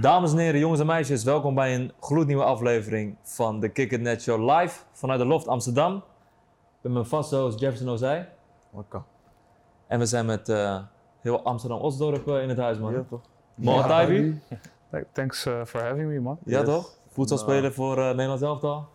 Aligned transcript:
Dames 0.00 0.32
en 0.32 0.38
heren, 0.38 0.60
jongens 0.60 0.80
en 0.80 0.86
meisjes, 0.86 1.24
welkom 1.24 1.54
bij 1.54 1.74
een 1.74 1.92
gloednieuwe 2.00 2.44
aflevering 2.44 3.16
van 3.22 3.60
de 3.60 3.68
Kick 3.68 3.92
It 3.92 4.00
Net 4.00 4.22
Show 4.22 4.50
live 4.50 4.80
vanuit 4.92 5.18
de 5.20 5.26
Loft 5.26 5.48
Amsterdam. 5.48 5.96
Ik 5.96 6.02
ben 6.80 6.92
mijn 6.92 7.06
vaste 7.06 7.36
host 7.36 7.60
Jefferson 7.60 7.88
Ozij 7.88 8.28
Lekker. 8.76 9.02
en 9.86 9.98
we 9.98 10.06
zijn 10.06 10.26
met 10.26 10.48
eh, 10.48 10.78
heel 11.20 11.42
Amsterdam-Osdorp 11.42 12.28
eh, 12.28 12.42
in 12.42 12.48
het 12.48 12.58
huis, 12.58 12.78
man. 12.78 12.92
Ja, 12.92 13.02
toch? 13.08 13.20
Mooi, 13.54 13.82
Taibi? 13.86 14.40
Thanks 15.12 15.46
uh, 15.46 15.64
for 15.64 15.82
having 15.82 16.08
me, 16.08 16.20
man. 16.20 16.38
Ja, 16.44 16.58
Yes. 16.58 16.68
toch? 16.68 16.92
Voetbalspeler 17.08 17.72
voor 17.72 17.98
uh, 17.98 18.06
Nederlands 18.08 18.42
elftal. 18.42 18.88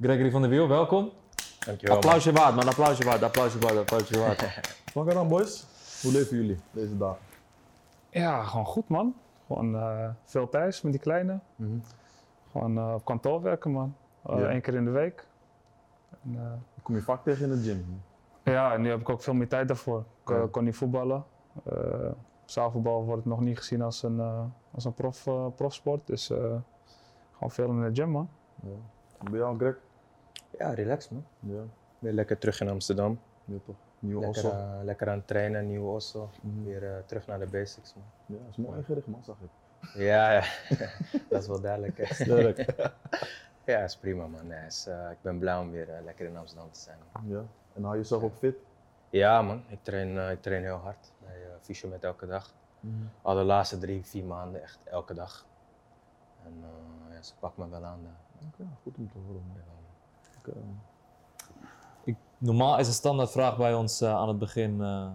Gregory 0.00 0.30
van 0.30 0.40
der 0.40 0.50
Wiel, 0.50 0.68
welkom. 0.68 1.10
Dankjewel. 1.66 1.94
Applausje 1.96 2.32
waard, 2.32 2.54
man. 2.54 2.68
Applausje 2.68 3.04
waard, 3.04 3.22
applausje 3.22 3.58
waard, 3.58 3.76
applausje 3.76 4.18
waard. 4.18 4.40
Lekker 4.94 5.14
dan, 5.14 5.28
boys. 5.28 5.66
Hoe 6.02 6.12
leven 6.12 6.36
jullie 6.36 6.60
deze 6.70 6.96
dagen? 6.98 7.18
Ja, 8.10 8.42
gewoon 8.44 8.66
goed, 8.66 8.88
man. 8.88 9.14
Gewoon 9.52 9.76
eh, 9.76 10.08
veel 10.24 10.48
thuis 10.48 10.82
met 10.82 10.92
die 10.92 11.00
kleine. 11.00 11.38
Gewoon 12.52 12.78
eh, 12.78 12.94
op 12.94 13.04
kantoor 13.04 13.42
werken, 13.42 13.70
man. 13.70 13.94
Uh, 14.30 14.38
Ja. 14.38 14.50
Eén 14.50 14.60
keer 14.60 14.74
in 14.74 14.84
de 14.84 14.90
week. 14.90 15.26
En, 16.24 16.34
eh, 16.36 16.52
kom 16.82 16.94
je 16.94 17.00
vaak 17.02 17.22
tegen 17.22 17.50
in 17.50 17.56
de 17.56 17.62
gym. 17.62 18.02
ja, 18.44 18.72
en 18.72 18.80
nu 18.80 18.88
heb 18.88 19.00
ik 19.00 19.08
ook 19.08 19.22
veel 19.22 19.34
meer 19.34 19.48
tijd 19.48 19.68
daarvoor. 19.68 20.04
Ik 20.24 20.30
eh, 20.30 20.36
Ja. 20.36 20.46
kon 20.50 20.64
niet 20.64 20.76
voetballen. 20.76 21.24
Eh 21.64 22.10
zaalvoetbal 22.44 23.04
wordt 23.04 23.24
nog 23.24 23.40
niet 23.40 23.58
gezien 23.58 23.82
als 23.82 24.02
een, 24.02 24.20
eh, 24.20 24.44
als 24.74 24.84
een 24.84 24.94
prof, 24.94 25.26
eh, 25.26 25.46
profsport. 25.56 26.06
Dus 26.06 26.30
eh, 26.30 26.38
gewoon 27.32 27.50
veel 27.50 27.68
in 27.70 27.80
de 27.82 27.90
gym, 27.92 28.08
man. 28.10 28.28
Ja. 28.62 28.68
Ben 29.30 29.32
je 29.34 29.42
al 29.42 29.54
Greg? 29.54 29.76
Ja, 30.58 30.74
relax 30.74 31.08
man. 31.08 31.24
Ja. 31.40 31.62
Weer 31.98 32.12
lekker 32.12 32.38
terug 32.38 32.60
in 32.60 32.68
Amsterdam. 32.68 33.20
Ja, 33.44 33.56
toch? 33.64 33.74
Nieuw 34.02 34.20
Lekker, 34.20 34.44
Osso. 34.44 34.50
eh, 34.50 34.78
lekker 34.84 35.08
aan 35.08 35.16
het 35.16 35.26
trainen, 35.26 35.66
nieuwe 35.66 35.88
Osso. 35.90 36.30
Mhm. 36.42 36.64
Weer 36.64 36.84
eh, 36.96 37.02
terug 37.06 37.26
naar 37.26 37.38
de 37.38 37.46
basics 37.46 37.94
man. 37.94 38.04
Ja, 38.26 38.36
dat 38.44 38.50
is 38.50 38.56
mooi 38.56 38.78
ingericht, 38.78 39.06
man, 39.06 39.24
zag 39.24 39.36
ik. 39.40 39.50
Ja, 39.94 40.32
ja. 40.32 40.42
dat 41.30 41.42
is 41.42 41.46
wel 41.46 41.60
duidelijk. 41.60 41.98
hè. 41.98 42.14
Sterk. 42.14 42.74
ja, 43.64 43.78
is 43.78 43.96
prima 43.96 44.26
man. 44.26 44.46
Nee, 44.46 44.66
is, 44.66 44.86
eh, 44.86 45.10
ik 45.10 45.18
ben 45.20 45.38
blij 45.38 45.56
om 45.58 45.70
weer 45.70 45.88
lekker 46.04 46.26
in 46.26 46.36
Amsterdam 46.36 46.70
te 46.70 46.78
zijn. 46.80 46.98
Ja. 47.26 47.44
En 47.74 47.82
hou 47.82 47.94
je 47.94 48.00
jezelf 48.00 48.22
ook 48.22 48.36
fit? 48.36 48.56
Ja 49.10 49.42
man, 49.42 49.62
ik 49.68 49.78
train, 49.82 50.30
ik 50.30 50.42
train 50.42 50.62
heel 50.62 50.76
hard. 50.76 51.12
Bij 51.18 51.36
Fysio 51.60 51.88
met 51.88 52.04
elke 52.04 52.26
dag. 52.26 52.54
Al 53.22 53.34
de 53.34 53.42
laatste 53.42 53.78
drie, 53.78 54.04
vier 54.04 54.24
maanden 54.24 54.62
echt 54.62 54.84
elke 54.84 55.14
dag. 55.14 55.46
En 56.44 56.64
ja, 57.14 57.22
ze 57.22 57.32
pakt 57.38 57.56
me 57.56 57.68
wel 57.68 57.84
aan 57.84 58.00
daar. 58.02 58.46
Oké, 58.48 58.68
goed 58.82 58.96
om 58.98 59.10
te 59.10 59.18
horen. 59.18 59.42
man. 59.46 59.56
Ja. 60.44 60.52
Normaal 62.42 62.78
is 62.78 62.86
een 62.86 62.92
standaardvraag 62.92 63.56
bij 63.56 63.74
ons 63.74 64.00
eh, 64.00 64.14
aan 64.14 64.28
het 64.28 64.38
begin. 64.38 64.80
eh, 64.82 65.06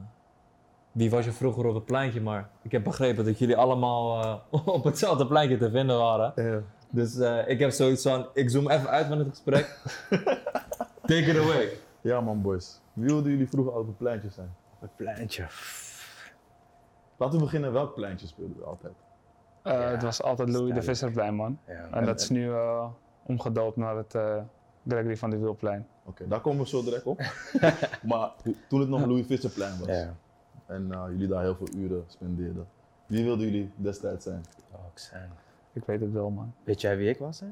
wie 0.92 1.10
was 1.10 1.26
je 1.26 1.32
vroeger 1.32 1.66
op 1.66 1.76
het 1.76 1.86
pleintje? 1.86 2.22
Maar 2.22 2.50
ik 2.62 2.72
heb 2.72 2.84
begrepen 2.84 3.26
dat 3.26 3.40
jullie 3.40 3.58
allemaal 3.58 4.24
eh, 4.52 4.68
op 4.76 4.84
hetzelfde 4.84 5.28
pleintje 5.28 5.58
te 5.58 5.70
vinden 5.70 5.98
waren. 5.98 6.32
Ja. 6.36 6.60
Dus 6.90 7.18
eh, 7.18 7.48
ik 7.48 7.60
heb 7.60 7.72
zoiets 7.72 8.04
van, 8.04 8.28
ik 8.34 8.50
zoom 8.50 8.70
even 8.70 8.90
uit 8.90 9.10
met 9.10 9.18
het 9.18 9.28
gesprek. 9.30 9.80
Take 11.10 11.22
it 11.32 11.38
away. 11.38 11.70
ja, 12.02 12.22
man, 12.22 12.42
boys. 12.42 12.82
Wie 12.94 13.06
wilden 13.06 13.32
jullie 13.32 13.48
vroeger 13.48 13.74
al 13.74 13.80
op 13.80 13.88
het 13.88 13.98
pleintje 13.98 14.30
zijn? 14.30 14.56
Het 14.80 14.96
pleintje. 14.96 15.48
Laten 17.18 17.38
we 17.38 17.44
beginnen, 17.44 17.72
welk 17.74 17.94
pleintje 17.96 18.28
speelden 18.28 18.58
we 18.58 18.64
altijd? 18.64 18.94
Eh, 19.62 19.74
Ja, 19.74 19.80
het 19.80 20.04
was 20.04 20.22
altijd 20.22 20.38
Louis 20.50 20.52
de 20.54 20.74
duidelijk. 20.74 20.86
Visserplein, 20.98 21.36
man. 21.36 21.60
Ja, 21.68 21.74
En 21.74 21.90
man. 21.92 22.06
dat 22.06 22.22
is 22.22 22.30
nu 22.30 22.52
eh, 22.52 22.86
omgedoopt 23.26 23.78
naar 23.78 23.96
het 23.96 24.16
eh, 24.16 24.36
Gregory 24.88 25.18
van 25.18 25.30
de 25.30 25.38
Wielplein. 25.38 25.88
Oké, 26.06 26.28
daar 26.28 26.42
komen 26.42 26.64
we 26.64 26.68
zo 26.70 26.84
direct 26.84 27.06
op. 27.06 27.20
maar 28.04 28.32
toen 28.70 28.80
het 28.80 28.90
nog 28.90 29.06
Louis 29.06 29.26
Visserplein 29.26 29.78
was 29.80 29.88
Ja, 29.88 30.14
en 30.66 30.92
eh, 30.92 31.04
jullie 31.10 31.28
daar 31.28 31.42
heel 31.42 31.56
veel 31.56 31.68
uren 31.76 32.04
spendeerden, 32.08 32.68
wie 33.06 33.24
wilden 33.24 33.46
jullie 33.46 33.72
destijds 33.76 34.24
zijn? 34.26 34.46
zou 34.72 34.82
ik 34.94 35.00
zijn. 35.00 35.30
Ik 35.74 35.84
weet 35.86 36.02
het 36.02 36.12
wel, 36.12 36.30
man. 36.30 36.54
Weet 36.64 36.82
jij 36.82 36.98
wie 36.98 37.10
ik 37.10 37.18
was? 37.18 37.40
Hè? 37.40 37.48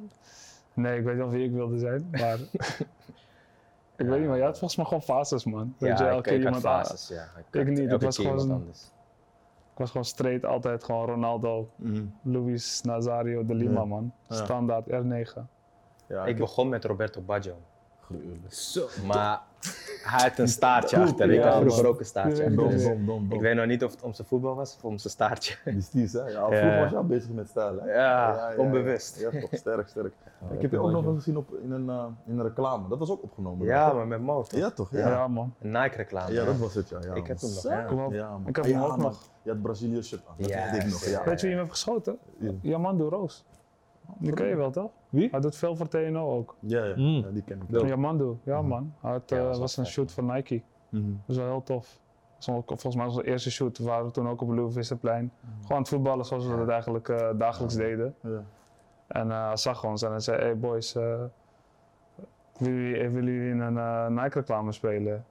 Nee, 0.73 0.97
ik 0.99 1.03
weet 1.05 1.17
niet 1.17 1.29
wie 1.29 1.45
ik 1.45 1.51
wilde 1.51 1.79
zijn, 1.79 2.07
maar... 2.11 2.39
ik 3.97 4.07
weet 4.07 4.19
niet, 4.19 4.27
maar 4.27 4.37
je 4.37 4.43
had 4.43 4.57
volgens 4.57 4.75
mij 4.75 4.85
gewoon 4.85 5.01
fases, 5.01 5.45
man. 5.45 5.75
Weet 5.77 5.97
je, 5.97 6.03
ja, 6.03 6.09
elke 6.09 6.17
ik, 6.17 6.23
keer 6.23 6.33
ik 6.33 6.43
had 6.43 6.55
iemand 6.55 6.65
aan- 6.65 6.85
fases, 6.85 7.07
ja. 7.07 7.23
Ik, 7.23 7.45
Ik 7.51 7.59
had 7.59 7.65
niet, 7.65 7.79
ik 7.79 7.89
elke 7.89 8.05
was 8.05 8.17
gewoon-. 8.17 8.63
Ik 9.71 9.81
was 9.81 9.89
gewoon 9.89 10.05
straight 10.05 10.45
altijd 10.45 10.83
gewoon 10.83 11.05
Ronaldo, 11.05 11.69
Luis 12.21 12.81
Nazario 12.81 13.45
de 13.45 13.53
Lima, 13.53 13.79
Ja. 13.79 13.85
man. 13.85 14.13
Standaard 14.29 14.85
R9. 14.89 15.39
Ja, 16.07 16.25
Ik 16.25 16.37
begon 16.37 16.69
met 16.69 16.85
Roberto 16.85 17.21
Baggio. 17.21 17.55
Zo. 18.47 18.87
Maar 19.05 19.41
hij 20.03 20.29
had 20.29 20.37
een 20.37 20.47
staartje 20.47 20.97
achter. 20.97 21.31
Ik 21.31 21.43
Ja, 21.43 21.49
had 21.49 21.61
vroeger 21.61 21.87
ook 21.87 21.99
een 21.99 22.05
staartje 22.05 22.43
Ja, 22.43 22.49
achter. 22.49 22.77
Dom, 22.77 23.05
dom, 23.05 23.05
dom, 23.05 23.31
ik 23.31 23.41
weet 23.41 23.55
nog 23.55 23.65
niet 23.65 23.83
of 23.83 23.91
het 23.91 24.01
om 24.01 24.13
zijn 24.13 24.27
voetbal 24.27 24.55
was 24.55 24.75
of 24.75 24.83
om 24.83 24.97
zijn 24.97 25.13
staartje. 25.13 25.55
Die 25.91 26.09
hè? 26.11 26.27
Ja, 26.27 26.45
vroeger 26.45 26.79
was 26.79 26.89
je 26.89 26.95
al 26.95 27.05
bezig 27.05 27.29
met 27.29 27.47
stijl, 27.47 27.79
hè? 27.81 27.93
Ja, 27.93 28.53
onbewust. 28.57 29.19
Ja, 29.19 29.29
toch, 29.39 29.49
sterk, 29.51 29.87
sterk. 29.87 30.13
ik 30.55 30.61
heb 30.61 30.71
je 30.71 30.79
ook 30.79 30.91
nog 30.91 31.05
eens 31.05 31.15
gezien 31.15 31.37
op, 31.37 31.53
in, 31.63 31.71
een, 31.71 31.89
eh, 31.89 32.05
in 32.25 32.37
een 32.39 32.43
reclame. 32.45 32.87
Dat 32.87 32.99
was 32.99 33.09
ook 33.09 33.23
opgenomen. 33.23 33.67
Ja, 33.67 33.87
toch? 33.87 33.95
maar 33.97 34.07
met 34.07 34.21
Mo. 34.21 34.45
Ja, 34.47 34.71
toch? 34.71 34.91
Ja, 34.91 35.07
Ja, 35.09 35.27
man. 35.27 35.53
Een 35.59 35.71
Nike-reclame. 35.71 36.33
ja 36.33 36.45
dat 36.45 36.57
was 36.57 36.73
het, 36.73 36.89
ja. 36.89 36.97
ja 37.01 37.13
Ik 37.13 37.27
heb 37.27 37.39
hem 37.41 37.49
nog, 37.95 38.13
ja. 38.13 38.39
Ik 38.45 38.55
heb 38.55 38.65
hem 38.65 38.73
ja, 38.73 38.85
ook 38.85 38.97
nog. 38.97 39.29
Je 39.41 39.49
had 39.49 39.61
Brazilië 39.61 40.03
shirt 40.03 40.21
aan. 40.27 40.35
Dat 40.37 40.49
Ja, 40.49 40.71
weet 40.71 40.83
ik 40.83 40.89
nog. 40.89 41.23
Weet 41.25 41.39
je 41.41 41.47
wie 41.47 41.55
hem 41.55 41.59
heeft 41.59 41.71
geschoten? 41.71 42.17
Ja. 42.37 42.51
Yamando 42.61 43.09
Roos. 43.09 43.45
Die 44.19 44.33
ken 44.33 44.47
je 44.47 44.55
wel, 44.55 44.71
toch? 44.71 44.91
Wie? 45.09 45.29
Hij 45.31 45.39
doet 45.39 45.55
veel 45.55 45.75
voor 45.75 45.87
TNO 45.87 46.31
ook. 46.37 46.55
Ja, 46.59 46.83
ja. 46.85 46.95
Mm. 46.95 47.05
ja, 47.25 47.29
die 47.31 47.43
ken 47.43 47.61
ik 47.61 47.69
wel. 47.69 47.85
Yamando, 47.85 48.39
ja 48.43 48.61
man. 48.61 48.93
Hij 49.01 49.11
had, 49.11 49.29
Ja, 49.29 49.37
eh, 49.49 49.57
was 49.57 49.77
een 49.77 49.85
shoot 49.85 50.11
voor 50.11 50.23
Nike. 50.23 50.61
Mhm. 50.89 51.03
Dat 51.03 51.11
was 51.25 51.37
wel 51.37 51.45
heel 51.47 51.63
tof. 51.63 51.99
Volgens 52.39 52.95
mij 52.95 53.05
was 53.05 53.15
onze 53.15 53.27
eerste 53.27 53.51
shoot. 53.51 53.77
We 53.77 53.83
waren 53.83 54.11
toen 54.11 54.29
ook 54.29 54.41
op 54.41 54.49
het 54.57 54.73
Visserplein. 54.73 55.31
Gewoon 55.61 55.77
het 55.81 55.89
voetballen 55.89 56.25
zoals 56.25 56.47
we 56.47 56.57
dat 56.57 56.69
eigenlijk 56.69 57.09
eh, 57.09 57.29
dagelijks 57.37 57.75
deden. 57.75 58.15
Ja. 58.21 58.43
En 59.07 59.31
eh, 59.31 59.47
hij 59.47 59.57
zag 59.57 59.83
ons 59.85 60.01
en 60.01 60.09
hij 60.09 60.19
zei, 60.19 60.41
hey 60.41 60.57
boys, 60.57 60.95
eh 60.95 61.23
willen 62.57 62.79
jullie, 62.81 63.09
willen 63.09 63.33
jullie 63.33 63.49
in 63.49 63.59
een 63.59 64.13
Nike-reclame 64.13 64.71
spelen? 64.71 65.25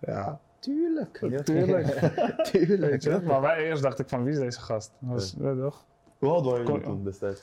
Ja, 0.00 0.40
Tuurlijk. 0.58 1.20
natuurlijk. 1.20 1.86
Tuurlijk. 2.50 2.90
Weet 2.90 3.02
je? 3.02 3.20
Maar 3.26 3.40
wij 3.40 3.64
eerst 3.66 3.82
dacht 3.82 3.98
ik 3.98 4.08
van 4.08 4.22
wie 4.24 4.32
is 4.32 4.38
deze 4.38 4.60
gast? 4.60 4.92
Dat 4.98 5.10
was, 5.10 5.34
je 5.38 5.58
toch? 5.60 5.84
Hoe 6.18 6.30
oud 6.30 6.44
waren 6.44 6.58
jullie 6.66 6.72
Kon- 6.72 6.82
toen 6.82 7.04
destijds? 7.04 7.42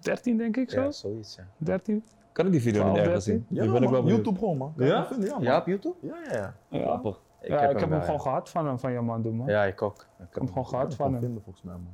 13 0.00 0.36
denk 0.36 0.56
ik 0.56 0.70
zo? 0.70 0.80
Ja, 0.82 0.90
zoiets, 0.90 1.36
ja. 1.36 1.46
13? 1.56 2.04
Kan 2.32 2.46
ik 2.46 2.52
die 2.52 2.60
video 2.60 2.82
niet 2.84 2.92
12, 2.92 3.06
ergens 3.06 3.24
13? 3.24 3.46
zien? 3.48 3.56
Ja, 3.58 3.72
ben 3.72 3.74
ik 3.74 3.80
wel 3.80 3.90
man. 3.90 4.00
benieuwd. 4.00 4.16
YouTube 4.16 4.38
gewoon, 4.38 4.56
man. 4.56 4.72
Kan 4.76 4.86
je 4.86 4.92
Ja? 4.92 5.06
vinden? 5.06 5.26
Ja, 5.28 5.34
man. 5.34 5.42
Ja, 5.42 5.58
op 5.58 5.66
YouTube? 5.66 5.94
Ja, 6.00 6.16
ja, 6.24 6.32
ja. 6.32 6.54
Ja. 6.68 6.82
Grappig. 6.84 7.20
Ik 7.40 7.48
ja, 7.48 7.60
ik 7.60 7.68
heb 7.68 7.80
hem 7.80 7.88
wel, 7.90 8.00
gewoon 8.00 8.20
gehad 8.20 8.48
van 8.50 8.66
hem, 8.66 8.78
van 8.78 8.92
Yamando 8.92 9.32
man. 9.32 9.46
Ja, 9.46 9.64
ik 9.64 9.82
ook. 9.82 9.94
Ik 9.96 10.02
Ik 10.02 10.34
heb 10.34 10.34
hem 10.34 10.48
gewoon 10.48 10.66
gehad 10.66 10.94
van 10.94 11.12
hem 11.12 11.20
vinden 11.20 11.42
volgens 11.42 11.64
mij, 11.64 11.74
man. 11.74 11.92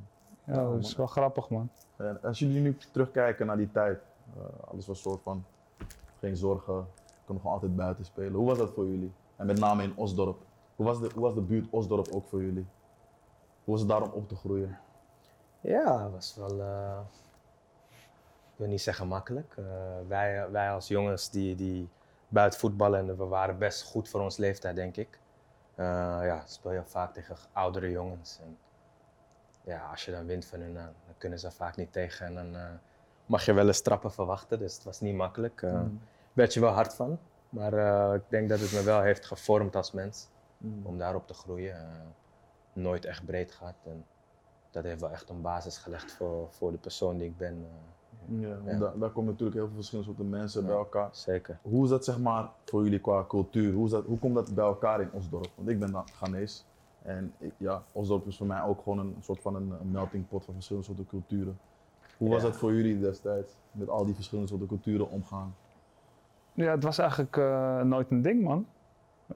Ja, 0.55 0.69
dat 0.71 0.79
is 0.83 0.95
wel 0.95 1.07
grappig 1.07 1.49
man. 1.49 1.69
En 1.97 2.19
als 2.21 2.39
jullie 2.39 2.61
nu 2.61 2.77
terugkijken 2.91 3.45
naar 3.45 3.57
die 3.57 3.71
tijd, 3.71 3.99
eh, 4.37 4.69
alles 4.71 4.87
was 4.87 5.01
soort 5.01 5.21
van 5.21 5.45
geen 6.19 6.37
zorgen, 6.37 6.73
je 7.05 7.13
kon 7.25 7.37
gewoon 7.37 7.53
altijd 7.53 7.75
buiten 7.75 8.05
spelen. 8.05 8.33
Hoe 8.33 8.45
was 8.45 8.57
dat 8.57 8.71
voor 8.73 8.87
jullie? 8.87 9.11
En 9.35 9.45
met 9.45 9.59
name 9.59 9.83
in 9.83 9.93
Osdorp. 9.95 10.37
Hoe 10.75 10.85
was 10.85 10.99
de, 10.99 11.09
hoe 11.13 11.23
was 11.23 11.33
de 11.33 11.41
buurt 11.41 11.67
Osdorp 11.69 12.07
ook 12.11 12.25
voor 12.27 12.41
jullie? 12.41 12.65
Hoe 13.63 13.73
was 13.73 13.79
het 13.79 13.89
daarom 13.89 14.09
op 14.13 14.27
te 14.27 14.35
groeien? 14.35 14.77
Ja, 15.61 16.09
was 16.09 16.35
wel. 16.35 16.61
eh, 16.61 16.97
wil 18.63 18.71
niet 18.71 18.81
zeggen 18.81 19.07
makkelijk. 19.07 19.53
Eh, 19.57 19.63
wij, 20.07 20.49
wij 20.51 20.71
als 20.71 20.87
jongens 20.87 21.29
die, 21.29 21.55
die 21.55 21.89
buiten 22.27 22.59
voetballen 22.59 22.99
en 22.99 23.17
we 23.17 23.25
waren 23.25 23.57
best 23.57 23.83
goed 23.83 24.09
voor 24.09 24.21
ons 24.21 24.37
leeftijd, 24.37 24.75
denk 24.75 24.97
ik. 24.97 25.19
Eh, 25.75 25.85
ja, 26.23 26.43
speel 26.45 26.71
je 26.71 26.83
vaak 26.85 27.13
tegen 27.13 27.35
oudere 27.53 27.91
jongens. 27.91 28.39
En 28.41 28.57
ja, 29.63 29.87
als 29.91 30.05
je 30.05 30.11
dan 30.11 30.25
wint 30.25 30.45
van 30.45 30.59
hun, 30.59 30.73
dan 30.73 30.83
dan 30.83 31.15
kunnen 31.17 31.39
ze 31.39 31.51
vaak 31.51 31.75
niet 31.75 31.91
tegen. 31.93 32.25
En 32.25 32.33
dan 32.33 32.55
eh, 32.55 32.69
mag 33.25 33.45
je 33.45 33.53
wel 33.53 33.67
eens 33.67 33.81
trappen 33.81 34.11
verwachten, 34.11 34.59
dus 34.59 34.73
het 34.75 34.83
was 34.83 34.99
niet 34.99 35.15
makkelijk. 35.15 35.61
Eh 35.61 35.71
Mm. 35.73 36.01
werd 36.33 36.53
je 36.53 36.59
wel 36.59 36.71
hard 36.71 36.93
van. 36.93 37.19
Maar 37.49 37.73
ik 38.15 38.23
denk 38.27 38.49
dat 38.49 38.59
het 38.59 38.71
me 38.71 38.83
wel 38.83 39.01
heeft 39.01 39.25
gevormd 39.25 39.75
als 39.75 39.91
mens 39.91 40.27
Mm. 40.57 40.85
om 40.85 40.97
daarop 40.97 41.27
te 41.27 41.33
groeien. 41.33 41.77
Nooit 42.73 43.05
echt 43.05 43.25
breed 43.25 43.51
gehad. 43.51 43.75
En 43.85 44.05
dat 44.71 44.83
heeft 44.83 45.01
wel 45.01 45.11
echt 45.11 45.29
een 45.29 45.41
basis 45.41 45.77
gelegd 45.77 46.11
voor, 46.11 46.47
voor 46.51 46.71
de 46.71 46.77
persoon 46.77 47.17
die 47.17 47.27
ik 47.27 47.37
ben. 47.37 47.67
Ja, 48.27 48.47
want 48.49 48.63
Ja. 48.71 48.77
Daar, 48.77 48.99
daar 48.99 49.09
komen 49.09 49.29
natuurlijk 49.31 49.57
heel 49.57 49.65
veel 49.65 49.75
verschillende 49.75 50.09
soorten 50.11 50.29
mensen 50.29 50.61
Ja. 50.61 50.67
bij 50.67 50.75
elkaar. 50.77 51.09
zeker. 51.11 51.57
Hoe 51.61 51.83
is 51.83 51.89
dat 51.89 52.05
zeg 52.05 52.19
maar 52.19 52.49
voor 52.65 52.83
jullie 52.83 52.99
qua 52.99 53.25
cultuur? 53.27 53.73
Hoe, 53.73 53.85
is 53.85 53.91
dat, 53.91 54.05
hoe 54.05 54.19
komt 54.19 54.35
dat 54.35 54.53
bij 54.55 54.65
elkaar 54.65 55.01
in 55.01 55.09
Osdorp? 55.11 55.49
Want 55.55 55.69
ik 55.69 55.79
ben 55.79 55.91
dan 55.91 56.03
Ghanese. 56.09 56.63
En 57.01 57.33
ik, 57.37 57.51
ja, 57.57 57.83
Osdorp 57.91 58.27
is 58.27 58.37
voor 58.37 58.47
mij 58.47 58.61
ook 58.63 58.81
gewoon 58.83 58.99
een 58.99 59.15
soort 59.21 59.41
van 59.41 59.55
een, 59.55 59.73
een 59.81 59.91
melting 59.91 60.27
pot 60.27 60.45
van 60.45 60.53
verschillende 60.53 60.87
soorten 60.87 61.07
culturen. 61.07 61.57
Hoe 62.17 62.29
was 62.29 62.41
dat 62.41 62.55
voor 62.57 62.73
jullie 62.73 62.99
destijds? 62.99 63.53
Met 63.71 63.89
al 63.89 64.05
die 64.05 64.15
verschillende 64.15 64.49
soorten 64.49 64.67
culturen 64.67 65.09
omgaan? 65.09 65.55
Ja, 66.53 66.71
het 66.71 66.83
was 66.83 66.97
eigenlijk 66.97 67.37
eh, 67.37 67.81
nooit 67.81 68.11
een 68.11 68.21
ding 68.21 68.43
man. 68.43 68.65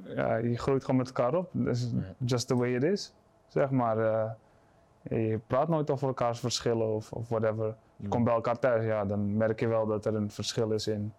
Ja, 0.04 0.36
je 0.36 0.58
groeit 0.58 0.82
gewoon 0.82 0.98
met 1.00 1.08
elkaar 1.08 1.36
op. 1.36 1.50
Dat 1.52 1.76
is 1.76 1.92
Ja. 1.96 2.00
just 2.18 2.48
the 2.48 2.56
way 2.56 2.76
it 2.76 2.84
is. 2.84 3.14
Zeg 3.48 3.70
maar, 3.72 3.98
eh, 4.00 4.32
je 5.30 5.40
praat 5.48 5.68
nooit 5.68 5.90
over 5.92 6.08
elkaars 6.08 6.40
verschillen 6.40 6.88
of, 6.88 7.12
of 7.12 7.30
whatever. 7.30 7.76
Je 7.98 8.08
komt 8.08 8.24
bij 8.24 8.34
elkaar 8.34 8.60
thuis, 8.60 8.84
ja, 8.86 9.06
dan 9.06 9.38
merk 9.38 9.60
je 9.60 9.68
wel 9.68 9.86
dat 9.86 10.06
er 10.06 10.16
een 10.16 10.32
verschil 10.32 10.72
is 10.72 10.88
in 10.88 11.14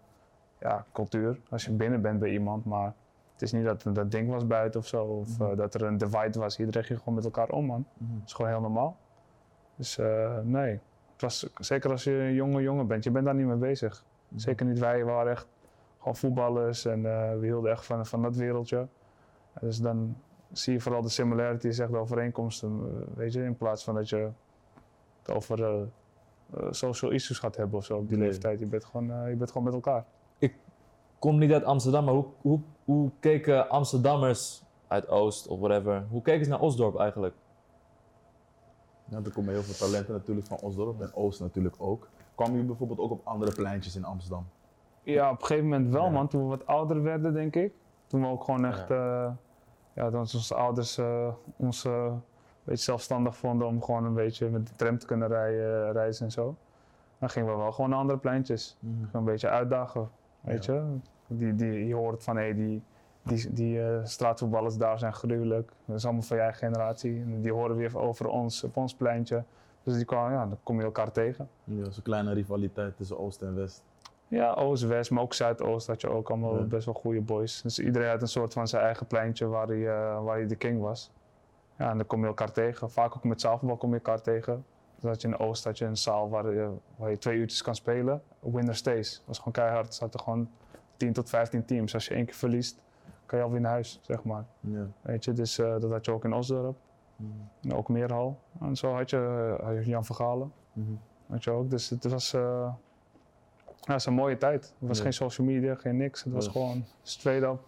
ja, 0.60 0.84
cultuur. 0.92 1.40
Als 1.50 1.64
je 1.64 1.72
binnen 1.72 2.02
bent 2.02 2.18
bij 2.18 2.30
iemand, 2.30 2.64
maar 2.64 2.94
het 3.32 3.42
is 3.42 3.52
niet 3.52 3.64
dat 3.64 3.84
er 3.84 3.92
dat 3.92 4.10
ding 4.10 4.30
was 4.30 4.46
buiten 4.46 4.80
of 4.80 4.86
zo. 4.86 5.04
Of 5.04 5.38
Mhm. 5.38 5.50
eh, 5.50 5.56
dat 5.56 5.74
er 5.74 5.82
een 5.82 5.96
divide 5.98 6.38
was. 6.38 6.58
Iedereen 6.58 6.84
ging 6.84 6.98
gewoon 6.98 7.14
met 7.14 7.24
elkaar 7.24 7.48
om, 7.48 7.64
man. 7.66 7.84
Mhm. 7.98 8.18
Dat 8.18 8.26
is 8.26 8.32
gewoon 8.32 8.50
heel 8.50 8.60
normaal. 8.60 8.96
Dus 9.76 9.98
eh, 9.98 10.38
nee, 10.42 10.80
het 11.12 11.22
was, 11.22 11.50
zeker 11.58 11.90
als 11.90 12.04
je 12.04 12.12
een 12.12 12.34
jonge 12.34 12.62
jongen 12.62 12.86
bent, 12.86 13.04
je 13.04 13.10
bent 13.10 13.24
daar 13.24 13.34
niet 13.34 13.46
mee 13.46 13.56
bezig. 13.56 14.04
Zeker 14.34 14.66
niet 14.66 14.78
wij, 14.78 14.98
we 15.04 15.10
waren 15.10 15.32
echt 15.32 15.46
gewoon 15.98 16.16
voetballers 16.16 16.84
en 16.84 17.06
eh, 17.06 17.38
we 17.38 17.46
hielden 17.46 17.70
echt 17.70 17.86
van, 17.86 18.06
van 18.06 18.22
dat 18.22 18.36
wereldje. 18.36 18.78
En 19.52 19.66
dus 19.66 19.78
dan 19.80 20.16
zie 20.52 20.72
je 20.72 20.80
vooral 20.80 21.02
de 21.02 21.08
similarities, 21.08 21.78
echt 21.78 21.90
de 21.90 21.96
overeenkomsten, 21.96 22.80
weet 23.14 23.32
je, 23.32 23.42
in 23.44 23.56
plaats 23.56 23.84
van 23.84 23.94
dat 23.94 24.08
je 24.08 24.30
het 25.22 25.30
over 25.36 25.88
social 26.70 27.10
issues 27.10 27.38
gaat 27.38 27.56
hebben 27.56 27.78
of 27.78 27.84
zo 27.84 27.96
op 27.96 28.08
die 28.08 28.16
Nee. 28.18 28.26
leeftijd. 28.28 28.58
Je 28.58 28.66
bent, 28.66 28.84
gewoon, 28.84 29.10
eh, 29.10 29.28
je 29.30 29.36
bent 29.36 29.50
gewoon 29.50 29.64
met 29.64 29.74
elkaar. 29.74 30.04
kom 31.18 31.38
niet 31.38 31.52
uit 31.52 31.64
Amsterdam, 31.64 32.04
maar 32.04 32.14
hoe, 32.14 32.24
hoe, 32.40 32.60
hoe 32.84 33.10
keken 33.20 33.68
Amsterdammers 33.68 34.62
uit 34.86 35.08
Oost 35.08 35.46
of 35.48 35.58
whatever, 35.60 36.06
hoe 36.10 36.22
keken 36.22 36.44
ze 36.44 36.50
naar 36.50 36.60
Osdorp 36.60 36.98
eigenlijk? 36.98 37.34
Ja, 39.04 39.20
er 39.24 39.32
komen 39.32 39.52
heel 39.52 39.62
veel 39.62 39.86
talenten 39.88 40.12
natuurlijk 40.14 40.46
van 40.46 40.58
Osdorp 40.60 41.00
en 41.00 41.14
Oost 41.14 41.40
natuurlijk 41.40 41.74
ook. 41.78 42.08
Kwamen 42.34 42.52
jullie 42.52 42.68
bijvoorbeeld 42.68 42.98
ook 42.98 43.10
op 43.10 43.20
andere 43.26 43.52
pleintjes 43.52 43.96
in 43.96 44.04
Amsterdam? 44.04 44.46
Ja, 45.02 45.30
op 45.30 45.40
een 45.40 45.46
gegeven 45.46 45.68
moment 45.68 45.90
wel, 45.92 46.04
Ja. 46.04 46.10
man. 46.10 46.28
Toen 46.28 46.42
we 46.42 46.48
wat 46.48 46.66
ouder 46.66 47.02
werden, 47.02 47.32
denk 47.32 47.56
ik. 47.56 47.72
Toen 48.06 48.20
we 48.20 48.26
ook 48.26 48.44
gewoon 48.44 48.64
echt, 48.64 48.88
ja, 48.88 49.36
ja 49.94 50.10
toen 50.10 50.18
onze 50.18 50.54
ouders 50.54 50.98
eh, 50.98 51.28
ons 51.56 51.84
eh, 51.84 51.92
een 52.04 52.22
beetje 52.68 52.84
zelfstandig 52.84 53.36
vonden 53.36 53.66
om 53.66 53.82
gewoon 53.82 54.04
een 54.04 54.14
beetje 54.14 54.48
met 54.48 54.66
de 54.66 54.74
tram 54.76 54.98
te 54.98 55.06
kunnen 55.06 55.28
rijden, 55.28 55.92
reizen 55.92 56.24
en 56.24 56.32
zo. 56.32 56.54
Dan 57.18 57.30
gingen 57.30 57.50
we 57.52 57.56
wel 57.56 57.72
gewoon 57.72 57.90
naar 57.90 57.98
andere 57.98 58.18
pleintjes. 58.18 58.76
Gewoon 58.80 59.06
een 59.12 59.24
beetje 59.24 59.48
uitdagen, 59.48 60.10
weet 60.40 60.64
je. 60.64 60.82
Die, 61.26 61.54
die, 61.54 61.86
je 61.86 61.94
hoort 61.94 62.22
van, 62.24 62.36
hé, 62.36 62.54
die, 62.54 62.82
die, 63.22 63.52
die 63.52 63.82
eh, 63.82 64.04
straatvoetballers 64.04 64.76
daar 64.76 64.98
zijn 64.98 65.12
gruwelijk. 65.12 65.70
Dat 65.84 65.96
is 65.96 66.04
allemaal 66.04 66.22
van 66.22 66.36
eigen 66.38 66.58
generatie. 66.58 67.20
En 67.20 67.40
die 67.40 67.52
horen 67.52 67.76
weer 67.76 67.98
over 67.98 68.28
ons, 68.28 68.64
op 68.64 68.76
ons 68.76 68.94
pleintje. 68.94 69.44
Dus 69.82 69.94
die 69.96 70.04
kwamen, 70.04 70.32
ja, 70.32 70.46
dan 70.46 70.58
kom 70.62 70.78
je 70.78 70.84
elkaar 70.84 71.12
tegen. 71.12 71.48
Ja, 71.64 71.90
zo'n 71.90 72.02
kleine 72.02 72.32
rivaliteit 72.32 72.96
tussen 72.96 73.18
Oost 73.18 73.42
en 73.42 73.54
West. 73.54 73.82
Ja, 74.28 74.52
Oost, 74.54 74.82
West, 74.86 75.10
maar 75.10 75.22
ook 75.22 75.34
Zuidoost 75.34 75.86
had 75.86 76.00
je 76.00 76.08
ook 76.08 76.28
allemaal 76.30 76.56
Ja. 76.56 76.62
best 76.62 76.84
wel 76.84 76.94
goede 76.94 77.20
boys. 77.20 77.62
Dus 77.62 77.78
iedereen 77.78 78.08
had 78.10 78.22
een 78.22 78.28
soort 78.28 78.52
van 78.52 78.68
zijn 78.68 78.82
eigen 78.82 79.06
pleintje 79.06 79.46
waar 79.46 79.66
hij, 79.66 79.88
eh, 79.88 80.24
waar 80.24 80.36
hij 80.36 80.46
de 80.46 80.56
king 80.56 80.80
was. 80.80 81.10
Ja, 81.78 81.90
en 81.90 81.96
dan 81.96 82.06
kom 82.06 82.20
je 82.20 82.26
elkaar 82.26 82.52
tegen. 82.52 82.90
Vaak 82.90 83.16
ook 83.16 83.24
met 83.24 83.40
zaalvoetbal 83.40 83.76
kom 83.76 83.88
je 83.90 83.94
elkaar 83.96 84.20
tegen. 84.20 84.64
Dus 84.94 85.10
had 85.10 85.20
je 85.22 85.28
in 85.28 85.38
Oost 85.38 85.64
had 85.64 85.78
je 85.78 85.84
een 85.84 85.96
zaal 85.96 86.28
waar 86.28 86.52
je, 86.54 86.70
waar 86.96 87.10
je 87.10 87.18
twee 87.18 87.38
uurtjes 87.38 87.62
kan 87.62 87.74
spelen. 87.74 88.22
Winner 88.40 88.74
stays. 88.74 89.16
Dat 89.16 89.26
was 89.26 89.38
gewoon 89.38 89.52
keihard. 89.52 89.86
Er 89.86 89.92
zaten 89.92 90.20
gewoon 90.20 90.50
10 90.96 91.12
tot 91.12 91.28
15 91.28 91.64
teams. 91.64 91.94
Als 91.94 92.06
je 92.08 92.14
één 92.14 92.24
keer 92.24 92.34
verliest, 92.34 92.80
kan 93.26 93.38
je 93.38 93.44
alweer 93.44 93.60
naar 93.60 93.70
huis, 93.70 93.98
zeg 94.02 94.24
maar. 94.24 94.44
Ja. 94.60 94.86
Weet 95.00 95.24
je, 95.24 95.32
dus 95.32 95.58
eh, 95.58 95.70
dat 95.80 95.90
had 95.90 96.04
je 96.04 96.12
ook 96.12 96.24
in 96.24 96.32
Osdorp. 96.32 96.76
En 97.62 97.74
ook 97.74 97.88
Meerhal. 97.88 98.38
En 98.60 98.76
zo 98.76 98.94
had 98.94 99.10
je, 99.10 99.56
eh, 99.58 99.66
had 99.66 99.74
je 99.74 99.84
Jan 99.90 100.04
Vergalen. 100.04 100.52
Mhm. 100.72 100.90
Weet 101.26 101.44
je 101.44 101.50
ook. 101.50 101.70
Dus 101.70 101.90
het 101.90 102.04
was, 102.04 102.32
eh, 102.32 102.40
ja, 103.80 103.92
het 103.92 103.96
is 104.00 104.06
een 104.06 104.12
mooie 104.14 104.36
tijd. 104.36 104.74
Er 104.80 104.86
was 104.86 104.96
Ja. 104.96 105.02
geen 105.02 105.12
social 105.12 105.46
media, 105.46 105.74
geen 105.74 105.96
niks. 105.96 106.24
Het 106.24 106.32
was 106.32 106.44
Ja. 106.44 106.50
gewoon 106.50 106.84
straight 107.02 107.42
up 107.52 107.60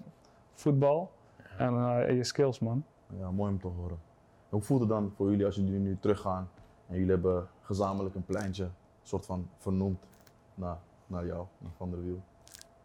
voetbal 0.54 1.10
en 1.58 1.74
eh, 1.74 2.16
je 2.16 2.24
skills, 2.24 2.58
man. 2.58 2.84
Ja, 3.18 3.30
mooi 3.30 3.52
om 3.52 3.60
te 3.60 3.66
horen. 3.66 3.98
Hoe 4.48 4.62
voelt 4.62 4.80
het 4.80 4.88
dan 4.88 5.12
voor 5.16 5.30
jullie 5.30 5.46
als 5.46 5.54
jullie 5.56 5.78
nu 5.78 5.98
teruggaan 6.00 6.50
en 6.86 6.94
jullie 6.94 7.10
hebben 7.10 7.48
gezamenlijk 7.60 8.14
een 8.14 8.24
pleintje 8.24 8.68
soort 9.02 9.26
van 9.26 9.50
vernoemd 9.56 10.06
naar, 10.54 10.78
naar 11.06 11.26
jou, 11.26 11.46
naar 11.58 11.72
Van 11.76 11.90
der 11.90 12.04
Wiel? 12.04 12.22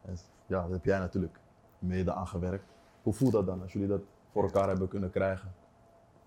En 0.01 0.17
ja, 0.45 0.61
daar 0.61 0.69
heb 0.69 0.85
jij 0.85 0.99
natuurlijk 0.99 1.39
mede 1.79 2.13
aan 2.13 2.27
gewerkt. 2.27 2.65
Hoe 3.03 3.13
voelt 3.13 3.31
dat 3.31 3.45
dan 3.45 3.61
als 3.61 3.73
jullie 3.73 3.87
dat 3.87 4.01
voor 4.31 4.43
elkaar 4.43 4.67
hebben 4.67 4.87
kunnen 4.87 5.09
krijgen? 5.11 5.53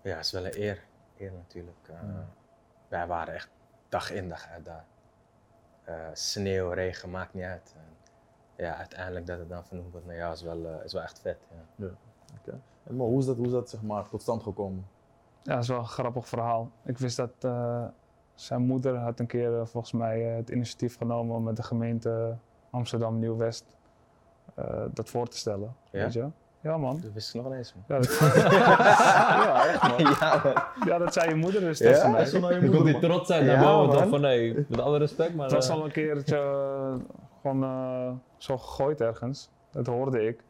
Ja, 0.01 0.15
het 0.15 0.25
is 0.25 0.31
wel 0.31 0.45
een 0.45 0.61
eer. 0.61 0.83
Eer 1.17 1.31
natuurlijk. 1.31 1.87
Eh, 1.89 1.99
Wij 2.87 3.07
waren 3.07 3.33
echt 3.33 3.49
dag 3.89 4.11
in 4.11 4.29
dag 4.29 4.47
uit 4.47 4.65
daar. 4.65 4.85
Eh, 5.83 5.95
sneeuw, 6.13 6.69
regen, 6.69 7.09
maakt 7.09 7.33
niet 7.33 7.43
uit. 7.43 7.75
En 7.77 7.97
ja, 8.65 8.75
uiteindelijk 8.75 9.25
dat 9.25 9.39
het 9.39 9.49
dan 9.49 9.65
vernoemd 9.65 9.91
wordt 9.91 10.05
naar 10.07 10.15
jou 10.15 10.33
is 10.33 10.41
wel, 10.41 10.65
eh, 10.65 10.83
is 10.83 10.93
wel 10.93 11.01
echt 11.01 11.19
vet. 11.19 11.47
Ja. 11.75 11.89
En 12.83 12.95
maar 12.95 13.07
hoe 13.07 13.19
is 13.19 13.25
dat, 13.25 13.35
hoe 13.35 13.45
is 13.45 13.51
dat 13.51 13.69
zeg 13.69 13.81
maar, 13.81 14.09
tot 14.09 14.21
stand 14.21 14.43
gekomen? 14.43 14.85
Ja, 15.43 15.53
dat 15.53 15.63
is 15.63 15.69
wel 15.69 15.79
een 15.79 15.85
grappig 15.85 16.27
verhaal. 16.27 16.71
Ik 16.85 16.97
wist 16.97 17.17
dat 17.17 17.31
eh, 17.39 17.83
zijn 18.35 18.61
moeder 18.61 18.95
had 18.97 19.19
een 19.19 19.27
keer 19.27 19.59
eh, 19.59 19.65
volgens 19.65 19.93
mij 19.93 20.29
eh, 20.29 20.35
het 20.35 20.49
initiatief 20.49 20.97
genomen 20.97 21.35
om 21.35 21.43
met 21.43 21.55
de 21.55 21.63
gemeente 21.63 22.35
Amsterdam 22.69 23.19
Nieuw-West 23.19 23.77
eh, 24.55 24.83
dat 24.93 25.09
voor 25.09 25.27
te 25.27 25.37
stellen. 25.37 25.75
Ja? 25.91 26.03
Weet 26.03 26.13
je? 26.13 26.27
Ja, 26.61 26.77
man. 26.77 26.99
Dat 27.01 27.11
wist 27.13 27.35
ik 27.35 27.43
nog 27.43 27.53
eens. 27.53 27.73
Man. 27.73 27.83
Ja, 27.87 27.95
dat, 27.99 28.19
ja, 29.43 29.65
echt, 29.67 29.81
man. 29.81 29.97
ja, 29.97 30.41
man. 30.43 30.53
ja, 30.87 30.97
dat 30.97 31.13
zei 31.13 31.29
je 31.29 31.35
moeder 31.35 31.61
dus 31.61 31.77
Ja? 31.79 31.91
tegen 31.93 32.11
mij. 32.11 32.21
Is 32.21 32.31
dat 32.31 32.41
nou 32.41 32.53
je 32.53 32.61
moeder, 32.61 32.83
die 32.83 32.91
man? 32.91 33.01
trotsheid 33.01 33.45
Ja, 33.45 33.55
naar 33.55 33.63
boven 33.63 33.97
toch 33.97 34.09
van 34.09 34.21
nee, 34.21 34.65
met 34.69 34.79
alle 34.79 34.97
respect, 34.97 35.35
maar... 35.35 35.45
Het 35.45 35.53
was 35.55 35.69
al 35.69 35.85
een 35.85 35.91
keertje 35.91 36.37
gewoon 37.41 37.63
eh, 37.63 38.11
zo 38.37 38.57
gegooid 38.57 39.01
ergens. 39.01 39.49
Dat 39.71 39.87
hoorde 39.87 40.27
ik. 40.27 40.43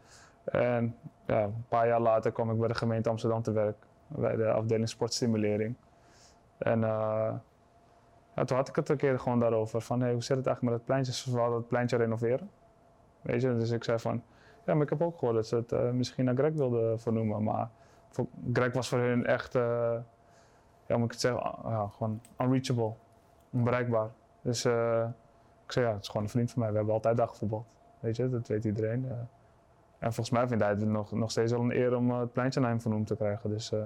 En 0.43 0.95
ja, 1.29 1.43
een 1.43 1.65
paar 1.67 1.87
jaar 1.87 1.99
later 1.99 2.31
kwam 2.31 2.51
ik 2.51 2.59
bij 2.59 2.67
de 2.67 2.75
gemeente 2.75 3.09
Amsterdam 3.09 3.41
te 3.41 3.51
werk. 3.51 3.75
Bij 4.07 4.35
de 4.35 4.51
afdeling 4.51 4.89
sportstimulering. 4.89 5.75
En 6.57 6.83
eh, 6.83 7.33
ja, 8.35 8.43
toen 8.45 8.57
had 8.57 8.67
ik 8.67 8.75
het 8.75 8.89
een 8.89 8.97
keer 8.97 9.19
gewoon 9.19 9.39
daarover. 9.39 9.81
Van 9.81 10.03
hoe 10.03 10.23
zit 10.23 10.37
het 10.37 10.45
eigenlijk 10.45 10.61
met 10.61 10.73
het 10.73 10.85
pleintje? 10.85 11.13
Ze 11.13 11.35
wilden 11.35 11.57
het 11.57 11.67
pleintje 11.67 11.97
renoveren. 11.97 12.49
Weet 13.21 13.41
je, 13.41 13.55
dus 13.55 13.71
ik 13.71 13.83
zei 13.83 13.99
van... 13.99 14.23
Ja, 14.65 14.73
maar 14.73 14.83
ik 14.83 14.89
heb 14.89 15.01
ook 15.01 15.17
gehoord 15.17 15.35
dat 15.35 15.47
ze 15.47 15.55
het 15.55 15.71
eh, 15.71 15.89
misschien 15.89 16.25
naar 16.25 16.35
Greg 16.35 16.53
wilden 16.53 16.99
vernoemen. 16.99 17.43
Maar 17.43 17.69
voor, 18.09 18.27
Greg 18.53 18.73
was 18.73 18.89
voor 18.89 18.99
hun 18.99 19.25
echt... 19.25 19.55
eh, 19.55 19.95
ja, 20.85 20.97
moet 20.97 21.05
ik 21.05 21.11
het 21.11 21.19
zeggen? 21.19 21.43
Ah, 21.43 21.71
ja, 21.71 21.87
gewoon 21.87 22.21
unreachable. 22.37 22.93
Onbereikbaar. 23.51 24.09
Dus 24.41 24.65
ik 25.65 25.71
zei 25.71 25.85
ja, 25.85 25.91
het 25.91 26.01
is 26.01 26.07
gewoon 26.07 26.23
een 26.23 26.29
vriend 26.29 26.51
van 26.51 26.61
mij. 26.61 26.71
We 26.71 26.77
hebben 26.77 26.93
altijd 26.93 27.17
dag 27.17 27.29
gevoetbald. 27.29 27.65
Weet 27.99 28.15
je, 28.15 28.29
dat 28.29 28.47
weet 28.47 28.65
iedereen. 28.65 29.11
En 29.99 30.13
volgens 30.13 30.29
mij 30.29 30.47
vindt 30.47 30.63
hij 30.63 30.71
het 30.71 30.85
nog, 30.85 31.11
nog 31.11 31.31
steeds 31.31 31.51
wel 31.51 31.61
een 31.61 31.75
eer 31.75 31.95
om 31.95 32.11
eh, 32.11 32.19
het 32.19 32.33
pleintje 32.33 32.59
naar 32.59 32.69
hem 32.69 32.81
vernoemd 32.81 33.07
te 33.07 33.15
krijgen. 33.15 33.49
Dus 33.49 33.71
eh 33.71 33.79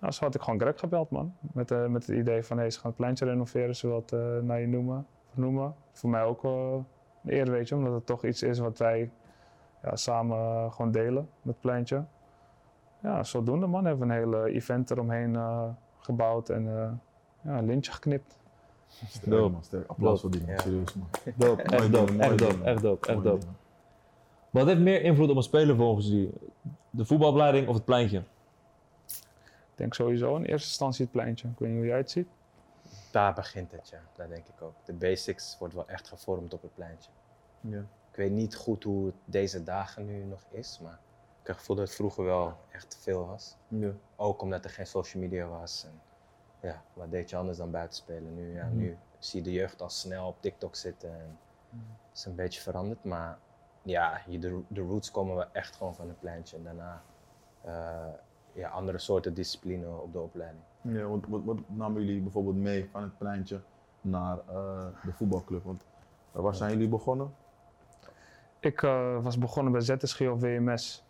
nou, 0.00 0.12
zo 0.12 0.24
had 0.24 0.34
ik 0.34 0.40
gewoon 0.42 0.60
Greg 0.60 0.78
gebeld, 0.78 1.10
man. 1.10 1.34
Met, 1.40 1.70
eh, 1.70 1.86
met 1.86 2.06
het 2.06 2.16
idee 2.16 2.42
van, 2.44 2.58
hey, 2.58 2.70
ze 2.70 2.78
gaan 2.78 2.88
het 2.88 2.96
pleintje 2.96 3.24
renoveren, 3.24 3.76
ze 3.76 3.86
willen 3.86 4.02
het 4.02 4.12
eh, 4.12 4.38
naar 4.46 4.60
je 4.60 4.66
noemen, 4.66 5.06
vernoemen. 5.28 5.74
Voor 5.92 6.10
mij 6.10 6.22
ook 6.22 6.44
eh, 6.44 6.72
een 7.24 7.32
eer, 7.32 7.50
weet 7.50 7.68
je, 7.68 7.74
omdat 7.74 7.92
het 7.92 8.06
toch 8.06 8.24
iets 8.24 8.42
is 8.42 8.58
wat 8.58 8.78
wij 8.78 9.10
ja, 9.82 9.96
samen 9.96 10.72
gewoon 10.72 10.90
delen, 10.90 11.28
het 11.42 11.60
pleintje. 11.60 12.04
Ja, 13.02 13.22
zodoende, 13.22 13.66
man. 13.66 13.84
Hebben 13.84 14.08
we 14.08 14.14
een 14.14 14.20
hele 14.20 14.50
event 14.52 14.90
eromheen 14.90 15.36
eh, 15.36 15.64
gebouwd 15.98 16.48
en 16.48 16.66
eh, 16.66 16.90
ja, 17.52 17.58
een 17.58 17.66
lintje 17.66 17.92
geknipt. 17.92 18.38
Sterk, 18.86 19.50
man, 19.52 19.62
sterk. 19.62 19.88
Applaus 19.88 20.20
voor 20.20 20.30
die 20.30 20.40
man, 20.40 20.50
Ja. 20.50 20.58
serieus 20.60 20.94
man. 20.94 21.06
Dope, 21.36 21.62
Mooi 21.62 21.82
echt 21.82 21.92
dope, 21.92 22.18
echt 22.18 22.38
dope, 22.38 22.64
echt 22.64 22.82
dope, 22.82 23.06
echt 23.06 23.16
Mooie 23.16 23.28
dope. 23.28 23.40
dingen. 23.40 23.56
Wat 24.50 24.66
heeft 24.66 24.80
meer 24.80 25.02
invloed 25.02 25.30
op 25.30 25.36
een 25.36 25.42
speler 25.42 25.76
volgens 25.76 26.06
jullie? 26.06 26.32
De 26.90 27.04
voetbalopleiding 27.04 27.68
of 27.68 27.74
het 27.74 27.84
pleintje? 27.84 28.18
Ik 29.46 29.86
denk 29.86 29.94
sowieso 29.94 30.36
in 30.36 30.42
eerste 30.44 30.68
instantie 30.68 31.02
het 31.04 31.12
pleintje. 31.12 31.48
Ik 31.48 31.58
weet 31.58 31.68
niet 31.68 31.78
hoe 31.78 31.86
jij 31.86 31.96
het 31.96 32.10
ziet. 32.10 32.28
Daar 33.10 33.34
begint 33.34 33.72
het, 33.72 33.88
ja. 33.88 34.00
Dat 34.16 34.28
denk 34.28 34.46
ik 34.46 34.62
ook. 34.62 34.74
De 34.84 34.92
basics 34.92 35.56
wordt 35.58 35.74
wel 35.74 35.88
echt 35.88 36.08
gevormd 36.08 36.52
op 36.54 36.62
het 36.62 36.74
pleintje. 36.74 37.10
Ja. 37.60 37.78
Ik 38.10 38.16
weet 38.16 38.30
niet 38.30 38.54
goed 38.56 38.84
hoe 38.84 39.06
het 39.06 39.14
deze 39.24 39.62
dagen 39.62 40.06
nu 40.06 40.24
nog 40.24 40.40
is, 40.50 40.78
maar 40.82 40.92
ik 41.40 41.46
heb 41.46 41.46
het 41.46 41.56
gevoel 41.58 41.76
dat 41.76 41.86
het 41.86 41.94
vroeger 41.96 42.24
wel 42.24 42.56
echt 42.72 42.98
veel 43.00 43.26
was. 43.26 43.56
Ja. 43.68 43.90
Ook 44.16 44.42
omdat 44.42 44.64
er 44.64 44.70
geen 44.70 44.86
social 44.86 45.22
media 45.22 45.46
was. 45.46 45.84
En 45.86 46.00
ja, 46.68 46.82
wat 46.92 47.10
deed 47.10 47.30
je 47.30 47.36
anders 47.36 47.58
dan 47.58 47.70
buiten 47.70 47.96
spelen? 47.96 48.34
Nu, 48.34 48.54
ja, 48.54 48.64
Mhm. 48.66 48.76
nu 48.76 48.96
zie 49.18 49.38
je 49.38 49.44
de 49.44 49.52
jeugd 49.52 49.82
al 49.82 49.90
snel 49.90 50.26
op 50.26 50.36
TikTok 50.40 50.76
zitten. 50.76 51.10
En 51.12 51.38
het 52.08 52.18
is 52.18 52.24
een 52.24 52.34
beetje 52.34 52.60
veranderd, 52.60 53.04
maar 53.04 53.38
ja, 53.82 54.20
je- 54.26 54.38
de, 54.38 54.60
de 54.68 54.80
roots 54.80 55.10
komen 55.10 55.34
wel 55.36 55.46
echt 55.52 55.76
gewoon 55.76 55.94
van 55.94 56.08
het 56.08 56.20
pleintje. 56.20 56.56
En 56.56 56.62
daarna 56.64 57.02
eh, 57.64 58.06
ja, 58.52 58.68
andere 58.68 58.98
soorten 58.98 59.34
discipline 59.34 59.88
op 59.88 60.12
de 60.12 60.20
opleiding. 60.20 60.62
Ja, 60.82 61.02
wat, 61.04 61.20
wat, 61.28 61.40
wat 61.44 61.58
namen 61.66 62.04
jullie 62.04 62.20
bijvoorbeeld 62.22 62.56
mee 62.56 62.88
van 62.90 63.02
het 63.02 63.18
pleintje 63.18 63.60
naar 64.00 64.38
eh, 64.48 64.86
de 65.02 65.12
voetbalclub? 65.12 65.64
Want 65.64 65.84
eh, 66.32 66.40
waar 66.40 66.54
zijn 66.54 66.70
jullie 66.72 66.88
begonnen? 66.88 67.32
Ik 68.60 68.82
eh, 68.82 69.22
was 69.22 69.38
begonnen 69.38 69.72
bij 69.72 69.80
ZSG 69.80 70.20
of 70.20 70.40
WMS. 70.40 71.04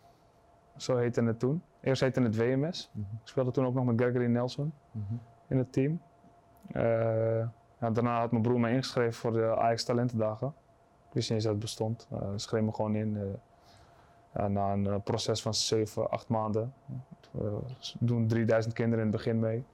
Zo 0.77 0.97
heette 0.97 1.23
het 1.23 1.39
toen. 1.39 1.63
Eerst 1.81 2.01
heette 2.01 2.21
het 2.21 2.35
WMS. 2.35 2.89
Mhm. 2.93 3.05
Ik 3.21 3.27
speelde 3.27 3.51
toen 3.51 3.65
ook 3.65 3.73
nog 3.73 3.85
met 3.85 4.01
Gregory 4.01 4.25
Nelson 4.25 4.73
in 5.47 5.57
het 5.57 5.73
team. 5.73 6.01
Eh, 6.71 6.83
ja, 7.79 7.89
daarna 7.91 8.19
had 8.19 8.31
mijn 8.31 8.43
broer 8.43 8.59
mij 8.59 8.71
ingeschreven 8.73 9.13
voor 9.13 9.31
de 9.31 9.55
Ajax 9.57 9.83
Talentendagen. 9.83 10.53
Ik 11.11 11.17
wist 11.17 11.29
niet 11.29 11.37
eens 11.37 11.43
dat 11.43 11.51
het 11.51 11.61
bestond. 11.61 12.07
Uh, 12.13 12.19
schreef 12.35 12.61
me 12.61 12.73
gewoon 12.73 12.95
in. 12.95 13.39
ja, 14.33 14.47
na 14.47 14.71
een 14.71 14.87
eh, 14.87 14.95
proces 15.03 15.41
van 15.41 15.53
7, 15.53 16.09
8 16.09 16.27
maanden. 16.27 16.73
We 17.31 17.59
doen 17.99 18.27
3000 18.27 18.73
kinderen 18.73 19.05
in 19.05 19.11
het 19.11 19.17
begin 19.17 19.39
mee. 19.39 19.65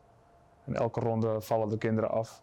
En 0.66 0.76
elke 0.76 1.00
ronde 1.00 1.42
vallen 1.42 1.70
de 1.70 1.78
kinderen 1.78 2.10
af. 2.10 2.42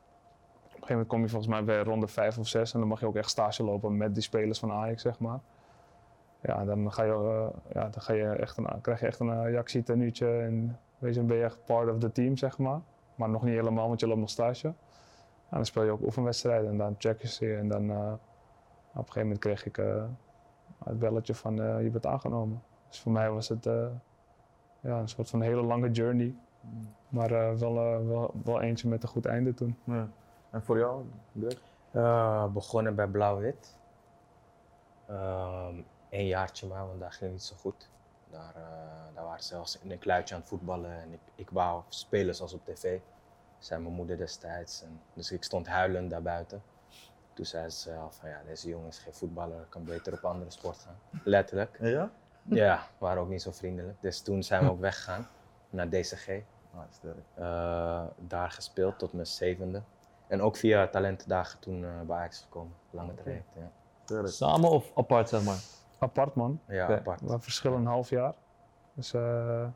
Op 0.64 0.64
een 0.64 0.70
gegeven 0.70 0.88
moment 0.88 1.08
kom 1.08 1.20
je 1.20 1.28
volgens 1.28 1.50
mij 1.50 1.64
bij 1.64 1.82
ronde 1.82 2.06
5 2.06 2.38
of 2.38 2.46
6 2.46 2.72
en 2.72 2.78
dan 2.78 2.88
mag 2.88 3.00
je 3.00 3.06
ook 3.06 3.16
echt 3.16 3.30
stage 3.30 3.62
lopen 3.62 3.96
met 3.96 4.14
die 4.14 4.22
spelers 4.22 4.58
van 4.58 4.72
Ajax, 4.72 5.02
zeg 5.02 5.18
maar. 5.18 5.40
Ja, 6.40 6.64
dan, 6.64 6.92
ga 6.92 7.02
je, 7.02 7.50
ja, 7.72 7.88
dan 7.88 8.02
ga 8.02 8.12
je 8.12 8.28
echt 8.28 8.56
een, 8.56 8.80
krijg 8.80 9.00
je 9.00 9.06
echt 9.06 9.20
een 9.20 9.30
Ajaxie 9.30 9.82
tenuutje 9.82 10.38
en 10.38 10.78
weet 10.98 11.14
je, 11.14 11.18
dan 11.18 11.28
ben 11.28 11.36
je 11.36 11.44
echt 11.44 11.64
part 11.64 11.90
of 11.90 11.98
the 11.98 12.12
team, 12.12 12.36
zeg 12.36 12.58
maar. 12.58 12.80
maar 13.14 13.28
nog 13.28 13.42
niet 13.42 13.54
helemaal, 13.54 13.88
want 13.88 14.00
je 14.00 14.06
loopt 14.06 14.20
nog 14.20 14.30
stage. 14.30 14.66
En 15.48 15.60
dan 15.60 15.66
speel 15.66 15.84
je 15.84 15.90
ook 15.90 16.02
oefenwedstrijden 16.02 16.70
en 16.70 16.76
dan 16.76 16.94
check 16.98 17.20
je 17.20 17.28
ze. 17.28 17.56
En 17.56 17.68
dan 17.68 18.18
op 19.00 19.06
een 19.06 19.12
gegeven 19.12 19.22
moment 19.22 19.38
kreeg 19.38 19.66
ik 19.66 19.78
eh, 19.78 20.04
het 20.84 20.98
belletje 20.98 21.34
van 21.34 21.60
eh, 21.60 21.82
je 21.82 21.90
bent 21.90 22.06
aangenomen. 22.06 22.62
Dus 22.94 23.02
voor 23.02 23.12
mij 23.12 23.30
was 23.30 23.48
het 23.48 23.66
eh, 23.66 23.86
ja, 24.80 24.98
een 24.98 25.08
soort 25.08 25.30
van 25.30 25.40
hele 25.40 25.62
lange 25.62 25.90
journey. 25.90 26.34
Maar 27.08 27.30
eh, 27.30 27.58
wel, 27.58 27.74
wel, 28.06 28.34
wel 28.44 28.60
eentje 28.60 28.88
met 28.88 29.02
een 29.02 29.08
goed 29.08 29.26
einde 29.26 29.54
toen. 29.54 29.78
Ja. 29.84 30.08
En 30.50 30.62
voor 30.62 30.78
jou, 30.78 31.04
Greg? 31.38 31.60
Eh, 31.90 32.46
begonnen 32.46 32.94
bij 32.94 33.06
Blauw-Wit. 33.06 33.76
Ehm 35.06 35.74
een 36.10 36.26
jaartje 36.26 36.66
maar, 36.66 36.86
want 36.86 37.00
daar 37.00 37.12
ging 37.12 37.22
het 37.22 37.32
niet 37.32 37.42
zo 37.42 37.56
goed. 37.56 37.88
Daar, 38.30 38.54
daar 39.14 39.24
waren 39.24 39.42
ze 39.42 39.48
zelfs 39.48 39.78
in 39.78 39.90
een 39.90 39.98
kluitje 39.98 40.34
aan 40.34 40.40
het 40.40 40.48
voetballen 40.48 40.90
en 40.90 41.12
ik, 41.12 41.20
ik 41.34 41.50
wou 41.50 41.82
spelen 41.88 42.34
zoals 42.34 42.52
op 42.52 42.64
tv. 42.64 42.98
Zei 43.58 43.82
mijn 43.82 43.94
moeder 43.94 44.16
destijds. 44.16 44.82
En, 44.82 45.00
dus 45.14 45.32
ik 45.32 45.44
stond 45.44 45.66
huilend 45.66 46.10
daar 46.10 46.22
buiten. 46.22 46.62
Toen 47.34 47.44
zei 47.44 47.70
ze 47.70 47.94
al 47.94 48.10
van 48.10 48.28
ja, 48.28 48.40
deze 48.46 48.68
jongen 48.68 48.88
is 48.88 48.98
geen 48.98 49.14
voetballer, 49.14 49.66
kan 49.68 49.84
beter 49.84 50.12
op 50.12 50.24
andere 50.24 50.50
sport 50.50 50.78
gaan. 50.78 50.96
Letterlijk. 51.24 51.78
Ja? 51.80 52.10
Ja, 52.42 52.86
waren 52.98 53.22
ook 53.22 53.28
niet 53.28 53.42
zo 53.42 53.50
vriendelijk. 53.50 53.96
Dus 54.00 54.20
toen 54.20 54.42
zijn 54.42 54.64
we 54.64 54.70
ook 54.70 54.80
weggegaan 54.90 55.28
naar 55.70 55.88
DCG. 55.88 56.28
Ah, 56.74 56.80
sterk. 56.90 57.16
Eh, 57.34 58.02
daar 58.18 58.50
gespeeld 58.50 58.98
tot 58.98 59.12
mijn 59.12 59.26
zevende. 59.26 59.82
En 60.26 60.42
ook 60.42 60.56
via 60.56 60.86
talentendagen 60.86 61.58
toen 61.60 61.84
eh, 61.84 62.00
bij 62.06 62.16
Ajax 62.16 62.40
gekomen. 62.42 62.74
Lange 62.90 63.14
traject, 63.14 63.54
ja. 63.54 63.70
sterk. 64.04 64.28
Samen 64.28 64.70
of 64.70 64.90
apart, 64.94 65.28
zeg 65.28 65.44
maar? 65.44 65.58
Apart 65.98 66.34
man. 66.34 66.60
Ja, 66.68 66.96
apart. 66.96 67.20
We 67.20 67.40
verschillen 67.40 67.78
een 67.78 67.86
half 67.86 68.10
jaar. 68.10 68.34
Dus 68.94 69.14
eh, 69.14 69.66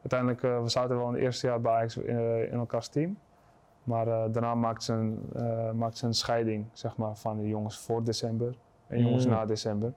uiteindelijk, 0.00 0.42
eh, 0.42 0.62
we 0.62 0.68
zaten 0.68 0.96
wel 0.96 1.06
in 1.06 1.12
het 1.12 1.22
eerste 1.22 1.46
jaar 1.46 1.60
bij 1.60 1.72
Ajax 1.72 1.96
in, 1.96 2.48
in 2.50 2.58
elkaars 2.58 2.88
team. 2.88 3.18
Maar 3.84 4.06
eh, 4.06 4.32
daarna 4.32 4.54
maakte 4.54 4.84
ze, 4.84 4.92
een, 4.92 5.28
eh, 5.34 5.70
maakte 5.72 5.98
ze 5.98 6.06
een 6.06 6.14
scheiding 6.14 6.66
zeg 6.72 6.96
maar, 6.96 7.16
van 7.16 7.36
de 7.36 7.48
jongens 7.48 7.78
voor 7.78 8.04
december 8.04 8.54
en 8.86 9.02
jongens 9.02 9.24
Mm. 9.24 9.30
na 9.30 9.44
december. 9.44 9.92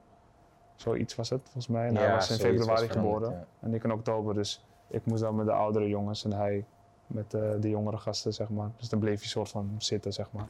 Zoiets 0.75 1.15
was 1.15 1.29
het 1.29 1.41
volgens 1.43 1.67
mij. 1.67 1.87
En 1.87 1.95
hij 1.97 2.11
was 2.11 2.29
in 2.29 2.37
februari 2.37 2.87
was 2.87 2.95
geboren 2.95 3.31
ja. 3.31 3.45
en 3.59 3.73
ik 3.73 3.83
in 3.83 3.91
oktober. 3.91 4.33
Dus 4.33 4.65
ik 4.87 5.05
moest 5.05 5.21
dan 5.21 5.35
met 5.35 5.45
de 5.45 5.51
oudere 5.51 5.87
jongens 5.87 6.23
en 6.25 6.33
hij 6.33 6.65
met 7.07 7.33
eh, 7.33 7.51
de 7.59 7.69
jongere 7.69 7.97
gasten. 7.97 8.33
Zeg 8.33 8.49
maar. 8.49 8.71
Dus 8.77 8.89
dan 8.89 8.99
bleef 8.99 9.21
je 9.21 9.29
soort 9.29 9.49
van 9.49 9.75
zitten. 9.77 10.13
Zeg 10.13 10.31
maar. 10.31 10.47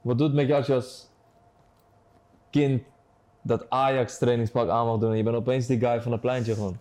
Wat 0.00 0.18
doet 0.18 0.26
het 0.26 0.36
met 0.36 0.46
je 0.46 0.54
als 0.54 0.66
je 0.66 0.74
als 0.74 1.10
kind 2.50 2.82
dat 3.42 3.70
Ajax 3.70 4.18
trainingspak 4.18 4.68
aan 4.68 4.86
mag 4.86 4.98
doen 4.98 5.10
en 5.10 5.16
je 5.16 5.22
bent 5.22 5.36
opeens 5.36 5.66
die 5.66 5.78
guy 5.78 6.02
van 6.02 6.12
het 6.12 6.20
pleintje 6.20 6.54
gewoon? 6.54 6.76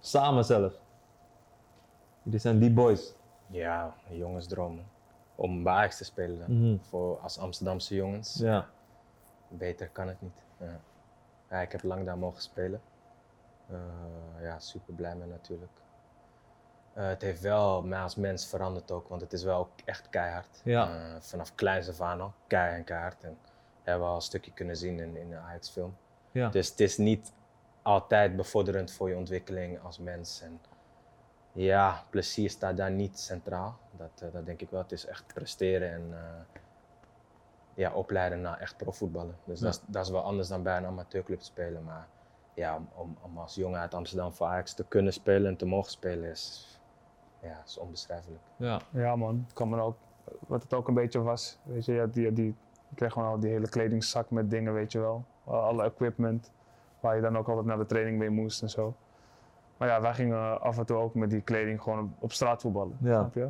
Samen 0.00 0.44
zelf. 0.44 0.80
Jullie 2.22 2.38
zijn 2.38 2.58
die 2.58 2.72
boys. 2.72 3.14
Ja, 3.46 3.94
een 4.10 4.42
Om 5.40 5.62
bij 5.62 5.72
Ajax 5.72 5.96
te 5.96 6.04
spelen. 6.04 6.58
Mhm. 6.58 6.78
Voor 6.78 7.18
als 7.18 7.38
Amsterdamse 7.38 7.94
jongens. 7.94 8.34
Ja. 8.34 8.68
Beter 9.48 9.88
kan 9.88 10.08
het 10.08 10.20
niet. 10.20 10.44
Ja. 10.58 10.80
Ja, 11.50 11.60
ik 11.60 11.72
heb 11.72 11.82
lang 11.82 12.04
daar 12.04 12.18
mogen 12.18 12.42
spelen. 12.42 12.80
Eh, 13.68 14.42
ja, 14.42 14.58
super 14.58 14.94
blij 14.94 15.14
mee 15.16 15.28
natuurlijk. 15.28 15.70
Eh, 16.92 17.06
het 17.06 17.22
heeft 17.22 17.40
wel 17.40 17.82
mij 17.82 18.00
als 18.00 18.14
mens 18.14 18.46
veranderd 18.46 18.90
ook, 18.90 19.08
want 19.08 19.20
het 19.20 19.32
is 19.32 19.42
wel 19.42 19.68
echt 19.84 20.08
keihard. 20.08 20.60
Ja. 20.64 21.14
Eh, 21.14 21.20
vanaf 21.20 21.54
kleins 21.54 21.88
af 21.88 22.00
aan 22.00 22.20
al, 22.20 22.32
keihard 22.46 22.78
en 22.78 22.84
keihard. 22.84 23.24
En 23.24 23.38
hebben 23.82 24.04
we 24.04 24.10
al 24.10 24.16
een 24.16 24.22
stukje 24.22 24.52
kunnen 24.52 24.76
zien 24.76 24.98
in, 24.98 25.16
in 25.16 25.30
de 25.30 25.36
Ajax-film. 25.36 25.96
Ja. 26.32 26.48
Dus 26.48 26.68
het 26.68 26.80
is 26.80 26.96
niet 26.96 27.32
altijd 27.82 28.36
bevorderend 28.36 28.92
voor 28.92 29.08
je 29.08 29.16
ontwikkeling 29.16 29.82
als 29.82 29.98
mens. 29.98 30.42
En 30.42 30.60
ja, 31.52 32.04
plezier 32.10 32.50
staat 32.50 32.76
daar 32.76 32.90
niet 32.90 33.18
centraal. 33.18 33.78
Dat, 33.96 34.10
eh, 34.22 34.32
dat 34.32 34.46
denk 34.46 34.60
ik 34.60 34.70
wel. 34.70 34.80
Het 34.82 34.92
is 34.92 35.06
echt 35.06 35.24
presteren 35.34 35.92
en 35.92 36.08
eh, 36.12 36.58
ja, 37.74 37.92
opleiden 37.92 38.40
naar 38.40 38.58
echt 38.58 38.76
profvoetballen. 38.76 39.36
Dus 39.44 39.58
Ja. 39.60 39.64
dat, 39.66 39.74
is, 39.74 39.80
dat 39.86 40.04
is 40.04 40.10
wel 40.10 40.22
anders 40.22 40.48
dan 40.48 40.62
bij 40.62 40.76
een 40.76 40.86
amateurclub 40.86 41.42
spelen. 41.42 41.84
Maar 41.84 42.06
ja, 42.54 42.76
om, 42.76 42.88
om, 42.94 43.16
om 43.22 43.38
als 43.38 43.54
jongen 43.54 43.80
uit 43.80 43.94
Amsterdam 43.94 44.32
voor 44.32 44.46
Ajax 44.46 44.74
te 44.74 44.84
kunnen 44.88 45.12
spelen 45.12 45.50
en 45.50 45.56
te 45.56 45.66
mogen 45.66 45.90
spelen 45.90 46.30
is, 46.30 46.66
ja, 47.42 47.62
is 47.66 47.78
onbeschrijfelijk. 47.78 48.42
Ja. 48.56 48.80
Ja 48.90 49.16
man, 49.16 49.42
het 49.44 49.52
kwam 49.52 49.72
er 49.72 49.80
ook, 49.80 49.96
wat 50.46 50.62
het 50.62 50.74
ook 50.74 50.88
een 50.88 50.94
beetje 50.94 51.20
was. 51.22 51.58
Weet 51.62 51.84
je, 51.84 51.92
ja, 51.92 52.06
die, 52.06 52.32
die, 52.32 52.54
je 52.88 52.94
kreeg 52.94 53.12
gewoon 53.12 53.28
al 53.28 53.40
die 53.40 53.50
hele 53.50 53.68
kledingzak 53.68 54.30
met 54.30 54.50
dingen, 54.50 54.72
weet 54.72 54.92
je 54.92 54.98
wel. 54.98 55.24
Alle 55.44 55.84
equipment, 55.84 56.52
waar 57.00 57.16
je 57.16 57.22
dan 57.22 57.38
ook 57.38 57.48
altijd 57.48 57.66
naar 57.66 57.78
de 57.78 57.86
training 57.86 58.18
mee 58.18 58.30
moest 58.30 58.62
en 58.62 58.70
zo. 58.70 58.94
Maar 59.80 59.88
ja, 59.88 60.00
wij 60.00 60.14
gingen 60.14 60.60
af 60.60 60.78
en 60.78 60.86
toe 60.86 60.96
ook 60.96 61.14
met 61.14 61.30
die 61.30 61.40
kleding 61.40 61.82
gewoon 61.82 61.98
op, 61.98 62.08
op 62.18 62.32
straat 62.32 62.60
voetballen, 62.60 62.96
Ja. 63.00 63.18
snap 63.18 63.34
je? 63.34 63.48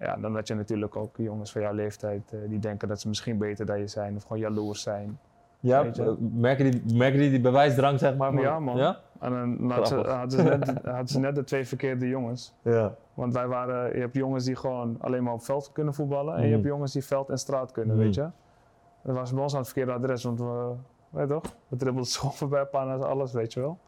Ja, 0.00 0.16
dan 0.16 0.34
had 0.34 0.48
je 0.48 0.54
natuurlijk 0.54 0.96
ook 0.96 1.16
jongens 1.16 1.52
van 1.52 1.60
jouw 1.60 1.72
leeftijd 1.72 2.32
eh, 2.32 2.38
die 2.48 2.58
denken 2.58 2.88
dat 2.88 3.00
ze 3.00 3.08
misschien 3.08 3.38
beter 3.38 3.66
dan 3.66 3.78
je 3.78 3.86
zijn 3.86 4.16
of 4.16 4.22
gewoon 4.22 4.38
jaloers 4.38 4.82
zijn. 4.82 5.18
Ja, 5.60 5.84
eh, 5.84 6.06
merken 6.18 6.70
die, 6.70 6.96
merken 6.96 7.18
die 7.20 7.30
die 7.30 7.40
bewijsdrang, 7.40 7.98
zeg 7.98 8.16
maar? 8.16 8.34
Ja, 8.40 8.58
man. 8.58 8.76
Ja? 8.76 8.98
En 9.20 9.30
dan 9.58 9.70
hadden 9.70 9.86
ze, 9.86 9.94
hadden, 10.10 10.30
ze 10.30 10.42
net, 10.42 10.68
hadden 10.84 11.08
ze 11.08 11.18
net 11.20 11.34
de 11.34 11.44
twee 11.44 11.66
verkeerde 11.66 12.08
jongens. 12.08 12.54
Ja. 12.62 12.94
Want 13.14 13.34
wij 13.34 13.46
waren, 13.48 13.94
je 13.94 14.00
hebt 14.00 14.14
jongens 14.14 14.44
die 14.44 14.56
gewoon 14.56 14.96
alleen 15.00 15.22
maar 15.22 15.32
op 15.32 15.42
veld 15.42 15.72
kunnen 15.72 15.94
voetballen. 15.94 16.34
En 16.34 16.40
je 16.40 16.46
Mhm. 16.46 16.54
hebt 16.54 16.66
jongens 16.66 16.92
die 16.92 17.04
veld 17.04 17.30
en 17.30 17.38
straat 17.38 17.72
kunnen, 17.72 17.96
Mhm. 17.96 18.04
weet 18.04 18.14
je. 18.14 18.28
Dat 19.02 19.14
was 19.14 19.32
bij 19.32 19.42
ons 19.42 19.52
aan 19.52 19.58
het 19.60 19.68
verkeerde 19.68 19.92
adres, 19.92 20.24
want 20.24 20.38
we, 20.38 20.72
weet 21.10 21.28
je 21.28 21.34
toch, 21.34 21.54
we 21.68 21.76
dribbelden 21.76 22.10
zo 22.10 22.28
voorbij 22.40 22.64
pannen 22.64 23.08
alles, 23.08 23.32
weet 23.32 23.52
je 23.52 23.60
wel. 23.60 23.78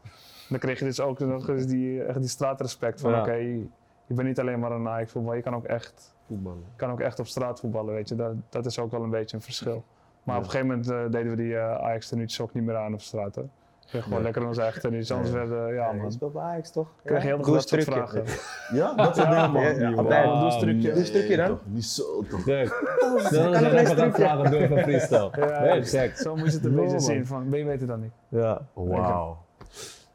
En 0.51 0.57
dan 0.57 0.59
kreeg 0.59 0.79
je 0.79 0.85
dus 0.85 0.99
ook 0.99 1.19
nog 1.19 1.49
eens 1.49 1.65
die, 1.65 2.03
echt 2.03 2.19
die 2.19 2.29
straatrespect 2.29 3.01
van, 3.01 3.11
Ja. 3.11 3.19
oké, 3.21 3.33
je 3.33 4.13
bent 4.15 4.27
niet 4.27 4.39
alleen 4.39 4.59
maar 4.59 4.71
een 4.71 4.87
Ajax 4.87 5.11
voetbal, 5.11 5.33
je 5.33 5.41
kan 5.41 5.55
ook 5.55 5.65
echt, 5.65 6.15
Voetballen. 6.27 6.59
je 6.59 6.75
kan 6.75 6.91
ook 6.91 6.99
echt 6.99 7.19
op 7.19 7.27
straat 7.27 7.59
voetballen, 7.59 7.93
weet 7.93 8.09
je. 8.09 8.15
Dat, 8.15 8.33
dat 8.49 8.65
is 8.65 8.79
ook 8.79 8.91
wel 8.91 9.03
een 9.03 9.09
beetje 9.09 9.35
een 9.37 9.43
verschil. 9.43 9.83
Maar 10.23 10.35
Ja. 10.35 10.41
op 10.41 10.47
een 10.47 10.51
gegeven 10.51 10.67
moment 10.75 10.89
eh, 10.91 11.11
deden 11.19 11.29
we 11.29 11.35
die 11.43 11.57
eh 11.57 11.75
Ajax 11.75 12.07
tenuutjes 12.07 12.41
ook 12.41 12.53
niet 12.53 12.63
meer 12.63 12.75
aan 12.77 12.93
op 12.93 13.01
straat, 13.01 13.35
hè. 13.35 13.41
We 13.41 13.97
gingen 13.97 14.03
gewoon 14.03 14.23
Nee. 14.23 14.31
lekker 14.33 14.47
onze 14.49 14.61
eigen 14.61 14.81
tenuutjes, 14.81 15.11
anders 15.11 15.31
Nee. 15.35 15.45
werden, 15.47 15.73
ja 15.73 15.91
man. 15.91 16.05
je 16.05 16.11
speelt 16.11 16.33
bij 16.33 16.41
Ajax 16.41 16.71
toch? 16.71 16.87
Kreeg 17.03 17.21
je 17.21 17.27
heel 17.27 17.43
veel 17.43 17.53
dat 17.53 17.67
soort 17.69 17.81
trucje. 17.81 17.91
vragen. 18.07 18.23
Ja, 18.79 18.93
dat 18.93 19.15
soort 19.15 19.27
Ja, 19.27 19.47
dingen, 19.47 19.51
man. 19.51 19.79
Ja, 19.79 19.93
Wauw. 19.93 19.97
altijd. 19.97 20.25
Doe 20.25 20.43
een 20.45 20.51
stukje. 20.51 20.89
Doe 20.89 20.99
een 20.99 21.05
stukje 21.05 21.35
dan. 21.37 21.47
toch, 21.47 21.59
Niet 21.65 21.85
zo 21.85 22.03
toch. 22.29 22.43
Gek. 22.43 22.67
Dan 23.31 23.51
Kan 23.51 23.53
is 23.53 23.61
een 23.61 23.65
even 23.65 23.85
stukje? 23.87 24.11
vragen 24.11 24.51
door 24.51 24.67
van 24.67 24.77
freestyle. 24.87 25.29
Ja, 25.35 25.59
Nee, 25.61 25.83
gek. 25.83 26.17
Zo 26.17 26.35
moet 26.35 26.47
je 26.47 26.53
het 26.55 26.65
een 26.65 26.71
Ja, 26.71 26.81
beetje 26.81 26.99
zien, 26.99 27.25
van 27.25 27.49
ben 27.49 27.59
je 27.59 27.65
beter 27.65 27.87
dan 27.87 28.03
ik. 28.03 28.11
Ja. 28.27 28.61
Wauw. 28.73 29.37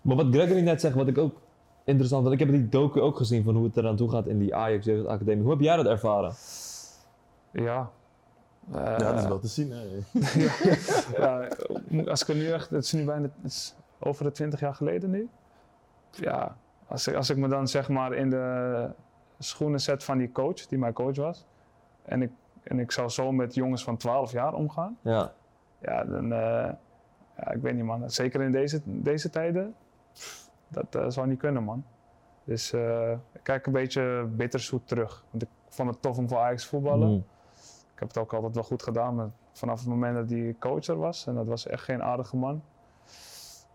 Maar 0.07 0.17
wat 0.17 0.27
Gregory 0.31 0.61
net 0.61 0.81
zegt, 0.81 0.95
wat 0.95 1.09
ik 1.09 1.19
ook 1.19 1.41
interessant 1.85 2.23
want 2.23 2.35
ik 2.35 2.47
heb 2.47 2.51
die 2.51 2.69
docu 2.69 3.01
ook 3.01 3.17
gezien 3.17 3.45
van 3.45 3.55
hoe 3.55 3.65
het 3.65 3.77
eraan 3.77 3.97
toe 3.97 4.11
gaat 4.11 4.27
in 4.27 4.39
die 4.39 4.55
Ajax 4.55 4.85
Jeugd 4.85 5.07
Academie. 5.07 5.43
Hoe 5.43 5.53
heb 5.53 5.61
jij 5.61 5.77
dat 5.77 5.87
ervaren? 5.87 6.33
Ja. 7.53 7.91
Ja, 8.73 8.97
dat 8.97 9.19
is 9.19 9.27
wel 9.27 9.39
te 9.39 9.47
zien, 9.47 9.71
hè. 9.71 9.85
ja, 11.23 11.49
als 12.11 12.23
ik 12.23 12.29
er 12.29 12.35
nu 12.35 12.51
echt, 12.51 12.71
het 12.71 12.85
is 12.85 12.93
nu 12.93 13.05
bijna 13.05 13.23
het 13.23 13.53
is 13.53 13.75
over 13.99 14.25
de 14.25 14.31
20 14.31 14.61
jaar 14.61 14.75
geleden 14.75 15.11
nu. 15.11 15.29
Ja, 16.11 16.57
als 16.87 17.07
ik, 17.07 17.15
als 17.15 17.31
ik 17.31 17.37
me 17.37 17.49
dan 17.49 17.69
zeg 17.69 17.89
maar 17.89 18.13
in 18.13 18.31
de 18.31 18.89
schoenen 19.39 19.81
zet 19.81 20.05
van 20.05 20.19
die 20.19 20.33
coach, 20.33 20.67
die 20.67 20.79
mijn 20.79 20.93
coach 20.93 21.17
was. 21.17 21.47
En 22.05 22.23
ik, 22.23 22.31
en 22.63 22.79
ik 22.79 22.93
zou 22.93 23.09
zo 23.09 23.33
met 23.33 23.55
jongens 23.55 23.85
van 23.85 23.97
12 23.97 24.33
jaar 24.33 24.55
omgaan. 24.55 24.99
Ja. 25.03 25.33
Ja, 25.81 26.05
dan, 26.05 26.33
eh, 26.33 26.73
ja, 27.37 27.51
ik 27.51 27.63
weet 27.63 27.75
niet 27.75 27.85
man. 27.85 28.11
Zeker 28.11 28.41
in 28.41 28.53
deze, 28.53 28.81
deze 28.85 29.31
tijden, 29.31 29.75
pff, 30.17 30.51
dat 30.69 30.95
eh, 30.95 31.05
zou 31.09 31.27
niet 31.27 31.39
kunnen 31.39 31.63
man. 31.65 31.85
Dus 32.45 32.73
eh, 32.73 33.11
ik 33.11 33.41
kijk 33.43 33.67
een 33.67 33.73
beetje 33.73 34.29
bitterzoet 34.31 34.89
terug. 34.89 35.25
Want 35.31 35.43
ik 35.43 35.49
vond 35.69 35.91
het 35.91 36.03
tof 36.03 36.19
om 36.19 36.29
voor 36.29 36.39
Ajax 36.39 36.63
te 36.63 36.69
voetballen. 36.69 37.09
Mm. 37.09 37.25
Ik 37.95 37.99
heb 38.03 38.09
het 38.09 38.19
ook 38.19 38.33
altijd 38.35 38.55
wel 38.55 38.65
goed 38.65 38.83
gedaan, 38.83 39.15
maar 39.15 39.29
vanaf 39.53 39.79
het 39.79 39.89
moment 39.89 40.15
dat 40.17 40.29
die 40.29 40.57
coach 40.59 40.87
er 40.87 40.97
was, 40.99 41.27
en 41.27 41.35
dat 41.35 41.47
was 41.47 41.67
echt 41.67 41.83
geen 41.83 42.03
aardige 42.03 42.37
man, 42.37 42.63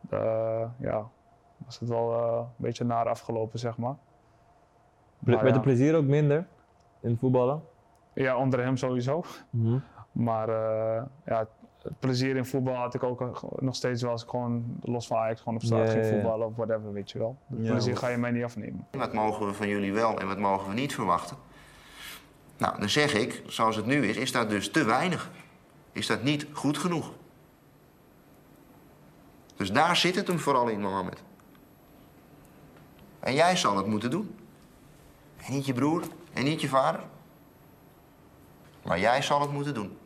eh, 0.09 0.65
ja, 0.77 1.07
was 1.57 1.79
het 1.79 1.89
wel 1.89 2.13
een 2.13 2.45
beetje 2.55 2.83
naar 2.83 3.07
afgelopen, 3.09 3.59
zeg 3.59 3.77
maar. 3.77 3.95
Ple- 5.19 5.33
Maar 5.33 5.43
Werd 5.43 5.55
ja. 5.55 5.61
de 5.61 5.67
plezier 5.67 5.95
ook 5.95 6.05
minder 6.05 6.47
in 6.99 7.09
het 7.09 7.19
voetballen? 7.19 7.63
Ja, 8.13 8.37
onder 8.37 8.63
hem 8.63 8.77
sowieso. 8.77 9.23
Mhm. 9.49 9.77
Maar 10.11 10.47
ja, 11.25 11.47
plezier 11.99 12.35
in 12.35 12.45
voetbal 12.45 12.75
had 12.75 12.93
ik 12.93 13.03
ook 13.03 13.21
eh, 13.21 13.27
nog 13.59 13.75
steeds 13.75 14.01
wel 14.01 14.11
als 14.11 14.23
ik 14.23 14.29
gewoon 14.29 14.77
los 14.81 15.07
van 15.07 15.17
Ajax 15.17 15.39
gewoon 15.39 15.55
op 15.55 15.63
straat 15.63 15.89
ging 15.89 16.05
voetballen 16.05 16.47
of 16.47 16.55
whatever, 16.55 16.93
weet 16.93 17.11
je 17.11 17.19
wel. 17.19 17.37
Ja, 17.57 17.71
plezier 17.71 17.97
ga 17.97 18.07
je 18.07 18.17
mij 18.17 18.31
niet 18.31 18.43
afnemen. 18.43 18.87
Wat 18.91 19.13
mogen 19.13 19.45
we 19.45 19.53
van 19.53 19.67
jullie 19.67 19.93
wel 19.93 20.19
en 20.19 20.27
wat 20.27 20.37
mogen 20.37 20.67
we 20.67 20.73
niet 20.73 20.93
verwachten? 20.93 21.37
Nou, 22.57 22.79
dan 22.79 22.89
zeg 22.89 23.13
ik, 23.13 23.43
zoals 23.47 23.75
het 23.75 23.85
nu 23.85 24.07
is, 24.07 24.17
is 24.17 24.31
dat 24.31 24.49
dus 24.49 24.71
te 24.71 24.83
weinig. 24.83 25.31
Is 25.91 26.07
dat 26.07 26.23
niet 26.23 26.47
goed 26.51 26.77
genoeg? 26.77 27.11
Dus 29.55 29.71
daar 29.71 29.95
zit 29.95 30.15
het 30.15 30.27
hem 30.27 30.39
vooral 30.39 30.67
in, 30.67 30.81
Mohammed. 30.81 31.23
En 33.19 33.33
jij 33.33 33.55
zal 33.55 33.77
het 33.77 33.85
moeten 33.85 34.09
doen. 34.09 34.35
En 35.37 35.53
niet 35.53 35.65
je 35.65 35.73
broer 35.73 36.03
en 36.33 36.43
niet 36.43 36.61
je 36.61 36.67
vader. 36.67 37.03
Maar 38.83 38.99
jij 38.99 39.21
zal 39.21 39.41
het 39.41 39.51
moeten 39.51 39.73
doen. 39.73 39.97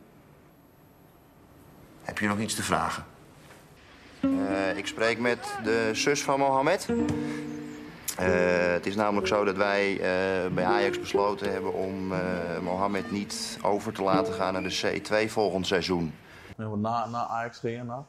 Heb 2.06 2.18
je 2.18 2.26
nog 2.28 2.38
iets 2.38 2.54
te 2.54 2.62
vragen? 2.62 3.04
Eh, 4.20 4.76
ik 4.76 4.86
spreek 4.86 5.18
met 5.18 5.58
de 5.64 5.90
zus 5.92 6.22
van 6.24 6.38
Mohammed. 6.38 6.88
Eh, 8.18 8.26
het 8.72 8.86
is 8.86 8.96
namelijk 8.96 9.26
zo 9.26 9.44
dat 9.44 9.56
wij 9.56 9.92
eh, 9.92 10.52
bij 10.54 10.64
Ajax 10.64 11.00
besloten 11.00 11.52
hebben 11.52 11.72
om 11.74 12.12
eh, 12.12 12.18
Mohamed 12.62 13.10
niet 13.10 13.58
over 13.62 13.92
te 13.92 14.02
laten 14.02 14.32
gaan 14.32 14.52
naar 14.52 14.62
de 14.62 15.00
C2 15.26 15.30
volgend 15.30 15.66
seizoen. 15.66 16.14
Na, 16.56 17.06
na 17.06 17.26
Ajax 17.26 17.58
ging 17.58 17.76
je 17.76 17.82
naar 17.82 18.02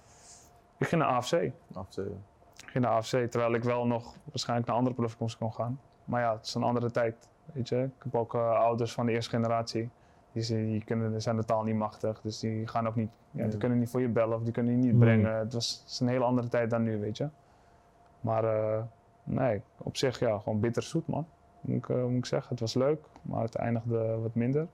Ik 0.78 0.88
ging 0.88 1.02
naar 1.02 1.12
AFC. 1.12 1.34
AFC. 1.74 1.98
Ik 1.98 2.74
ging 2.74 2.84
naar 2.84 2.94
AFC, 2.94 3.10
terwijl 3.10 3.54
ik 3.54 3.64
wel 3.64 3.86
nog 3.86 4.16
waarschijnlijk 4.24 4.68
naar 4.68 4.78
andere 4.78 4.96
profclubs 4.96 5.38
kon 5.38 5.54
gaan. 5.54 5.80
Maar 6.06 6.22
ja, 6.22 6.36
het 6.36 6.46
is 6.46 6.54
een 6.54 6.64
andere 6.64 6.92
tijd, 6.92 7.16
weet 7.54 7.70
je. 7.70 7.76
Ik 7.84 8.04
heb 8.04 8.16
ook 8.16 8.36
ouders 8.36 8.94
van 8.94 9.06
de 9.06 9.12
eerste 9.12 9.30
generatie. 9.30 9.90
Die, 10.32 10.44
zijn- 10.44 10.72
die 10.72 10.84
kunnen, 10.84 11.22
zijn 11.22 11.36
de 11.36 11.46
taal 11.46 11.64
niet 11.64 11.76
machtig, 11.76 12.20
dus 12.22 12.40
die 12.40 12.68
gaan 12.68 12.88
ook 12.88 12.96
niet, 12.96 13.10
ja, 13.38 13.48
die 13.48 13.58
kunnen 13.58 13.80
niet 13.80 13.90
voor 13.90 14.02
je 14.02 14.08
bellen 14.08 14.38
of 14.38 14.44
die 14.44 14.54
kunnen 14.54 14.72
je 14.72 14.78
niet 14.78 15.00
brengen. 15.00 15.36
Het, 15.38 15.54
was, 15.54 15.80
het 15.82 15.92
is 15.92 16.00
een 16.00 16.08
hele 16.08 16.24
andere 16.24 16.48
tijd 16.48 16.70
dan 16.70 16.84
nu, 16.84 17.00
weet 17.00 17.18
je. 17.18 17.28
Maar 18.20 18.44
eh, 18.44 18.84
nee, 19.24 19.62
op 19.78 19.98
zich 19.98 20.20
ja, 20.20 20.40
gewoon 20.40 20.60
bitterzoet 20.60 21.08
man. 21.08 21.28
Moet 21.62 21.78
ik, 21.78 21.90
eh, 21.90 22.04
moet 22.04 22.18
ik 22.18 22.26
zeggen. 22.26 22.50
Het 22.50 22.60
was 22.60 22.74
leuk, 22.74 23.06
maar 23.22 23.42
het 23.42 23.56
eindigde 23.56 24.18
wat 24.18 24.36
minder. 24.36 24.68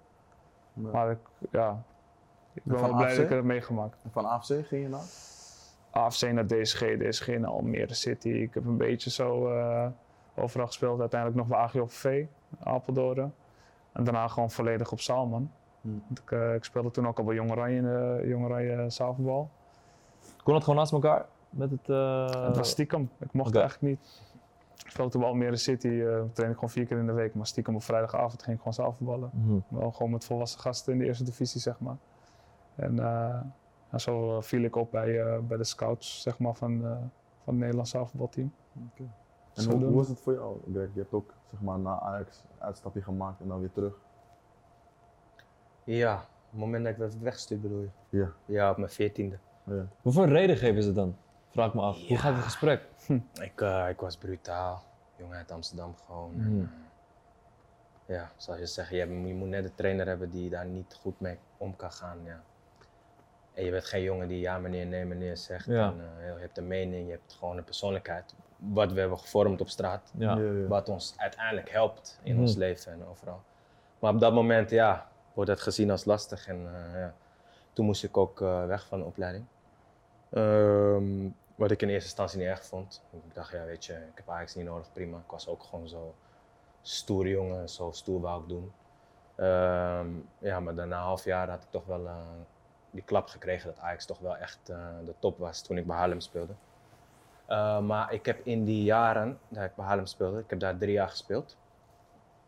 Maar 0.74 1.12
ik, 1.12 1.20
ja, 1.52 1.84
ik 2.54 2.64
ben 2.64 2.80
wel 2.80 2.96
blij 2.96 3.06
AFC? 3.06 3.10
dat 3.10 3.24
ik 3.24 3.30
het 3.30 3.38
heb 3.38 3.44
meegemaakt. 3.44 4.06
Van 4.12 4.26
AFC 4.26 4.46
ging 4.46 4.84
je 4.84 4.90
naar? 4.90 5.06
AFC 5.92 6.32
naar 6.32 6.48
DSG, 6.48 6.80
DSG 6.80 7.28
naar 7.28 7.50
Almere 7.50 7.94
City. 7.94 8.30
Ik 8.30 8.54
heb 8.54 8.66
een 8.66 8.78
beetje 8.78 9.10
zo 9.10 9.48
eh, 9.48 9.88
overal 10.36 10.68
gespeeld. 10.68 11.00
Uiteindelijk 11.00 11.40
nog 11.40 11.50
bij 11.50 11.60
AGOVV, 11.60 12.26
Apeldoorn. 12.64 13.34
En 13.92 14.04
daarna 14.04 14.28
gewoon 14.28 14.52
volledig 14.52 14.92
op 14.92 15.00
zaalman. 15.00 15.52
Ik, 16.10 16.32
eh, 16.32 16.54
ik 16.54 16.64
speelde 16.64 16.92
toen 16.92 17.08
ook 17.08 17.18
al 17.18 17.24
bij 17.24 17.36
Jong 17.36 17.52
Oranje 17.52 17.76
in 17.76 17.84
de 17.84 18.24
Jong 18.28 18.46
Oranje 18.46 18.90
zaalvoetbal. 18.90 19.50
Kon 20.44 20.54
het 20.54 20.64
gewoon 20.64 20.80
naast 20.80 20.92
elkaar? 20.92 21.26
Met 21.50 21.72
het, 21.72 21.90
eh, 21.90 22.46
Het 22.46 22.58
was 22.58 22.70
stiekem. 22.70 23.10
Ik 23.20 23.34
mocht 23.34 23.56
eigenlijk 23.56 23.84
niet. 23.94 24.22
Ik 24.84 24.90
speelde 24.90 25.12
toen 25.12 25.22
bij 25.22 25.30
Almere 25.30 25.56
City. 25.56 25.88
eh 25.88 26.22
train 26.34 26.50
ik 26.50 26.56
gewoon 26.56 26.70
vier 26.70 26.86
keer 26.86 26.98
in 26.98 27.06
de 27.06 27.12
week. 27.14 27.36
Maar 27.36 27.46
stiekem 27.48 27.76
op 27.76 27.84
vrijdagavond 27.84 28.44
ging 28.44 28.52
ik 28.52 28.58
gewoon 28.58 28.74
zaalvoetballen. 28.74 29.30
Mhm. 29.34 29.58
Wel 29.68 29.92
gewoon 29.92 30.12
met 30.12 30.26
volwassen 30.26 30.60
gasten 30.60 30.94
in 30.94 31.00
de 31.00 31.06
eerste 31.06 31.24
divisie, 31.24 31.62
zeg 31.62 31.80
maar. 31.80 31.98
En 32.76 33.00
eh, 33.00 33.40
zo 34.00 34.36
eh, 34.38 34.42
viel 34.42 34.62
ik 34.64 34.76
op 34.76 34.92
bij, 34.92 35.22
eh, 35.22 35.40
bij 35.40 35.58
de 35.58 35.64
scouts, 35.64 36.22
zeg 36.22 36.40
maar, 36.40 36.54
van, 36.54 36.86
eh, 36.86 36.92
van 37.44 37.54
het 37.54 37.56
Nederlands 37.56 37.90
zaalvoetbalteam. 37.92 38.54
En 39.54 39.66
hoe, 39.72 39.84
hoe 39.84 39.96
was 39.96 40.08
het 40.08 40.20
voor 40.22 40.34
jou, 40.34 40.58
Greg? 40.72 40.90
Je 40.94 41.00
hebt 41.00 41.14
ook 41.14 41.34
zeg 41.52 41.62
maar, 41.62 41.80
na 41.80 42.00
Ajax 42.00 42.44
een 42.58 42.66
uitstapje 42.66 43.02
gemaakt 43.02 43.42
en 43.42 43.48
dan 43.48 43.60
weer 43.60 43.72
terug. 43.72 43.94
Ja, 45.84 46.16
op 46.16 46.50
het 46.52 46.60
moment 46.60 46.84
dat 46.84 46.94
ik 46.94 47.00
werd 47.00 47.20
weggestuurd 47.20 47.62
bedoel 47.62 47.82
je? 47.82 47.90
Ja. 48.18 48.32
Ja, 48.46 48.70
op 48.72 48.78
mijn 48.78 48.90
veertiende. 48.92 49.38
Ja. 49.64 49.88
Hoeveel 50.02 50.26
reden 50.26 50.58
geven 50.58 50.84
ze 50.84 50.94
dan? 50.94 51.18
Vraag 51.50 51.68
ik 51.68 51.74
me 51.74 51.82
af. 51.82 52.08
Hoe 52.08 52.18
gaat 52.18 52.36
het 52.36 52.44
gesprek? 52.44 52.82
Ik, 53.42 53.62
eh, 53.62 53.86
ik 53.90 54.00
was 54.00 54.18
brutaal. 54.18 54.84
Jongen 55.16 55.38
uit 55.38 55.52
Amsterdam 55.52 55.96
gewoon. 56.06 56.34
En, 56.38 56.72
eh, 58.08 58.16
ja, 58.16 58.32
zoals 58.38 58.60
je 58.60 58.66
zegt, 58.66 58.90
je, 58.90 59.06
moet 59.08 59.48
net 59.50 59.64
een 59.66 59.76
trainer 59.76 60.08
hebben 60.08 60.30
die 60.30 60.50
daar 60.50 60.66
niet 60.66 60.98
goed 61.02 61.20
mee 61.20 61.38
om 61.58 61.76
kan 61.76 61.92
gaan. 61.92 62.18
Ja. 62.24 62.42
En 63.54 63.64
je 63.66 63.72
bent 63.72 63.86
geen 63.86 64.02
jongen 64.04 64.28
die 64.28 64.40
ja 64.40 64.58
meneer, 64.58 64.86
nee 64.86 65.06
meneer 65.06 65.38
zegt. 65.38 65.66
Ja. 65.66 65.88
En, 65.88 66.00
eh, 66.20 66.34
je 66.34 66.40
hebt 66.40 66.58
een 66.58 66.68
mening, 66.68 67.06
je 67.06 67.12
hebt 67.12 67.34
gewoon 67.34 67.58
een 67.58 67.64
persoonlijkheid. 67.64 68.36
Wat 68.58 68.92
we 68.92 69.00
hebben 69.00 69.20
gevormd 69.20 69.62
op 69.62 69.70
straat. 69.70 70.12
Ja. 70.18 70.36
Ja, 70.38 70.52
ja. 70.52 70.68
Wat 70.68 70.90
ons 70.90 71.14
uiteindelijk 71.18 71.70
helpt 71.70 72.20
in 72.24 72.32
Mhm. 72.34 72.42
ons 72.42 72.56
leven 72.56 72.92
en 72.92 73.06
overal. 73.06 73.42
Maar 74.00 74.14
op 74.14 74.20
dat 74.20 74.34
moment, 74.34 74.70
ja, 74.70 75.08
wordt 75.34 75.50
het 75.50 75.62
gezien 75.62 75.92
als 75.92 76.06
lastig. 76.06 76.48
En 76.48 76.58
eh, 76.58 77.00
ja, 77.00 77.14
toen 77.74 77.86
moest 77.86 78.04
ik 78.04 78.18
ook 78.18 78.42
eh, 78.42 78.66
weg 78.66 78.86
van 78.86 79.00
de 79.00 79.06
opleiding. 79.06 79.46
Ehm, 80.30 81.30
wat 81.56 81.72
ik 81.72 81.82
in 81.82 81.90
eerste 81.90 82.10
instantie 82.10 82.40
niet 82.40 82.48
erg 82.48 82.66
vond. 82.66 83.04
Ik 83.12 83.34
dacht, 83.34 83.52
ja, 83.52 83.66
weet 83.66 83.86
je, 83.86 83.94
ik 83.94 84.16
heb 84.16 84.30
Ajax 84.30 84.56
niet 84.56 84.66
nodig, 84.66 84.92
prima. 84.92 85.18
Ik 85.18 85.32
was 85.32 85.48
ook 85.48 85.64
gewoon 85.64 85.88
zo 85.88 86.16
stoer 86.82 87.28
jongen, 87.28 87.70
zo 87.70 87.92
stoer 87.92 88.22
wou 88.22 88.42
ik 88.42 88.48
doen. 88.48 88.72
Ehm, 89.36 90.08
ja, 90.38 90.60
maar 90.60 90.76
daarna 90.76 90.98
een 90.98 91.04
half 91.04 91.24
jaar 91.24 91.50
had 91.50 91.64
ik 91.64 91.70
toch 91.70 91.86
wel 91.86 92.08
eh, 92.08 92.18
die 92.92 93.04
klap 93.04 93.28
gekregen 93.28 93.74
dat 93.74 93.84
Ajax 93.84 94.06
toch 94.06 94.20
wel 94.20 94.38
echt 94.38 94.60
de 95.06 95.14
top 95.20 95.38
was 95.38 95.62
toen 95.62 95.78
ik 95.78 95.88
bij 95.88 95.96
Haarlem 95.96 96.20
speelde. 96.20 96.54
Maar 97.82 98.14
ik 98.14 98.26
heb 98.26 98.46
in 98.46 98.66
die 98.66 98.84
jaren 98.84 99.40
dat 99.48 99.64
ik 99.64 99.76
bij 99.76 99.86
Haarlem 99.86 100.06
speelde, 100.06 100.40
ik 100.40 100.50
heb 100.50 100.60
daar 100.60 100.78
drie 100.78 100.92
jaar 100.92 101.10
gespeeld, 101.10 101.58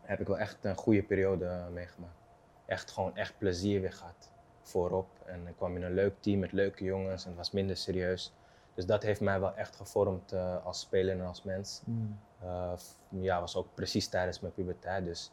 heb 0.02 0.20
ik 0.20 0.26
wel 0.26 0.38
echt 0.38 0.64
een 0.64 0.76
goede 0.76 1.02
periode 1.02 1.66
meegemaakt. 1.72 2.25
Echt 2.66 2.90
gewoon 2.90 3.16
echt 3.16 3.38
plezier 3.38 3.80
weer 3.80 3.92
gehad 3.92 4.30
voorop. 4.62 5.06
En 5.24 5.46
ik 5.46 5.56
kwam 5.56 5.76
in 5.76 5.82
een 5.82 5.94
leuk 5.94 6.14
team 6.20 6.38
met 6.38 6.52
leuke 6.52 6.84
jongens 6.84 7.22
en 7.22 7.28
het 7.28 7.38
was 7.38 7.50
minder 7.50 7.76
serieus. 7.76 8.32
Dus 8.74 8.86
dat 8.86 9.02
heeft 9.02 9.20
mij 9.20 9.40
wel 9.40 9.54
echt 9.54 9.76
gevormd 9.76 10.32
eh, 10.32 10.64
als 10.66 10.80
speler 10.80 11.18
en 11.18 11.26
als 11.26 11.42
mens. 11.42 11.82
Eh, 12.40 12.72
f- 12.76 12.98
ja, 13.08 13.40
was 13.40 13.56
ook 13.56 13.74
precies 13.74 14.08
tijdens 14.08 14.40
mijn 14.40 14.52
puberteit. 14.52 15.04
Dus 15.04 15.32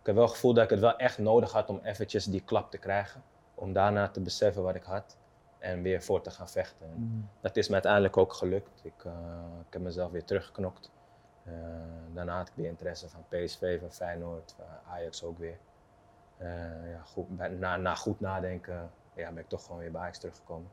ik 0.00 0.06
heb 0.06 0.14
wel 0.14 0.24
het 0.24 0.32
gevoel 0.34 0.54
dat 0.54 0.64
ik 0.64 0.70
het 0.70 0.80
wel 0.80 0.96
echt 0.96 1.18
nodig 1.18 1.52
had 1.52 1.68
om 1.68 1.80
eventjes 1.82 2.24
die 2.24 2.40
klap 2.44 2.70
te 2.70 2.78
krijgen. 2.78 3.22
Om 3.54 3.72
daarna 3.72 4.08
te 4.08 4.20
beseffen 4.20 4.62
wat 4.62 4.74
ik 4.74 4.82
had 4.82 5.16
en 5.58 5.82
weer 5.82 6.02
voor 6.02 6.20
te 6.20 6.30
gaan 6.30 6.48
vechten. 6.48 6.86
En 6.86 6.94
Dat 7.40 7.56
is 7.56 7.66
me 7.68 7.74
uiteindelijk 7.74 8.16
ook 8.16 8.32
gelukt. 8.32 8.80
Ik, 8.84 9.04
eh, 9.04 9.12
ik 9.66 9.72
heb 9.72 9.82
mezelf 9.82 10.10
weer 10.10 10.24
teruggeknokt. 10.24 10.90
Eh, 11.44 11.52
daarna 12.14 12.36
had 12.36 12.48
ik 12.48 12.54
weer 12.56 12.68
interesse 12.68 13.08
van 13.08 13.24
PSV, 13.28 13.80
van 13.80 13.92
Feyenoord, 13.92 14.54
van 14.56 14.64
Ajax 14.92 15.22
ook 15.22 15.38
weer. 15.38 15.58
Eh, 16.36 16.90
ja, 16.90 17.00
goed, 17.04 17.58
na, 17.58 17.76
na 17.76 17.94
goed 17.94 18.20
nadenken 18.20 18.90
ja, 19.14 19.32
ben 19.32 19.42
ik 19.42 19.48
toch 19.48 19.64
gewoon 19.64 19.80
weer 19.80 19.90
bij 19.90 20.00
Ajax 20.00 20.18
teruggekomen. 20.18 20.70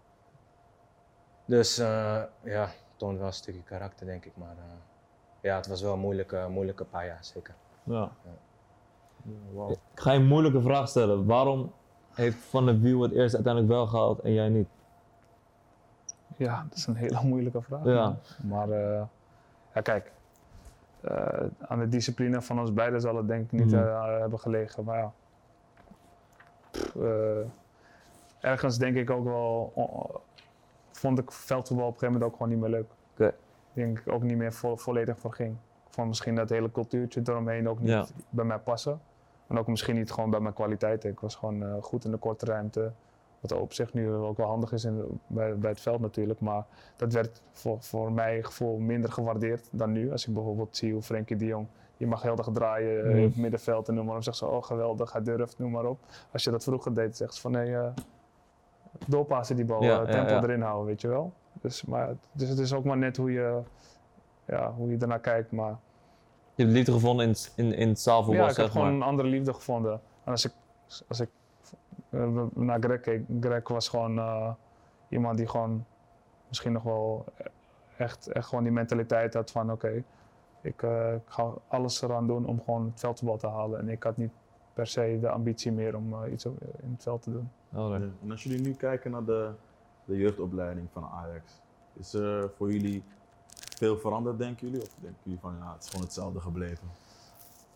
Dus 1.46 1.78
eh, 1.78 2.22
ja, 2.44 2.70
toont 2.96 3.18
wel 3.18 3.28
een 3.28 3.34
stukje 3.34 3.64
karakter 3.64 4.06
denk 4.06 4.26
ik. 4.26 4.32
Maar 4.36 4.56
eh, 4.58 4.74
ja, 5.42 5.56
het 5.56 5.68
was 5.68 5.82
wel 5.82 5.94
een 5.94 6.00
moeilijke, 6.00 6.48
moeilijke 6.50 6.86
paar 6.86 7.06
jaar, 7.06 7.26
zeker. 7.26 7.54
Ja. 7.84 8.12
Ja, 9.24 9.32
wauw. 9.54 9.70
Ik 9.70 9.80
ga 9.94 10.12
je 10.12 10.20
een 10.20 10.28
moeilijke 10.28 10.62
vraag 10.62 10.88
stellen. 10.88 11.26
Waarom 11.26 11.74
heeft 12.14 12.38
Van 12.38 12.66
der 12.66 12.80
Wiel 12.80 13.02
het 13.02 13.12
eerst 13.12 13.34
uiteindelijk 13.34 13.74
wel 13.74 13.88
gehaald 13.88 14.20
en 14.20 14.34
jij 14.34 14.50
niet? 14.50 14.68
Ja, 16.38 16.66
dat 16.70 16.78
is 16.78 16.88
een 16.88 16.96
hele 16.96 17.20
moeilijke 17.32 17.62
vraag. 17.62 17.86
Ja. 17.86 18.04
man. 18.04 18.18
Maar 18.50 18.70
eh, 18.70 19.02
ja, 19.74 19.82
kijk, 19.82 20.12
eh, 21.02 21.46
aan 21.60 21.80
de 21.80 21.88
discipline 21.88 22.42
van 22.42 22.60
ons 22.60 22.74
beiden 22.74 23.02
zal 23.02 23.16
het 23.16 23.28
denk 23.28 23.52
ik 23.52 23.60
niet 23.60 23.74
eh, 23.74 24.20
hebben 24.20 24.40
gelegen. 24.40 24.84
Maar 24.84 24.98
ja, 24.98 25.14
Pff, 26.72 26.96
eh, 26.96 27.38
ergens 28.40 28.78
denk 28.78 28.96
ik 28.96 29.10
ook 29.10 29.24
wel, 29.24 29.74
vond 30.92 31.20
ik 31.20 31.32
veldvoetbal 31.32 31.88
op 31.88 31.94
een 31.94 32.00
gegeven 32.00 32.20
moment 32.20 32.32
ook 32.32 32.38
gewoon 32.38 32.52
niet 32.60 32.70
meer 32.70 32.80
leuk. 32.80 32.90
Ik 33.74 33.78
denk 33.84 34.00
ik 34.00 34.14
ook 34.14 34.24
niet 34.24 34.38
meer 34.38 34.54
vo- 34.54 34.76
volledig 34.76 35.20
voor 35.20 35.34
ging. 35.34 35.52
Ik 35.88 35.94
vond 35.94 36.08
misschien 36.08 36.36
dat 36.36 36.50
hele 36.50 36.72
cultuurtje 36.72 37.22
eromheen 37.24 37.70
ook 37.70 37.80
niet 37.80 37.90
Ja. 37.90 38.06
bij 38.30 38.46
mij 38.46 38.58
passen. 38.60 39.02
En 39.48 39.58
ook 39.60 39.68
misschien 39.68 39.96
niet 39.96 40.12
gewoon 40.12 40.30
bij 40.30 40.40
mijn 40.40 40.54
kwaliteiten. 40.54 41.10
Ik 41.10 41.20
was 41.20 41.36
gewoon 41.36 41.64
eh, 41.64 41.74
goed 41.82 42.06
in 42.06 42.12
de 42.12 42.18
korte 42.18 42.46
ruimte. 42.46 42.92
Wat 43.40 43.52
op 43.52 43.74
zich 43.74 43.94
nu 43.94 44.12
ook 44.12 44.38
wel 44.38 44.48
handig 44.48 44.72
is 44.72 44.84
in, 44.86 45.20
bij, 45.28 45.58
bij 45.58 45.70
het 45.70 45.82
veld 45.82 46.00
natuurlijk. 46.02 46.40
Maar 46.40 46.66
dat 46.96 47.14
werd 47.14 47.42
voor, 47.52 47.82
voor 47.82 48.12
mijn 48.12 48.46
gevoel 48.46 48.78
minder 48.78 49.12
gewaardeerd 49.12 49.68
dan 49.72 49.92
nu. 49.92 50.12
Als 50.12 50.28
ik 50.28 50.34
bijvoorbeeld 50.34 50.78
zie 50.78 50.94
hoe 50.94 51.02
Frenkie 51.02 51.36
de 51.36 51.46
Jong, 51.46 51.68
die 52.02 52.10
mag 52.10 52.22
heel 52.22 52.36
dag 52.36 52.50
draaien 52.54 53.00
eh, 53.04 53.08
Mhm. 53.10 53.18
in 53.18 53.24
het 53.24 53.36
middenveld 53.38 53.88
en 53.88 53.94
noem 53.94 54.06
maar 54.06 54.16
op. 54.16 54.24
Zegt 54.24 54.38
ze, 54.38 54.46
oh 54.46 54.64
geweldig, 54.64 55.12
hij 55.12 55.22
durft, 55.24 55.60
noem 55.60 55.72
maar 55.72 55.86
op. 55.86 56.00
Als 56.32 56.44
je 56.44 56.52
dat 56.52 56.64
vroeger 56.64 56.94
deed, 56.94 57.18
zegt 57.18 57.34
ze 57.34 57.42
van 57.42 57.52
nee, 57.52 57.76
eh 57.76 57.88
doorpassen 59.08 59.56
die 59.56 59.66
bal, 59.66 59.84
Ja, 59.84 60.02
eh, 60.04 60.10
tempo 60.12 60.34
ja. 60.34 60.42
erin 60.44 60.62
houden, 60.62 60.86
weet 60.86 61.02
je 61.02 61.08
wel. 61.08 61.34
Dus, 61.62 61.84
maar, 61.84 62.16
dus 62.32 62.50
het 62.50 62.60
is 62.60 62.74
ook 62.74 62.84
maar 62.84 62.98
net 62.98 63.18
hoe 63.18 63.32
je, 63.32 63.60
ja, 64.46 64.72
hoe 64.74 64.90
je 64.90 64.98
ernaar 64.98 65.20
kijkt. 65.20 65.52
Maar 65.52 65.76
Je 66.56 66.64
hebt 66.64 66.76
liefde 66.76 66.92
gevonden 66.92 67.26
in, 67.26 67.32
het- 67.32 67.54
in, 67.56 67.74
in 67.74 67.88
het 67.88 68.00
zaalvoetbal, 68.00 68.44
ja, 68.46 68.50
ik 68.52 68.58
heb 68.58 68.70
gewoon 68.70 68.86
maar. 68.88 68.96
een 68.96 69.02
andere 69.02 69.28
liefde 69.28 69.54
gevonden. 69.54 69.92
En 70.24 70.32
als 70.32 70.46
ik, 70.46 70.52
als 71.08 71.20
ik 71.20 71.30
eh, 72.10 72.28
naar 72.54 72.80
Greg 72.80 73.00
keek, 73.02 73.22
Greg 73.42 73.68
was 73.68 73.90
gewoon 73.90 74.18
eh, 74.18 74.52
iemand 75.10 75.38
die 75.38 75.48
gewoon 75.48 75.86
misschien 76.48 76.72
nog 76.72 76.84
wel 76.84 77.26
echt, 77.98 78.28
echt 78.28 78.48
gewoon 78.48 78.64
die 78.64 78.74
mentaliteit 78.74 79.34
had 79.34 79.52
van 79.52 79.72
oké, 79.72 80.04
ik, 80.62 80.84
eh, 80.84 81.14
ik 81.14 81.22
ga 81.26 81.54
alles 81.68 82.02
eraan 82.02 82.28
doen 82.28 82.46
om 82.46 82.62
gewoon 82.64 82.86
het 82.86 83.00
veldvoetbal 83.00 83.38
te 83.38 83.48
halen. 83.48 83.80
En 83.80 83.90
ik 83.90 84.04
had 84.04 84.18
niet 84.18 84.32
per 84.74 84.88
se 84.88 85.18
de 85.22 85.30
ambitie 85.30 85.72
meer 85.72 85.96
om 85.96 86.14
eh, 86.24 86.32
iets 86.32 86.46
op- 86.46 86.62
in 86.82 86.92
het 86.92 87.04
veld 87.04 87.22
te 87.22 87.32
doen. 87.32 87.50
Ja. 87.70 87.94
En 88.22 88.32
als 88.32 88.44
jullie 88.44 88.62
nu 88.62 88.74
kijken 88.74 89.12
naar 89.12 89.26
de, 89.26 89.52
de 90.06 90.18
jeugdopleiding 90.18 90.88
van 90.92 91.04
Ajax, 91.04 91.62
is 91.94 92.14
er 92.14 92.52
voor 92.58 92.72
jullie 92.74 93.04
veel 93.78 93.98
veranderd, 93.98 94.38
denken 94.38 94.68
jullie? 94.68 94.82
Of 94.84 94.90
denken 95.02 95.20
jullie 95.24 95.40
van 95.40 95.56
ja, 95.60 95.74
het 95.74 95.84
is 95.84 95.90
gewoon 95.90 96.06
hetzelfde 96.06 96.40
gebleven? 96.40 96.88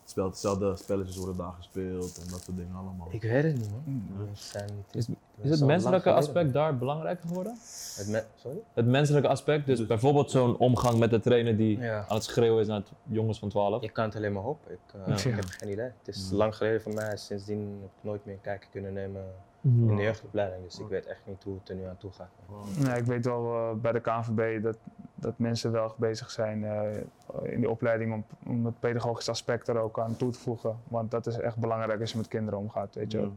Het 0.02 0.10
speelt 0.14 0.32
hetzelfde 0.32 0.76
spelletjes 0.76 1.18
worden 1.18 1.38
daar 1.38 1.52
gespeeld 1.52 2.18
en 2.24 2.28
dat 2.32 2.42
soort 2.42 2.58
dingen 2.58 2.76
allemaal. 2.76 3.08
Ik 3.10 3.22
weet 3.22 3.44
het 3.44 3.56
niet 3.58 3.72
man. 3.72 4.04
We 4.18 4.26
zijn 4.34 4.70
niet- 4.76 4.96
Is, 4.96 5.08
is 5.42 5.50
het 5.50 5.64
menselijke 5.66 6.12
aspect 6.14 6.54
daar 6.54 6.78
belangrijker 6.78 7.28
geworden? 7.28 7.58
Het 7.96 8.08
me- 8.10 8.24
Sorry? 8.36 8.58
Het 8.74 8.86
menselijke 8.86 9.28
aspect, 9.28 9.66
dus 9.66 9.78
Dus- 9.78 9.88
bijvoorbeeld 9.88 10.32
zo'n 10.32 10.58
omgang 10.58 10.98
met 11.00 11.10
de 11.10 11.20
trainer 11.20 11.58
die 11.58 11.80
Ja. 11.80 12.06
aan 12.08 12.16
het 12.16 12.24
schreeuwen 12.24 12.62
is 12.62 12.68
naar 12.68 12.78
het 12.78 12.92
jongens 13.04 13.40
van 13.40 13.50
12. 13.50 13.84
Ik 13.84 13.94
kan 13.94 14.06
het 14.06 14.16
alleen 14.16 14.34
maar 14.34 14.44
hopen. 14.44 14.72
Ik, 14.72 14.80
eh, 14.94 15.08
Ja. 15.08 15.30
ik 15.30 15.36
heb 15.36 15.46
geen 15.48 15.72
idee. 15.72 15.86
Het 15.86 16.08
is 16.16 16.28
Ja. 16.32 16.36
lang 16.38 16.56
geleden 16.56 16.82
voor 16.82 16.94
mij. 16.94 17.18
Sindsdien 17.18 17.78
heb 17.82 17.90
ik 17.98 18.04
nooit 18.04 18.26
meer 18.26 18.38
kijken 18.42 18.70
kunnen 18.72 18.94
nemen 18.94 19.24
in 19.62 19.96
de 19.96 20.02
jeugdopleiding. 20.04 20.64
Dus 20.64 20.80
ik 20.80 20.88
weet 20.88 21.06
echt 21.06 21.22
niet 21.26 21.44
hoe 21.44 21.56
het 21.60 21.70
er 21.70 21.76
nu 21.76 21.84
aan 21.86 21.98
toe 21.98 22.12
gaat. 22.12 22.30
Wow. 22.46 22.86
Ja, 22.88 22.94
ik 22.94 23.04
weet 23.06 23.26
wel 23.26 23.54
eh, 23.56 23.72
bij 23.82 23.92
de 23.92 24.00
KNVB 24.00 24.64
dat 24.64 24.78
dat 25.16 25.34
mensen 25.38 25.72
wel 25.72 25.94
bezig 25.98 26.32
zijn 26.32 26.64
eh, 26.66 27.52
in 27.52 27.60
die 27.60 27.70
opleiding 27.70 28.14
om, 28.14 28.26
om 28.48 28.66
het 28.66 28.80
pedagogisch 28.80 29.30
aspect 29.30 29.68
er 29.68 29.78
ook 29.78 30.00
aan 30.00 30.16
toe 30.16 30.32
te 30.32 30.40
voegen. 30.40 30.78
Want 30.88 31.12
dat 31.12 31.28
is 31.28 31.38
echt 31.40 31.58
belangrijk 31.58 32.00
als 32.02 32.12
je 32.12 32.18
met 32.18 32.28
kinderen 32.28 32.60
omgaat, 32.60 32.96
weet 32.96 33.12
je. 33.12 33.30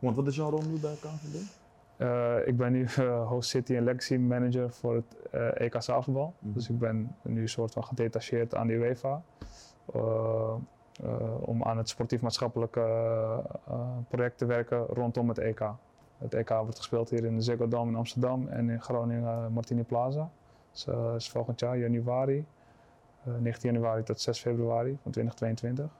Want 0.00 0.16
wat 0.16 0.26
is 0.26 0.36
jouw 0.36 0.50
rol 0.50 0.62
nu 0.62 0.78
bij 0.80 0.94
KVB? 0.94 1.34
Eh, 2.00 2.46
ik 2.46 2.56
ben 2.56 2.72
nu 2.72 2.84
eh, 2.84 3.28
Host 3.28 3.50
City 3.50 3.76
en 3.76 3.84
Legacy 3.84 4.16
Manager 4.16 4.70
voor 4.70 4.94
het 4.94 5.30
eh, 5.30 5.66
EK 5.66 5.82
zaalvoetbal. 5.82 6.34
Mhm. 6.38 6.52
Dus 6.52 6.68
ik 6.68 6.78
ben 6.78 7.16
nu 7.22 7.48
soort 7.48 7.72
van 7.72 7.84
gedetacheerd 7.84 8.54
aan 8.54 8.66
de 8.66 8.72
UEFA. 8.72 9.22
om 11.40 11.62
aan 11.62 11.76
het 11.76 11.88
sportief-maatschappelijke 11.88 12.82
project 14.08 14.38
te 14.38 14.46
werken 14.46 14.86
rondom 14.86 15.28
het 15.28 15.38
EK. 15.38 15.62
Het 16.18 16.34
EK 16.34 16.48
wordt 16.48 16.76
gespeeld 16.76 17.10
hier 17.10 17.24
in 17.24 17.36
de 17.36 17.42
Ziggo 17.42 17.68
Dome 17.68 17.90
in 17.90 17.96
Amsterdam 17.96 18.48
en 18.48 18.70
in 18.70 18.82
Groningen 18.82 19.52
Martini 19.52 19.82
Plaza. 19.82 20.30
Dus 20.70 20.86
is 21.16 21.30
volgend 21.30 21.60
jaar 21.60 21.78
januari, 21.78 22.44
eh 23.24 23.34
19 23.38 23.72
januari 23.72 24.02
tot 24.02 24.20
6 24.20 24.40
februari 24.40 24.98
van 25.02 25.12
2022. 25.12 25.90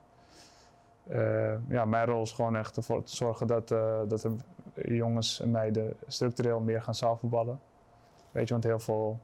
Eh, 1.08 1.68
ja, 1.68 1.84
mijn 1.84 2.06
rol 2.06 2.22
is 2.22 2.32
gewoon 2.32 2.56
echt 2.56 2.76
ervoor 2.76 3.02
te 3.02 3.16
zorgen 3.16 3.46
dat, 3.46 3.70
eh, 3.70 4.00
dat 4.08 4.20
de 4.20 4.94
jongens 4.94 5.40
en 5.40 5.50
meiden 5.50 5.96
structureel 6.06 6.60
meer 6.60 6.82
gaan 6.82 6.94
zaalvoetballen. 6.94 7.60
Weet 8.30 8.46
je, 8.46 8.52
want 8.52 8.64
heel 8.64 8.78
veel 8.78 9.18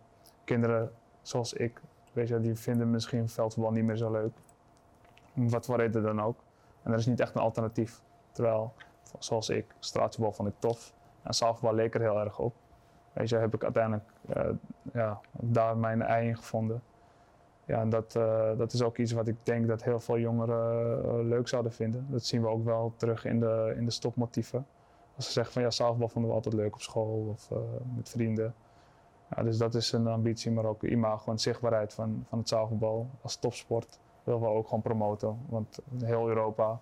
kinderen 0.44 0.90
zoals 1.22 1.52
ik, 1.52 1.80
weet 2.12 2.28
je, 2.28 2.40
die 2.40 2.54
vinden 2.54 2.90
misschien 2.90 3.28
veldvoetbal 3.28 3.72
niet 3.72 3.84
meer 3.84 3.96
zo 3.96 4.10
leuk. 4.10 4.32
Wat 5.32 5.66
voor 5.66 5.76
reden 5.76 6.02
dan 6.02 6.22
ook. 6.22 6.38
En 6.82 6.92
er 6.92 6.98
is 6.98 7.06
niet 7.06 7.20
echt 7.20 7.34
een 7.34 7.40
alternatief. 7.40 8.02
Terwijl, 8.32 8.72
zoals 9.18 9.48
ik, 9.48 9.74
straatvoetbal 9.78 10.32
vond 10.32 10.48
ik 10.48 10.54
tof. 10.58 10.94
En 11.22 11.34
zaalvoetbal 11.34 11.74
leek 11.74 11.94
er 11.94 12.00
heel 12.00 12.20
erg 12.20 12.38
op. 12.38 12.54
Weet 13.12 13.28
je, 13.28 13.36
heb 13.36 13.54
ik 13.54 13.62
uiteindelijk 13.62 14.04
eh, 14.28 14.48
ja, 14.92 15.20
daar 15.32 15.76
mijn 15.76 16.02
ei 16.02 16.28
in 16.28 16.36
gevonden. 16.36 16.82
Ja, 17.66 17.80
en 17.80 17.88
dat, 17.88 18.14
eh, 18.16 18.50
dat 18.56 18.72
is 18.72 18.82
ook 18.82 18.98
iets 18.98 19.12
wat 19.12 19.28
ik 19.28 19.36
denk 19.42 19.66
dat 19.68 19.82
heel 19.82 20.00
veel 20.00 20.18
jongeren 20.18 21.04
eh, 21.04 21.24
leuk 21.24 21.48
zouden 21.48 21.72
vinden. 21.72 22.06
Dat 22.10 22.24
zien 22.24 22.42
we 22.42 22.48
ook 22.48 22.64
wel 22.64 22.92
terug 22.96 23.24
in 23.24 23.40
de, 23.40 23.74
in 23.76 23.84
de 23.84 23.90
stopmotieven. 23.90 24.66
Als 25.16 25.26
ze 25.26 25.32
zeggen 25.32 25.52
van 25.52 25.62
ja, 25.62 25.70
zaalvoetbal 25.70 26.08
vonden 26.08 26.30
we 26.30 26.36
altijd 26.36 26.54
leuk 26.54 26.74
op 26.74 26.80
school 26.80 27.28
of 27.28 27.50
eh, 27.50 27.58
met 27.96 28.08
vrienden. 28.08 28.54
Ja, 29.36 29.42
dus 29.42 29.58
dat 29.58 29.74
is 29.74 29.92
een 29.92 30.06
ambitie, 30.06 30.50
maar 30.50 30.64
ook 30.64 30.82
imago 30.82 31.30
en 31.30 31.38
zichtbaarheid 31.38 31.94
van, 31.94 32.24
van 32.28 32.38
het 32.38 32.48
zaalvoetbal 32.48 33.06
als 33.22 33.36
topsport 33.36 33.98
willen 34.24 34.40
we 34.40 34.46
ook 34.46 34.64
gewoon 34.64 34.82
promoten. 34.82 35.38
Want 35.48 35.78
heel 36.04 36.28
Europa, 36.28 36.80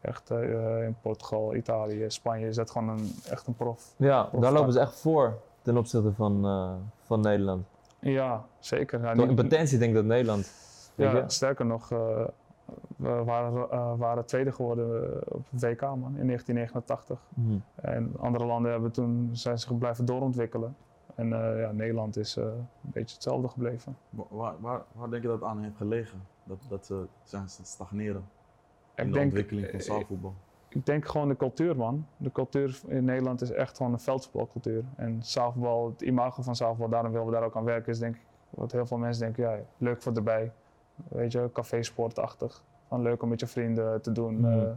echt 0.00 0.30
in 0.30 0.96
Portugal, 1.00 1.54
Italië, 1.54 2.04
Spanje, 2.10 2.46
is 2.46 2.56
dat 2.56 2.70
gewoon 2.70 2.88
een, 2.88 3.10
echt 3.30 3.46
een 3.46 3.54
prof. 3.54 3.94
Ja, 3.96 4.28
daar 4.40 4.52
lopen 4.52 4.72
ze 4.72 4.80
echt 4.80 5.00
voor 5.00 5.38
ten 5.62 5.76
opzichte 5.76 6.12
van, 6.12 6.42
van 7.02 7.20
Nederland. 7.20 7.66
Ja, 8.12 8.44
zeker. 8.58 9.00
Ja, 9.02 9.14
Toch 9.14 9.28
in 9.28 9.34
potentie 9.34 9.78
denk 9.78 9.90
ik 9.90 9.96
dat 9.96 10.04
Nederland. 10.04 10.52
weet 10.94 11.10
Ja, 11.10 11.16
je? 11.16 11.24
sterker 11.26 11.66
nog, 11.66 11.90
eh, 11.92 12.24
we 12.96 13.08
waren, 13.24 13.70
eh, 13.70 13.92
waren 13.96 14.26
tweede 14.26 14.52
geworden 14.52 15.12
eh, 15.12 15.20
op 15.28 15.44
het 15.50 15.62
WK 15.62 15.80
man, 15.80 16.16
in 16.16 16.26
1989. 16.26 17.20
Mhm. 17.34 17.58
En 17.74 18.12
andere 18.18 18.44
landen 18.46 18.70
hebben 18.72 18.92
toen, 18.92 19.28
zijn 19.32 19.58
zich 19.58 19.78
blijven 19.78 20.04
doorontwikkelen. 20.04 20.76
En 21.14 21.32
eh, 21.32 21.60
ja, 21.60 21.72
Nederland 21.72 22.16
is 22.16 22.36
eh, 22.36 22.44
een 22.44 22.66
beetje 22.82 23.14
hetzelfde 23.14 23.48
gebleven. 23.48 23.96
Wa- 24.10 24.24
Waar, 24.30 24.54
waar, 24.60 24.82
waar 24.92 25.10
denk 25.10 25.22
je 25.22 25.28
dat 25.28 25.40
het 25.40 25.48
aan 25.48 25.62
heeft 25.62 25.76
gelegen? 25.76 26.26
Dat, 26.44 26.66
dat 26.68 26.86
ze 26.86 27.06
zijn 27.22 27.48
ze 27.48 27.64
stagneren 27.64 28.24
in 28.94 29.04
Ik 29.04 29.06
de 29.06 29.10
denk, 29.12 29.24
ontwikkeling 29.24 29.70
van 29.70 29.80
zaalvoetbal? 29.80 30.34
Ik 30.76 30.86
denk 30.86 31.06
gewoon 31.06 31.28
de 31.28 31.36
cultuur, 31.36 31.76
man. 31.76 32.06
De 32.16 32.32
cultuur 32.32 32.80
in 32.86 33.04
Nederland 33.04 33.40
is 33.40 33.50
echt 33.50 33.76
gewoon 33.76 33.92
een 33.92 33.98
veldvoetbalcultuur. 33.98 34.84
En 34.96 35.22
het 35.90 36.00
imago 36.00 36.42
van 36.42 36.56
zaalvoetbal, 36.56 36.88
daarom 36.88 37.10
willen 37.10 37.26
we 37.26 37.32
daar 37.32 37.42
ook 37.42 37.56
aan 37.56 37.64
werken, 37.64 37.92
is 37.92 37.98
denk 37.98 38.14
ik 38.14 38.22
wat 38.50 38.72
heel 38.72 38.86
veel 38.86 38.98
mensen 38.98 39.22
denken, 39.22 39.42
ja, 39.42 39.58
leuk 39.78 40.02
voor 40.02 40.12
erbij. 40.12 40.52
Weet 41.08 41.32
je, 41.32 41.50
cafésportachtig. 41.52 42.64
Van 42.88 43.02
leuk 43.02 43.22
om 43.22 43.28
met 43.28 43.40
je 43.40 43.46
vrienden 43.46 44.02
te 44.02 44.12
doen. 44.12 44.40
Mhm. 44.40 44.58
eh, 44.58 44.68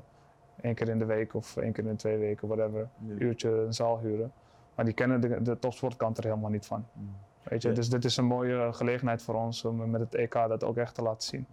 één 0.62 0.76
keer 0.76 0.90
in 0.90 1.00
de 1.00 1.06
week 1.06 1.34
of 1.34 1.58
één 1.58 1.72
keer 1.72 1.84
in 1.84 1.90
de 1.90 1.96
twee 1.96 2.18
weken, 2.18 2.48
whatever. 2.48 2.90
Ja. 3.06 3.14
Uurtje 3.18 3.50
een 3.50 3.74
zaal 3.74 4.00
huren. 4.00 4.32
Maar 4.76 4.86
die 4.86 4.94
kennen 4.94 5.22
de, 5.22 5.42
de 5.42 5.60
topsportkant 5.60 6.18
er 6.18 6.24
helemaal 6.24 6.50
niet 6.50 6.66
van. 6.66 6.86
Mm. 6.94 7.16
Weet 7.44 7.62
je? 7.62 7.72
Dus 7.72 7.90
dit 7.90 8.06
is 8.06 8.18
een 8.18 8.26
mooie 8.26 8.74
gelegenheid 8.74 9.22
voor 9.22 9.36
ons 9.36 9.66
om 9.66 9.90
met 9.90 10.02
het 10.02 10.16
EK 10.16 10.34
dat 10.34 10.64
ook 10.64 10.78
echt 10.78 10.96
te 10.96 11.02
laten 11.02 11.28
zien. 11.28 11.48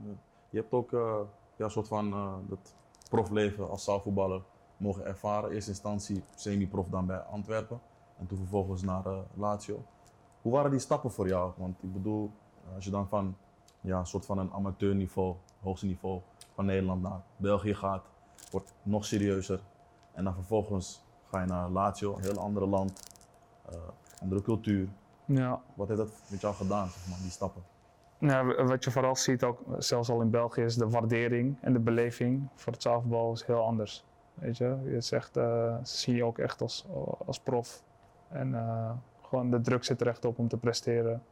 Je 0.51 0.59
hebt 0.59 0.73
ook 0.73 0.93
eh, 0.93 1.19
ja, 1.57 1.65
een 1.65 1.71
soort 1.71 1.89
van 1.89 2.13
eh, 2.13 2.35
dat 2.49 2.75
profleven 3.09 3.71
als 3.71 3.85
zaalvoetballer 3.85 4.43
mogen 4.77 5.05
ervaren. 5.05 5.51
Eerste 5.51 5.71
instantie 5.71 6.23
semi-prof 6.35 6.89
dan 6.89 7.07
bij 7.07 7.19
Antwerpen 7.19 7.81
en 8.19 8.27
toen 8.27 8.39
vervolgens 8.39 8.83
naar 8.83 9.07
eh, 9.07 9.19
Lazio. 9.35 9.85
Hoe 10.43 10.53
waren 10.53 10.71
die 10.71 10.81
stappen 10.81 11.11
voor 11.11 11.29
jou? 11.29 11.53
Want 11.57 11.83
ik 11.83 11.93
bedoel, 11.93 12.31
als 12.75 12.85
je 12.85 12.91
dan 12.91 13.09
van 13.09 13.37
ja, 13.81 13.99
een 13.99 14.07
soort 14.07 14.27
van 14.27 14.39
een 14.39 14.53
amateurniveau, 14.53 15.35
hoogste 15.63 15.87
niveau 15.87 16.21
van 16.55 16.65
Nederland 16.65 17.03
naar 17.03 17.23
België 17.37 17.75
gaat, 17.75 18.05
wordt 18.51 18.75
nog 18.83 19.05
serieuzer. 19.05 19.61
En 20.13 20.25
dan 20.25 20.35
vervolgens 20.35 21.03
ga 21.31 21.41
je 21.41 21.47
naar 21.47 21.71
Lazio, 21.71 22.17
een 22.17 22.23
heel 22.23 22.39
ander 22.39 22.67
land, 22.67 23.03
eh, 23.69 23.79
andere 24.21 24.43
cultuur. 24.43 24.89
Ja. 25.25 25.63
Wat 25.75 25.89
heeft 25.89 26.01
dat 26.01 26.13
met 26.31 26.41
jou 26.41 26.55
gedaan, 26.55 26.89
zeg 26.89 27.09
maar, 27.09 27.19
die 27.23 27.31
stappen? 27.31 27.63
Ja, 28.19 28.45
w- 28.45 28.69
wat 28.69 28.85
je 28.85 28.91
vooral 28.91 29.17
ziet, 29.17 29.43
ook 29.45 29.61
zelfs 29.79 30.09
al 30.11 30.21
in 30.21 30.31
België, 30.31 30.61
is 30.63 30.77
de 30.77 30.89
waardering 30.89 31.57
en 31.61 31.73
de 31.73 31.79
beleving 31.79 32.49
voor 32.55 32.73
het 32.73 32.83
zaalvoetbal 32.83 33.33
is 33.33 33.45
heel 33.45 33.65
anders. 33.65 34.05
Weet 34.35 34.57
je, 34.57 34.77
je 34.85 34.97
is 34.97 35.13
echt, 35.13 35.37
eh, 35.37 35.77
ze 35.83 35.97
zien 35.97 36.15
je 36.15 36.25
ook 36.25 36.39
echt 36.39 36.61
als, 36.61 36.87
als 37.27 37.41
prof. 37.41 37.83
En 38.29 38.55
eh, 38.55 38.91
gewoon 39.23 39.51
de 39.51 39.61
druk 39.61 39.85
zit 39.85 40.01
er 40.01 40.07
echt 40.07 40.25
op 40.25 40.39
om 40.39 40.49
te 40.49 40.57
presteren. 40.57 41.23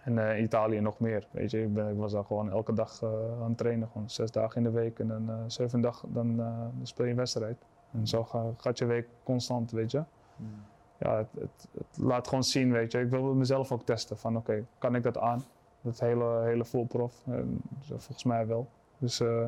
En 0.00 0.18
eh, 0.28 0.42
Italië 0.42 0.80
nog 0.80 1.00
meer. 1.00 1.26
Weet 1.30 1.50
je, 1.50 1.62
ik, 1.62 1.74
ben, 1.74 1.88
ik 1.90 1.96
was 1.96 2.12
daar 2.12 2.24
gewoon 2.24 2.50
elke 2.50 2.72
dag 2.72 3.02
aan 3.02 3.48
het 3.48 3.58
trainen, 3.58 3.88
gewoon 3.92 4.10
zes 4.10 4.30
dagen 4.30 4.56
in 4.56 4.62
de 4.62 4.70
week 4.70 4.98
en 4.98 5.08
dan 5.08 5.50
zeven 5.50 5.80
dagen, 5.80 6.12
dan, 6.12 6.36
dan 6.36 6.72
speel 6.82 7.04
je 7.04 7.10
een 7.10 7.16
wedstrijd. 7.16 7.56
En 7.92 8.06
zo 8.06 8.24
ga- 8.24 8.52
gaat 8.56 8.78
je 8.78 8.84
week 8.86 9.08
constant, 9.22 9.70
weet 9.70 9.90
je 9.90 10.02
ja, 10.98 11.16
het, 11.16 11.28
het, 11.40 11.68
het 11.78 11.98
laat 11.98 12.28
gewoon 12.28 12.44
zien, 12.44 12.72
weet 12.72 12.92
je. 12.92 13.00
Ik 13.00 13.10
wil 13.10 13.34
mezelf 13.34 13.72
ook 13.72 13.84
testen 13.84 14.18
van, 14.18 14.36
oké, 14.36 14.64
kan 14.78 14.94
ik 14.94 15.02
dat 15.02 15.18
aan? 15.18 15.44
Dat 15.84 16.00
hele, 16.00 16.40
hele 16.42 16.64
full 16.64 16.84
prof. 16.84 17.22
En 17.26 17.60
volgens 17.86 18.24
mij 18.24 18.46
wel. 18.46 18.68
Dus 18.98 19.20
eh, 19.20 19.44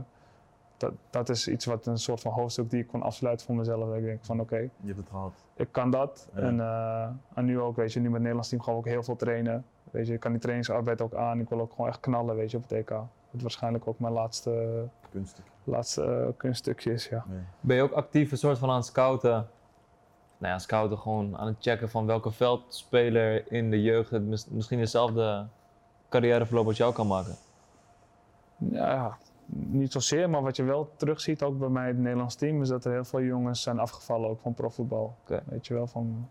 dat, 0.76 0.92
dat 1.10 1.28
is 1.28 1.48
iets 1.48 1.64
wat 1.64 1.86
een 1.86 1.98
soort 1.98 2.20
van 2.20 2.32
hoofdstuk 2.32 2.70
die 2.70 2.80
ik 2.80 2.86
kon 2.86 3.02
afsluiten 3.02 3.46
voor 3.46 3.54
mezelf. 3.54 3.94
Ik 3.94 4.04
denk 4.04 4.24
van, 4.24 4.40
oké, 4.40 4.56
Je 4.56 4.70
hebt 4.86 4.96
het 4.98 5.08
gehad. 5.08 5.44
ik 5.54 5.68
kan 5.70 5.90
dat. 5.90 6.28
Ja. 6.34 6.40
En, 6.40 6.60
eh, 6.60 7.08
en 7.34 7.44
nu 7.44 7.60
ook, 7.60 7.76
weet 7.76 7.92
je, 7.92 7.98
nu 7.98 8.04
met 8.04 8.12
het 8.12 8.20
Nederlands 8.20 8.48
team 8.48 8.62
gaan 8.62 8.72
we 8.72 8.78
ook 8.78 8.86
heel 8.86 9.02
veel 9.02 9.16
trainen. 9.16 9.64
Weet 9.90 10.06
je, 10.06 10.12
ik 10.12 10.20
kan 10.20 10.30
die 10.30 10.40
trainingsarbeid 10.40 11.00
ook 11.00 11.14
aan. 11.14 11.40
Ik 11.40 11.48
wil 11.48 11.60
ook 11.60 11.70
gewoon 11.72 11.88
echt 11.88 12.00
knallen, 12.00 12.36
weet 12.36 12.50
je, 12.50 12.56
op 12.56 12.62
het 12.62 12.72
EK. 12.72 12.90
Wat 13.30 13.40
waarschijnlijk 13.42 13.86
ook 13.88 13.98
mijn 13.98 14.12
laatste, 14.12 14.84
Kunstig. 15.10 15.44
laatste 15.64 16.04
eh, 16.04 16.28
kunststukje 16.36 16.92
is, 16.92 17.08
ja. 17.08 17.24
Nee. 17.28 17.40
Ben 17.60 17.76
je 17.76 17.82
ook 17.82 17.92
actief 17.92 18.30
een 18.30 18.38
soort 18.38 18.58
van 18.58 18.68
aan 18.70 18.76
het 18.76 18.84
scouten? 18.84 19.30
Nou 20.38 20.52
ja, 20.52 20.58
scouten 20.58 20.98
gewoon 20.98 21.36
aan 21.38 21.46
het 21.46 21.56
checken 21.60 21.88
van 21.90 22.06
welke 22.06 22.30
veldspeler 22.30 23.52
in 23.52 23.70
de 23.70 23.82
jeugd 23.82 24.10
het 24.10 24.22
mis- 24.26 24.48
misschien 24.48 24.78
dezelfde 24.78 25.46
carrièreverloop 26.08 26.66
als 26.66 26.76
jou 26.76 26.92
kan 26.92 27.06
maken. 27.06 27.34
Ja, 28.56 29.16
niet 29.46 29.92
zozeer, 29.92 30.30
maar 30.30 30.42
wat 30.42 30.56
je 30.56 30.62
wel 30.62 30.90
terugziet 30.96 31.42
ook 31.42 31.58
bij 31.58 31.68
mij 31.68 31.88
in 31.88 31.94
het 31.94 32.02
Nederlands 32.02 32.34
team, 32.34 32.62
is 32.62 32.68
dat 32.68 32.84
er 32.84 32.92
heel 32.92 33.04
veel 33.04 33.22
jongens 33.22 33.62
zijn 33.62 33.78
afgevallen 33.78 34.28
ook 34.30 34.40
van 34.40 34.54
profvoetbal. 34.54 35.14
Oké. 35.22 35.42
Weet 35.46 35.66
je 35.66 35.74
wel, 35.74 35.86
van, 35.86 36.28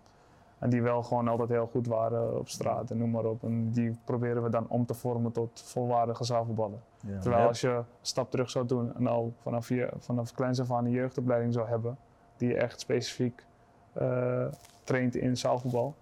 en 0.60 0.70
die 0.70 0.82
wel 0.82 1.04
gewoon 1.04 1.28
altijd 1.28 1.50
heel 1.50 1.68
goed 1.72 1.88
waren 1.88 2.40
op 2.40 2.50
straat 2.50 2.92
en 2.92 2.98
noem 2.98 3.10
maar 3.12 3.26
op. 3.26 3.44
En 3.44 3.72
die 3.72 3.98
proberen 4.06 4.44
we 4.44 4.50
dan 4.50 4.66
om 4.68 4.86
te 4.86 4.94
vormen 4.94 5.32
tot 5.32 5.62
volwaardige 5.66 6.24
zaalvoetballen. 6.24 6.82
Ja. 7.00 7.20
Terwijl 7.20 7.42
Ja. 7.42 7.48
als 7.48 7.62
je 7.62 7.70
een 7.70 7.84
stap 8.02 8.32
terug 8.32 8.50
zou 8.50 8.66
doen 8.66 8.96
en 8.96 9.08
al 9.08 9.34
vanaf, 9.42 9.70
je, 9.70 9.90
vanaf 9.98 10.32
kleins 10.32 10.60
af 10.60 10.72
aan 10.72 10.86
een 10.86 10.92
jeugdopleiding 10.92 11.54
zou 11.54 11.68
hebben, 11.68 11.98
die 12.38 12.50
je 12.50 12.56
echt 12.58 12.80
specifiek 12.80 13.46
eh, 13.94 14.46
traint 14.84 15.16
in 15.16 15.38
zaalvoetbal, 15.38 15.96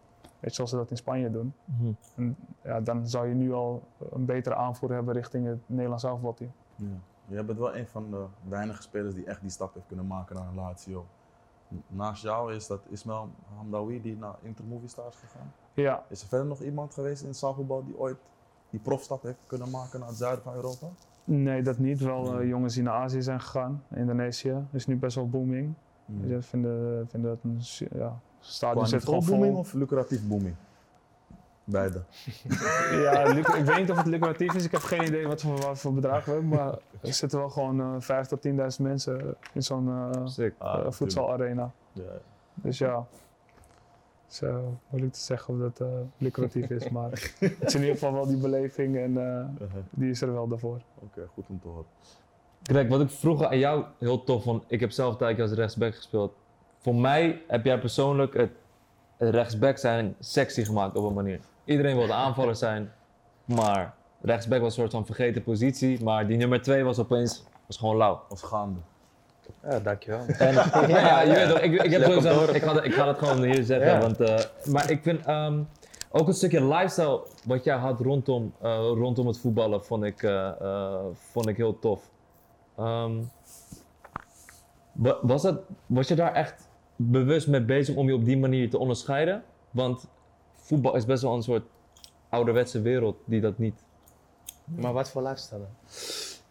weet 0.43 0.49
je, 0.49 0.55
zoals 0.55 0.69
ze 0.69 0.75
dat 0.75 0.89
in 0.89 0.97
Spanje 0.97 1.31
doen, 1.31 1.53
Mhm. 1.65 1.91
en, 2.15 2.35
ja, 2.63 2.81
dan 2.81 3.07
zou 3.07 3.27
je 3.27 3.33
nu 3.33 3.53
al 3.53 3.83
een 4.11 4.25
betere 4.25 4.55
aanvoer 4.55 4.91
hebben 4.91 5.13
richting 5.13 5.47
het 5.47 5.59
Nederlands 5.65 6.03
zaalvoetbalteam. 6.03 6.51
Ja. 6.75 6.85
Jij 7.25 7.45
bent 7.45 7.59
wel 7.59 7.75
een 7.75 7.87
van 7.87 8.09
de 8.11 8.25
weinige 8.49 8.81
spelers 8.81 9.15
die 9.15 9.25
echt 9.25 9.41
die 9.41 9.49
stap 9.49 9.73
heeft 9.73 9.87
kunnen 9.87 10.07
maken 10.07 10.35
naar 10.35 10.53
Lazio. 10.55 11.05
Naast 11.87 12.23
jou 12.23 12.53
is 12.53 12.67
dat 12.67 12.81
Ismail 12.89 13.29
Hamdawi 13.55 14.01
die 14.01 14.17
naar 14.17 14.35
Inter 14.41 14.65
is 14.83 14.95
gegaan. 14.95 15.53
Ja, 15.73 16.03
Is 16.09 16.21
er 16.21 16.27
verder 16.27 16.47
nog 16.47 16.61
iemand 16.61 16.93
geweest 16.93 17.21
in 17.21 17.27
het 17.27 17.37
zaalvoetbal 17.37 17.83
die 17.85 17.97
ooit 17.97 18.17
die 18.69 18.79
profstap 18.79 19.23
heeft 19.23 19.37
kunnen 19.47 19.69
maken 19.69 19.99
naar 19.99 20.07
het 20.07 20.17
zuiden 20.17 20.43
van 20.43 20.53
Europa? 20.53 20.87
Nee, 21.23 21.61
dat 21.61 21.77
niet. 21.77 21.99
Wel 21.99 22.39
eh, 22.39 22.47
jongens 22.47 22.73
die 22.73 22.83
naar 22.83 22.93
Azië 22.93 23.21
zijn 23.21 23.39
gegaan. 23.41 23.83
Indonesië 23.95 24.65
is 24.71 24.85
nu 24.85 24.97
best 24.97 25.15
wel 25.15 25.29
booming. 25.29 25.73
Hmm. 26.05 26.27
Ze 26.27 26.41
vinden, 26.41 27.07
vinden 27.09 27.29
dat 27.31 27.43
een 27.43 27.61
ja, 27.99 28.19
stadion 28.45 28.77
Qua 28.79 28.89
zit 28.89 29.03
gewoon 29.03 29.25
booming 29.25 29.51
vol. 29.51 29.59
of 29.59 29.73
lucratief 29.73 30.27
booming? 30.27 30.55
Beide. 31.63 32.03
Ja, 33.03 33.23
ik 33.23 33.47
weet 33.65 33.77
niet 33.77 33.91
of 33.91 33.97
het 33.97 34.05
lucratief 34.05 34.53
is. 34.53 34.65
Ik 34.65 34.71
heb 34.71 34.81
geen 34.81 35.03
idee 35.03 35.27
wat 35.27 35.41
voor, 35.41 35.57
wat 35.61 35.79
voor 35.79 35.93
bedrag 35.93 36.25
we 36.25 36.31
hebben. 36.31 36.49
Maar 36.49 36.73
er 37.01 37.13
zitten 37.13 37.39
wel 37.39 37.49
gewoon 37.49 37.81
eh 37.81 38.21
5.000 38.23 38.27
tot 38.29 38.47
10.000 38.47 38.81
mensen 38.81 39.35
in 39.53 39.63
zo'n 39.63 40.11
Sick. 40.25 40.53
voetsalarena. 40.89 41.71
Ja. 41.91 42.01
Dus 42.55 42.77
ja, 42.77 43.05
Zo, 44.27 44.77
moeilijk 44.89 45.13
te 45.13 45.19
zeggen 45.19 45.53
of 45.53 45.59
dat 45.59 45.79
eh, 45.87 45.87
lucratief 46.17 46.69
is, 46.69 46.89
maar 46.89 47.09
het 47.39 47.55
is 47.59 47.73
in 47.75 47.79
ieder 47.79 47.95
geval 47.95 48.13
wel 48.13 48.27
die 48.27 48.37
beleving 48.37 48.97
en 48.97 49.17
eh, 49.39 49.45
die 49.89 50.09
is 50.09 50.21
er 50.21 50.33
wel 50.33 50.47
daarvoor. 50.47 50.81
Oké, 50.99 51.27
goed 51.33 51.45
om 51.47 51.59
te 51.61 51.67
horen. 51.67 51.85
Kijk, 52.61 52.89
wat 52.89 53.01
ik 53.01 53.09
vroeger 53.09 53.47
aan 53.47 53.57
jou 53.57 53.83
heel 53.99 54.23
tof 54.23 54.43
vond, 54.43 54.63
ik 54.67 54.79
heb 54.79 54.91
zelf 54.91 55.11
een 55.11 55.17
tijdje 55.17 55.41
als 55.41 55.51
rechtsback 55.51 55.95
gespeeld. 55.95 56.33
Voor 56.83 56.95
mij 56.95 57.41
heb 57.47 57.65
jij 57.65 57.79
persoonlijk 57.79 58.33
het, 58.33 58.51
het 59.17 59.33
rechtsback 59.33 59.77
zijn 59.77 60.15
sexy 60.19 60.63
gemaakt 60.63 60.95
op 60.95 61.05
een 61.05 61.13
manier. 61.13 61.39
Iedereen 61.65 61.97
wilde 61.97 62.13
aanvaller 62.13 62.55
zijn, 62.55 62.91
maar 63.45 63.93
rechtsback 64.21 64.59
was 64.59 64.67
een 64.67 64.79
soort 64.81 64.91
van 64.91 65.05
vergeten 65.05 65.43
positie. 65.43 66.03
Maar 66.03 66.27
die 66.27 66.37
nummer 66.37 66.61
twee 66.61 66.83
was 66.83 66.99
opeens 66.99 67.43
was 67.67 67.77
gewoon 67.77 67.97
lauw. 67.97 68.21
Als 68.29 68.41
gaande. 68.41 68.79
Ja, 69.63 69.79
dankjewel. 69.79 70.25
En, 70.25 70.53
ja, 70.87 71.21
je 71.21 71.33
weet 71.33 71.49
toch, 71.49 71.59
ik, 71.59 71.81
ik, 71.83 71.91
heb 71.91 72.03
sowieso, 72.03 72.33
horen. 72.33 72.55
ik, 72.55 72.63
ga, 72.63 72.81
ik 72.81 72.93
ga 72.93 73.05
dat 73.05 73.17
gewoon 73.17 73.43
hier 73.43 73.63
zeggen. 73.63 73.91
Ja. 73.91 73.99
Want, 73.99 74.19
eh, 74.21 74.37
maar 74.65 74.89
ik 74.91 75.03
vind 75.03 75.25
ehm, 75.25 75.61
ook 76.11 76.27
een 76.27 76.33
stukje 76.33 76.65
lifestyle 76.65 77.21
wat 77.45 77.63
jij 77.63 77.75
had 77.75 77.99
rondom, 77.99 78.53
eh, 78.61 78.75
rondom 78.77 79.27
het 79.27 79.39
voetballen, 79.39 79.85
vond 79.85 80.03
ik, 80.03 80.23
eh, 80.23 80.47
eh, 80.61 80.99
vond 81.13 81.47
ik 81.47 81.57
heel 81.57 81.79
tof. 81.79 82.01
Ehm, 82.77 83.11
wa- 84.91 85.17
was, 85.21 85.41
dat, 85.41 85.59
was 85.85 86.07
je 86.07 86.15
daar 86.15 86.33
echt 86.33 86.69
bewust 87.11 87.47
mee 87.47 87.61
bezig 87.61 87.95
om 87.95 88.07
je 88.07 88.15
op 88.15 88.25
die 88.25 88.37
manier 88.37 88.69
te 88.69 88.77
onderscheiden? 88.77 89.43
Want 89.71 90.07
voetbal 90.53 90.95
is 90.95 91.05
best 91.05 91.23
wel 91.23 91.35
een 91.35 91.43
soort 91.43 91.63
ouderwetse 92.29 92.81
wereld 92.81 93.17
die 93.25 93.41
dat 93.41 93.57
niet 93.57 93.83
Maar 94.65 94.93
wat 94.93 95.09
voor 95.09 95.21
lifestyle? 95.21 95.65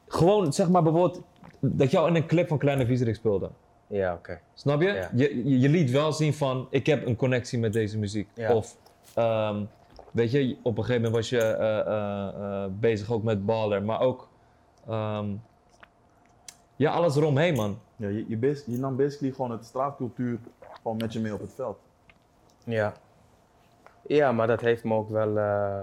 Gewoon 0.06 0.52
zeg 0.52 0.68
maar 0.68 0.82
bijvoorbeeld 0.82 1.22
dat 1.60 1.90
jou 1.90 2.08
in 2.08 2.14
een 2.14 2.26
clip 2.26 2.48
van 2.48 2.58
Kleine 2.58 2.86
Viezerik 2.86 3.14
speelde. 3.14 3.50
Ja, 3.86 4.14
oké. 4.14 4.40
Snap 4.54 4.80
je? 4.80 4.88
Ja. 4.88 5.10
je? 5.14 5.48
Je 5.48 5.58
je 5.58 5.68
liet 5.68 5.90
wel 5.90 6.12
zien 6.12 6.34
van 6.34 6.66
ik 6.70 6.86
heb 6.86 7.06
een 7.06 7.16
connectie 7.16 7.58
met 7.58 7.72
deze 7.72 7.98
muziek. 7.98 8.28
Ja. 8.34 8.54
Of 8.54 8.76
ehm, 9.14 9.64
weet 10.10 10.30
je, 10.30 10.56
op 10.62 10.78
een 10.78 10.84
gegeven 10.84 11.02
moment 11.02 11.12
was 11.12 11.28
je 11.28 11.40
eh, 11.40 11.78
eh, 11.78 12.28
eh, 12.28 12.70
bezig 12.80 13.12
ook 13.12 13.22
met 13.22 13.46
baller, 13.46 13.82
maar 13.82 14.00
ook 14.00 14.28
ehm, 14.88 15.26
ja, 16.82 16.92
alles 16.92 17.16
eromheen 17.16 17.54
man. 17.54 17.78
Ja, 17.96 18.08
je, 18.08 18.24
je, 18.28 18.36
bas- 18.36 18.64
je 18.66 18.78
nam 18.78 18.96
basically 18.96 19.32
gewoon 19.32 19.50
het 19.50 19.64
straatcultuur 19.64 20.38
gewoon 20.82 20.96
met 20.96 21.12
je 21.12 21.20
mee 21.20 21.34
op 21.34 21.40
het 21.40 21.52
veld. 21.54 21.78
Ja. 22.64 22.92
Ja, 24.06 24.32
maar 24.32 24.46
dat 24.46 24.60
heeft 24.60 24.84
me 24.84 24.94
ook 24.94 25.08
wel 25.10 25.38
eh, 25.38 25.82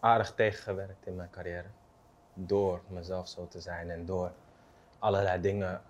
aardig 0.00 0.34
tegengewerkt 0.34 1.06
in 1.06 1.16
mijn 1.16 1.30
carrière. 1.30 1.66
Door 2.34 2.80
mezelf 2.88 3.28
zo 3.28 3.46
te 3.48 3.60
zijn 3.60 3.90
en 3.90 4.06
door 4.06 4.30
allerlei 4.98 5.40
dingen 5.40 5.80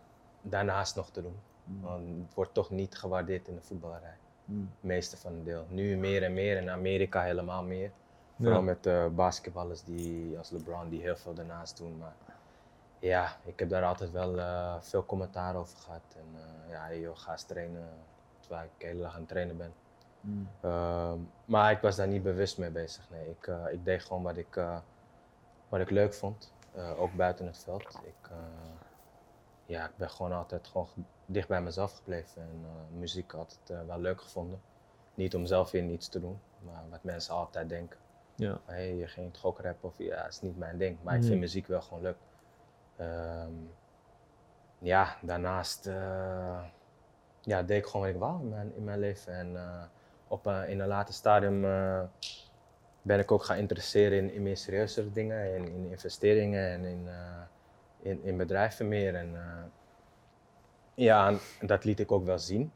daarnaast 0.43 0.97
nog 0.97 1.11
te 1.11 1.23
doen. 1.23 1.37
Want 1.81 2.09
het 2.25 2.35
wordt 2.35 2.55
toch 2.55 2.71
niet 2.71 2.97
gewaardeerd 2.99 3.49
in 3.49 3.55
de 3.55 3.63
voetballerij. 3.63 4.17
Mm. 4.45 4.61
Het 4.75 4.83
meeste 4.89 5.17
van 5.17 5.33
het 5.33 5.45
deel. 5.45 5.65
Nu 5.69 5.97
meer 5.97 6.23
en 6.23 6.33
meer, 6.35 6.57
in 6.57 6.71
Amerika 6.71 7.23
helemaal 7.23 7.63
meer. 7.63 7.91
Vooral 8.37 8.59
Ja. 8.59 8.65
met 8.65 8.87
eh, 8.87 9.07
basketballers 9.15 9.83
die, 9.85 10.39
als 10.39 10.51
LeBron 10.51 10.89
die 10.89 11.01
heel 11.01 11.17
veel 11.17 11.35
daarnaast 11.35 11.77
doen. 11.77 11.97
Maar 11.99 12.15
ja, 12.99 13.37
ik 13.45 13.59
heb 13.59 13.69
daar 13.69 13.85
altijd 13.85 14.11
wel 14.11 14.39
eh, 14.39 14.81
veel 14.81 15.05
commentaar 15.07 15.57
over 15.57 15.79
gehad. 15.79 16.03
En 16.17 16.27
eh, 16.35 16.71
ja, 16.71 16.85
hey, 16.85 17.01
joh, 17.01 17.17
ga 17.17 17.33
eens 17.33 17.43
trainen 17.45 17.89
terwijl 18.41 18.65
ik 18.65 18.71
de 18.79 18.87
hele 18.87 19.01
dag 19.01 19.13
aan 19.15 19.21
het 19.21 19.29
trainen 19.29 19.57
ben. 19.57 19.75
Mm. 20.21 20.49
Ehm, 20.61 21.19
maar 21.45 21.71
ik 21.73 21.81
was 21.81 21.97
daar 21.97 22.09
niet 22.09 22.23
bewust 22.23 22.59
mee 22.59 22.71
bezig. 22.71 23.11
Nee, 23.11 23.29
ik, 23.31 23.47
eh, 23.47 23.65
ik 23.73 23.85
deed 23.85 24.05
gewoon 24.05 24.23
wat 24.23 24.37
ik, 24.37 24.55
wat 25.69 25.81
ik 25.81 25.91
leuk 25.91 26.15
vond, 26.15 26.53
ook 26.97 27.13
buiten 27.15 27.47
het 27.47 27.59
veld. 27.59 28.01
Ik, 28.05 28.31
ja, 29.67 29.85
ik 29.85 29.97
ben 29.97 30.11
gewoon 30.11 30.33
altijd 30.33 30.67
gewoon 30.67 30.87
ge- 30.87 31.01
dicht 31.27 31.49
bij 31.49 31.63
mezelf 31.63 31.97
gebleven 31.97 32.43
en 32.43 32.67
muziek 32.99 33.33
altijd 33.35 33.87
wel 33.87 33.99
leuk 34.01 34.21
gevonden. 34.21 34.61
Niet 35.15 35.35
om 35.35 35.47
zelf 35.47 35.71
weer 35.71 35.83
niets 35.83 36.09
te 36.09 36.21
doen, 36.21 36.39
maar 36.65 36.83
wat 36.91 37.03
mensen 37.03 37.35
altijd 37.35 37.69
denken. 37.69 37.99
Ja. 38.35 38.61
Hé, 38.65 38.81
je 38.81 39.07
ging 39.07 39.33
toch 39.33 39.45
ook 39.45 39.61
rappen 39.61 39.89
of 39.89 39.99
ja, 39.99 40.23
dat 40.23 40.33
is 40.33 40.41
niet 40.41 40.57
mijn 40.59 40.79
ding. 40.79 40.99
Maar 41.03 41.15
ik 41.15 41.21
Mhm. 41.21 41.29
vind 41.29 41.41
muziek 41.41 41.67
wel 41.67 41.83
gewoon 41.83 42.03
leuk. 42.03 42.17
Ehm, 42.97 43.53
ja, 44.79 45.17
daarnaast 45.23 45.87
eh, 45.87 46.63
ja, 47.41 47.63
deed 47.63 47.79
ik 47.79 47.87
gewoon 47.87 48.07
wat 48.07 48.15
ik 48.15 48.21
wou 48.21 48.41
in 48.41 48.49
mijn, 48.49 48.73
in 48.77 48.85
mijn 48.85 48.99
leven. 48.99 49.33
En 49.33 49.57
eh, 49.57 49.83
op, 50.29 50.47
een- 50.47 50.69
in 50.69 50.81
een 50.81 50.89
later 50.89 51.15
stadium 51.15 51.65
eh, 51.65 52.01
ben 53.03 53.19
ik 53.19 53.31
ook 53.33 53.45
gaan 53.45 53.57
interesseren 53.57 54.19
in, 54.19 54.33
in 54.33 54.43
meer 54.43 54.57
serieuzere 54.57 55.11
dingen. 55.13 55.55
In, 55.55 55.65
in 55.69 55.87
investeringen 55.91 56.71
en 56.71 56.85
in, 56.85 57.09
eh, 57.09 57.43
in, 58.11 58.23
in 58.25 58.37
bedrijven 58.37 58.89
meer. 58.89 59.15
En 59.15 59.35
eh, 59.35 59.65
ja, 60.95 61.29
en 61.61 61.67
dat 61.67 61.85
liet 61.85 62.01
ik 62.01 62.13
ook 62.13 62.25
wel 62.25 62.39
zien. 62.39 62.73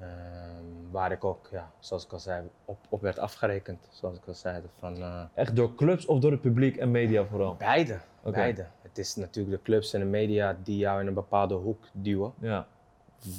Ehm, 0.00 0.64
waar 0.90 1.12
ik 1.12 1.24
ook, 1.24 1.48
ja, 1.50 1.70
zoals 1.78 2.04
ik 2.04 2.12
al 2.12 2.18
zei, 2.18 2.50
op, 2.64 2.78
op 2.88 3.00
werd 3.00 3.18
afgerekend. 3.18 3.88
Zoals 3.90 4.16
ik 4.16 4.26
al 4.26 4.34
zei, 4.34 4.62
van... 4.78 4.96
eh, 4.96 5.22
Echt 5.34 5.56
door 5.56 5.74
clubs 5.74 6.06
of 6.06 6.18
door 6.20 6.30
het 6.30 6.40
publiek 6.40 6.76
en 6.76 6.90
media 6.90 7.24
vooral? 7.24 7.54
Beide, 7.56 7.98
beide. 8.22 8.66
Het 8.94 9.04
is 9.04 9.14
natuurlijk 9.16 9.56
de 9.56 9.62
clubs 9.62 9.92
en 9.92 10.00
de 10.00 10.06
media 10.06 10.56
die 10.62 10.76
jou 10.76 11.00
in 11.00 11.06
een 11.06 11.14
bepaalde 11.14 11.54
hoek 11.54 11.84
duwen, 11.92 12.32
Ja. 12.38 12.66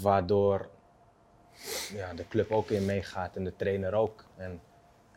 waardoor 0.01 0.67
ja, 1.93 2.13
de 2.13 2.27
club 2.27 2.51
ook 2.51 2.69
in 2.69 2.85
meegaat 2.85 3.35
en 3.35 3.43
de 3.43 3.55
trainer 3.55 3.93
ook. 3.93 4.25
En 4.35 4.61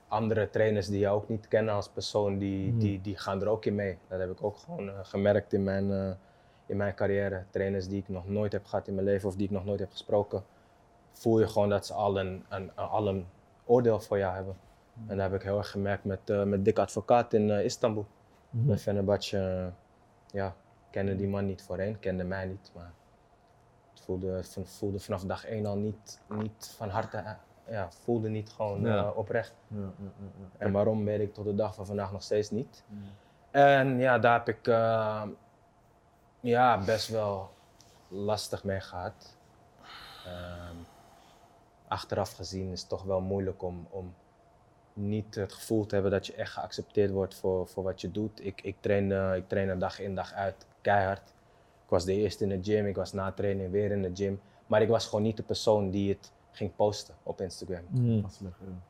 andere 0.08 0.50
trainers 0.50 0.86
die 0.86 0.98
jou 0.98 1.16
ook 1.16 1.28
niet 1.28 1.48
kennen 1.48 1.74
als 1.74 1.88
persoon, 1.88 2.38
die, 2.38 2.70
Mhm. 2.70 2.78
die, 2.78 3.00
die 3.00 3.16
gaan 3.16 3.40
er 3.40 3.48
ook 3.48 3.64
in 3.64 3.74
mee. 3.74 3.98
Dat 4.08 4.20
heb 4.20 4.30
ik 4.30 4.44
ook 4.44 4.56
gewoon 4.58 4.88
eh, 4.88 4.94
gemerkt 5.02 5.52
in 5.52 5.64
mijn, 5.64 5.92
eh, 5.92 6.10
in 6.66 6.76
mijn 6.76 6.94
carrière. 6.94 7.44
Trainers 7.50 7.88
die 7.88 7.98
ik 7.98 8.08
nog 8.08 8.28
nooit 8.28 8.52
heb 8.52 8.64
gehad 8.64 8.88
in 8.88 8.94
mijn 8.94 9.06
leven 9.06 9.28
of 9.28 9.34
die 9.36 9.44
ik 9.46 9.50
nog 9.52 9.64
nooit 9.64 9.80
heb 9.80 9.90
gesproken, 9.90 10.44
voel 11.12 11.40
je 11.40 11.48
gewoon 11.48 11.68
dat 11.68 11.86
ze 11.86 11.92
al 11.92 12.18
een, 12.20 12.44
een, 12.48 12.74
al 12.76 13.08
een 13.08 13.26
oordeel 13.64 14.00
voor 14.00 14.18
jou 14.18 14.34
hebben. 14.34 14.56
En 15.06 15.16
dat 15.16 15.30
heb 15.30 15.40
ik 15.40 15.46
heel 15.46 15.58
erg 15.58 15.70
gemerkt 15.70 16.04
met, 16.04 16.30
eh 16.30 16.42
met 16.42 16.64
Dick 16.64 16.78
Advocaat 16.78 17.32
in 17.34 17.50
Istanbul. 17.50 18.06
Mhm. 18.50 18.66
Bij 18.66 18.78
Fenerbahce, 18.78 19.70
ja, 20.30 20.54
kende 20.90 21.16
die 21.16 21.28
man 21.28 21.46
niet 21.46 21.62
voorheen, 21.62 21.98
kende 21.98 22.24
mij 22.24 22.46
niet, 22.46 22.70
maar 22.74 22.92
het 23.90 24.00
voelde, 24.00 24.42
voelde 24.64 24.98
vanaf 25.00 25.22
dag 25.24 25.44
één 25.44 25.66
al 25.66 25.76
niet, 25.76 26.20
niet 26.28 26.74
van 26.76 26.88
harte, 26.88 27.16
eh, 27.16 27.32
ja, 27.66 27.90
voelde 27.90 28.28
niet 28.28 28.50
gewoon 28.50 28.82
Ja. 28.82 28.96
eh, 29.06 29.16
oprecht. 29.16 29.54
Ja, 29.68 29.78
ja. 29.78 30.10
En 30.58 30.72
waarom 30.72 31.04
weet 31.04 31.20
ik 31.20 31.34
tot 31.34 31.44
de 31.44 31.54
dag 31.54 31.74
van 31.74 31.86
vandaag 31.86 32.12
nog 32.12 32.22
steeds 32.22 32.50
niet. 32.50 32.84
En 33.50 33.98
ja, 33.98 34.18
daar 34.18 34.32
heb 34.38 34.48
ik 34.48 34.66
eh, 34.68 35.22
ja, 36.40 36.84
best 36.84 37.08
wel 37.08 37.50
lastig 38.08 38.64
mee 38.64 38.80
gehad. 38.80 39.36
Ehm, 40.26 40.76
achteraf 41.88 42.32
gezien 42.32 42.70
is 42.72 42.80
het 42.80 42.88
toch 42.88 43.02
wel 43.02 43.20
moeilijk 43.20 43.62
om, 43.62 43.86
om 43.90 44.14
niet 44.98 45.34
het 45.34 45.52
gevoel 45.52 45.86
te 45.86 45.94
hebben 45.94 46.12
dat 46.12 46.26
je 46.26 46.34
echt 46.34 46.52
geaccepteerd 46.52 47.10
wordt 47.10 47.34
voor, 47.34 47.66
voor 47.68 47.82
wat 47.84 48.00
je 48.00 48.10
doet. 48.10 48.44
Ik, 48.44 48.60
ik, 48.62 48.76
trainde, 48.80 49.32
ik 49.36 49.48
trainde 49.48 49.76
dag 49.76 50.00
in 50.00 50.14
dag 50.14 50.32
uit 50.32 50.66
keihard. 50.80 51.28
Ik 51.84 51.88
was 51.94 52.04
de 52.04 52.14
eerste 52.14 52.44
in 52.44 52.48
de 52.48 52.70
gym, 52.72 52.86
ik 52.86 52.96
was 52.96 53.12
na 53.12 53.32
training 53.32 53.70
weer 53.70 53.90
in 53.90 54.02
de 54.02 54.10
gym. 54.14 54.40
Maar 54.66 54.82
ik 54.82 54.88
was 54.88 55.06
gewoon 55.06 55.22
niet 55.22 55.36
de 55.36 55.42
persoon 55.42 55.90
die 55.90 56.08
het 56.08 56.32
ging 56.50 56.76
posten 56.76 57.14
op 57.22 57.40
Instagram. 57.40 57.84
Ja. 57.92 58.22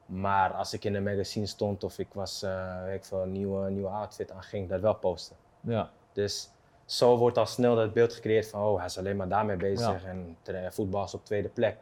Maar 0.07 0.53
als 0.53 0.73
ik 0.73 0.85
in 0.85 0.94
een 0.94 1.03
magazine 1.03 1.47
stond 1.47 1.85
of 1.85 1.99
ik 1.99 2.09
was, 2.12 2.42
eh, 2.42 2.83
weet 2.85 2.94
ik 2.94 3.05
veel, 3.05 3.23
een 3.23 3.33
nieuwe, 3.33 3.71
nieuwe 3.71 3.88
outfit 3.88 4.31
aan, 4.31 4.42
ging 4.42 4.62
ik 4.64 4.68
dat 4.71 4.81
wel 4.81 4.94
posten. 4.94 5.37
Ja. 5.61 5.90
Dus 6.12 6.51
zo 6.85 7.16
wordt 7.16 7.38
al 7.38 7.47
snel 7.47 7.75
dat 7.75 7.92
beeld 7.92 8.12
gecreëerd 8.12 8.49
van, 8.49 8.62
oh, 8.62 8.77
hij 8.77 8.87
is 8.87 8.99
alleen 8.99 9.16
maar 9.16 9.29
daarmee 9.29 9.57
bezig 9.57 10.03
Ja. 10.03 10.09
en 10.09 10.73
voetbal 10.73 11.05
is 11.05 11.14
op 11.14 11.25
tweede 11.25 11.49
plek. 11.49 11.77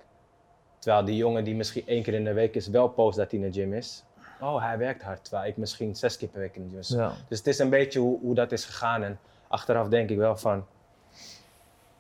Terwijl 0.79 1.05
die 1.05 1.17
jongen 1.17 1.45
die 1.45 1.55
misschien 1.55 1.87
één 1.87 2.03
keer 2.03 2.15
in 2.15 2.25
de 2.25 2.33
week 2.33 2.55
is, 2.55 2.69
wel 2.69 2.89
post 2.89 3.17
dat 3.17 3.31
hij 3.31 3.41
in 3.41 3.51
de 3.51 3.61
gym 3.61 3.73
is. 3.73 4.05
Oh, 4.41 4.63
hij 4.63 4.79
werkt 4.79 5.03
hard, 5.03 5.25
terwijl 5.25 5.49
ik 5.49 5.57
misschien 5.57 5.97
zes 5.97 6.17
keer 6.17 6.29
per 6.29 6.41
week 6.41 6.57
in 6.57 6.71
de 6.71 6.83
gym. 6.83 6.99
Ja. 6.99 7.13
Dus 7.29 7.39
het 7.39 7.47
is 7.47 7.59
een 7.59 7.71
beetje 7.71 7.99
hoe, 7.99 8.21
hoe 8.21 8.35
dat 8.35 8.53
is 8.53 8.65
gegaan. 8.65 9.03
En 9.03 9.19
achteraf 9.49 9.89
denk 9.89 10.11
ik 10.11 10.17
wel 10.17 10.37
van, 10.37 10.67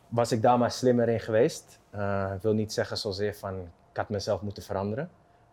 was 0.08 0.32
ik 0.32 0.42
daar 0.42 0.58
maar 0.58 0.70
slimmer 0.70 1.08
in 1.08 1.20
geweest? 1.20 1.78
Eh, 1.90 2.32
ik 2.34 2.42
wil 2.42 2.52
niet 2.52 2.72
zeggen 2.72 2.96
zozeer 2.96 3.34
van, 3.34 3.60
ik 3.90 3.96
had 3.96 4.08
mezelf 4.08 4.40
moeten 4.40 4.62
veranderen. 4.62 5.10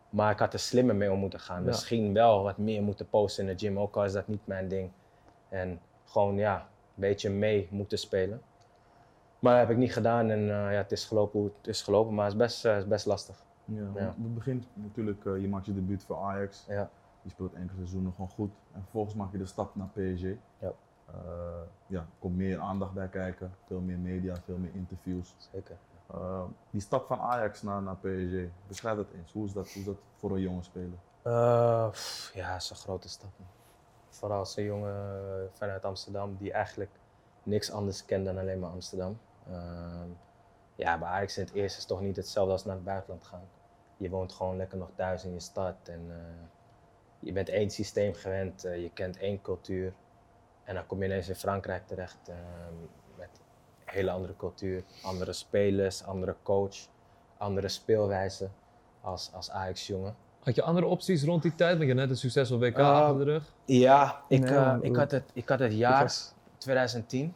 Maar 0.09 0.31
ik 0.31 0.39
had 0.39 0.53
er 0.53 0.59
slimmer 0.59 0.95
mee 0.95 1.11
om 1.11 1.19
moeten 1.19 1.39
gaan. 1.39 1.59
Ja. 1.59 1.65
Misschien 1.65 2.13
wel 2.13 2.43
wat 2.43 2.57
meer 2.57 2.81
moeten 2.81 3.09
posten 3.09 3.47
in 3.47 3.55
de 3.55 3.65
gym, 3.65 3.79
ook 3.79 3.95
al 3.95 4.05
is 4.05 4.13
dat 4.13 4.27
niet 4.27 4.47
mijn 4.47 4.67
ding. 4.67 4.91
En 5.49 5.79
gewoon 6.05 6.35
ja, 6.37 6.55
een 6.55 6.61
beetje 6.95 7.29
mee 7.29 7.67
moeten 7.71 7.97
spelen. 7.97 8.41
Maar 9.39 9.51
dat 9.51 9.61
heb 9.61 9.71
ik 9.71 9.77
niet 9.77 9.93
gedaan 9.93 10.29
en 10.29 10.39
eh, 10.39 10.47
ja, 10.47 10.77
het 10.77 10.91
is 10.91 11.05
gelopen 11.05 11.39
hoe 11.39 11.51
het 11.57 11.67
is 11.67 11.81
gelopen, 11.81 12.13
maar 12.13 12.25
het 12.25 12.33
is 12.33 12.39
best, 12.39 12.65
eh, 12.65 12.77
is 12.77 12.87
best 12.87 13.05
lastig. 13.05 13.45
Ja. 13.65 13.91
Het 13.95 14.33
begint 14.33 14.67
natuurlijk, 14.73 15.25
eh, 15.25 15.41
je 15.41 15.47
maakt 15.47 15.65
je 15.65 15.73
debuut 15.73 16.03
voor 16.03 16.17
Ajax. 16.17 16.65
Ja. 16.67 16.89
Je 17.21 17.29
speelt 17.29 17.53
enkele 17.53 17.77
seizoenen 17.77 18.11
gewoon 18.11 18.29
goed. 18.29 18.51
En 18.73 18.81
vervolgens 18.81 19.15
maak 19.15 19.31
je 19.31 19.37
de 19.37 19.45
stap 19.45 19.75
naar 19.75 19.87
PSG. 19.87 20.25
Ja. 20.59 20.73
Eh, 21.05 21.13
ja, 21.87 21.99
er 21.99 22.05
komt 22.19 22.35
meer 22.35 22.59
aandacht 22.59 22.93
bij 22.93 23.07
kijken. 23.07 23.53
Veel 23.65 23.79
meer 23.79 23.97
media, 23.97 24.35
veel 24.35 24.57
meer 24.57 24.73
interviews. 24.73 25.35
Zeker. 25.51 25.77
Eh, 26.07 26.43
die 26.69 26.81
stap 26.81 27.07
van 27.07 27.19
Ajax 27.19 27.61
naar, 27.61 27.81
naar 27.81 27.95
PSG, 27.95 28.51
beschrijf 28.67 28.95
dat 28.95 29.11
eens. 29.11 29.31
Hoe 29.31 29.45
is 29.45 29.53
dat, 29.53 29.71
hoe 29.71 29.81
is 29.81 29.87
dat 29.87 29.97
voor 30.17 30.31
een 30.31 30.41
jonge 30.41 30.63
speler? 30.63 30.97
Eh, 31.21 31.89
pff, 31.89 32.31
ja, 32.33 32.51
dat 32.51 32.61
is 32.61 32.69
een 32.69 32.75
grote 32.75 33.09
stap. 33.09 33.29
Vooral 34.09 34.39
als 34.39 34.57
een 34.57 34.63
jongen 34.63 35.49
vanuit 35.51 35.85
Amsterdam 35.85 36.35
die 36.37 36.51
eigenlijk 36.51 36.91
niks 37.43 37.71
anders 37.71 38.05
kent 38.05 38.25
dan 38.25 38.37
alleen 38.37 38.59
maar 38.59 38.69
Amsterdam. 38.69 39.17
Ehm, 40.77 40.87
ja, 40.87 40.97
bij 40.97 41.07
Ajax 41.07 41.37
in 41.37 41.43
het 41.45 41.53
eerste 41.53 41.77
is 41.79 41.85
toch 41.85 42.01
niet 42.01 42.15
hetzelfde 42.15 42.51
als 42.51 42.65
naar 42.65 42.75
het 42.75 42.83
buitenland 42.83 43.23
gaan. 43.23 43.47
je 43.97 44.09
woont 44.09 44.33
gewoon 44.33 44.57
lekker 44.57 44.77
nog 44.77 44.89
thuis 44.95 45.23
in 45.25 45.33
je 45.33 45.39
stad. 45.39 45.75
En 45.83 46.05
eh, 46.09 46.15
je 47.19 47.31
bent 47.31 47.49
één 47.49 47.69
systeem 47.69 48.13
gewend, 48.13 48.63
eh, 48.65 48.81
je 48.81 48.89
kent 48.93 49.17
één 49.17 49.41
cultuur. 49.41 49.93
En 50.63 50.75
dan 50.75 50.85
kom 50.85 50.99
je 50.99 51.05
ineens 51.05 51.29
in 51.29 51.35
Frankrijk 51.35 51.87
terecht 51.87 52.17
eh, 52.29 52.35
met 53.17 53.29
een 53.85 53.93
hele 53.93 54.11
andere 54.11 54.35
cultuur. 54.35 54.83
Andere 55.03 55.33
spelers, 55.33 56.03
andere 56.03 56.35
coach, 56.43 56.75
andere 57.37 57.67
speelwijze 57.67 58.49
als, 59.01 59.29
als 59.33 59.51
Ajax-jongen. 59.51 60.15
Had 60.43 60.55
je 60.55 60.61
andere 60.63 60.87
opties 60.87 61.23
rond 61.23 61.41
die 61.41 61.55
tijd? 61.55 61.71
Want 61.77 61.81
je 61.83 61.87
had 61.87 61.97
net 61.97 62.09
een 62.09 62.17
succesvol 62.17 62.59
WK 62.59 62.77
Ah, 62.79 62.97
achter 62.99 63.17
de 63.25 63.31
rug. 63.31 63.53
Ja, 63.65 64.21
ik, 64.27 64.39
Nee, 64.39 64.49
eh, 64.55 64.77
ik, 64.81 64.95
had, 64.95 65.11
het, 65.11 65.29
ik 65.33 65.49
had 65.49 65.59
het 65.59 65.71
Ik 65.71 65.77
jaar 65.77 66.01
was- 66.03 66.33
2010. 66.57 67.33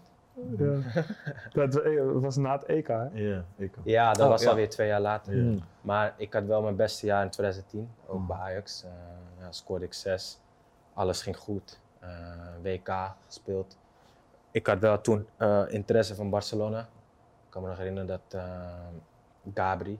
Ja. 0.58 0.80
dat 1.65 1.76
eh, 1.82 2.02
was 2.13 2.36
na 2.36 2.52
het 2.52 2.63
EK, 2.65 2.88
hè? 2.88 3.08
Ja, 3.13 3.43
ook. 3.62 3.69
Ja, 3.84 4.13
dat 4.13 4.23
Oh, 4.26 4.32
was 4.32 4.41
ja. 4.43 4.50
alweer 4.50 4.69
twee 4.69 4.88
jaar 4.88 5.02
later. 5.02 5.36
Ja. 5.36 5.58
Maar 5.82 6.13
ik 6.17 6.34
had 6.34 6.45
wel 6.45 6.62
mijn 6.62 6.76
beste 6.76 7.06
jaar 7.06 7.23
in 7.23 7.30
2010, 7.30 7.89
ook 8.08 8.28
bij 8.28 8.38
Ajax. 8.38 8.84
Eh, 8.84 8.89
ja, 9.39 9.52
scoorde 9.52 9.86
ik 9.86 9.93
zes. 9.93 10.39
Alles 10.93 11.21
ging 11.21 11.38
goed. 11.38 11.80
Eh, 12.00 12.10
WK 12.62 13.13
gespeeld. 13.26 13.78
Ik 14.52 14.67
had 14.67 14.80
wel 14.80 15.02
toen 15.02 15.28
eh, 15.38 15.63
interesse 15.67 16.15
van 16.15 16.30
Barcelona. 16.30 16.80
Ik 16.80 17.50
kan 17.50 17.62
me 17.62 17.67
nog 17.67 17.78
herinneren 17.78 18.08
dat 18.08 18.21
eh, 18.41 18.69
Gabri, 19.54 20.00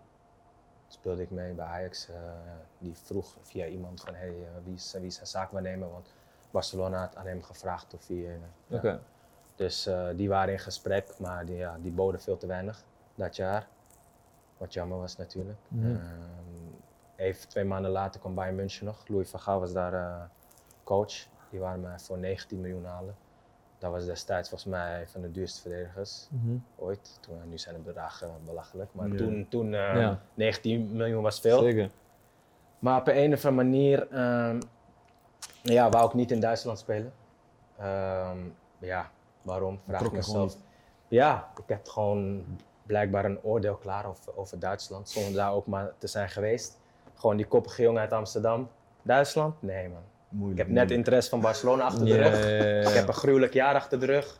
speelde 0.88 1.21
ik 1.21 1.32
mee 1.32 1.54
bij 1.54 1.65
Ajax, 1.65 2.10
eh, 2.10 2.15
die 2.78 2.93
vroeg 3.04 3.36
via 3.41 3.65
iemand 3.65 4.02
van 4.02 4.15
hey, 4.15 4.34
wie, 4.63 4.73
is, 4.76 4.93
wie 4.97 5.06
is 5.06 5.15
zijn 5.15 5.28
zaakwaarnemer? 5.28 5.89
Want 5.91 6.13
Barcelona 6.52 7.00
had 7.00 7.15
aan 7.15 7.26
hem 7.26 7.43
gevraagd 7.43 7.93
of 7.93 8.08
hij... 8.08 8.17
ja. 8.17 8.78
Oké. 8.78 9.00
Dus 9.57 9.85
eh, 9.85 10.07
die 10.15 10.29
waren 10.29 10.53
in 10.53 10.59
gesprek, 10.59 11.19
maar 11.19 11.45
die, 11.45 11.55
ja, 11.55 11.77
die 11.81 11.91
boden 11.91 12.21
veel 12.21 12.37
te 12.37 12.47
weinig 12.47 12.83
dat 13.15 13.35
jaar. 13.35 13.67
Wat 14.57 14.73
jammer 14.73 14.97
was 14.99 15.17
natuurlijk. 15.17 15.57
Mhm. 15.67 15.85
Ehm, 15.85 16.01
even 17.15 17.49
twee 17.49 17.63
maanden 17.65 17.91
later 17.91 18.19
kwam 18.19 18.35
Bayern 18.35 18.55
München 18.55 18.85
nog. 18.85 19.07
Louis 19.07 19.29
van 19.29 19.39
Gaal 19.39 19.59
was 19.59 19.73
daar 19.73 19.93
eh, 19.93 20.21
coach. 20.83 21.13
Die 21.49 21.59
waren 21.59 21.81
mij 21.81 21.99
voor 21.99 22.17
19 22.17 22.61
miljoen 22.61 22.85
halen. 22.85 23.15
Dat 23.77 23.91
was 23.91 24.05
destijds 24.05 24.49
volgens 24.49 24.69
mij 24.69 25.07
van 25.07 25.21
de 25.21 25.31
duurste 25.31 25.61
verdedigers 25.61 26.27
Mhm. 26.31 26.57
ooit. 26.75 27.17
Toen, 27.21 27.49
nu 27.49 27.57
zijn 27.57 27.75
de 27.75 27.81
bedragen 27.81 28.31
belachelijk, 28.45 28.89
maar 28.93 29.07
Ja. 29.07 29.15
toen, 29.15 29.45
toen 29.49 29.65
eh, 29.73 29.95
Ja. 29.95 30.19
19 30.33 30.91
miljoen 30.95 31.23
was 31.23 31.39
veel. 31.39 31.59
Zeker. 31.59 31.89
Maar 32.79 32.99
op 32.99 33.07
een 33.07 33.33
of 33.33 33.45
andere 33.45 33.63
manier 33.69 34.07
ehm, 34.11 34.59
ja, 35.61 35.89
wou 35.89 36.05
ik 36.07 36.13
niet 36.13 36.31
in 36.31 36.39
Duitsland 36.39 36.79
spelen. 36.79 37.13
Ehm, 37.77 38.37
ja, 38.79 39.09
waarom? 39.47 39.79
Vraag 39.88 40.01
ik 40.01 40.12
mezelf. 40.12 40.55
Ja, 41.07 41.51
ik 41.57 41.63
heb 41.67 41.88
gewoon 41.88 42.43
blijkbaar 42.86 43.25
een 43.25 43.43
oordeel 43.43 43.75
klaar 43.75 44.05
over, 44.05 44.38
over 44.38 44.60
Duitsland, 44.60 45.10
zonder 45.10 45.33
daar 45.33 45.53
ook 45.53 45.67
maar 45.67 45.91
te 45.97 46.07
zijn 46.07 46.29
geweest. 46.29 46.79
Gewoon 47.15 47.38
die 47.38 47.45
koppige 47.45 47.81
jongen 47.81 48.01
uit 48.01 48.13
Amsterdam. 48.13 48.69
Duitsland? 49.01 49.62
Nee 49.62 49.89
man. 49.89 49.97
Ik 49.97 50.03
Moeilijk. 50.38 50.57
heb 50.57 50.67
net 50.67 50.75
moeilijk. 50.77 50.97
interesse 50.97 51.29
van 51.29 51.41
Barcelona 51.41 51.83
achter 51.83 52.05
de 52.05 52.15
rug. 52.15 52.88
Ik 52.89 52.93
heb 52.95 53.07
een 53.07 53.13
gruwelijk 53.13 53.53
jaar 53.53 53.75
achter 53.75 53.99
de 53.99 54.05
rug. 54.05 54.38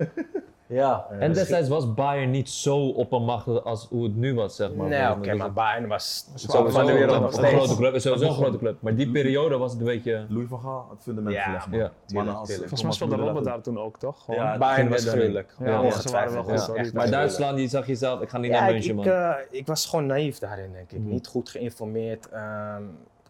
Ja. 0.68 1.08
En 1.20 1.34
destijds 1.34 1.70
was 1.70 1.94
Bayern 1.94 2.32
niet 2.32 2.50
zo 2.50 2.88
oppermachtig 2.88 3.64
als 3.64 3.88
hoe 3.90 4.04
het 4.04 4.16
nu 4.16 4.34
was, 4.36 4.56
zeg 4.56 4.74
maar. 4.74 4.88
Nee, 4.88 5.12
oké, 5.12 5.30
Dus 5.30 5.38
maar 5.38 5.54
Bayern 5.54 5.88
was 5.88 6.26
Sowieso 6.36 6.64
top 6.64 6.72
van 6.72 6.86
de 6.86 6.94
wereld 6.94 7.16
een, 7.16 7.22
nog 7.22 7.28
een 7.32 7.38
steeds. 7.38 7.54
grote 7.54 7.76
club, 7.76 8.00
sowieso 8.00 8.26
een 8.28 8.34
grote 8.34 8.58
club. 8.58 8.82
Maar 8.82 8.96
die 8.96 9.12
periode 9.12 9.58
was 9.58 9.72
het 9.72 9.80
een 9.80 9.86
beetje... 9.86 10.26
Louis 10.30 10.48
van 10.50 10.60
Gaal, 10.60 10.88
het 10.90 11.02
fundament 11.02 11.36
Ja, 11.36 11.44
gelegd, 11.60 11.68
ja, 12.08 12.14
Mannen 12.16 12.36
als. 12.36 12.56
Volgens 12.56 12.84
mij 12.84 12.92
speelde 12.92 13.16
Robben 13.16 13.44
daar 13.44 13.62
toen 13.62 13.80
ook, 13.80 14.00
toch? 14.00 14.24
Gewoon. 14.24 14.40
Ja, 14.44 14.58
Bayern 14.58 14.90
was 14.90 15.06
gruwelijk. 15.06 15.56
Ja, 15.60 15.92
ze 15.92 16.12
waren 16.12 16.34
wel 16.34 16.44
goed. 16.44 16.94
Maar. 16.94 17.10
Duitsland, 17.10 17.58
die 17.58 17.68
zag 17.70 17.88
je 17.88 17.96
zelf, 17.96 18.22
ik 18.22 18.30
ga 18.30 18.38
niet 18.38 18.52
Ja, 18.52 18.60
naar 18.62 18.72
München, 18.72 18.90
ik, 18.90 18.96
man. 18.96 19.06
eh, 19.06 19.34
ik 19.50 19.68
was 19.68 19.86
gewoon 19.86 20.06
naïef 20.06 20.40
daarin, 20.40 20.72
denk 20.74 20.92
ik. 20.92 21.00
Mhm. 21.00 21.10
Niet 21.10 21.28
goed 21.28 21.50
geïnformeerd. 21.50 22.30
ehm 22.30 22.84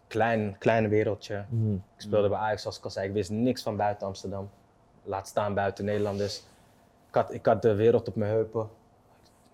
klein, 0.06 0.56
klein 0.58 0.88
wereldje. 0.88 1.44
Mhm. 1.48 1.72
Ik 1.74 1.80
speelde 1.96 2.28
bij 2.28 2.38
Ajax, 2.38 2.62
zoals 2.62 2.78
ik 2.78 2.84
al 2.84 2.90
zei. 2.90 3.06
Ik 3.08 3.12
wist 3.12 3.30
niks 3.30 3.62
van 3.62 3.76
buiten 3.76 4.06
Amsterdam. 4.06 4.50
Laat 5.04 5.28
staan 5.28 5.54
buiten 5.54 5.84
Nederlanders. 5.84 6.42
Ik 7.18 7.24
had, 7.24 7.34
ik 7.34 7.46
had 7.46 7.62
de 7.62 7.74
wereld 7.74 8.08
op 8.08 8.16
mijn 8.16 8.30
heupen. 8.30 8.68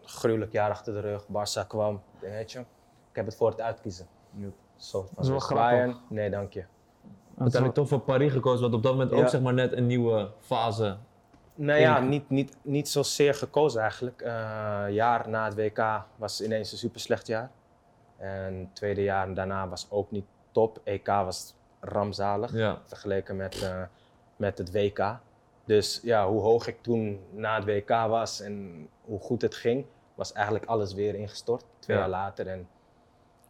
Gruwelijk 0.03 0.53
jaar 0.53 0.71
achter 0.71 0.93
de 0.93 1.01
rug. 1.01 1.25
Barça 1.27 1.67
kwam. 1.67 1.95
Ik 1.95 2.21
denk, 2.21 2.33
Weet 2.35 2.53
je, 2.53 2.59
ik 2.59 3.17
heb 3.17 3.27
het 3.27 3.37
voor 3.37 3.51
het 3.51 3.61
uitkiezen. 3.61 4.07
Ja. 4.37 4.49
Zo, 4.77 5.09
is 5.21 5.29
wel 5.29 5.39
grappig. 5.39 5.67
Bayern, 5.69 5.97
nee 6.09 6.31
dank 6.31 6.53
je. 6.53 6.65
Uiteindelijk 7.39 7.75
toch 7.75 7.89
voor 7.89 8.01
Paris 8.01 8.33
gekozen, 8.33 8.61
wat 8.65 8.75
op 8.75 8.83
dat 8.83 8.93
moment 8.93 9.13
ook 9.13 9.29
zeg 9.29 9.41
maar 9.41 9.55
net 9.55 9.73
een 9.73 9.87
nieuwe 9.87 10.31
fase. 10.41 10.97
Nou 11.55 11.81
ja, 11.81 12.01
niet, 12.01 12.31
niet, 12.31 12.57
niet 12.63 12.89
zozeer 12.89 13.35
gekozen 13.35 13.81
eigenlijk. 13.81 14.21
Eh 14.23 14.85
jaar 14.89 15.29
na 15.29 15.45
het 15.45 15.55
WK 15.55 16.05
was 16.17 16.43
ineens 16.43 16.73
een 16.73 16.79
super 16.79 17.01
slecht 17.01 17.27
jaar. 17.27 17.51
En 18.17 18.55
het 18.55 18.75
tweede 18.75 19.03
jaar 19.03 19.35
daarna 19.35 19.69
was 19.69 19.87
ook 19.91 20.11
niet 20.11 20.25
top. 20.53 20.81
EK 20.85 21.07
was 21.07 21.55
rampzalig 21.81 22.53
Ja. 22.53 22.79
vergeleken 22.87 23.37
met, 23.37 23.63
eh, 23.63 23.83
met 24.37 24.59
het 24.59 24.73
WK. 24.73 25.19
Dus 25.65 26.01
ja, 26.03 26.29
hoe 26.29 26.41
hoog 26.41 26.67
ik 26.67 26.83
toen 26.83 27.21
na 27.31 27.55
het 27.55 27.65
WK 27.65 27.89
was 27.89 28.41
en 28.41 28.89
hoe 29.05 29.21
goed 29.21 29.43
het 29.43 29.55
ging, 29.55 29.87
was 30.15 30.33
eigenlijk 30.33 30.65
alles 30.67 30.93
weer 30.95 31.15
ingestort. 31.15 31.65
Twee 31.79 31.97
Ja. 31.97 32.03
jaar 32.03 32.11
later. 32.13 32.47
En 32.47 32.69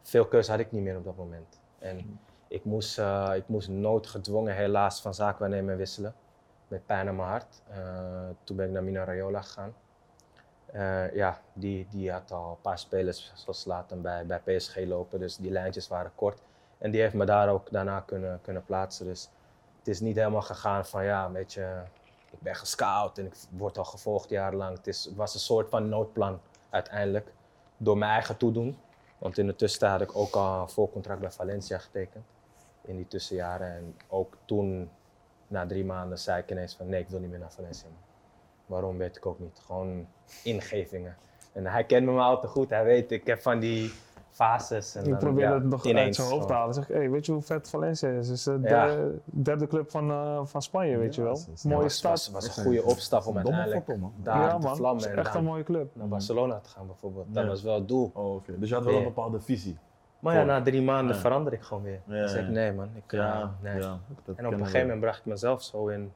veel 0.02 0.26
keuze 0.26 0.50
had 0.50 0.60
ik 0.60 0.72
niet 0.72 0.82
meer 0.82 0.96
op 0.96 1.04
dat 1.04 1.16
moment. 1.16 1.60
En 1.78 2.18
ik 2.48 2.64
moest, 2.64 2.98
eh, 2.98 3.30
ik 3.34 3.48
moest 3.48 3.68
noodgedwongen 3.68 4.54
helaas 4.54 5.00
van 5.00 5.14
zaakwaarnemer 5.14 5.76
wisselen. 5.76 6.14
Met 6.68 6.86
pijn 6.86 7.08
aan 7.08 7.16
mijn 7.16 7.28
hart. 7.28 7.62
Eh, 7.68 8.28
toen 8.44 8.56
ben 8.56 8.66
ik 8.66 8.72
naar 8.72 8.82
Mina 8.82 9.04
Raiola 9.04 9.40
gegaan. 9.42 9.74
Eh, 10.66 11.14
ja, 11.14 11.40
die, 11.52 11.86
die 11.90 12.12
had 12.12 12.32
al 12.32 12.50
een 12.50 12.60
paar 12.60 12.78
spelers 12.78 13.32
zoals 13.34 13.64
later 13.64 14.00
bij, 14.00 14.26
bij 14.26 14.40
PSG 14.44 14.76
lopen. 14.76 15.20
Dus 15.20 15.36
die 15.36 15.50
lijntjes 15.50 15.88
waren 15.88 16.12
kort. 16.14 16.42
En 16.78 16.90
die 16.90 17.00
heeft 17.00 17.14
me 17.14 17.24
daar 17.24 17.48
ook 17.48 17.70
daarna 17.70 18.00
kunnen, 18.00 18.38
kunnen 18.42 18.64
plaatsen. 18.64 19.06
Dus 19.06 19.30
het 19.78 19.88
is 19.88 20.00
niet 20.00 20.16
helemaal 20.16 20.42
gegaan 20.42 20.86
van 20.86 21.04
ja, 21.04 21.30
weet 21.30 21.52
je, 21.52 21.76
ik 22.34 22.42
ben 22.42 22.54
gescout 22.54 23.18
en 23.18 23.26
ik 23.26 23.34
word 23.50 23.78
al 23.78 23.84
gevolgd 23.84 24.28
jarenlang. 24.28 24.76
Het, 24.76 24.86
is, 24.86 25.04
het 25.04 25.14
was 25.14 25.34
een 25.34 25.40
soort 25.40 25.68
van 25.68 25.88
noodplan 25.88 26.40
uiteindelijk. 26.70 27.32
Door 27.76 27.98
mijn 27.98 28.10
eigen 28.10 28.36
toedoen. 28.36 28.78
Want 29.18 29.38
in 29.38 29.46
de 29.46 29.56
tussentijd 29.56 29.92
had 29.92 30.00
ik 30.00 30.16
ook 30.16 30.34
al 30.34 30.60
een 30.60 30.68
voorcontract 30.68 31.20
bij 31.20 31.30
Valencia 31.30 31.78
getekend. 31.78 32.24
In 32.82 32.96
die 32.96 33.08
tussenjaren. 33.08 33.76
En 33.76 33.96
ook 34.08 34.36
toen, 34.44 34.90
na 35.46 35.66
drie 35.66 35.84
maanden, 35.84 36.18
zei 36.18 36.42
ik 36.42 36.50
ineens 36.50 36.74
van 36.74 36.88
nee, 36.88 37.00
ik 37.00 37.08
wil 37.08 37.20
niet 37.20 37.30
meer 37.30 37.38
naar 37.38 37.52
Valencia. 37.52 37.88
Waarom 38.66 38.98
weet 38.98 39.16
ik 39.16 39.26
ook 39.26 39.38
niet. 39.38 39.60
Gewoon 39.66 40.06
ingevingen. 40.42 41.16
En 41.52 41.66
hij 41.66 41.84
kent 41.84 42.06
me 42.06 42.12
maar 42.12 42.24
al 42.24 42.40
te 42.40 42.46
goed. 42.46 42.70
Hij 42.70 42.84
weet, 42.84 43.12
ik 43.12 43.26
heb 43.26 43.42
van 43.42 43.58
die 43.58 43.92
fases. 44.34 44.94
En 44.94 45.02
Ik 45.04 45.08
dan, 45.10 45.18
probeer 45.18 45.44
ja, 45.48 45.54
het 45.54 45.64
nog 45.64 45.72
uit 45.84 45.84
ineens 45.84 46.16
zijn 46.16 46.28
hoofd 46.28 46.46
te 46.46 46.52
halen. 46.52 46.74
Zeg, 46.74 46.86
hey, 46.88 47.10
weet 47.10 47.26
je 47.26 47.32
hoe 47.32 47.42
vet 47.42 47.68
Valencia 47.68 48.08
is? 48.08 48.28
Het 48.28 48.36
is 48.36 48.42
de 48.44 48.52
Ja. 48.62 48.86
derde, 48.86 49.18
derde 49.24 49.66
club 49.66 49.90
van, 49.90 50.10
eh, 50.10 50.40
van 50.44 50.62
Spanje, 50.62 50.96
weet 50.98 51.14
je 51.14 51.20
Ja, 51.20 51.26
wel. 51.26 51.36
het 51.36 51.62
Ja, 51.62 51.68
Mooie 51.68 51.82
was, 51.82 51.96
stad. 51.96 52.10
was, 52.10 52.30
was 52.30 52.56
een 52.56 52.62
goede 52.64 52.82
opstap 52.84 53.26
om 53.26 53.36
uiteindelijk 53.36 53.84
foto, 53.84 53.98
man. 53.98 54.12
daar 54.16 54.40
ja, 54.40 54.48
te 54.48 54.58
man. 54.58 54.66
Het 54.68 54.76
vlammen 54.76 55.10
en 55.10 55.18
echt 55.18 55.34
een 55.34 55.44
mooie 55.44 55.62
club. 55.62 55.90
naar 55.96 56.08
Barcelona 56.08 56.58
te 56.60 56.68
gaan 56.68 56.86
bijvoorbeeld. 56.86 57.26
Dat 57.34 57.42
Ja. 57.42 57.48
was 57.48 57.62
wel 57.62 57.74
het 57.74 57.88
doel. 57.88 58.10
Oh, 58.14 58.34
oké. 58.34 58.58
Dus 58.58 58.68
je 58.68 58.74
had 58.74 58.84
wel 58.84 58.94
een 58.94 58.98
Ja. 59.00 59.06
bepaalde 59.06 59.40
visie. 59.40 59.78
Maar 60.18 60.34
ja, 60.34 60.44
na 60.44 60.62
drie 60.62 60.82
maanden 60.82 61.14
Ja. 61.14 61.20
verander 61.20 61.52
ik 61.52 61.62
gewoon 61.62 61.82
weer. 61.82 62.00
Ja, 62.06 62.18
Dan 62.20 62.28
zeg 62.28 62.40
ik 62.40 62.46
ja. 62.46 62.52
nee 62.52 62.72
man, 62.72 62.88
ik, 62.94 63.12
eh, 63.12 63.18
Ja, 63.18 63.54
nee. 63.62 63.78
ja. 63.80 63.98
En 64.36 64.46
op 64.46 64.52
een 64.52 64.58
gegeven 64.58 64.80
moment 64.80 65.00
bracht 65.00 65.18
ik 65.18 65.24
mezelf 65.24 65.62
zo 65.62 65.86
in, 65.86 66.12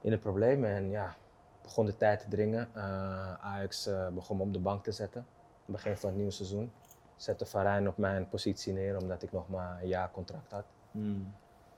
in 0.00 0.10
de 0.10 0.18
problemen. 0.18 0.70
En 0.70 0.90
ja, 0.90 1.14
begon 1.62 1.86
de 1.86 1.96
tijd 1.96 2.20
te 2.20 2.28
dringen. 2.28 2.68
Eh, 2.72 3.32
Ajax 3.40 3.86
eh, 3.86 4.08
begon 4.08 4.36
me 4.36 4.42
op 4.42 4.52
de 4.52 4.58
bank 4.58 4.84
te 4.84 4.92
zetten. 4.92 5.26
Begin 5.66 5.96
van 5.96 6.08
het 6.08 6.16
nieuwe 6.18 6.32
seizoen. 6.32 6.72
Zette 7.16 7.46
Varijn 7.46 7.88
op 7.88 7.96
mijn 7.96 8.28
positie 8.28 8.72
neer, 8.72 8.96
omdat 9.00 9.22
ik 9.22 9.32
nog 9.32 9.48
maar 9.48 9.78
een 9.82 9.88
jaar 9.88 10.10
contract 10.10 10.50
had. 10.52 10.64
Hmm. 10.90 11.32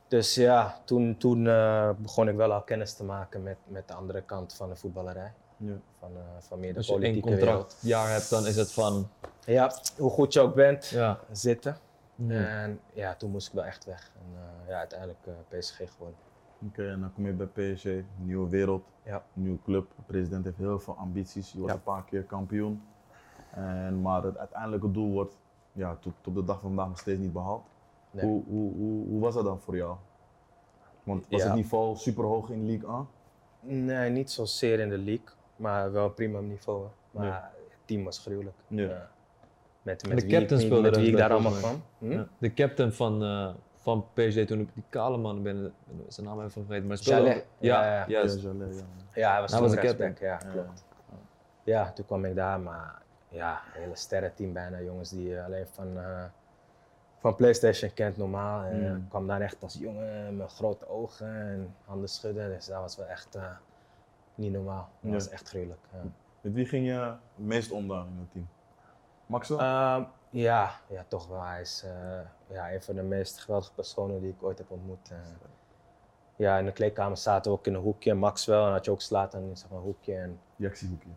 Dus 0.09 0.35
ja, 0.35 0.81
toen, 0.85 1.17
toen 1.17 1.47
eh, 1.47 1.91
begon 1.99 2.29
ik 2.29 2.37
wel 2.37 2.53
al 2.53 2.63
kennis 2.63 2.95
te 2.95 3.05
maken 3.05 3.43
met, 3.43 3.57
met 3.67 3.89
de 3.89 3.95
andere 3.95 4.23
kant 4.23 4.55
van 4.55 4.69
de 4.69 4.77
voetballerij. 4.77 5.33
Ja. 5.57 5.73
Van, 5.99 6.11
eh, 6.17 6.23
van 6.39 6.61
meer 6.61 6.73
de 6.73 6.77
Als 6.77 6.87
je 6.87 6.93
één 6.93 7.01
politieke 7.03 7.29
wereld. 7.35 7.49
contractjaar 7.61 8.11
hebt, 8.13 8.31
dan 8.31 8.47
is 8.47 8.57
het 8.57 8.73
van... 8.73 9.09
Ja, 9.45 9.73
hoe 9.99 10.11
goed 10.11 10.33
je 10.33 10.41
ook 10.41 10.55
bent, 10.55 10.87
Ja. 10.87 11.19
zitten. 11.33 11.77
En 12.29 12.81
ja, 12.93 13.15
toen 13.15 13.31
moest 13.31 13.47
ik 13.49 13.53
wel 13.53 13.65
echt 13.65 13.85
weg. 13.85 14.13
En 14.19 14.41
eh, 14.41 14.69
ja, 14.69 14.79
uiteindelijk 14.79 15.19
eh, 15.27 15.59
PSG 15.59 15.77
geworden. 15.77 16.19
Oké, 16.67 16.91
en 16.91 17.01
dan 17.01 17.13
kom 17.13 17.27
je 17.27 17.33
bij 17.33 17.75
PSG, 17.75 17.87
nieuwe 18.17 18.49
wereld, 18.49 18.85
Ja. 19.03 19.23
nieuwe 19.33 19.59
club. 19.65 19.91
De 19.97 20.03
president 20.07 20.45
heeft 20.45 20.57
heel 20.57 20.79
veel 20.79 20.97
ambities. 20.97 21.53
Je 21.53 21.61
was 21.61 21.69
Ja. 21.71 21.75
een 21.75 21.83
paar 21.83 22.05
keer 22.05 22.23
kampioen. 22.23 22.83
En, 23.57 24.03
maar 24.03 24.23
het 24.23 24.39
uiteindelijke 24.39 24.91
doel 24.91 25.13
wordt 25.13 25.37
ja, 25.73 25.97
tot, 26.01 26.13
tot 26.21 26.27
op 26.27 26.35
de 26.35 26.45
dag 26.45 26.61
van 26.61 26.69
vandaag 26.69 26.89
nog 26.89 26.99
steeds 26.99 27.19
niet 27.21 27.33
behaald. 27.33 27.65
Nee. 28.11 28.25
Hoe, 28.25 28.43
hoe, 28.49 28.73
hoe, 28.75 29.07
hoe 29.09 29.21
was 29.21 29.35
dat 29.35 29.45
dan 29.45 29.61
voor 29.61 29.77
jou? 29.77 29.97
Want 31.03 31.27
was 31.31 31.41
Ja. 31.41 31.47
het 31.47 31.57
niveau 31.57 31.97
super 31.97 32.25
hoog 32.25 32.51
in 32.51 32.67
League 32.67 33.07
1? 33.61 33.85
Nee, 33.85 34.11
niet 34.11 34.31
zozeer 34.31 34.81
in 34.81 34.89
de 34.89 34.99
league, 34.99 35.27
maar 35.57 35.93
wel 35.93 36.05
een 36.05 36.15
prima 36.15 36.41
niveau. 36.41 36.87
Maar 37.11 37.51
het 37.53 37.79
team 37.85 38.05
was 38.05 38.19
gruwelijk. 38.19 38.57
Ja. 38.67 38.83
Ja. 38.89 39.09
Met, 39.83 40.01
de 40.01 40.09
met 40.09 40.23
wie, 40.23 40.33
ik, 40.33 40.39
captain 40.39 40.57
met, 40.57 40.67
speelde 40.67 40.83
met 40.83 40.95
er 40.95 41.01
wie 41.01 41.11
ik 41.11 41.17
bij 41.17 41.23
daar 41.23 41.33
allemaal 41.33 41.53
volgens 41.53 41.71
kwam. 41.99 42.11
Hm? 42.11 42.17
Ja. 42.17 42.27
De 42.39 42.55
captain 42.55 42.93
van, 42.93 43.23
eh, 43.23 43.49
van 43.75 44.05
PSG 44.15 44.45
toen, 44.45 44.71
die 44.75 44.85
kale 44.89 45.17
man, 45.17 45.37
ik 45.37 45.43
ben, 45.43 45.63
ben 45.85 46.05
zijn 46.09 46.27
naam 46.27 46.39
even 46.41 46.51
vergeten. 46.65 46.87
Maar 46.89 46.97
speelde 46.97 47.23
Jalet. 47.29 47.47
Ja, 47.59 47.85
Ja, 47.85 47.95
ja. 47.95 48.05
juist. 48.09 48.41
Ja, 48.43 48.49
Jalé, 48.49 48.65
ja. 48.65 48.83
Ja, 49.15 49.31
hij 49.33 49.41
was 49.41 49.51
Hij 49.51 49.61
toen 49.61 49.69
was 49.69 49.77
de 49.77 49.83
rechtsback, 49.83 50.19
Ja, 50.19 50.27
Ja. 50.45 50.51
klopt. 50.53 50.85
Ja, 51.65 51.93
toen 51.93 52.05
kwam 52.05 52.25
ik 52.25 52.35
daar, 52.35 52.61
maar 52.61 53.03
ja, 53.37 53.63
een 53.75 53.81
hele 53.81 53.97
sterrenteam 53.97 54.53
bijna. 54.53 54.81
Jongens 54.81 55.11
die 55.11 55.37
eh, 55.39 55.45
alleen 55.45 55.67
van, 55.73 55.99
eh, 55.99 56.25
van 57.19 57.35
PlayStation 57.37 57.95
kent 57.95 58.17
normaal. 58.17 58.63
En 58.65 58.91
Mm. 58.91 58.97
ik 58.97 59.09
kwam 59.09 59.27
daar 59.27 59.41
echt 59.41 59.63
als 59.63 59.75
jongen 59.75 60.37
met 60.37 60.53
grote 60.53 60.89
ogen 60.89 61.27
en 61.47 61.75
handen 61.85 62.09
schudden. 62.09 62.49
Dus 62.49 62.67
dat 62.67 62.81
was 62.81 62.97
wel 62.97 63.07
echt 63.07 63.35
eh, 63.35 63.51
niet 64.35 64.53
normaal. 64.53 64.89
Dat 65.01 65.11
Ja. 65.11 65.13
was 65.13 65.29
echt 65.29 65.49
gruwelijk. 65.49 65.81
Ja. 65.93 65.99
Met 66.41 66.53
wie 66.53 66.67
ging 66.67 66.87
je 66.87 66.93
het 66.93 67.17
meest 67.35 67.71
om 67.71 67.89
dan 67.89 68.07
in 68.07 68.19
het 68.19 68.33
team? 68.33 68.49
Max 69.27 69.49
wel? 69.49 69.59
Ehm, 69.59 70.05
ja, 70.31 70.71
ja, 70.89 71.05
toch 71.09 71.27
wel. 71.29 71.43
Hij 71.43 71.61
is 71.61 71.83
eh, 71.85 72.21
ja, 72.47 72.73
een 72.73 72.83
van 72.83 72.95
de 72.95 73.03
meest 73.03 73.39
geweldige 73.41 73.73
personen 73.75 74.21
die 74.21 74.31
ik 74.31 74.43
ooit 74.43 74.59
heb 74.59 74.71
ontmoet. 74.71 75.11
eh. 75.11 75.17
ja, 76.37 76.59
in 76.59 76.65
de 76.65 76.73
kleedkamer 76.73 77.17
zaten 77.17 77.51
we 77.53 77.59
ook 77.59 77.67
in 77.67 77.75
een 77.75 77.81
hoekje. 77.81 78.15
Max 78.15 78.45
wel, 78.47 78.67
en 78.67 78.73
had 78.73 78.85
je 78.85 78.91
ook 78.91 79.01
Slatan 79.01 79.43
in 79.43 79.55
een 79.71 79.79
hoekje. 79.79 80.17
En, 80.17 80.41
Jaxiehoekje. 80.57 81.09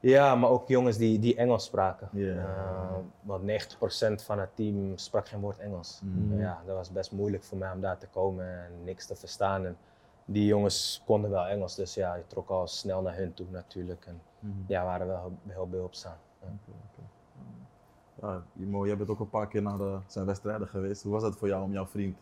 Ja, 0.00 0.34
maar 0.34 0.50
ook 0.50 0.68
jongens 0.68 0.96
die, 0.96 1.18
die 1.18 1.36
Engels 1.36 1.64
spraken. 1.64 2.08
Ja. 2.12 2.34
Eh, 2.36 2.96
want 3.22 3.42
90% 3.42 4.24
van 4.24 4.38
het 4.38 4.56
team 4.56 4.98
sprak 4.98 5.28
geen 5.28 5.40
woord 5.40 5.58
Engels. 5.58 6.00
Mm. 6.04 6.38
Ja, 6.40 6.62
dat 6.66 6.76
was 6.76 6.92
best 6.92 7.12
moeilijk 7.12 7.44
voor 7.44 7.58
mij 7.58 7.72
om 7.72 7.80
daar 7.80 7.98
te 7.98 8.06
komen 8.08 8.64
en 8.64 8.84
niks 8.84 9.06
te 9.06 9.16
verstaan. 9.16 9.66
En 9.66 9.76
die 10.24 10.46
jongens 10.46 11.02
konden 11.06 11.30
wel 11.30 11.46
Engels, 11.46 11.74
dus 11.74 11.94
ja, 11.94 12.14
je 12.14 12.26
trok 12.26 12.48
al 12.48 12.66
snel 12.66 13.02
naar 13.02 13.16
hun 13.16 13.34
toe 13.34 13.46
natuurlijk. 13.50 14.06
En 14.06 14.20
Mhm. 14.40 14.52
ja, 14.66 14.84
waren 14.84 15.06
wel 15.06 15.32
heel, 15.46 15.68
behulpzaam. 15.68 16.16
Ja. 16.40 16.48
Ja, 18.22 18.42
Imo, 18.56 18.86
jij 18.86 18.96
bent 18.96 19.08
ook 19.08 19.20
een 19.20 19.28
paar 19.28 19.48
keer 19.48 19.62
naar 19.62 19.78
de, 19.78 19.98
zijn 20.06 20.26
wedstrijden 20.26 20.68
geweest. 20.68 21.02
Hoe 21.02 21.12
was 21.12 21.22
dat 21.22 21.36
voor 21.36 21.48
jou 21.48 21.62
om 21.62 21.72
jouw 21.72 21.86
vriend, 21.86 22.18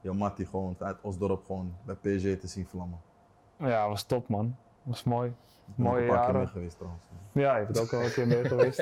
jouw 0.00 0.14
Mattie, 0.14 0.46
gewoon 0.46 0.76
uit 0.78 1.00
Osdorp 1.00 1.44
gewoon 1.46 1.74
bij 1.84 1.94
PSG 1.94 2.40
te 2.40 2.46
zien 2.46 2.66
vlammen? 2.66 3.00
Ja, 3.58 3.88
was 3.88 4.02
top 4.02 4.28
man. 4.28 4.56
Was 4.82 5.04
mooi. 5.04 5.34
Ik 5.68 5.74
ben 5.76 5.86
ook 5.86 5.92
Mooie 5.92 6.02
een 6.02 6.08
paar 6.08 6.16
keer 6.16 6.26
jaren. 6.26 6.40
mee 6.40 6.46
geweest 6.46 6.76
trouwens. 6.76 7.02
Ja, 7.32 7.56
je 7.56 7.64
bent 7.64 7.80
ook 7.80 7.92
al 7.92 8.02
een 8.02 8.12
keer 8.12 8.26
mee 8.26 8.44
geweest. 8.44 8.78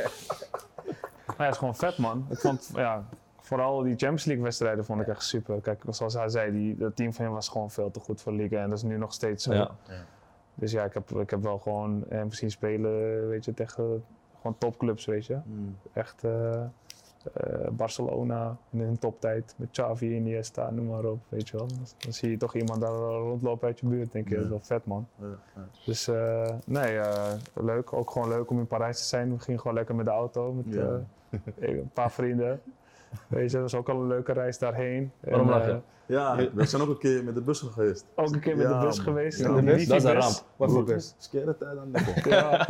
Maar 1.27 1.37
ja, 1.37 1.45
het 1.45 1.53
is 1.53 1.59
gewoon 1.59 1.77
vet 1.77 1.99
man. 1.99 2.27
Ik 2.31 2.39
vond, 2.39 2.71
ja, 2.75 3.05
vooral 3.41 3.83
die 3.83 3.91
Champions 3.91 4.25
League 4.25 4.45
wedstrijden 4.45 4.85
vond 4.85 5.01
ik 5.01 5.07
echt 5.07 5.23
super. 5.23 5.61
Kijk, 5.61 5.83
zoals 5.89 6.15
hij 6.15 6.29
zei, 6.29 6.53
die, 6.53 6.77
dat 6.77 6.97
team 6.97 7.13
van 7.13 7.25
hem 7.25 7.35
was 7.35 7.49
gewoon 7.49 7.71
veel 7.71 7.91
te 7.91 8.01
goed 8.01 8.23
voor 8.23 8.33
de 8.33 8.39
liga 8.39 8.63
en 8.63 8.69
dat 8.69 8.79
is 8.79 8.85
nu 8.85 8.99
nog 8.99 9.13
steeds 9.13 9.45
zo. 9.45 9.53
Ja. 9.53 9.71
Dus 10.55 10.73
ja, 10.73 10.85
ik 10.85 10.95
heb, 10.95 11.11
ik 11.11 11.31
heb 11.31 11.43
wel 11.43 11.59
gewoon 11.59 12.05
hem 12.09 12.33
zien 12.33 12.51
spelen, 12.51 13.29
weet 13.29 13.45
je, 13.45 13.55
tegen 13.55 14.05
gewoon 14.37 14.59
topclubs, 14.59 15.05
weet 15.05 15.27
je. 15.27 15.39
Mm. 15.45 15.77
Echt 15.93 16.25
eh, 16.25 16.65
eh, 17.33 17.69
Barcelona 17.71 18.57
in 18.71 18.81
hun 18.81 18.99
toptijd 18.99 19.55
met 19.57 19.71
Xavi, 19.71 20.15
Iniesta, 20.15 20.71
noem 20.71 20.87
maar 20.87 21.05
op, 21.05 21.19
weet 21.29 21.49
je 21.49 21.57
wel. 21.57 21.67
Dan, 21.67 22.13
zie 22.13 22.31
je 22.31 22.37
toch 22.37 22.55
iemand 22.55 22.81
daar 22.81 22.91
rondlopen 22.93 23.67
uit 23.67 23.81
je 23.81 23.87
buurt, 23.87 24.13
denk 24.13 24.29
je, 24.29 24.35
Ja. 24.35 24.37
dat 24.41 24.45
is 24.45 24.51
wel 24.69 24.79
vet 24.79 24.87
man. 24.87 25.07
Ja, 25.21 25.27
ja. 25.57 25.69
Dus 25.85 26.09
eh, 26.09 26.51
nee, 26.67 26.99
eh, 26.99 27.33
leuk. 27.55 27.93
Ook 27.93 28.11
gewoon 28.11 28.29
leuk 28.29 28.51
om 28.51 28.59
in 28.59 28.67
Parijs 28.67 28.99
te 28.99 29.05
zijn. 29.05 29.33
We 29.33 29.39
gingen 29.39 29.61
gewoon 29.61 29.77
lekker 29.77 29.95
met 29.95 30.05
de 30.07 30.11
auto 30.13 30.53
met 30.53 30.77
een 31.59 31.91
paar 31.93 32.11
vrienden. 32.11 32.61
Weet 33.29 33.51
je, 33.51 33.53
dat 33.59 33.71
was 33.71 33.75
ook 33.81 33.89
al 33.89 34.01
een 34.01 34.07
leuke 34.07 34.33
reis 34.33 34.59
daarheen. 34.59 35.13
Waarom 35.21 35.53
En, 35.53 35.69
eh, 35.71 35.77
Ja, 36.07 36.37
we 36.55 36.65
zijn 36.67 36.83
ook 36.83 36.89
een 36.89 36.99
keer 36.99 37.25
met 37.25 37.35
de 37.35 37.41
bus 37.41 37.61
geweest. 37.61 38.05
ook 38.15 38.33
een 38.33 38.41
keer 38.41 38.57
met 38.57 38.67
Ja, 38.67 38.81
de 38.81 38.87
bus 38.87 38.97
man. 38.97 39.05
geweest. 39.05 39.39
Ja, 39.39 39.53
de 39.55 39.63
bus? 39.63 39.87
Dat 39.87 39.97
is 39.97 40.05
een 40.05 40.13
ramp. 40.13 40.45
Wat 40.57 40.71
voor 40.73 40.85
bus? 40.85 41.15
Scare 41.19 41.57
tijd 41.59 41.77
aan 41.79 41.93
de 41.93 42.03
bro. 42.23 42.31
Ja, 42.31 42.67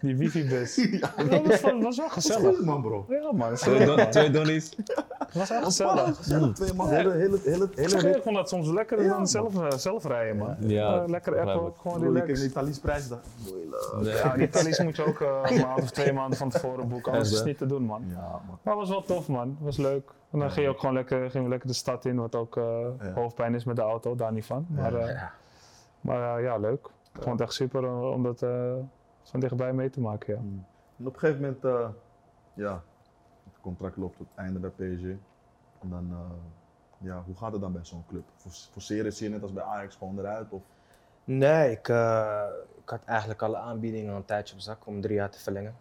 die 0.00 0.16
wifi-bus. 0.16 0.74
Ja, 1.00 1.10
Dat 1.28 1.46
was, 1.46 1.60
wel- 1.60 1.80
was 1.80 1.96
wel 1.96 2.08
Dat 2.08 2.16
is 2.16 2.24
gezellig. 2.26 2.56
goed, 2.56 2.64
man, 2.64 2.82
bro. 2.82 3.06
Ja 3.08 3.32
man, 3.32 3.48
dat 3.50 3.58
Twee, 3.58 3.86
don- 3.86 4.10
twee 4.10 4.30
donnies. 4.30 4.70
Het 5.18 5.34
was 5.34 5.50
echt 5.50 5.64
gezellig. 5.64 6.16
Gezellig, 6.16 6.52
twee 6.54 6.74
man. 6.74 6.88
Hele, 6.88 7.10
hele, 7.12 7.38
hele, 7.44 7.68
hele 7.74 8.16
Ik 8.16 8.22
vond 8.22 8.36
dat 8.36 8.48
soms 8.48 8.68
lekkerder 8.68 9.06
Ja, 9.06 9.12
dan 9.16 9.26
zelf, 9.28 9.58
eh, 9.58 9.70
zelf 9.78 10.04
rijden 10.04 10.36
man. 10.36 10.56
Ja, 10.60 11.02
Eh, 11.02 11.08
lekker 11.08 11.38
appen, 11.38 11.72
gewoon 11.80 12.00
Bro, 12.00 12.12
je 12.12 12.12
kreeg 12.12 12.20
een 12.20 12.20
relaxed. 12.22 12.50
Italiaans 12.50 12.78
prijs 12.78 13.08
daar. 13.08 13.18
Nee. 14.02 14.14
Ja, 14.14 14.46
Thalys 14.50 14.78
moet 14.82 14.96
je 14.96 15.04
ook 15.06 15.20
een 15.20 15.60
maand 15.60 15.82
of 15.82 15.90
twee 15.90 16.12
maanden 16.12 16.38
van 16.38 16.48
tevoren 16.50 16.88
boeken, 16.88 17.12
anders 17.12 17.30
is 17.30 17.36
het 17.36 17.46
niet 17.46 17.58
te 17.58 17.66
doen 17.66 17.82
man. 17.82 18.04
Ja, 18.08 18.20
man. 18.46 18.58
Maar 18.62 18.76
het 18.76 18.82
was 18.82 18.88
wel 18.88 19.02
tof 19.02 19.28
man, 19.28 19.43
het 19.50 19.60
was 19.64 19.76
leuk. 19.76 20.10
En 20.30 20.38
dan 20.38 20.50
ging 20.50 20.66
je 20.66 20.72
ook 20.72 20.78
gewoon 20.78 20.94
lekker, 20.94 21.30
gingen 21.30 21.42
we 21.42 21.48
lekker 21.48 21.68
de 21.68 21.74
stad 21.74 22.04
in, 22.04 22.16
wat 22.16 22.34
ook 22.34 22.56
eh, 22.56 22.86
Ja. 23.00 23.12
hoofdpijn 23.12 23.54
is 23.54 23.64
met 23.64 23.76
de 23.76 23.82
auto, 23.82 24.14
daar 24.14 24.32
niet 24.32 24.46
van. 24.46 24.66
Maar, 24.68 24.94
eh, 24.94 25.08
Ja. 25.12 25.32
maar 26.00 26.36
eh, 26.38 26.44
ja, 26.44 26.56
leuk. 26.58 26.86
Ik 27.14 27.22
vond 27.22 27.38
het 27.38 27.40
echt 27.48 27.52
super 27.52 27.88
om, 27.88 28.02
om 28.12 28.22
dat 28.22 28.42
eh, 28.42 28.74
van 29.22 29.40
dichtbij 29.40 29.72
mee 29.72 29.90
te 29.90 30.00
maken. 30.00 30.34
Ja. 30.34 30.40
Mm. 30.40 30.64
En 30.98 31.06
op 31.06 31.12
een 31.14 31.18
gegeven 31.18 31.40
moment, 31.42 31.64
eh, 31.64 31.88
ja, 32.54 32.82
het 33.44 33.60
contract 33.60 33.96
loopt 33.96 34.16
tot 34.16 34.26
het 34.28 34.38
einde 34.38 34.58
bij 34.58 34.70
PSG. 34.70 35.04
En 35.80 35.90
dan, 35.90 36.08
eh, 36.10 36.18
ja, 36.98 37.22
hoe 37.26 37.36
gaat 37.36 37.52
het 37.52 37.60
dan 37.60 37.72
bij 37.72 37.84
zo'n 37.84 38.04
club? 38.08 38.24
Force- 38.36 38.70
Forceren 38.70 39.12
ze 39.12 39.24
je 39.24 39.30
net 39.30 39.42
als 39.42 39.52
bij 39.52 39.62
Ajax 39.64 39.96
gewoon 39.96 40.18
eruit? 40.18 40.50
Of? 40.52 40.62
Nee, 41.24 41.70
ik, 41.70 41.88
eh, 41.88 42.42
ik 42.82 42.88
had 42.88 43.04
eigenlijk 43.04 43.42
alle 43.42 43.56
aanbiedingen 43.56 44.14
een 44.14 44.24
tijdje 44.24 44.54
op 44.54 44.60
zak 44.60 44.86
om 44.86 45.00
drie 45.00 45.14
jaar 45.16 45.30
te 45.30 45.38
verlengen. 45.40 45.74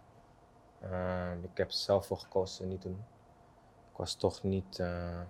Ik 1.42 1.58
heb 1.58 1.68
er 1.68 1.74
zelf 1.74 2.06
voor 2.08 2.18
gekozen 2.18 2.68
niet 2.68 2.82
te 2.82 2.88
doen. 2.88 3.04
Ik 3.94 4.00
was 4.00 4.16
toch 4.16 4.44
niet 4.44 4.80
eh, 4.80 5.22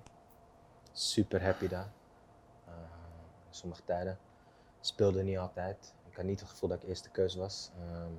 super 0.91 1.43
happy 1.43 1.67
daar. 1.67 1.91
In 3.47 3.59
sommige 3.59 3.83
tijden. 3.83 4.17
Speelde 4.79 5.23
niet 5.23 5.37
altijd. 5.37 5.93
Ik 6.09 6.15
had 6.15 6.25
niet 6.25 6.39
het 6.39 6.49
gevoel 6.49 6.69
dat 6.69 6.83
ik 6.83 6.89
eerste 6.89 7.09
keus 7.09 7.35
was. 7.35 7.71
Ehm, 7.79 8.11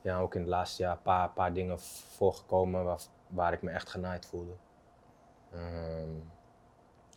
ja, 0.00 0.18
ook 0.18 0.34
in 0.34 0.40
het 0.40 0.48
laatste 0.48 0.82
jaar 0.82 0.92
een 0.92 1.02
paar, 1.02 1.30
paar 1.30 1.52
dingen 1.52 1.80
voorgekomen 1.80 2.84
waar, 2.84 3.00
waar 3.26 3.52
ik 3.52 3.62
me 3.62 3.70
echt 3.70 3.88
genaaid 3.88 4.26
voelde. 4.26 4.52
Ehm, 5.52 6.10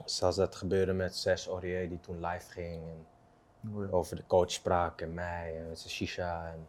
zoals 0.05 0.36
dat 0.36 0.55
gebeurde 0.55 0.93
met 0.93 1.15
Serge 1.15 1.49
Aurier 1.49 1.89
die 1.89 1.99
toen 1.99 2.26
live 2.26 2.51
ging. 2.51 2.84
En, 2.84 3.91
over 3.91 4.15
de 4.15 4.26
coach 4.28 4.51
sprak 4.51 5.01
en 5.01 5.13
mij 5.13 5.57
en 5.57 5.67
met 5.67 5.80
zijn 5.80 5.93
shisha. 5.93 6.47
En 6.47 6.67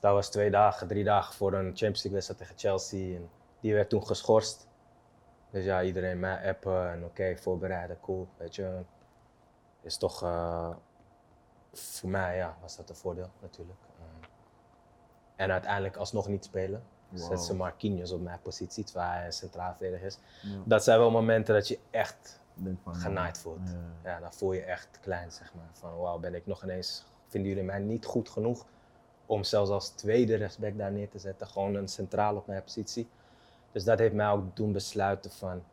dat 0.00 0.12
was 0.12 0.30
twee 0.30 0.50
dagen, 0.50 0.88
drie 0.88 1.04
dagen 1.04 1.34
voor 1.34 1.52
een 1.52 1.66
Champions 1.66 2.02
League 2.02 2.12
wedstrijd 2.12 2.40
tegen 2.40 2.58
Chelsea. 2.58 3.16
En 3.16 3.30
die 3.60 3.74
werd 3.74 3.88
toen 3.88 4.06
geschorst. 4.06 4.65
Dus 5.50 5.64
ja, 5.64 5.82
iedereen 5.82 6.20
mij 6.20 6.48
appen 6.48 6.90
en 6.90 7.04
oké, 7.04 7.36
voorbereiden, 7.36 8.00
cool, 8.00 8.28
weet 8.36 8.54
je. 8.54 8.80
Is 9.80 9.96
toch, 9.96 10.22
eh, 10.22 10.70
voor 11.72 12.10
mij 12.10 12.36
ja, 12.36 12.56
was 12.60 12.76
dat 12.76 12.90
een 12.90 12.96
voordeel 12.96 13.30
natuurlijk. 13.40 13.78
Eh, 13.98 14.28
en 15.36 15.50
uiteindelijk 15.50 15.96
alsnog 15.96 16.28
niet 16.28 16.44
spelen. 16.44 16.82
Wow. 17.08 17.18
Zet 17.18 17.40
ze 17.40 17.54
Marquinhos 17.54 18.12
op 18.12 18.20
mijn 18.20 18.40
positie, 18.42 18.84
terwijl 18.84 19.10
hij 19.10 19.30
centraal 19.30 19.74
verdediger 19.74 20.06
is. 20.06 20.18
Ja. 20.42 20.62
Dat 20.64 20.84
zijn 20.84 20.98
wel 20.98 21.10
momenten 21.10 21.54
dat 21.54 21.68
je 21.68 21.78
echt 21.90 22.40
van, 22.82 22.94
genaaid 22.94 23.38
voelt. 23.38 23.68
Ja. 24.02 24.10
Ja, 24.10 24.20
dan 24.20 24.32
voel 24.32 24.52
je 24.52 24.62
echt 24.62 24.98
klein, 25.00 25.32
zeg 25.32 25.54
maar. 25.54 25.68
Van 25.72 25.96
wauw, 25.96 26.18
ben 26.18 26.34
ik 26.34 26.46
nog 26.46 26.62
ineens, 26.62 27.06
vinden 27.26 27.50
jullie 27.50 27.64
mij 27.64 27.78
niet 27.78 28.04
goed 28.04 28.28
genoeg 28.28 28.66
om 29.26 29.44
zelfs 29.44 29.70
als 29.70 29.88
tweede 29.88 30.34
rechtsback 30.34 30.78
daar 30.78 30.92
neer 30.92 31.08
te 31.08 31.18
zetten, 31.18 31.46
gewoon 31.46 31.74
een 31.74 31.88
centraal 31.88 32.36
op 32.36 32.46
mijn 32.46 32.62
positie. 32.62 33.08
Dus 33.76 33.84
dat 33.84 33.98
heeft 33.98 34.14
mij 34.14 34.30
ook 34.30 34.56
doen 34.56 34.72
besluiten 34.72 35.30
van, 35.30 35.64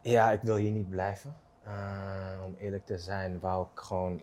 ja, 0.00 0.30
ik 0.30 0.42
wil 0.42 0.56
hier 0.56 0.70
niet 0.70 0.88
blijven. 0.88 1.36
Eh, 1.62 2.40
om 2.44 2.54
eerlijk 2.54 2.86
te 2.86 2.98
zijn, 2.98 3.40
wou 3.40 3.66
ik 3.72 3.80
gewoon 3.80 4.22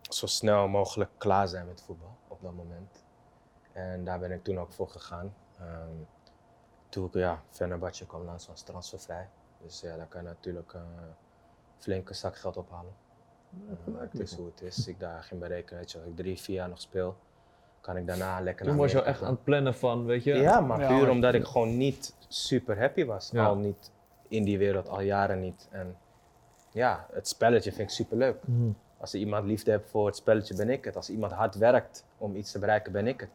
zo 0.00 0.26
snel 0.26 0.68
mogelijk 0.68 1.10
klaar 1.18 1.48
zijn 1.48 1.66
met 1.66 1.82
voetbal 1.82 2.16
op 2.28 2.42
dat 2.42 2.52
moment. 2.52 3.04
En 3.72 4.04
daar 4.04 4.18
ben 4.18 4.30
ik 4.30 4.44
toen 4.44 4.58
ook 4.58 4.72
voor 4.72 4.88
gegaan. 4.88 5.34
Ehm, 5.58 5.96
toen 6.88 7.06
ik, 7.06 7.14
ja, 7.14 7.42
Fenerbahce 7.50 8.06
kwam 8.06 8.24
langs, 8.24 8.46
was 8.46 8.62
transfervrij. 8.62 9.28
Dus 9.60 9.80
ja, 9.80 9.96
daar 9.96 10.08
kan 10.08 10.22
je 10.22 10.28
natuurlijk 10.28 10.72
eh, 10.74 10.80
een 10.80 11.14
flinke 11.78 12.14
zak 12.14 12.36
geld 12.36 12.56
ophalen. 12.56 12.94
Eh, 13.68 13.94
het 14.00 14.20
is 14.20 14.34
hoe 14.34 14.46
het 14.46 14.60
is. 14.62 14.86
Ik 14.86 15.00
daar 15.00 15.22
ging 15.22 15.40
berekenen, 15.40 15.80
weet 15.80 15.92
je, 15.92 15.98
als 15.98 16.06
ik 16.06 16.16
drie, 16.16 16.40
vier 16.40 16.56
jaar 16.56 16.68
nog 16.68 16.80
speel, 16.80 17.16
kan 17.82 17.96
ik 17.96 18.06
daarna 18.06 18.40
lekker 18.40 18.66
Toen 18.66 18.76
was 18.76 18.92
je 18.92 19.02
echt 19.02 19.22
aan 19.22 19.30
het 19.30 19.44
plannen 19.44 19.74
van, 19.74 20.04
weet 20.04 20.24
je. 20.24 20.34
ja, 20.34 20.60
maar 20.60 20.80
Ja, 20.80 20.88
puur 20.88 21.10
omdat 21.10 21.34
ik 21.34 21.44
gewoon 21.44 21.76
niet 21.76 22.14
super 22.28 22.78
happy 22.78 23.04
was. 23.04 23.30
Ja. 23.32 23.44
Al 23.44 23.56
niet 23.56 23.90
in 24.28 24.44
die 24.44 24.58
wereld, 24.58 24.88
al 24.88 25.00
jaren 25.00 25.40
niet. 25.40 25.68
En 25.70 25.96
ja, 26.70 27.06
het 27.12 27.28
spelletje 27.28 27.72
vind 27.72 27.88
ik 27.88 27.94
super 27.94 28.16
leuk. 28.16 28.36
Mhm. 28.44 28.70
Als 28.98 29.12
er 29.12 29.18
iemand 29.18 29.46
liefde 29.46 29.70
heeft 29.70 29.90
voor 29.90 30.06
het 30.06 30.16
spelletje, 30.16 30.54
ben 30.54 30.70
ik 30.70 30.84
het. 30.84 30.96
Als 30.96 31.10
iemand 31.10 31.32
hard 31.32 31.54
werkt 31.54 32.04
om 32.18 32.36
iets 32.36 32.52
te 32.52 32.58
bereiken, 32.58 32.92
ben 32.92 33.06
ik 33.06 33.20
het. 33.20 33.30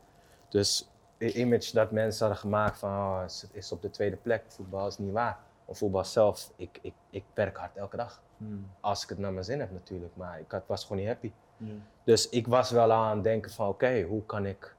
Dus 0.49 0.89
de 1.17 1.33
image 1.33 1.73
dat 1.73 1.91
mensen 1.91 2.19
hadden 2.19 2.41
gemaakt 2.41 2.77
van 2.77 2.89
oh, 2.89 3.21
het 3.21 3.49
is 3.51 3.71
op 3.71 3.81
de 3.81 3.89
tweede 3.89 4.15
plek, 4.15 4.43
voetbal 4.47 4.87
is 4.87 4.97
niet 4.97 5.11
waar. 5.11 5.37
Want 5.65 5.77
voetbal 5.77 6.05
zelf, 6.05 6.51
ik, 6.55 6.79
ik, 6.81 6.93
ik 7.09 7.23
werk 7.33 7.57
hard 7.57 7.75
elke 7.75 7.97
dag. 7.97 8.21
Mm. 8.37 8.69
Als 8.79 9.03
ik 9.03 9.09
het 9.09 9.17
naar 9.17 9.33
mijn 9.33 9.45
zin 9.45 9.59
heb 9.59 9.71
natuurlijk, 9.71 10.15
maar 10.15 10.39
ik 10.39 10.51
had, 10.51 10.63
was 10.67 10.81
gewoon 10.81 10.97
niet 10.97 11.07
happy. 11.07 11.31
Ja. 11.57 11.73
Dus 12.03 12.29
ik 12.29 12.47
was 12.47 12.71
wel 12.71 12.91
aan 12.91 13.15
het 13.15 13.23
denken 13.23 13.51
van 13.51 13.67
oké, 13.67 14.01
hoe 14.01 14.25
kan 14.25 14.45
ik 14.45 14.75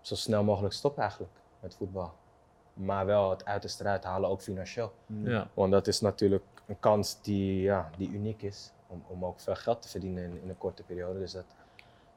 zo 0.00 0.14
snel 0.14 0.44
mogelijk 0.44 0.74
stoppen 0.74 1.02
eigenlijk 1.02 1.32
met 1.60 1.74
voetbal. 1.74 2.12
Maar 2.74 3.06
wel 3.06 3.30
het 3.30 3.44
uiterste 3.44 3.84
eruit 3.84 4.04
halen, 4.04 4.30
ook 4.30 4.40
financieel. 4.40 4.92
Ja. 5.06 5.48
Want 5.54 5.72
dat 5.72 5.86
is 5.86 6.00
natuurlijk 6.00 6.44
een 6.66 6.80
kans 6.80 7.22
die, 7.22 7.62
ja, 7.62 7.90
die 7.96 8.10
uniek 8.10 8.42
is. 8.42 8.72
Om, 8.86 9.04
om 9.08 9.24
ook 9.24 9.40
veel 9.40 9.54
geld 9.54 9.82
te 9.82 9.88
verdienen 9.88 10.24
in, 10.24 10.40
in 10.42 10.48
een 10.48 10.58
korte 10.58 10.82
periode. 10.82 11.18
Dus 11.18 11.32
dat, 11.32 11.44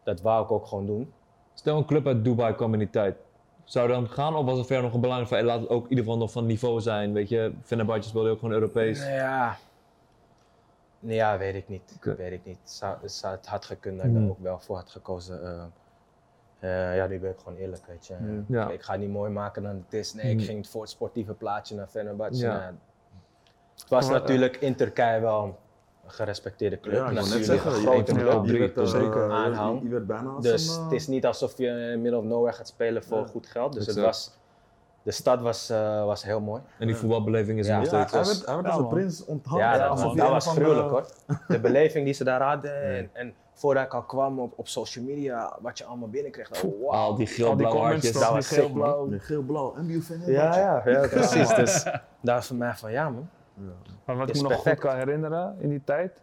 dat 0.03 0.21
wou 0.21 0.43
ik 0.43 0.51
ook 0.51 0.65
gewoon 0.65 0.85
doen. 0.85 1.13
Stel 1.53 1.77
een 1.77 1.85
club 1.85 2.07
uit 2.07 2.23
Dubai 2.23 2.55
kwam 2.55 2.73
in 2.73 2.79
die 2.79 2.89
tijd. 2.89 3.15
Zou 3.63 3.87
dan 3.87 4.09
gaan 4.09 4.35
of 4.35 4.45
was 4.45 4.57
er 4.59 4.65
verder 4.65 4.83
nog 4.85 4.93
een 4.93 5.01
belangrijk 5.01 5.29
van, 5.29 5.43
laat 5.43 5.59
het 5.59 5.69
ook 5.69 5.83
in 5.83 5.89
ieder 5.89 6.03
geval 6.03 6.19
nog 6.19 6.31
van 6.31 6.45
niveau 6.45 6.81
zijn, 6.81 7.13
weet 7.13 7.29
je. 7.29 7.53
Fenerbahce 7.63 8.09
speelde 8.09 8.29
ook 8.29 8.39
gewoon 8.39 8.53
Europees. 8.53 9.05
Ja. 9.05 9.57
Nee, 10.99 11.15
ja, 11.15 11.37
weet 11.37 11.55
ik 11.55 11.67
niet. 11.67 11.97
Weet 12.01 12.31
ik 12.31 12.45
niet. 12.45 12.57
Zou, 12.63 12.97
zou, 13.03 13.35
het 13.35 13.45
had 13.45 13.65
gekund 13.65 13.97
dat 13.97 14.05
ik 14.05 14.15
er 14.15 14.29
ook 14.29 14.39
wel 14.39 14.59
voor 14.59 14.75
had 14.75 14.89
gekozen. 14.89 15.43
eh, 15.43 15.63
Eh, 16.59 16.95
ja, 16.95 17.07
nu 17.07 17.19
ben 17.19 17.29
ik 17.31 17.37
gewoon 17.43 17.57
eerlijk, 17.57 17.85
weet 17.87 18.07
je. 18.07 18.43
Ja. 18.47 18.69
Ik 18.69 18.81
ga 18.81 18.91
het 18.91 19.01
niet 19.01 19.09
mooi 19.09 19.31
maken 19.31 19.63
dan 19.63 19.75
het 19.85 19.93
is. 19.93 20.13
Nee, 20.13 20.31
ik 20.31 20.37
Mm. 20.37 20.43
ging 20.43 20.67
voor 20.67 20.81
het 20.81 20.89
sportieve 20.89 21.33
plaatje 21.33 21.75
naar 21.75 21.87
Fenerbahce. 21.87 22.41
Ja. 22.45 22.57
Nou, 22.57 22.73
het 23.75 23.89
was 23.89 24.05
Maar, 24.05 24.15
eh, 24.15 24.21
natuurlijk 24.21 24.55
in 24.57 24.75
Turkije 24.75 25.19
wel 25.19 25.43
een 25.43 26.11
gerespecteerde 26.11 26.79
club. 26.79 26.93
Ja, 26.93 27.07
ik 27.07 27.13
net 27.13 27.25
zeggen, 27.25 27.71
een 27.71 27.77
je- 27.81 27.85
grote 27.87 28.13
je- 28.13 28.19
club. 28.19 28.45
je 28.45 28.57
werd, 28.73 28.89
Zeker. 28.89 29.25
je- 29.25 29.31
Aanhang. 29.31 29.81
Je 29.83 29.89
werd 29.89 30.07
bijna 30.07 30.29
als 30.29 30.43
Dus 30.43 30.75
een, 30.75 30.83
het 30.83 30.91
is 30.91 31.07
niet 31.07 31.25
alsof 31.25 31.57
je 31.57 31.67
in 31.67 32.01
middle 32.01 32.19
of 32.19 32.25
nowhere 32.25 32.55
gaat 32.55 32.67
spelen 32.67 33.03
voor 33.03 33.17
Ja. 33.19 33.25
goed 33.25 33.47
geld. 33.47 33.73
Dus 33.73 33.85
het 33.85 33.95
was, 33.97 34.37
de 35.07 35.13
stad 35.13 35.41
was, 35.41 35.69
eh, 35.69 36.05
was 36.05 36.23
heel 36.23 36.41
mooi. 36.41 36.61
En 36.79 36.87
die 36.87 36.95
voetbalbeleving 36.95 37.59
is 37.59 37.67
Ja. 37.67 37.79
nog 37.79 37.91
Ja, 37.91 38.07
steeds. 38.07 38.11
hij 38.11 38.21
werd, 38.23 38.45
hij 38.45 38.55
werd 38.55 38.65
Ja, 38.67 38.71
als 38.71 38.81
een 38.81 38.87
prins 38.87 39.25
onthaald. 39.25 39.59
Ja, 39.59 39.87
dat, 39.87 40.15
man, 40.15 40.29
was 40.29 40.47
gruwelijk 40.47 40.89
hoor. 40.89 41.05
De 41.47 41.59
beleving 41.59 42.05
die 42.05 42.13
ze 42.13 42.23
daar 42.23 42.41
hadden. 42.41 42.83
En, 42.83 43.09
en 43.13 43.33
voordat 43.53 43.83
ik 43.85 43.93
al 43.93 44.03
kwam 44.03 44.39
op, 44.39 44.53
op 44.55 44.67
social 44.67 45.05
media, 45.05 45.57
wat 45.61 45.77
je 45.77 45.83
allemaal 45.85 46.09
binnenkreeg. 46.09 46.63
Oh, 46.63 46.81
wow. 46.81 46.89
Al 46.89 47.15
die 47.15 47.27
geel-blauwe 47.27 47.77
comments 47.77 48.03
hartjes. 48.03 48.21
Dat 48.23 48.31
was 48.31 48.47
geel-blauw. 48.47 49.09
Geel-blauw. 49.19 49.73
Fan. 50.01 50.21
Ja, 50.25 50.57
ja, 50.57 50.81
ja, 50.85 51.07
precies. 51.07 51.55
Dus 51.55 51.83
dat 52.21 52.35
was 52.35 52.47
voor 52.47 52.55
mij 52.57 52.73
van 52.75 52.91
ja 52.91 53.09
man. 53.09 53.29
Maar 54.05 54.17
wat 54.17 54.29
ik 54.29 54.35
me 54.35 54.41
nog 54.41 54.51
perfect. 54.51 54.79
goed 54.81 54.89
kan 54.89 54.97
herinneren 54.99 55.55
in 55.59 55.69
die 55.69 55.81
tijd, 55.83 56.21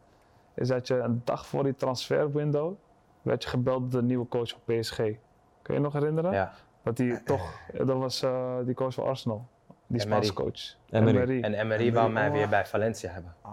is 0.54 0.68
dat 0.68 0.86
je 0.86 0.94
een 0.98 1.22
dag 1.24 1.46
voor 1.46 1.62
die 1.62 1.74
transferwindow 1.76 2.74
werd 3.22 3.42
je 3.42 3.48
gebeld 3.48 3.90
door 3.90 4.00
de 4.00 4.06
nieuwe 4.06 4.28
coach 4.28 4.48
van 4.50 4.60
PSG. 4.80 4.96
Kun 4.96 5.16
je 5.62 5.72
je 5.72 5.80
nog 5.80 5.92
herinneren? 5.92 6.32
Ja. 6.32 6.52
Dat 6.84 6.96
die 6.96 7.22
toch, 7.22 7.52
dat 7.72 7.96
was 7.98 8.22
eh, 8.22 8.56
die 8.64 8.74
coach 8.74 8.94
van 8.94 9.04
Arsenal, 9.04 9.46
die. 9.86 10.00
Spaanse 10.00 10.32
coach. 10.32 10.76
Emery. 10.90 11.16
Emery. 11.16 11.42
En 11.42 11.54
Emery 11.54 11.92
wou 11.92 12.10
mij 12.12 12.30
weer 12.32 12.48
bij 12.48 12.66
Valencia 12.66 13.10
hebben. 13.12 13.34
Ah, 13.40 13.52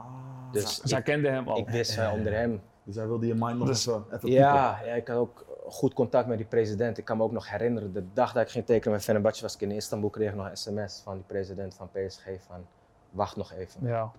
Dus 0.52 0.82
Zij 0.82 0.98
ik, 1.00 1.04
kenden 1.04 1.34
hem 1.34 1.48
al. 1.48 1.58
ik 1.58 1.70
wist 1.70 1.98
eh, 1.98 2.12
onder 2.14 2.34
hem. 2.34 2.62
dus 2.84 2.96
hij 2.96 3.08
wilde 3.08 3.28
je 3.28 3.34
mind 3.36 3.58
nog 3.58 3.68
Dus- 3.68 3.88
even, 3.88 4.06
even 4.12 4.30
Ja, 4.32 4.80
ja, 4.86 4.94
ik 4.94 5.08
had 5.08 5.18
ook 5.18 5.46
goed 5.68 5.94
contact 5.94 6.28
met 6.28 6.38
die 6.38 6.48
president. 6.48 6.98
Ik 6.98 7.06
kan 7.06 7.18
me 7.18 7.24
ook 7.24 7.32
nog 7.32 7.50
herinneren, 7.50 7.94
de 7.94 8.04
dag 8.14 8.34
dat 8.34 8.44
ik 8.44 8.50
ging 8.50 8.66
tekenen 8.66 8.94
met 8.94 9.04
Fenerbahce 9.04 9.42
was 9.42 9.56
ik 9.56 9.62
in 9.62 9.72
Istanbul, 9.72 10.10
kreeg 10.10 10.30
ik 10.30 10.36
nog 10.36 10.50
een 10.50 10.58
sms 10.58 11.02
van 11.04 11.14
die 11.14 11.24
president 11.28 11.74
van 11.76 11.90
PSG 11.92 12.26
van 12.40 12.66
wacht 13.10 13.36
nog 13.36 13.54
even. 13.54 13.88
Ja. 13.88 14.12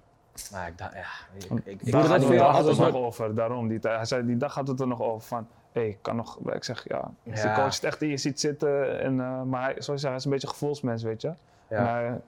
Maar 0.53 0.69
ik 0.69 0.79
dacht, 0.79 0.93
ja, 0.95 1.01
ik, 1.35 1.45
ik, 1.65 1.83
ik, 1.83 1.95
gaat 1.95 2.07
voor 2.07 2.15
het 2.15 2.67
een 2.79 2.93
nog 2.93 2.95
over, 2.95 3.35
daarom. 3.35 3.69
Die, 3.69 3.79
hij 3.83 4.05
zei, 4.05 4.27
die 4.27 4.37
dag 4.37 4.53
gaat 4.53 4.69
het 4.69 4.81
er 4.81 4.87
nog 4.87 5.01
over 5.03 5.27
van, 5.29 5.49
hey, 5.73 5.99
kan 6.03 6.17
nog, 6.17 6.39
ik 6.53 6.65
zeg 6.65 6.85
ja, 6.89 6.97
als 7.31 7.41
de 7.43 7.49
Ja. 7.49 7.55
coach 7.55 7.75
het 7.75 7.85
echt 7.85 8.03
in 8.03 8.09
je 8.09 8.17
ziet 8.17 8.41
zitten, 8.41 9.01
en, 9.01 9.21
eh, 9.21 9.43
maar 9.43 9.63
hij, 9.63 9.73
zoals 9.73 9.87
je 9.87 9.97
zei, 9.99 10.07
hij 10.09 10.17
is 10.17 10.25
een 10.25 10.31
beetje 10.31 10.47
een 10.47 10.53
gevoelsmens, 10.53 11.03
weet 11.03 11.21
je. 11.23 11.33
En, 11.69 11.87
hij, 11.89 12.21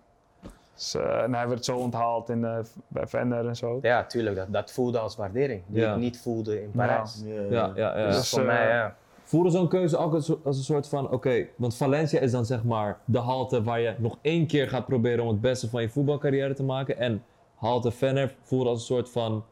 dus, 0.74 0.94
eh, 0.94 1.22
en 1.22 1.34
hij 1.34 1.48
werd 1.48 1.64
zo 1.64 1.76
onthaald 1.76 2.28
in, 2.28 2.44
eh, 2.44 2.58
bij 2.88 3.06
Venner 3.06 3.48
en 3.48 3.56
zo. 3.56 3.78
ja, 3.82 4.04
tuurlijk, 4.04 4.36
dat, 4.36 4.52
dat 4.52 4.72
voelde 4.72 4.98
als 4.98 5.16
waardering, 5.16 5.62
die 5.66 5.80
Ja. 5.82 5.92
ik 5.92 5.98
niet 5.98 6.20
voelde 6.20 6.62
in 6.62 6.70
Parijs. 6.70 7.22
Ja, 7.24 7.40
Ja, 7.40 7.72
ja, 7.74 7.98
ja. 7.98 8.06
Dus 8.06 8.16
Dus, 8.16 8.28
voor 8.30 8.38
eh, 8.40 8.46
mij, 8.46 8.68
ja. 8.68 8.96
Voelde 9.26 9.50
zo'n 9.50 9.68
keuze 9.68 9.96
ook 9.96 10.14
als, 10.14 10.44
als 10.44 10.56
een 10.56 10.62
soort 10.64 10.88
van, 10.88 11.10
oké, 11.10 11.46
want 11.56 11.76
Valencia 11.76 12.20
is 12.20 12.30
dan 12.30 12.44
zeg 12.46 12.64
maar 12.64 12.98
de 13.04 13.18
halte 13.18 13.62
waar 13.62 13.80
je 13.80 13.94
nog 13.98 14.18
één 14.20 14.46
keer 14.46 14.68
gaat 14.68 14.86
proberen 14.86 15.22
om 15.24 15.28
het 15.30 15.40
beste 15.40 15.68
van 15.68 15.82
je 15.82 15.88
voetbalcarrière 15.88 16.54
te 16.54 16.62
maken. 16.62 16.96
En 16.98 17.24
halte 17.54 17.90
Venner 17.90 18.34
voelde 18.42 18.68
als 18.68 18.78
een 18.78 18.84
soort 18.96 19.10
van, 19.10 19.44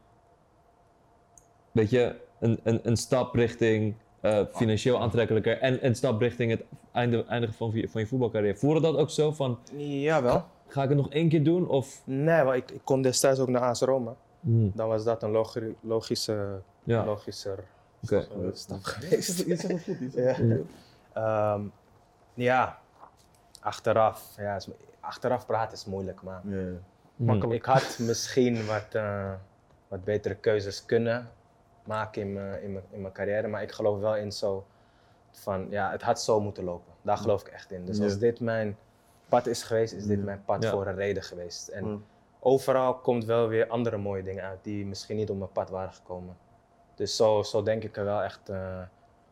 weet 1.71 1.89
je, 1.89 2.15
een, 2.43 2.59
een, 2.63 2.79
een 2.83 2.97
stap 2.97 3.35
richting 3.35 3.93
eh, 4.21 4.39
financieel 4.53 4.99
aantrekkelijker 5.01 5.57
en 5.59 5.85
een 5.85 5.95
stap 5.95 6.21
richting 6.21 6.51
het 6.51 6.63
einde, 6.91 7.25
eindigen 7.25 7.55
van, 7.55 7.71
je- 7.73 7.89
van 7.89 8.01
je 8.01 8.07
voetbalcarrière. 8.07 8.55
Voelde 8.57 8.79
dat 8.81 8.95
ook 8.95 9.09
zo 9.09 9.31
van, 9.31 9.59
Jawel. 9.77 10.45
ga 10.67 10.83
ik 10.83 10.89
het 10.89 10.97
nog 10.97 11.09
één 11.09 11.29
keer 11.29 11.43
doen 11.43 11.67
of... 11.67 12.01
Nee, 12.05 12.43
maar 12.43 12.55
ik, 12.55 12.71
ik 12.71 12.81
kon 12.83 13.01
destijds 13.01 13.39
ook 13.39 13.47
naar 13.47 13.61
AS 13.61 13.81
Roma. 13.81 14.13
Hmm, 14.39 14.71
Dan 14.75 14.87
was 14.87 15.03
dat 15.03 15.23
een 15.23 15.31
logi- 15.31 15.75
logische, 15.81 16.59
ja, 16.83 17.05
logischer 17.05 17.63
oké. 18.03 18.17
eh, 18.17 18.25
stap 18.53 18.83
geweest. 18.83 19.45
Je 19.45 19.55
zegt 19.55 19.85
het 19.85 19.97
goed. 19.97 20.13
Ja. 20.13 20.21
zegt 20.23 20.37
het 20.37 20.57
goed. 20.57 20.71
Ehm, 21.13 21.61
ja, 22.33 22.79
achteraf. 23.61 24.33
Ja, 24.37 24.55
is- 24.55 24.67
achteraf 24.99 25.45
praten 25.45 25.73
is 25.77 25.85
moeilijk, 25.85 26.21
maar 26.21 26.41
Ja, 26.49 26.55
ja. 26.55 26.61
Hmm. 27.15 27.25
Makkelijk. 27.25 27.59
ik 27.59 27.65
had 27.65 27.97
misschien 27.99 28.65
wat, 28.65 28.85
eh, 28.91 29.31
wat 29.87 30.03
betere 30.03 30.35
keuzes 30.35 30.85
kunnen 30.85 31.27
maken 31.87 32.21
in 32.21 32.33
mijn, 32.33 32.61
in, 32.61 32.71
mijn, 32.73 32.85
in 32.89 33.01
mijn 33.01 33.13
carrière. 33.13 33.47
Maar 33.47 33.61
ik 33.61 33.71
geloof 33.71 33.99
wel 33.99 34.15
in 34.15 34.31
zo 34.31 34.65
van, 35.31 35.67
ja, 35.69 35.91
het 35.91 36.01
had 36.01 36.21
zo 36.21 36.39
moeten 36.39 36.63
lopen. 36.63 36.93
Daar 37.01 37.17
geloof 37.17 37.41
ik 37.41 37.47
echt 37.47 37.71
in. 37.71 37.85
Dus 37.85 37.97
Ja. 37.97 38.03
als 38.03 38.17
dit 38.17 38.39
mijn 38.39 38.77
pad 39.29 39.47
is 39.47 39.63
geweest, 39.63 39.93
is 39.93 40.05
dit 40.05 40.17
Ja. 40.17 40.23
mijn 40.23 40.43
pad 40.45 40.63
Ja. 40.63 40.71
voor 40.71 40.87
een 40.87 40.95
reden 40.95 41.23
geweest. 41.23 41.67
En 41.67 41.87
Ja. 41.87 41.97
overal 42.39 42.95
komt 42.95 43.25
wel 43.25 43.47
weer 43.47 43.67
andere 43.67 43.97
mooie 43.97 44.23
dingen 44.23 44.43
uit 44.43 44.63
die 44.63 44.85
misschien 44.85 45.15
niet 45.15 45.29
op 45.29 45.37
mijn 45.37 45.51
pad 45.51 45.69
waren 45.69 45.93
gekomen. 45.93 46.37
Dus 46.95 47.15
zo, 47.15 47.43
zo 47.43 47.63
denk 47.63 47.83
ik 47.83 47.97
er 47.97 48.03
wel 48.05 48.21
echt 48.21 48.49
eh, 48.49 48.81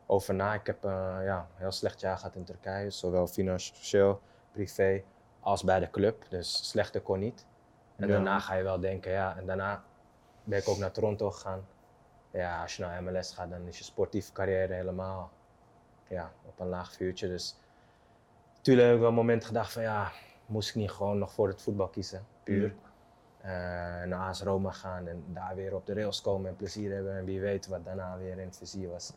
over 0.06 0.34
na. 0.34 0.54
Ik 0.54 0.66
heb 0.66 0.84
eh, 0.84 0.90
ja, 1.24 1.38
een 1.38 1.46
heel 1.60 1.72
slecht 1.72 2.00
jaar 2.00 2.16
gehad 2.18 2.34
in 2.34 2.44
Turkije, 2.44 2.90
zowel 2.90 3.26
financieel, 3.26 4.20
privé, 4.52 5.02
als 5.40 5.62
bij 5.64 5.80
de 5.80 5.90
club. 5.90 6.24
Dus 6.28 6.68
slechter 6.70 7.00
kon 7.00 7.18
niet. 7.18 7.46
En 7.96 8.06
Ja. 8.08 8.12
daarna 8.14 8.38
ga 8.38 8.54
je 8.54 8.62
wel 8.62 8.80
denken, 8.80 9.12
ja, 9.12 9.36
en 9.36 9.46
daarna 9.46 9.82
ben 10.44 10.58
ik 10.58 10.68
ook 10.68 10.78
naar 10.78 10.90
Toronto 10.90 11.30
gegaan. 11.30 11.66
Ja, 12.32 12.62
als 12.62 12.76
je 12.76 12.82
naar 12.82 13.02
MLS 13.02 13.34
gaat, 13.34 13.50
dan 13.50 13.66
is 13.66 13.78
je 13.78 13.84
sportieve 13.84 14.32
carrière 14.32 14.72
helemaal 14.72 15.30
ja, 16.08 16.32
op 16.46 16.60
een 16.60 16.68
laag 16.68 16.92
vuurtje. 16.92 17.28
Dus 17.28 17.56
natuurlijk 18.56 18.86
heb 18.86 18.94
ik 18.94 19.00
wel 19.00 19.10
een 19.10 19.14
moment 19.14 19.44
gedacht 19.44 19.72
van 19.72 19.82
ja, 19.82 20.12
moest 20.46 20.68
ik 20.68 20.74
niet 20.74 20.90
gewoon 20.90 21.18
nog 21.18 21.32
voor 21.32 21.48
het 21.48 21.62
voetbal 21.62 21.88
kiezen, 21.88 22.26
puur. 22.42 22.74
Eh, 23.42 23.50
naar 24.04 24.28
AS 24.28 24.42
Roma 24.42 24.70
gaan 24.70 25.06
en 25.06 25.24
daar 25.26 25.54
weer 25.54 25.74
op 25.74 25.86
de 25.86 25.94
rails 25.94 26.20
komen 26.20 26.50
en 26.50 26.56
plezier 26.56 26.94
hebben 26.94 27.16
en 27.16 27.24
wie 27.24 27.40
weet 27.40 27.66
wat 27.66 27.84
daarna 27.84 28.18
weer 28.18 28.38
in 28.38 28.46
het 28.46 28.58
vizier 28.58 28.90
was. 28.90 29.12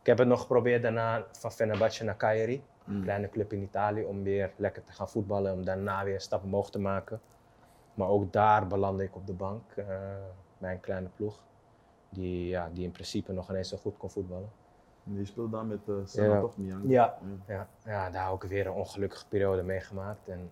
Ik 0.00 0.06
heb 0.06 0.18
het 0.18 0.28
nog 0.28 0.40
geprobeerd 0.40 0.82
daarna 0.82 1.24
van 1.32 1.52
Fenerbahce 1.52 2.04
naar 2.04 2.16
Cagliari, 2.16 2.62
een 2.86 3.02
kleine 3.02 3.28
club 3.28 3.52
in 3.52 3.62
Italië, 3.62 4.04
om 4.04 4.22
weer 4.22 4.50
lekker 4.56 4.84
te 4.84 4.92
gaan 4.92 5.08
voetballen, 5.08 5.52
om 5.52 5.64
daarna 5.64 6.04
weer 6.04 6.14
een 6.14 6.20
stap 6.20 6.42
omhoog 6.42 6.70
te 6.70 6.78
maken. 6.78 7.20
Maar 7.94 8.08
ook 8.08 8.32
daar 8.32 8.66
belandde 8.66 9.04
ik 9.04 9.16
op 9.16 9.26
de 9.26 9.32
bank 9.32 9.62
eh, 9.76 9.86
bij 10.58 10.72
een 10.72 10.80
kleine 10.80 11.08
ploeg, 11.16 11.42
die, 12.08 12.48
ja, 12.48 12.70
die 12.72 12.84
in 12.84 12.90
principe 12.92 13.32
nog 13.32 13.50
ineens 13.50 13.68
zo 13.68 13.76
goed 13.76 13.96
kon 13.96 14.10
voetballen. 14.10 14.48
Je 15.02 15.24
speelt 15.24 15.52
daar 15.52 15.64
met 15.64 15.78
uh, 15.86 16.40
toch, 16.40 16.56
Miang? 16.56 16.82
Ja. 16.86 17.18
Ja, 17.46 17.68
ja, 17.84 18.10
daar 18.10 18.30
ook 18.30 18.44
weer 18.44 18.66
een 18.66 18.72
ongelukkige 18.72 19.26
periode 19.28 19.62
meegemaakt. 19.62 20.28
En 20.28 20.50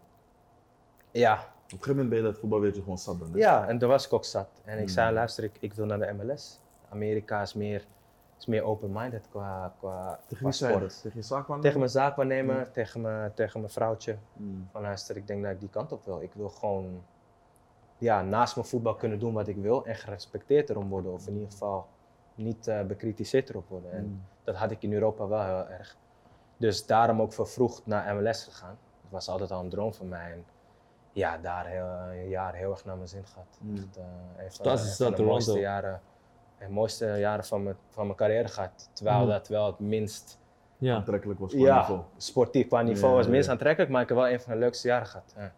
ja, 1.11 1.33
Op 1.35 1.73
een 1.73 1.79
gegeven 1.79 1.91
moment 1.91 2.09
ben 2.09 2.19
je 2.19 2.25
dat 2.25 2.39
voetbal 2.39 2.65
je 2.65 2.73
gewoon 2.73 2.99
zat 2.99 3.19
dan. 3.19 3.33
hè? 3.33 3.39
ja, 3.39 3.69
en 3.69 3.79
daar 3.79 3.89
was 3.89 4.07
ik 4.07 4.13
ook 4.13 4.25
zat. 4.25 4.49
En 4.65 4.79
ik 4.79 4.89
zei, 4.89 5.09
Mm. 5.09 5.15
luister, 5.15 5.45
ik, 5.45 5.57
ik 5.61 5.75
wil 5.75 5.87
naar 5.87 5.99
de 5.99 6.13
MLS. 6.13 6.61
Amerika 6.89 7.43
is 7.43 7.55
meer, 7.55 7.87
is 8.39 8.47
meer 8.47 8.63
open-minded 8.63 9.29
qua, 9.31 9.75
qua, 9.79 10.21
Tegen 10.27 10.43
qua 10.43 10.53
zei 10.53 10.75
sport. 10.75 11.01
Tegen 11.03 11.19
je 11.19 11.23
zaakwaarnemer? 11.25 11.63
Tegen 11.63 11.79
mijn 11.79 11.91
zaakwaarnemer, 11.91 12.71
tegen, 12.71 13.01
mijn, 13.01 13.35
tegen 13.35 13.61
mijn 13.61 13.73
vrouwtje. 13.73 14.17
Mm. 14.33 14.69
Van 14.73 14.83
luister, 14.83 15.17
ik 15.17 15.27
denk 15.27 15.43
dat 15.43 15.53
ik 15.53 15.61
die 15.61 15.69
kant 15.69 15.93
op 15.93 16.05
wil. 16.05 16.21
Ik 16.23 16.33
wil 16.35 16.49
gewoon 16.49 17.03
ja, 17.99 18.23
naast 18.23 18.55
mijn 18.57 18.69
voetbal 18.69 18.95
kunnen 18.95 19.19
doen 19.19 19.33
wat 19.33 19.49
ik 19.49 19.57
wil 19.57 19.87
en 19.87 19.95
gerespecteerd 19.95 20.71
erom 20.71 20.89
worden. 20.89 21.13
Of 21.13 21.27
in 21.27 21.35
ieder 21.35 21.51
geval 21.51 21.87
niet 22.35 22.67
eh, 22.67 22.83
bekritiseerd 22.83 23.49
erop 23.49 23.69
worden. 23.69 23.93
En 23.93 24.05
Mm. 24.05 24.23
dat 24.45 24.55
had 24.57 24.71
ik 24.71 24.83
in 24.83 24.93
Europa 24.93 25.27
wel 25.29 25.43
heel 25.43 25.69
erg. 25.69 25.97
Dus 26.57 26.87
daarom 26.87 27.21
ook 27.23 27.33
vervroegd 27.33 27.87
naar 27.87 28.15
MLS 28.17 28.45
gegaan. 28.45 28.79
Het 29.03 29.11
was 29.11 29.29
altijd 29.29 29.51
al 29.51 29.61
een 29.61 29.69
droom 29.69 29.95
van 29.95 30.09
mij. 30.09 30.33
En 30.33 30.45
ja, 31.13 31.39
daar 31.39 31.67
heel, 31.67 31.87
een 31.87 32.29
jaar 32.29 32.55
heel 32.55 32.71
erg 32.71 32.85
naar 32.85 32.97
mijn 32.97 33.09
zin 33.09 33.27
gehad. 33.27 33.59
Mm. 33.61 33.77
Echt, 34.37 34.59
eh, 34.59 34.65
Dat 34.65 34.79
is 34.79 34.99
een 34.99 35.07
dat 35.07 35.17
van 35.17 35.25
de 35.25 35.31
mooiste 35.31 35.59
jaren, 35.59 36.01
de 36.59 36.69
mooiste 36.69 37.07
jaren 37.07 37.45
van 37.45 37.63
mijn, 37.63 37.77
van 37.89 38.05
mijn 38.07 38.19
carrière 38.19 38.49
gehad. 38.49 38.91
Terwijl 38.93 39.21
Mm. 39.23 39.29
dat 39.29 39.49
wel 39.49 39.67
het 39.67 39.79
minst 39.79 40.39
Ja. 40.79 40.95
Aantrekkelijk 40.97 41.41
was 41.41 41.53
qua 41.53 41.61
ja, 41.67 41.79
niveau. 41.79 42.01
sportief 42.17 42.67
qua 42.67 42.83
niveau 42.83 43.11
Ja, 43.11 43.17
was 43.19 43.27
minst 43.29 43.47
ja. 43.47 43.53
aantrekkelijk, 43.53 43.93
maar 43.93 44.03
ik 44.03 44.09
heb 44.09 44.17
wel 44.17 44.29
een 44.29 44.41
van 44.41 44.53
de 44.53 44.59
leukste 44.59 44.89
jaren 44.89 45.07
gehad. 45.07 45.35
Ja. 45.37 45.53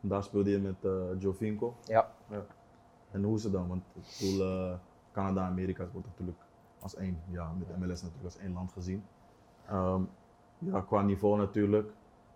Daar 0.00 0.22
speelde 0.22 0.50
je 0.50 0.58
met 0.58 0.84
eh 0.84 0.90
Joe 1.18 1.32
Vinco. 1.32 1.74
Ja. 1.84 2.10
En 3.10 3.22
hoe 3.22 3.36
is 3.36 3.42
het 3.44 3.52
dan? 3.52 3.68
Want 3.68 3.82
ik 3.94 4.02
bedoel, 4.20 4.46
eh, 4.46 4.72
Canada 5.12 5.40
en 5.40 5.46
Amerika 5.46 5.86
wordt 5.92 6.06
natuurlijk 6.08 6.38
als 6.80 6.96
één, 6.96 7.20
ja, 7.30 7.52
met 7.58 7.68
MLS 7.78 8.02
natuurlijk 8.02 8.24
als 8.24 8.38
één 8.38 8.52
land 8.52 8.72
gezien. 8.72 9.04
Ehm, 9.68 10.02
ja, 10.58 10.80
qua 10.80 11.02
niveau 11.02 11.38
natuurlijk, 11.38 11.90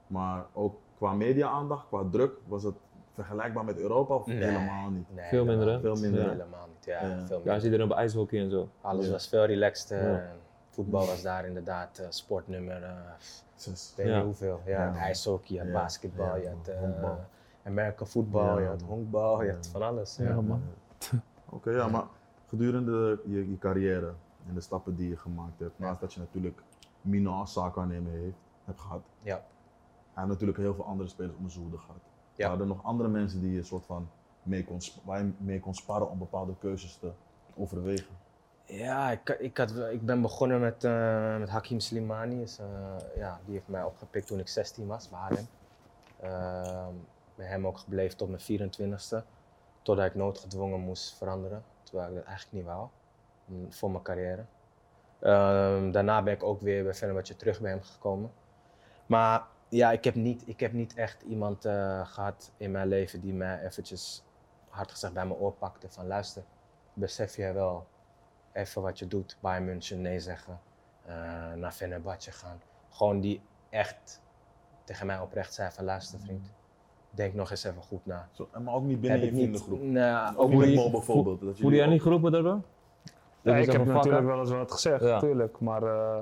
maar 0.07 0.45
ook 0.53 0.77
qua 0.97 1.13
media-aandacht, 1.13 1.87
qua 1.89 2.05
druk, 2.11 2.33
was 2.47 2.63
het 2.63 2.75
vergelijkbaar 3.13 3.65
met 3.65 3.79
Europa 3.79 4.15
of 4.15 4.27
Nee. 4.27 4.43
helemaal 4.45 4.91
niet? 4.91 5.15
Nee, 5.15 5.29
Veel 5.29 5.45
minder, 5.45 5.69
hè? 5.69 5.81
Veel 5.81 5.97
minder? 5.97 6.29
Helemaal 6.31 6.67
niet, 6.75 6.85
ja. 6.85 6.93
Ja. 6.93 7.09
Veel 7.09 7.17
Ja, 7.29 7.35
minder. 7.37 7.53
als 7.53 7.65
iedereen 7.65 7.91
op 7.91 7.97
ijshockey 7.97 8.41
en 8.41 8.51
zo. 8.51 8.69
Alles 8.81 9.07
Ja. 9.07 9.13
was 9.13 9.29
veel 9.29 9.45
relaxter. 9.45 10.11
Ja. 10.13 10.19
en 10.19 10.37
voetbal 10.69 11.07
was 11.07 11.23
daar 11.23 11.47
inderdaad 11.47 11.99
eh, 11.99 12.07
sportnummer, 12.09 12.83
eh, 12.83 12.91
Zes. 13.55 13.93
weet 13.97 14.07
Ja. 14.07 14.15
niet 14.17 14.25
hoeveel. 14.25 14.61
Ja, 14.67 14.73
Ja. 14.85 14.95
ijshockey, 14.97 15.55
je 15.55 15.59
had 15.59 15.69
Ja. 15.69 15.73
basketbal, 15.75 16.27
Ja, 16.27 16.35
je 16.35 16.49
had 16.49 16.67
honkbal. 17.65 17.73
American 17.73 18.07
voetbal, 18.07 18.57
Ja, 18.57 18.59
je 18.63 18.67
had 18.69 18.83
honkbal, 18.83 19.41
je 19.43 19.49
Ja. 19.49 19.55
had 19.55 19.67
van 19.67 19.83
alles. 19.83 20.17
Ja, 20.17 20.25
Ja. 20.29 20.41
man. 20.41 20.63
Oké, 21.49 21.71
ja, 21.71 21.89
maar 21.89 22.05
gedurende 22.49 23.21
je, 23.25 23.51
je 23.51 23.59
carrière 23.59 24.13
en 24.49 24.55
de 24.55 24.61
stappen 24.61 24.97
die 24.97 25.09
je 25.09 25.17
gemaakt 25.17 25.59
hebt, 25.59 25.79
naast 25.79 26.01
dat 26.01 26.13
je 26.13 26.21
natuurlijk 26.21 26.63
Mino 27.01 27.33
als 27.33 27.53
zaakwaarnemer 27.53 28.13
heeft, 28.13 28.37
hebt 28.65 28.81
gehad, 28.81 29.03
Ja. 29.23 29.35
hij 29.35 29.43
heeft 30.15 30.29
natuurlijk 30.29 30.59
heel 30.59 30.75
veel 30.75 30.85
andere 30.85 31.09
spelers 31.09 31.37
om 31.39 31.49
zijn 31.51 31.63
hoede 31.65 31.79
gehad. 31.79 32.01
Ja. 32.35 32.47
Waren 32.47 32.61
er 32.61 32.67
nog 32.67 32.85
andere 32.85 33.09
mensen 33.09 33.41
die 33.41 33.53
je 33.53 33.63
soort 33.63 33.87
van 33.87 34.09
mee 34.43 34.65
kon, 34.65 34.79
waar 35.05 35.19
je 35.19 35.33
mee 35.39 35.61
kon 35.61 35.75
sparren 35.75 36.11
om 36.11 36.19
bepaalde 36.19 36.55
keuzes 36.59 36.97
te 36.97 37.11
overwegen? 37.57 38.23
Ja, 38.67 39.11
ik, 39.11 39.29
ik, 39.29 39.57
had, 39.57 39.77
ik 39.93 40.07
ben 40.07 40.23
begonnen 40.23 40.61
met, 40.61 40.85
eh, 40.85 41.39
met 41.39 41.49
Hakim 41.49 41.81
Slimani. 41.81 42.43
Is, 42.43 42.59
eh, 42.59 42.67
ja, 43.17 43.41
die 43.45 43.55
heeft 43.55 43.69
mij 43.69 43.83
opgepikt 43.83 44.27
toen 44.27 44.39
ik 44.39 44.49
16 44.49 44.87
was 44.87 45.09
bij 45.09 45.19
Haarlem. 45.19 45.47
Ehm, 46.21 46.95
bij 47.37 47.47
hem 47.47 47.67
ook 47.67 47.79
gebleven 47.79 48.17
tot 48.17 48.29
mijn 48.29 48.71
24ste. 48.71 49.25
Totdat 49.83 50.07
ik 50.07 50.15
noodgedwongen 50.15 50.81
moest 50.81 51.15
veranderen. 51.17 51.65
Terwijl 51.83 52.09
ik 52.09 52.15
dat 52.15 52.25
eigenlijk 52.25 52.57
niet 52.57 52.65
wou. 52.75 52.89
mm, 53.45 53.73
Voor 53.73 53.91
mijn 53.91 54.03
carrière. 54.03 54.45
Ehm, 55.21 55.91
daarna 55.91 56.23
ben 56.23 56.35
ik 56.35 56.43
ook 56.43 56.61
weer 56.61 56.85
bij 56.85 56.95
Fenerbahce 56.95 57.37
terug 57.37 57.61
bij 57.61 57.71
hem 57.71 57.83
gekomen. 57.83 58.33
Maar 59.07 59.43
ja, 59.69 59.93
ik 59.93 60.05
heb 60.05 60.15
niet, 60.15 60.49
ik 60.49 60.61
heb 60.61 60.73
niet 60.73 60.95
echt 60.95 61.23
iemand 61.23 61.65
eh, 61.65 62.07
gehad 62.07 62.53
in 62.57 62.71
mijn 62.71 62.89
leven 62.89 63.21
die 63.21 63.33
mij 63.33 63.63
eventjes 63.65 64.25
hard 64.69 64.91
gezegd 64.91 65.13
bij 65.13 65.27
mijn 65.27 65.39
oor 65.39 65.53
pakte. 65.53 65.89
Van 65.91 66.07
luister, 66.07 66.43
besef 66.93 67.37
jij 67.37 67.55
wel 67.55 67.87
even 68.53 68.83
wat 68.83 68.99
je 68.99 69.07
doet. 69.09 69.37
Bayern 69.41 69.65
München 69.65 70.01
nee 70.01 70.21
zeggen. 70.21 70.61
eh, 71.07 71.53
naar 71.53 71.73
Fenerbahce 71.73 72.33
gaan. 72.33 72.61
Gewoon 72.91 73.21
die 73.21 73.43
echt 73.71 74.21
tegen 74.85 75.07
mij 75.07 75.19
oprecht 75.19 75.55
zei 75.55 75.71
van 75.71 75.85
luister 75.85 76.21
vriend. 76.21 76.51
Denk 77.15 77.35
nog 77.35 77.51
eens 77.51 77.65
even 77.65 77.83
goed 77.83 78.07
na. 78.07 78.29
Zo, 78.33 78.49
maar 78.65 78.75
ook 78.75 78.85
niet 78.85 79.01
binnen 79.01 79.21
Heb 79.21 79.29
je 79.31 79.35
vriendengroep. 79.37 79.83
Nou, 79.83 80.37
Ook 80.37 80.51
niet 80.53 80.91
bijvoorbeeld. 80.91 81.41
dat 81.41 81.59
jullie 81.59 81.77
jij 81.77 81.87
niet 81.87 82.03
geroepen 82.03 82.33
daardoor? 82.33 82.61
Ja, 83.43 83.57
ik 83.57 83.73
heb 83.73 83.85
natuurlijk 83.87 84.25
wel 84.27 84.39
eens 84.41 84.51
wat 84.51 84.73
gezegd, 84.73 85.03
Ja. 85.05 85.09
natuurlijk. 85.15 85.61
Maar 85.61 85.83
eh, 85.83 86.17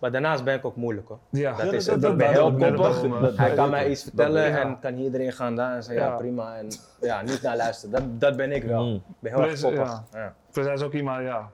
Maar 0.00 0.12
daarnaast 0.12 0.44
ben 0.44 0.54
ik 0.54 0.64
ook 0.64 0.76
moeilijk 0.76 1.08
hoor. 1.08 1.18
ja, 1.30 1.50
Dat 1.56 1.66
Ja, 1.66 1.72
is 1.72 1.84
dat- 1.84 1.94
het. 1.94 2.02
dat- 2.02 2.12
Ik 2.12 2.18
ben 2.18 2.34
dat- 2.34 2.58
heel 2.58 2.74
koppig. 2.74 3.36
Hij 3.36 3.54
kan 3.54 3.70
mij 3.70 3.90
iets 3.90 4.02
vertellen 4.02 4.58
en 4.60 4.78
kan 4.80 4.94
hierin 4.94 5.32
gaan 5.32 5.56
daar 5.56 5.74
en 5.76 5.82
zeggen 5.82 6.04
ja, 6.06 6.16
prima. 6.16 6.56
En 6.56 6.66
ja, 7.00 7.22
niet 7.22 7.42
naar 7.42 7.56
luisteren. 7.56 7.94
Dat, 7.94 8.20
dat 8.20 8.36
ben 8.36 8.52
ik 8.52 8.62
wel. 8.64 8.84
Mm. 8.86 8.94
Ik 8.94 9.02
ben 9.18 9.32
heel 9.34 9.42
erg 9.42 9.60
koppig. 9.60 10.02
Ja. 10.12 10.34
Dus 10.52 10.64
hij 10.64 10.74
is 10.74 10.82
ook 10.82 10.92
iemand, 10.92 11.22
ja, 11.22 11.50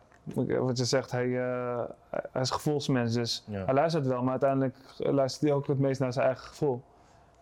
wat 0.61 0.79
je 0.79 0.85
zegt, 0.85 1.11
hij, 1.11 1.39
eh, 1.39 1.81
hij 2.11 2.43
is 2.43 2.51
gevoelsmens, 2.51 3.13
dus 3.15 3.45
Ja. 3.47 3.65
hij 3.65 3.75
luistert 3.75 4.07
wel, 4.07 4.23
maar 4.23 4.31
uiteindelijk 4.31 4.77
luistert 4.99 5.43
hij 5.43 5.53
ook 5.53 5.67
het 5.67 5.79
meest 5.79 6.01
naar 6.01 6.13
zijn 6.13 6.27
eigen 6.27 6.45
gevoel. 6.47 6.83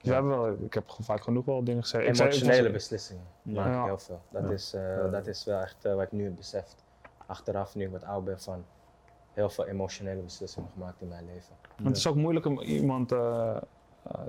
Dus 0.07 0.15
we 0.15 0.23
Ja. 0.23 0.29
hebben 0.29 0.45
wel, 0.59 0.65
ik 0.67 0.75
heb 0.75 0.85
vaak 1.01 1.23
genoeg 1.23 1.45
wel 1.45 1.65
dingen 1.65 1.83
gezegd. 1.83 2.21
Emotionele 2.21 2.63
was- 2.63 2.73
beslissingen 2.73 3.25
Ja. 3.43 3.53
maak 3.65 3.79
ik 3.81 3.85
heel 3.85 3.99
veel. 3.99 4.21
Dat, 4.31 4.43
Ja. 4.49 4.51
is, 4.55 4.75
eh, 4.75 5.11
dat 5.11 5.27
is 5.27 5.45
wel 5.45 5.61
echt 5.61 5.85
eh, 5.85 5.95
wat 5.95 6.03
ik 6.03 6.13
nu 6.13 6.25
heb 6.25 6.37
beseft. 6.37 6.85
Achteraf, 7.27 7.75
nu 7.75 7.85
ik 7.85 7.91
wat 7.91 8.05
oud 8.05 8.25
ben, 8.25 8.41
van 8.41 8.65
heel 9.33 9.49
veel 9.51 9.67
emotionele 9.67 10.21
beslissingen 10.23 10.69
gemaakt 10.73 11.01
in 11.01 11.09
mijn 11.09 11.25
leven. 11.27 11.55
Want 11.77 11.89
het 11.89 11.97
is 11.97 12.07
ook 12.07 12.15
moeilijk 12.17 12.47
om 12.47 12.61
iemand 12.61 13.13
eh, 13.13 13.57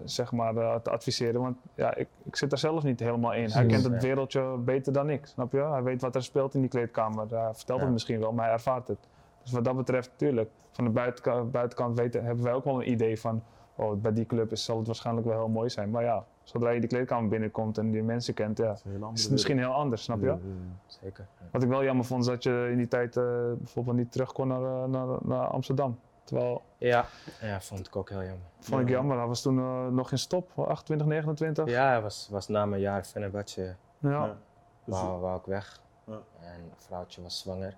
zeg 0.04 0.32
maar, 0.32 0.82
te 0.82 0.90
adviseren, 0.90 1.42
want 1.42 1.58
ja, 1.76 1.96
ik, 1.96 2.08
ik 2.24 2.36
zit 2.36 2.52
er 2.52 2.58
zelf 2.58 2.84
niet 2.84 3.00
helemaal 3.00 3.34
in. 3.34 3.50
Hij 3.50 3.66
kent 3.66 3.84
het 3.84 4.02
wereldje 4.04 4.58
beter 4.58 4.94
dan 4.94 5.10
ik, 5.10 5.26
snap 5.26 5.52
je? 5.52 5.60
Hij 5.64 5.84
weet 5.84 6.02
wat 6.02 6.16
er 6.16 6.24
speelt 6.24 6.54
in 6.54 6.62
die 6.62 6.70
kleedkamer. 6.70 7.28
Hij 7.30 7.54
vertelt 7.54 7.80
Ja. 7.80 7.84
het 7.86 7.94
misschien 7.94 8.20
wel, 8.20 8.32
maar 8.32 8.46
hij 8.46 8.54
ervaart 8.54 8.88
het. 8.88 8.98
Dus 9.44 9.52
wat 9.52 9.64
dat 9.66 9.76
betreft, 9.76 10.10
natuurlijk, 10.10 10.50
van 10.72 10.84
de 10.84 10.90
buitenkant, 10.90 11.52
buitenkant 11.52 11.98
weten, 11.98 12.24
hebben 12.26 12.44
wij 12.44 12.54
ook 12.54 12.64
wel 12.64 12.76
een 12.82 12.90
idee 12.92 13.20
van, 13.20 13.44
oh, 13.78 14.02
bij 14.02 14.14
die 14.14 14.26
club 14.26 14.52
is, 14.52 14.64
zal 14.64 14.78
het 14.78 14.86
waarschijnlijk 14.88 15.28
wel 15.28 15.38
heel 15.38 15.48
mooi 15.48 15.70
zijn. 15.70 15.90
Maar 15.90 16.04
ja, 16.04 16.26
zodra 16.44 16.70
je 16.70 16.80
die 16.80 16.90
kleedkamer 16.90 17.30
binnenkomt 17.30 17.78
en 17.78 17.92
die 17.92 18.04
mensen 18.04 18.34
kent, 18.34 18.58
ja, 18.58 18.72
is 19.14 19.22
het 19.24 19.32
misschien 19.32 19.58
heel 19.58 19.74
anders, 19.74 20.04
snap 20.04 20.20
je? 20.20 20.26
Ja, 20.26 20.32
ja, 20.32 20.40
Zeker. 20.88 21.28
Ja. 21.40 21.46
Wat 21.52 21.64
ik 21.64 21.70
wel 21.70 21.84
jammer 21.84 22.06
vond, 22.06 22.22
is 22.22 22.28
dat 22.30 22.44
je 22.44 22.68
in 22.72 22.78
die 22.78 22.88
tijd 22.88 23.18
eh, 23.18 23.24
bijvoorbeeld 23.58 23.98
niet 23.98 24.12
terug 24.12 24.32
kon 24.32 24.48
naar, 24.48 24.64
eh, 24.64 24.84
naar, 24.90 25.08
naar 25.22 25.48
Amsterdam. 25.48 26.00
Terwijl, 26.24 26.62
Ja. 26.78 27.06
ja, 27.42 27.62
vond 27.62 27.88
ik 27.88 27.96
ook 27.96 28.10
heel 28.10 28.24
jammer. 28.24 28.46
vond 28.60 28.82
ik 28.82 28.88
Ja. 28.88 28.94
jammer, 28.94 29.18
hij 29.18 29.28
was 29.28 29.42
toen 29.42 29.58
eh, 29.60 29.88
nog 29.88 30.12
in 30.12 30.18
stop, 30.18 30.60
28, 30.60 31.08
29. 31.08 31.70
Ja, 31.70 31.88
hij 31.88 32.02
was, 32.02 32.28
was 32.32 32.48
na 32.48 32.66
mijn 32.66 32.82
jaar 32.82 33.04
Fenerbahce, 33.04 33.76
Ja. 34.00 34.10
Ja. 34.10 34.38
Wou, 34.84 35.20
wou 35.22 35.40
ik 35.40 35.46
weg. 35.46 35.82
Ja. 36.04 36.20
En 36.42 36.54
een 36.62 36.72
vrouwtje 36.76 37.22
was 37.22 37.40
zwanger. 37.40 37.76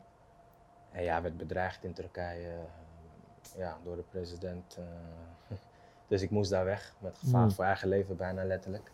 En 0.92 1.04
ja, 1.04 1.22
werd 1.22 1.38
bedreigd 1.38 1.84
in 1.84 1.94
Turkije 1.94 2.52
ja, 3.58 3.78
door 3.84 3.96
de 3.96 4.04
president. 4.10 4.78
eh. 4.80 5.58
Dus 6.10 6.22
ik 6.22 6.30
moest 6.30 6.50
daar 6.52 6.66
weg, 6.66 6.94
met 7.00 7.18
gevaar 7.18 7.42
Hmm. 7.42 7.52
voor 7.52 7.66
eigen 7.66 7.88
leven 7.88 8.16
bijna 8.18 8.44
letterlijk. 8.44 8.92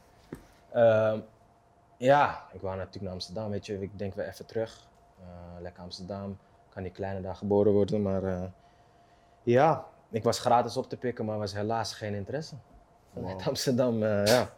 Ehm, 0.72 1.20
ja, 1.97 2.45
ik 2.53 2.61
wou 2.61 2.76
natuurlijk 2.76 3.03
naar 3.03 3.13
Amsterdam, 3.13 3.49
weet 3.49 3.66
je. 3.66 3.82
Ik 3.82 3.97
denk 3.99 4.13
weer 4.16 4.28
even 4.28 4.45
terug. 4.45 4.88
Eh, 5.20 5.61
lekker 5.61 5.84
Amsterdam, 5.84 6.38
kan 6.70 6.84
die 6.84 6.91
kleine 6.91 7.22
daar 7.22 7.36
geboren 7.36 7.72
worden. 7.74 8.01
Maar 8.01 8.24
eh, 8.24 8.41
ja, 9.43 9.86
ik 10.09 10.24
was 10.24 10.39
gratis 10.39 10.78
op 10.78 10.89
te 10.89 10.97
pikken, 10.97 11.26
maar 11.26 11.38
was 11.38 11.53
helaas 11.53 11.93
geen 11.93 12.13
interesse. 12.13 12.55
Vanuit 13.13 13.34
Wow. 13.38 13.47
Amsterdam, 13.47 14.03
eh, 14.03 14.26
ja. 14.26 14.49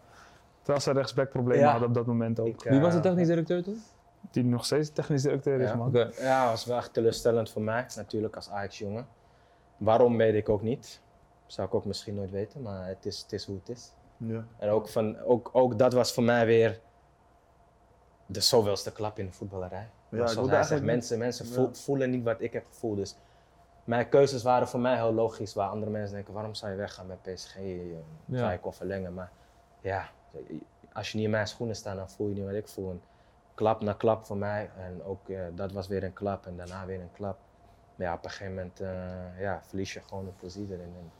Terwijl 0.58 0.80
ze 0.80 0.92
rechtsbackproblemen 0.92 1.64
Ja. 1.64 1.70
hadden 1.72 1.88
op 1.88 1.94
dat 1.94 2.06
moment 2.06 2.40
ook. 2.40 2.48
Ik, 2.48 2.62
Wie 2.64 2.80
was 2.80 2.94
de 2.94 3.00
technisch 3.00 3.28
directeur 3.28 3.64
toen? 3.64 3.82
Die 4.32 4.44
nog 4.44 4.66
steeds 4.66 4.90
technisch 4.92 5.22
directeur 5.22 5.60
is, 5.60 5.70
Ja. 5.70 5.76
man. 5.76 6.12
Ja, 6.20 6.50
was 6.50 6.66
wel 6.66 6.78
echt 6.78 6.94
teleurstellend 6.94 7.50
voor 7.50 7.62
mij, 7.62 7.86
natuurlijk 7.96 8.36
als 8.36 8.50
Ajax-jongen. 8.50 9.08
Waarom 9.78 10.18
weet 10.18 10.34
ik 10.34 10.50
ook 10.50 10.62
niet. 10.62 11.02
Zou 11.48 11.68
ik 11.68 11.74
ook 11.74 11.86
misschien 11.86 12.16
nooit 12.16 12.32
weten, 12.32 12.62
maar 12.62 12.88
het 12.88 13.06
is, 13.06 13.22
het 13.22 13.32
is 13.34 13.46
hoe 13.46 13.56
het 13.56 13.70
is. 13.70 13.92
Ja. 14.18 14.46
En 14.58 14.70
ook, 14.70 14.90
van, 14.90 15.20
ook, 15.20 15.50
ook 15.54 15.78
dat 15.80 15.94
was 15.94 16.14
voor 16.14 16.24
mij 16.24 16.46
weer 16.46 16.80
de 18.26 18.42
zoveelste 18.42 18.92
klap 18.92 19.20
in 19.20 19.26
de 19.26 19.32
voetballerij. 19.32 19.80
Ja, 19.80 19.88
Maar 20.10 20.20
ik 20.20 20.28
zoals 20.28 20.34
wilde 20.36 20.50
hij 20.50 20.58
zegt, 20.60 20.72
eigenlijk 20.72 20.92
mensen, 21.00 21.18
mensen 21.18 21.46
Ja. 21.48 21.52
voel- 21.54 21.74
voelen 21.74 22.10
niet 22.10 22.24
wat 22.24 22.42
ik 22.42 22.54
heb 22.54 22.66
gevoeld. 22.68 22.98
Dus 22.98 23.16
mijn 23.84 24.10
keuzes 24.10 24.44
waren 24.44 24.68
voor 24.68 24.80
mij 24.80 24.96
heel 24.96 25.14
logisch. 25.14 25.54
Waar 25.54 25.70
andere 25.70 25.92
mensen 25.92 26.16
denken, 26.16 26.34
waarom 26.34 26.56
zou 26.56 26.72
je 26.72 26.78
weggaan 26.78 27.08
met 27.08 27.22
PSG? 27.22 27.56
Ja. 28.26 28.40
Ga 28.40 28.52
je 28.52 28.60
kon 28.60 28.74
verlengen. 28.74 29.14
Maar 29.14 29.32
ja, 29.82 30.10
als 30.94 31.10
je 31.12 31.16
niet 31.18 31.26
in 31.26 31.32
mijn 31.32 31.48
schoenen 31.48 31.76
staat, 31.76 31.96
dan 31.96 32.10
voel 32.10 32.28
je 32.28 32.34
niet 32.36 32.46
wat 32.46 32.54
ik 32.54 32.68
voel. 32.68 32.90
En 32.90 33.02
klap 33.56 33.82
na 33.82 33.94
klap 33.94 34.26
voor 34.26 34.38
mij. 34.38 34.70
En 34.78 35.04
ook 35.04 35.30
eh, 35.30 35.40
dat 35.56 35.72
was 35.72 35.88
weer 35.88 36.04
een 36.04 36.14
klap 36.14 36.46
en 36.46 36.58
daarna 36.58 36.86
weer 36.86 37.02
een 37.02 37.12
klap. 37.14 37.38
Maar 37.96 38.08
ja, 38.08 38.14
op 38.14 38.24
een 38.24 38.30
gegeven 38.30 38.54
moment 38.56 38.80
eh, 38.80 39.40
ja, 39.40 39.62
verlies 39.64 39.94
je 39.94 40.02
gewoon 40.08 40.26
de 40.26 40.32
plezier 40.32 40.72
erin. 40.72 40.94
En 41.00 41.12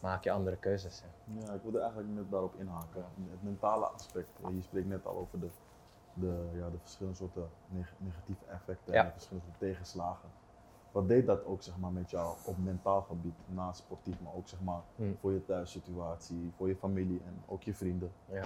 maak 0.00 0.24
je 0.24 0.30
andere 0.30 0.56
keuzes. 0.56 1.02
ja. 1.02 1.40
Ja, 1.46 1.52
ik 1.52 1.62
wilde 1.62 1.78
eigenlijk 1.80 2.10
net 2.14 2.30
daarop 2.30 2.54
inhaken. 2.58 3.04
Het 3.30 3.42
mentale 3.42 3.86
aspect. 3.86 4.28
Je 4.54 4.62
spreekt 4.62 4.88
net 4.88 5.06
al 5.06 5.16
over 5.16 5.40
de, 5.40 5.48
de, 6.14 6.48
ja, 6.54 6.70
de 6.70 6.78
verschillende 6.78 7.16
soorten 7.18 7.48
neg- 7.68 7.94
negatieve 7.98 8.44
effecten 8.44 8.92
Ja. 8.94 9.00
en 9.00 9.06
de 9.06 9.12
verschillende 9.12 9.46
soorten 9.48 9.68
tegenslagen. 9.68 10.28
Wat 10.92 11.08
deed 11.08 11.26
dat 11.26 11.44
ook 11.44 11.62
zeg 11.62 11.78
maar, 11.78 11.90
met 11.90 12.10
jou 12.10 12.36
op 12.44 12.58
mentaal 12.58 13.02
gebied, 13.02 13.34
naast 13.46 13.78
sportief, 13.78 14.20
maar 14.20 14.34
ook 14.34 14.48
zeg 14.48 14.60
maar, 14.60 14.80
Hmm. 14.96 15.16
voor 15.20 15.32
je 15.32 15.44
thuissituatie, 15.44 16.52
voor 16.56 16.68
je 16.68 16.76
familie 16.76 17.20
en 17.26 17.42
ook 17.46 17.62
je 17.62 17.74
vrienden? 17.74 18.12
Ja. 18.32 18.44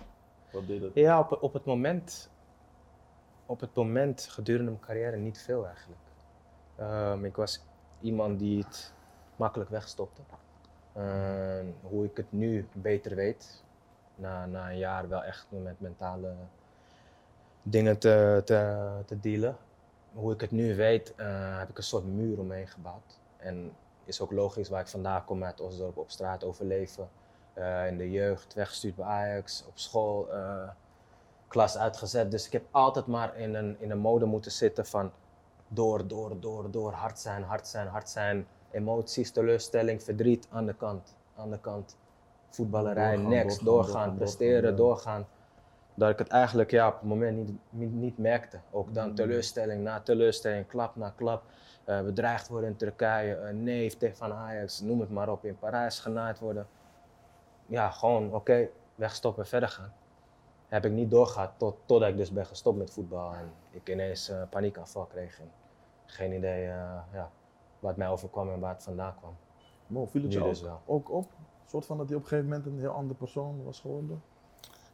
Wat 0.53 0.67
deed 0.67 0.81
dat? 0.81 0.95
Ja, 0.95 1.19
op, 1.21 1.43
op 1.43 1.53
het 1.53 1.65
moment, 1.65 2.31
op 3.47 3.61
het 3.61 3.75
moment 3.75 4.23
gedurende 4.23 4.71
mijn 4.71 4.83
carrière 4.83 5.17
niet 5.17 5.43
veel 5.43 5.67
eigenlijk. 5.67 6.01
Ehm, 6.77 7.25
ik 7.25 7.37
was 7.37 7.65
iemand 8.01 8.39
die 8.39 8.65
het 8.65 8.95
makkelijk 9.37 9.71
wegstopte. 9.71 10.23
Ehm, 10.93 11.67
hoe 11.83 12.05
ik 12.05 12.17
het 12.17 12.33
nu 12.33 12.69
beter 12.73 13.15
weet, 13.15 13.63
na, 14.15 14.47
na 14.47 14.71
een 14.71 14.79
jaar 14.79 15.09
wel 15.09 15.25
echt 15.25 15.47
met 15.51 15.81
mentale 15.81 16.35
dingen 17.63 17.99
te, 17.99 18.43
te, 18.45 18.89
te 19.07 19.21
dealen. 19.21 19.57
Hoe 20.13 20.33
ik 20.33 20.41
het 20.41 20.51
nu 20.51 20.77
weet, 20.77 21.15
eh, 21.15 21.59
heb 21.59 21.69
ik 21.69 21.77
een 21.79 21.83
soort 21.83 22.05
muur 22.05 22.39
omheen 22.39 22.67
gebouwd. 22.67 23.19
En 23.37 23.73
is 24.05 24.21
ook 24.21 24.33
logisch 24.33 24.69
waar 24.69 24.81
ik 24.81 24.89
vandaan 24.89 25.25
kom 25.25 25.45
uit 25.45 25.61
Osdorp, 25.61 25.97
op 25.97 26.11
straat 26.11 26.45
overleven. 26.45 27.09
Eh, 27.53 27.87
in 27.87 27.99
de 27.99 28.11
jeugd 28.11 28.55
weggestuurd 28.55 28.97
bij 28.97 29.05
Ajax, 29.05 29.65
op 29.67 29.79
school 29.79 30.33
eh, 30.33 30.69
klas 31.49 31.77
uitgezet. 31.77 32.31
Dus 32.31 32.47
ik 32.47 32.53
heb 32.53 32.65
altijd 32.71 33.07
maar 33.07 33.37
in 33.37 33.55
een, 33.55 33.77
in 33.81 33.91
een 33.91 33.99
mode 33.99 34.25
moeten 34.25 34.53
zitten 34.53 34.87
van 34.87 35.13
door, 35.69 36.07
door, 36.07 36.41
door, 36.41 36.71
door, 36.71 36.93
hard 36.93 37.19
zijn, 37.19 37.43
hard 37.43 37.67
zijn, 37.69 37.87
hard 37.87 38.09
zijn. 38.09 38.47
Emoties, 38.73 39.31
teleurstelling, 39.31 40.03
verdriet 40.03 40.47
aan 40.51 40.67
de 40.67 40.75
kant. 40.75 41.17
Aan 41.37 41.51
de 41.51 41.59
kant. 41.61 41.97
Voetballerij, 42.49 43.15
Doorgaan, 43.15 43.31
next, 43.31 43.45
doorgaan, 43.45 43.65
doorgaan, 43.65 43.93
doorgaan, 43.93 44.17
presteren, 44.17 44.77
doorgaan. 44.77 45.27
Dat 45.95 46.11
ik 46.11 46.19
het 46.19 46.29
eigenlijk 46.29 46.71
ja, 46.71 46.89
op 46.89 46.95
het 46.95 47.03
moment 47.09 47.37
niet, 47.37 47.59
niet, 47.71 47.93
niet 47.93 48.19
merkte. 48.19 48.59
Ook 48.71 48.95
dan 48.95 49.09
Mm. 49.09 49.15
teleurstelling 49.15 49.83
na 49.83 50.01
teleurstelling, 50.01 50.67
klap 50.67 50.97
na 50.97 51.11
klap. 51.17 51.43
Eh, 51.85 52.03
bedreigd 52.03 52.49
worden 52.49 52.69
in 52.71 52.77
Turkije, 52.77 53.37
een 53.37 53.63
neef 53.63 53.97
tegen 53.97 54.17
van 54.17 54.33
Ajax, 54.33 54.81
noem 54.81 55.01
het 55.01 55.11
maar 55.11 55.29
op. 55.29 55.45
In 55.45 55.59
Parijs 55.59 55.99
genaaid 55.99 56.39
worden 56.39 56.67
ja, 57.67 57.91
gewoon 57.91 58.35
oké, 58.35 58.69
wegstoppen 58.95 59.43
en 59.43 59.49
verder 59.49 59.69
gaan. 59.69 59.93
Heb 60.69 60.85
ik 60.85 60.93
niet 60.93 61.11
doorgehad 61.11 61.51
tot, 61.57 61.77
totdat 61.85 62.09
ik 62.09 62.17
dus 62.17 62.33
ben 62.33 62.47
gestopt 62.47 62.79
met 62.79 62.91
voetbal 62.91 63.33
en 63.35 63.53
ik 63.71 63.89
ineens 63.89 64.29
eh 64.29 64.43
paniekaanval 64.51 65.05
kreeg. 65.05 65.39
En 65.41 65.51
geen 66.07 66.33
idee 66.33 66.63
ja, 66.63 67.31
wat 67.83 67.97
mij 67.97 68.09
overkwam 68.09 68.51
en 68.51 68.61
waar 68.61 68.73
het 68.75 68.83
vandaan 68.83 69.15
kwam. 69.21 69.33
Mo, 69.87 70.07
viel 70.07 70.23
het 70.23 70.33
je 70.33 70.43
dus 70.43 70.61
ook, 70.61 70.67
wel. 70.67 70.81
ook 70.87 71.11
op? 71.11 71.25
Een 71.25 71.69
soort 71.69 71.87
van 71.87 71.97
dat 71.97 72.07
hij 72.09 72.17
op 72.17 72.23
een 72.23 72.29
gegeven 72.29 72.51
moment 72.51 72.67
een 72.69 72.79
heel 72.79 72.91
andere 72.91 73.15
persoon 73.19 73.65
was 73.65 73.81
geworden? 73.81 74.23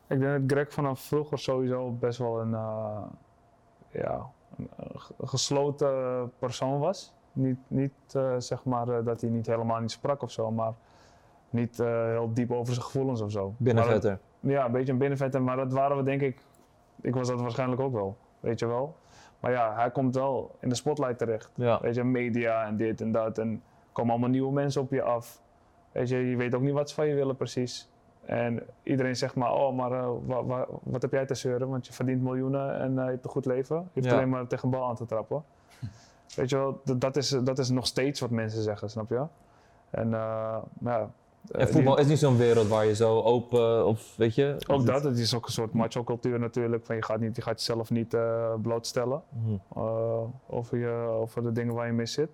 Ik 0.07 0.21
denk 0.21 0.41
dat 0.41 0.43
Greg 0.59 0.73
vanaf 0.73 1.01
vroeger 1.01 1.39
sowieso 1.39 1.91
best 1.91 2.19
wel 2.19 2.41
een, 2.41 2.55
eh, 2.55 3.03
ja, 3.91 4.27
een, 4.57 4.69
een 4.77 5.01
ge- 5.01 5.15
een 5.19 5.29
gesloten 5.29 6.33
persoon 6.39 6.79
was. 6.79 7.15
Niet, 7.33 7.59
niet 7.67 7.93
eh, 8.13 8.35
zeg 8.39 8.65
maar 8.65 8.89
eh, 8.89 9.05
dat 9.05 9.21
hij 9.21 9.31
niet 9.31 9.47
helemaal 9.47 9.81
niet 9.81 9.91
sprak 9.91 10.23
of 10.23 10.31
zo, 10.31 10.51
maar 10.51 10.73
niet 11.51 11.81
eh, 11.81 11.87
heel 12.05 12.31
diep 12.35 12.53
over 12.53 12.73
zijn 12.75 12.85
gevoelens 12.87 13.21
of 13.21 13.31
zo. 13.31 13.45
Maar 13.47 13.55
Binnenvetter. 13.59 14.19
Ja, 14.41 14.65
een 14.65 14.73
beetje 14.73 14.93
een 14.93 14.99
binnenvetter, 14.99 15.43
maar 15.43 15.57
dat 15.57 15.73
waren 15.73 15.97
we 15.97 16.03
denk 16.03 16.21
ik. 16.21 16.43
Ik 17.01 17.15
was 17.15 17.29
dat 17.29 17.41
waarschijnlijk 17.41 17.81
ook 17.81 17.93
wel, 17.93 18.17
weet 18.41 18.59
je 18.59 18.67
wel. 18.67 18.97
Maar 19.41 19.51
ja, 19.51 19.75
hij 19.75 19.91
komt 19.91 20.15
wel 20.15 20.57
in 20.61 20.69
de 20.69 20.75
spotlight 20.75 21.19
terecht. 21.19 21.51
Ja. 21.55 21.81
Weet 21.81 21.95
je, 21.95 22.05
media 22.05 22.65
en 22.67 22.77
dit 22.77 23.01
en 23.01 23.13
dat. 23.13 23.39
En 23.39 23.63
komen 23.93 24.11
allemaal 24.11 24.31
nieuwe 24.31 24.53
mensen 24.53 24.81
op 24.81 24.91
je 24.91 25.03
af. 25.03 25.43
Weet 25.93 26.09
je, 26.09 26.17
je 26.17 26.37
weet 26.37 26.55
ook 26.55 26.63
niet 26.63 26.73
wat 26.73 26.89
ze 26.89 26.95
van 26.95 27.07
je 27.07 27.15
willen 27.15 27.37
precies. 27.37 27.91
En 28.25 28.63
iedereen 28.83 29.17
zegt 29.17 29.35
maar, 29.35 29.53
oh, 29.53 29.77
maar 29.77 29.93
eh, 29.93 30.11
wa- 30.27 30.45
wa- 30.45 30.67
wat 30.83 31.03
heb 31.03 31.13
jij 31.13 31.27
te 31.27 31.35
zeuren? 31.35 31.69
Want 31.69 31.87
je 31.87 31.93
verdient 31.93 32.23
miljoenen 32.23 32.79
en 32.81 32.99
eh, 32.99 33.05
je 33.05 33.11
hebt 33.11 33.25
een 33.25 33.31
goed 33.31 33.47
leven. 33.47 33.77
Je 33.77 34.01
hoeft 34.01 34.07
Ja. 34.07 34.13
alleen 34.13 34.29
maar 34.29 34.47
tegen 34.47 34.65
een 34.65 34.79
bal 34.79 34.89
aan 34.89 34.95
te 34.95 35.07
trappen. 35.07 35.45
weet 36.37 36.51
je 36.51 36.57
wel, 36.57 36.81
dat 36.97 37.17
is, 37.17 37.29
dat 37.29 37.59
is 37.59 37.69
nog 37.71 37.87
steeds 37.87 38.21
wat 38.21 38.31
mensen 38.31 38.63
zeggen, 38.63 38.91
snap 38.91 39.09
je? 39.11 39.25
En 39.91 40.15
eh, 40.15 40.57
ja, 40.81 41.11
eh, 41.51 41.61
En 41.61 41.65
die- 41.67 41.75
voetbal 41.75 41.99
is 41.99 42.07
niet 42.07 42.19
zo'n 42.19 42.37
wereld 42.37 42.69
waar 42.69 42.85
je 42.87 42.95
zo 42.95 43.21
open 43.21 43.87
of 43.87 44.15
weet 44.17 44.35
je. 44.35 44.57
ook 44.67 44.87
dat, 44.87 45.05
het 45.05 45.19
is 45.19 45.35
ook 45.35 45.47
een 45.47 45.53
soort 45.53 45.73
macho 45.73 46.05
cultuur 46.05 46.39
natuurlijk. 46.39 46.85
Van 46.85 46.97
je, 46.97 47.03
gaat 47.03 47.21
niet, 47.21 47.37
je 47.37 47.43
gaat 47.43 47.59
jezelf 47.65 47.91
niet 47.91 48.15
eh, 48.15 48.55
blootstellen 48.63 49.23
Mhm. 49.29 49.55
eh, 49.75 50.21
over, 50.47 50.79
je, 50.79 50.89
over 51.11 51.43
de 51.43 51.53
dingen 51.53 51.75
waar 51.75 51.87
je 51.87 51.93
mee 51.93 52.07
zit. 52.07 52.31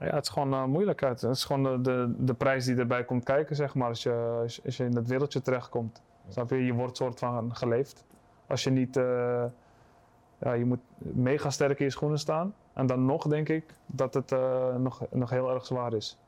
Ja, 0.00 0.06
het 0.14 0.24
is 0.24 0.28
gewoon 0.30 0.52
eh, 0.54 0.64
moeilijk. 0.64 1.00
Het 1.00 1.22
is 1.22 1.44
gewoon 1.44 1.62
de, 1.62 1.80
de, 1.80 2.14
de 2.24 2.34
prijs 2.34 2.64
die 2.64 2.76
erbij 2.76 3.04
komt 3.04 3.24
kijken, 3.24 3.56
zeg 3.56 3.74
maar, 3.74 3.88
als 3.88 4.02
je, 4.02 4.38
als, 4.42 4.56
je- 4.56 4.62
als 4.64 4.76
je 4.76 4.84
in 4.84 4.90
dat 4.90 5.06
wereldje 5.06 5.42
terechtkomt. 5.42 6.02
Snap 6.28 6.50
je? 6.50 6.64
Je 6.64 6.72
wordt 6.72 6.96
soort 6.96 7.18
van 7.18 7.56
geleefd. 7.56 8.04
Als 8.46 8.64
je 8.64 8.70
niet, 8.70 8.96
eh, 8.96 9.44
ja, 10.40 10.52
je 10.52 10.64
moet 10.64 10.78
mega 10.98 11.50
sterk 11.50 11.78
in 11.78 11.84
je 11.84 11.90
schoenen 11.90 12.18
staan. 12.18 12.54
En 12.72 12.86
dan 12.86 13.04
nog 13.04 13.26
denk 13.26 13.48
ik 13.48 13.64
dat 13.86 14.14
het 14.14 14.32
eh, 14.32 14.76
nog, 14.76 15.02
nog 15.10 15.30
heel 15.30 15.50
erg 15.54 15.66
zwaar 15.66 15.92
is. 15.92 16.18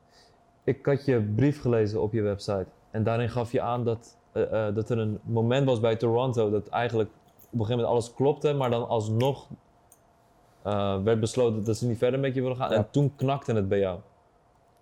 Ik 0.63 0.85
had 0.85 1.05
je 1.05 1.21
brief 1.21 1.61
gelezen 1.61 2.01
op 2.01 2.13
je 2.13 2.21
website. 2.21 2.65
En 2.91 3.03
daarin 3.03 3.29
gaf 3.29 3.51
je 3.51 3.61
aan 3.61 3.83
dat, 3.83 4.17
eh, 4.31 4.67
eh, 4.67 4.75
dat 4.75 4.89
er 4.89 4.97
een 4.97 5.19
moment 5.23 5.65
was 5.65 5.79
bij 5.79 5.95
Toronto 5.95 6.49
dat 6.49 6.67
eigenlijk 6.67 7.09
op 7.09 7.59
een 7.59 7.65
gegeven 7.65 7.75
moment 7.75 7.87
alles 7.87 8.13
klopte, 8.13 8.53
maar 8.53 8.69
dan 8.69 8.87
alsnog 8.87 9.47
eh, 10.61 11.03
werd 11.03 11.19
besloten 11.19 11.63
dat 11.63 11.77
ze 11.77 11.87
niet 11.87 11.97
verder 11.97 12.19
met 12.19 12.35
je 12.35 12.41
willen 12.41 12.57
gaan. 12.57 12.69
Ja. 12.69 12.75
En 12.75 12.87
toen 12.91 13.13
knakte 13.15 13.53
het 13.53 13.67
bij 13.67 13.79
jou. 13.79 13.99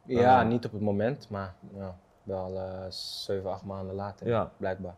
Ja, 0.03 0.43
niet 0.43 0.65
op 0.65 0.71
het 0.71 0.81
moment, 0.81 1.27
maar 1.29 1.53
ja, 1.75 1.95
wel 2.23 2.51
7, 2.89 3.51
8 3.51 3.63
maanden 3.65 3.95
later, 3.95 4.27
Ja. 4.27 4.51
blijkbaar. 4.57 4.95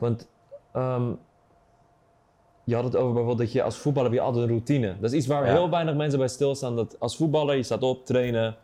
Want 0.00 0.28
ehm, 0.72 1.12
je 2.64 2.74
had 2.74 2.84
het 2.84 2.96
over 2.96 3.06
bijvoorbeeld 3.12 3.38
dat 3.38 3.52
je 3.52 3.62
als 3.62 3.76
voetballer 3.78 4.10
heb 4.10 4.18
je 4.18 4.24
altijd 4.26 4.42
een 4.44 4.50
routine. 4.50 4.96
Dat 5.00 5.10
is 5.10 5.16
iets 5.16 5.26
waar 5.26 5.46
Ja. 5.46 5.52
heel 5.52 5.70
weinig 5.70 5.94
mensen 5.94 6.18
bij 6.18 6.28
stilstaan. 6.28 6.76
Dat 6.76 7.00
als 7.00 7.16
voetballer, 7.16 7.56
je 7.56 7.62
staat 7.62 7.82
op, 7.82 8.06
trainen, 8.06 8.56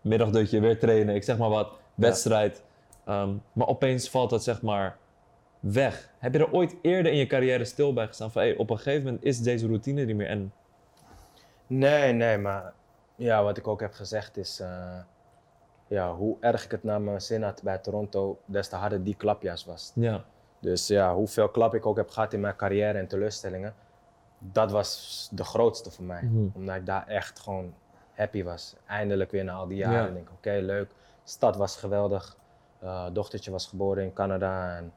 middagdutje, 0.00 0.60
weer 0.60 0.78
trainen, 0.78 1.14
ik 1.14 1.22
zeg 1.22 1.38
maar 1.38 1.50
wat, 1.50 1.78
wedstrijd. 1.94 2.62
Ehm, 3.04 3.34
maar 3.52 3.66
opeens 3.66 4.10
valt 4.10 4.30
dat 4.30 4.42
zeg 4.42 4.62
maar 4.62 4.96
weg. 5.60 6.10
Heb 6.18 6.32
je 6.32 6.38
er 6.38 6.52
ooit 6.52 6.76
eerder 6.82 7.12
in 7.12 7.18
je 7.18 7.26
carrière 7.26 7.64
stil 7.64 7.92
bij 7.92 8.06
gestaan 8.06 8.32
van 8.32 8.42
hey, 8.42 8.56
op 8.56 8.70
een 8.70 8.76
gegeven 8.76 9.04
moment 9.04 9.24
is 9.24 9.40
deze 9.40 9.66
routine 9.66 10.04
niet 10.04 10.16
meer 10.16 10.28
en 10.28 10.52
Nee, 11.66 12.12
nee, 12.12 12.38
maar 12.38 12.72
ja, 13.16 13.42
wat 13.42 13.56
ik 13.56 13.68
ook 13.68 13.80
heb 13.80 13.92
gezegd 13.92 14.36
is, 14.36 14.60
eh, 14.60 14.98
ja, 15.86 16.14
hoe 16.14 16.36
erg 16.40 16.64
ik 16.64 16.70
het 16.70 16.84
naar 16.84 17.00
mijn 17.00 17.20
zin 17.20 17.42
had 17.42 17.62
bij 17.62 17.78
Toronto, 17.78 18.38
des 18.44 18.68
te 18.68 18.76
harder 18.76 19.04
die 19.04 19.16
klap 19.16 19.42
juist 19.42 19.64
was. 19.64 19.92
ja. 19.94 20.24
Dus 20.60 20.86
ja, 20.86 21.14
hoeveel 21.14 21.48
klap 21.48 21.74
ik 21.74 21.86
ook 21.86 21.96
heb 21.96 22.10
gehad 22.10 22.32
in 22.32 22.40
mijn 22.40 22.56
carrière 22.56 22.98
en 22.98 23.06
teleurstellingen, 23.06 23.74
dat 24.38 24.70
was 24.70 25.28
de 25.32 25.44
grootste 25.44 25.90
voor 25.90 26.04
mij. 26.04 26.22
Mhm. 26.22 26.46
Omdat 26.54 26.76
ik 26.76 26.86
daar 26.86 27.06
echt 27.06 27.40
gewoon 27.40 27.74
happy 28.14 28.44
was. 28.44 28.76
Eindelijk 28.86 29.30
weer 29.30 29.44
na 29.44 29.52
al 29.52 29.66
die 29.66 29.76
jaren. 29.76 30.06
Ja. 30.06 30.10
denk 30.10 30.28
ik, 30.28 30.32
oké, 30.34 30.50
leuk. 30.62 30.90
Stad 31.24 31.56
was 31.56 31.76
geweldig. 31.76 32.36
Eh, 32.80 33.06
dochtertje 33.12 33.50
was 33.50 33.66
geboren 33.66 34.02
in 34.04 34.12
Canada. 34.12 34.76
En 34.76 34.92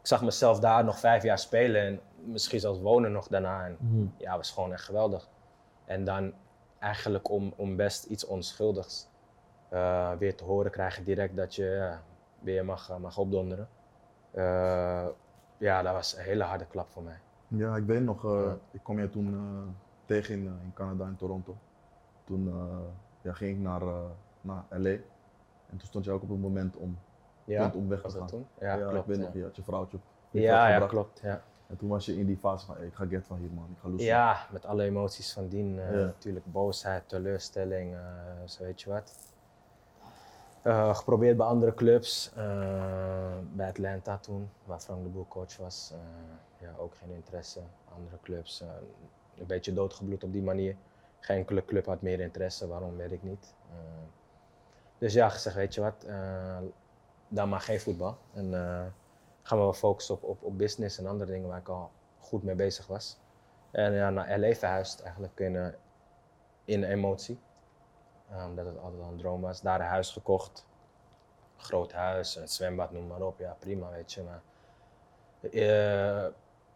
ik 0.00 0.06
zag 0.06 0.22
mezelf 0.22 0.60
daar 0.60 0.84
nog 0.84 0.98
vijf 0.98 1.22
jaar 1.22 1.38
spelen 1.38 1.82
en 1.86 2.00
misschien 2.24 2.60
zelfs 2.60 2.80
wonen 2.80 3.12
nog 3.12 3.28
daarna. 3.28 3.64
En 3.64 3.76
Mhm. 3.80 4.06
ja, 4.18 4.36
was 4.36 4.50
gewoon 4.50 4.72
echt 4.72 4.84
geweldig. 4.84 5.28
En 5.84 6.04
dan 6.04 6.32
eigenlijk 6.78 7.30
om, 7.30 7.52
om 7.56 7.76
best 7.76 8.04
iets 8.04 8.24
onschuldigs 8.26 9.08
eh, 9.68 10.10
weer 10.18 10.34
te 10.36 10.44
horen 10.44 10.70
krijgen 10.70 11.04
direct 11.04 11.36
dat 11.36 11.54
je 11.54 11.64
ja, 11.64 12.02
weer 12.40 12.64
mag, 12.64 12.90
eh, 12.90 12.96
mag 12.96 13.18
opdonderen. 13.18 13.68
Eh, 14.30 15.06
ja, 15.58 15.82
dat 15.82 15.92
was 15.92 16.16
een 16.16 16.22
hele 16.22 16.42
harde 16.44 16.66
klap 16.66 16.86
voor 16.90 17.02
mij. 17.02 17.18
Ja, 17.48 17.76
ik 17.76 17.84
weet 17.84 18.02
nog, 18.02 18.24
eh, 18.24 18.30
Ja. 18.44 18.56
ik 18.70 18.80
kwam 18.82 18.98
je 19.00 19.10
toen 19.10 19.34
eh, 19.34 19.72
tegen 20.06 20.34
in, 20.34 20.44
in 20.44 20.72
Canada, 20.74 21.04
in 21.06 21.16
Toronto. 21.16 21.56
Toen 22.24 22.48
eh, 22.48 22.78
ja, 23.22 23.32
ging 23.32 23.56
ik 23.56 23.62
naar, 23.62 23.82
eh, 23.82 24.04
naar 24.40 24.64
LA. 24.70 24.88
En 24.90 25.76
toen 25.80 25.80
stond 25.88 26.04
je 26.04 26.10
ook 26.10 26.22
op 26.22 26.28
het 26.28 26.40
moment 26.40 26.76
om, 26.76 26.98
Ja, 27.44 27.60
punt 27.62 27.74
om 27.74 27.88
weg 27.88 28.00
te 28.02 28.10
gaan. 28.10 28.26
toen? 28.26 28.46
Ja, 28.60 28.76
klopt. 28.76 28.94
ik 28.96 29.04
weet 29.04 29.18
nog, 29.18 29.32
je 29.34 29.42
had 29.42 29.56
je 29.56 29.62
vrouwtje 29.62 29.98
Ja, 30.30 30.68
ja, 30.68 30.86
klopt. 30.86 31.20
Ja. 31.22 31.42
En 31.66 31.76
toen 31.76 31.88
was 31.88 32.06
je 32.06 32.16
in 32.16 32.26
die 32.26 32.36
fase 32.36 32.66
van, 32.66 32.76
hey, 32.76 32.86
ik 32.86 32.94
ga 32.94 33.06
get 33.06 33.26
van 33.26 33.38
hier 33.38 33.50
man, 33.50 33.68
ik 33.72 33.78
ga 33.78 33.88
loesen. 33.88 34.06
ja, 34.08 34.46
met 34.50 34.66
alle 34.66 34.82
emoties 34.84 35.32
van 35.32 35.48
dien. 35.48 35.78
eh. 35.78 35.90
Natuurlijk 35.90 36.46
boosheid, 36.52 37.08
teleurstelling, 37.08 37.96
zo 38.44 38.62
weet 38.62 38.80
je 38.82 38.90
wat. 38.90 39.32
Geprobeerd 40.96 41.36
bij 41.36 41.46
andere 41.46 41.74
clubs. 41.74 42.32
bij 43.52 43.68
Atlanta 43.68 44.18
toen, 44.18 44.50
waar 44.64 44.80
Frank 44.80 45.02
de 45.02 45.08
Boer 45.08 45.28
coach 45.28 45.56
was. 45.56 45.94
ja, 46.58 46.70
ook 46.78 46.94
geen 46.96 47.10
interesse. 47.10 47.60
Andere 47.96 48.16
clubs. 48.22 48.60
een 49.38 49.46
beetje 49.46 49.72
doodgebloed 49.72 50.24
op 50.24 50.32
die 50.32 50.42
manier. 50.42 50.76
Geen 51.24 51.44
club 51.44 51.86
had 51.86 52.02
meer 52.02 52.20
interesse, 52.20 52.66
waarom 52.66 52.96
weet 52.96 53.12
ik 53.12 53.22
niet. 53.22 53.54
Eh, 53.70 53.76
dus 54.98 55.12
ja, 55.12 55.28
gezegd, 55.28 55.56
weet 55.56 55.74
je 55.74 55.80
wat, 55.80 56.04
eh, 56.04 56.58
dan 57.28 57.48
maar 57.48 57.60
geen 57.60 57.80
voetbal. 57.80 58.18
En 58.32 58.54
eh, 58.54 58.86
gaan 59.42 59.58
we 59.58 59.64
wel 59.64 59.72
focussen 59.72 60.14
op, 60.14 60.22
op, 60.22 60.42
op 60.42 60.58
business 60.58 60.98
en 60.98 61.06
andere 61.06 61.30
dingen 61.30 61.48
waar 61.48 61.58
ik 61.58 61.68
al 61.68 61.90
goed 62.18 62.42
mee 62.42 62.54
bezig 62.54 62.86
was. 62.86 63.18
En 63.70 63.92
ja, 63.92 64.10
naar 64.10 64.38
LA 64.38 64.54
verhuisd 64.54 65.02
eigenlijk 65.02 65.40
in, 65.40 65.74
in 66.64 66.84
emotie. 66.84 67.38
Omdat 68.46 68.66
het 68.66 68.78
altijd 68.78 69.02
al 69.02 69.08
een 69.08 69.18
droom 69.18 69.40
was. 69.40 69.60
Daar 69.60 69.80
een 69.80 69.86
huis 69.86 70.10
gekocht. 70.12 70.66
Groot 71.56 71.92
huis, 71.92 72.36
een 72.36 72.48
zwembad, 72.48 72.90
noem 72.90 73.06
maar 73.06 73.22
op. 73.22 73.38
Ja, 73.38 73.56
prima, 73.58 73.90
weet 73.90 74.12
je. 74.12 74.22
Maar 74.22 74.42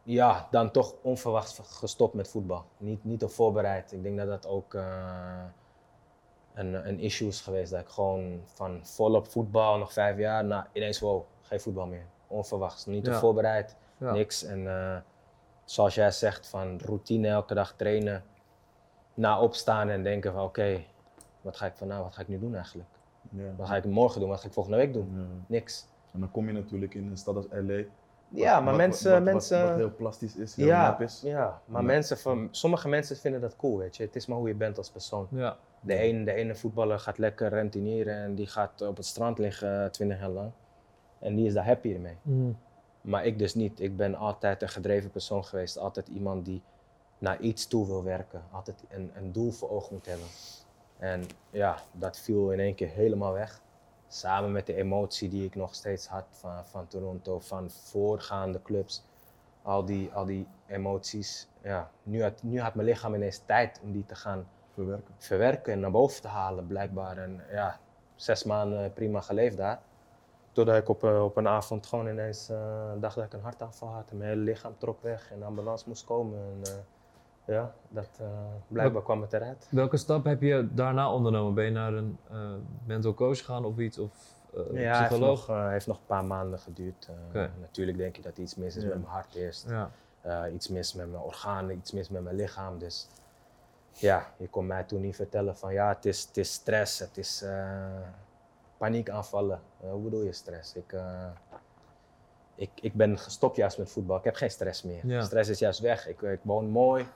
ja, 0.08 0.48
dan 0.50 0.70
toch 0.70 0.94
onverwachts 1.02 1.60
gestopt 1.62 2.14
met 2.14 2.28
voetbal. 2.28 2.64
Niet, 2.76 3.04
niet 3.04 3.22
op 3.22 3.30
voorbereid. 3.30 3.92
Ik 3.92 4.02
denk 4.02 4.18
dat 4.18 4.26
dat 4.28 4.46
ook 4.46 4.74
eh, 4.74 5.44
een, 6.54 6.88
een 6.88 7.00
issue 7.00 7.28
is 7.28 7.40
geweest. 7.40 7.70
Dat 7.70 7.80
ik 7.80 7.88
gewoon 7.88 8.40
van 8.44 8.80
volop 8.86 9.28
voetbal, 9.28 9.78
nog 9.78 9.92
vijf 9.92 10.18
jaar, 10.18 10.44
naar 10.44 10.68
ineens 10.72 11.00
wow, 11.00 11.24
geen 11.42 11.60
voetbal 11.60 11.86
meer. 11.86 12.06
Onverwachts, 12.26 12.86
niet 12.86 13.08
op 13.08 13.14
voorbereid, 13.14 13.76
Ja. 13.98 14.12
niks. 14.12 14.44
En 14.44 14.66
eh, 14.66 14.96
zoals 15.64 15.94
jij 15.94 16.10
zegt, 16.10 16.48
van 16.48 16.78
routine 16.84 17.28
elke 17.28 17.54
dag 17.54 17.72
trainen. 17.76 18.24
Na 19.14 19.40
opstaan 19.40 19.88
en 19.88 20.02
denken 20.02 20.32
van 20.32 20.42
oké, 20.42 20.84
wat 21.40 21.56
ga 21.56 21.66
ik 21.66 21.76
van 21.76 21.88
nou, 21.88 22.02
wat 22.02 22.14
ga 22.14 22.20
ik 22.20 22.28
nu 22.28 22.38
doen 22.38 22.54
eigenlijk? 22.54 22.88
Ja. 23.30 23.54
Wat 23.56 23.68
ga 23.68 23.76
ik 23.76 23.84
morgen 23.84 24.20
doen? 24.20 24.28
Wat 24.28 24.40
ga 24.40 24.46
ik 24.46 24.52
volgende 24.52 24.78
week 24.78 24.92
doen? 24.92 25.12
Ja. 25.14 25.44
Niks. 25.46 25.86
En 26.12 26.20
dan 26.20 26.30
kom 26.30 26.46
je 26.46 26.52
natuurlijk 26.52 26.94
in 26.94 27.06
een 27.06 27.16
stad 27.16 27.36
als 27.36 27.46
LA. 27.50 27.82
Ja, 28.30 28.54
maar 28.60 28.64
wat- 28.64 28.76
mensen, 28.76 29.10
wat, 29.10 29.22
wat- 29.22 29.32
mensen 29.32 29.66
Wat, 29.68 29.76
heel 29.76 29.94
plastisch 29.94 30.36
is, 30.36 30.54
heel 30.56 30.66
ja, 30.66 30.98
is. 31.00 31.20
ja, 31.24 31.60
maar 31.64 31.80
Ja. 31.80 31.86
mensen 31.86 32.18
van, 32.18 32.48
sommige 32.50 32.88
mensen 32.88 33.16
vinden 33.16 33.40
dat 33.40 33.56
cool, 33.56 33.78
weet 33.78 33.96
je. 33.96 34.02
Het 34.02 34.16
is 34.16 34.26
maar 34.26 34.38
hoe 34.38 34.48
je 34.48 34.54
bent 34.54 34.78
als 34.78 34.90
persoon. 34.90 35.26
Ja. 35.30 35.56
De 35.80 35.94
ene, 35.94 36.24
de 36.24 36.32
ene 36.32 36.54
voetballer 36.54 36.98
gaat 36.98 37.18
lekker 37.18 37.48
rentenieren 37.48 38.14
en 38.16 38.34
die 38.34 38.46
gaat 38.46 38.80
op 38.82 38.96
het 38.96 39.06
strand 39.06 39.38
liggen 39.38 39.92
twintig 39.92 40.18
jaar 40.18 40.28
lang. 40.28 40.50
En 41.18 41.34
die 41.34 41.46
is 41.46 41.54
daar 41.54 41.64
happy 41.66 41.96
mee. 41.96 42.16
Mhm. 42.22 42.50
Maar 43.00 43.26
ik 43.26 43.38
dus 43.38 43.54
niet. 43.54 43.80
Ik 43.80 43.96
ben 43.96 44.14
altijd 44.14 44.62
een 44.62 44.68
gedreven 44.68 45.10
persoon 45.10 45.44
geweest. 45.44 45.78
Altijd 45.78 46.08
iemand 46.08 46.44
die 46.44 46.62
naar 47.18 47.40
iets 47.40 47.66
toe 47.66 47.86
wil 47.86 48.04
werken. 48.04 48.42
Altijd 48.52 48.84
een, 48.88 49.10
een 49.14 49.32
doel 49.32 49.50
voor 49.50 49.70
ogen 49.70 49.94
moet 49.94 50.06
hebben. 50.06 50.26
En 50.98 51.22
ja, 51.50 51.78
dat 51.92 52.18
viel 52.18 52.50
in 52.52 52.60
één 52.60 52.74
keer 52.74 52.88
helemaal 52.88 53.32
weg. 53.32 53.60
Samen 54.08 54.52
met 54.52 54.66
de 54.66 54.74
emotie 54.74 55.28
die 55.28 55.44
ik 55.44 55.54
nog 55.54 55.74
steeds 55.74 56.06
had 56.06 56.24
van, 56.30 56.66
van 56.66 56.86
Toronto, 56.86 57.38
van 57.38 57.70
voorgaande 57.70 58.62
clubs. 58.62 59.04
Al 59.62 59.84
die, 59.84 60.12
al 60.12 60.24
die 60.24 60.46
emoties. 60.66 61.48
Ja, 61.62 61.90
nu, 62.02 62.22
had, 62.22 62.42
nu 62.42 62.60
had 62.60 62.74
mijn 62.74 62.88
lichaam 62.88 63.14
ineens 63.14 63.42
tijd 63.46 63.80
om 63.82 63.92
die 63.92 64.06
te 64.06 64.14
gaan 64.14 64.48
Verwerken. 64.74 65.14
verwerken 65.18 65.72
en 65.72 65.80
naar 65.80 65.90
boven 65.90 66.22
te 66.22 66.28
halen, 66.28 66.66
blijkbaar. 66.66 67.18
En 67.18 67.42
ja, 67.50 67.78
zes 68.14 68.44
maanden 68.44 68.92
prima 68.92 69.20
geleefd 69.20 69.56
daar. 69.56 69.80
Totdat 70.52 70.76
ik 70.76 70.88
op, 70.88 71.04
eh, 71.04 71.24
op 71.24 71.36
een 71.36 71.48
avond 71.48 71.86
gewoon 71.86 72.08
ineens 72.08 72.48
eh, 72.48 72.92
dacht 73.00 73.14
dat 73.14 73.24
ik 73.24 73.32
een 73.32 73.40
hartaanval 73.40 73.88
had. 73.88 74.10
En 74.10 74.16
mijn 74.16 74.30
hele 74.30 74.42
lichaam 74.42 74.74
trok 74.78 75.02
weg 75.02 75.30
en 75.32 75.38
de 75.38 75.44
ambulance 75.44 75.84
moest 75.88 76.04
komen. 76.04 76.38
En, 76.38 76.72
eh, 76.72 76.72
ja, 77.48 77.74
dat, 77.88 78.08
eh, 78.20 78.26
blijkbaar 78.68 79.02
kwam 79.02 79.20
het 79.20 79.32
eruit. 79.32 79.66
Welke 79.70 79.96
stap 79.96 80.24
heb 80.24 80.42
je 80.42 80.68
daarna 80.74 81.12
ondernomen? 81.12 81.54
Ben 81.54 81.64
je 81.64 81.70
naar 81.70 81.92
een 81.92 82.18
eh, 82.30 82.52
mental 82.86 83.14
coach 83.14 83.38
gegaan 83.38 83.64
of 83.64 83.78
iets? 83.78 83.98
Of 83.98 84.10
eh, 84.54 84.80
ja, 84.82 84.96
heeft 84.96 85.08
psycholoog? 85.08 85.48
nog, 85.48 85.56
eh, 85.56 85.68
heeft 85.68 85.86
nog 85.86 85.96
een 85.98 86.06
paar 86.06 86.24
maanden 86.24 86.58
geduurd. 86.58 87.08
Natuurlijk 87.60 87.98
denk 87.98 88.16
je 88.16 88.22
dat 88.22 88.38
iets 88.38 88.54
mis 88.54 88.76
is 88.76 88.82
Ja. 88.82 88.88
met 88.88 88.98
mijn 88.98 89.10
hart 89.12 89.34
eerst. 89.34 89.66
Ja. 89.68 89.90
Iets 90.54 90.68
mis 90.68 90.94
met 90.94 91.10
mijn 91.10 91.22
organen, 91.22 91.76
iets 91.76 91.92
mis 91.92 92.08
met 92.08 92.22
mijn 92.22 92.36
lichaam. 92.36 92.78
Dus 92.78 93.08
ja, 93.92 94.26
je 94.36 94.48
kon 94.48 94.66
mij 94.66 94.84
toen 94.84 95.00
niet 95.00 95.16
vertellen 95.16 95.56
van 95.56 95.72
ja, 95.72 95.88
het 95.88 96.04
is, 96.04 96.22
het 96.26 96.36
is 96.36 96.52
stress, 96.52 96.98
het 96.98 97.16
is 97.16 97.44
paniekaanvallen. 98.76 99.60
Hoe 99.76 100.02
bedoel 100.02 100.22
je 100.22 100.32
stress? 100.32 100.74
Ik, 100.74 100.94
ik, 102.54 102.70
ik 102.80 102.94
ben 102.94 103.18
gestopt 103.18 103.56
juist 103.56 103.78
met 103.78 103.90
voetbal. 103.90 104.16
Ik 104.16 104.24
heb 104.24 104.34
geen 104.34 104.50
stress 104.50 104.82
meer. 104.82 105.06
Ja. 105.06 105.22
Stress 105.22 105.50
is 105.50 105.58
juist 105.58 105.80
weg. 105.80 106.08
Ik, 106.08 106.20
ik 106.20 106.40
woon 106.42 106.68
mooi, 106.68 107.06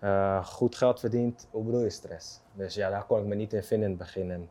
eh, 0.00 0.44
goed 0.46 0.76
geld 0.76 1.00
verdiend. 1.00 1.48
Hoe 1.50 1.64
bedoel 1.64 1.82
je 1.82 1.90
stress? 1.90 2.40
Dus 2.52 2.74
ja, 2.74 2.90
daar 2.90 3.06
kon 3.06 3.18
ik 3.18 3.24
me 3.24 3.34
niet 3.34 3.52
in 3.52 3.62
vinden 3.62 3.90
in 3.90 3.94
het 3.94 4.04
begin. 4.04 4.30
En 4.30 4.48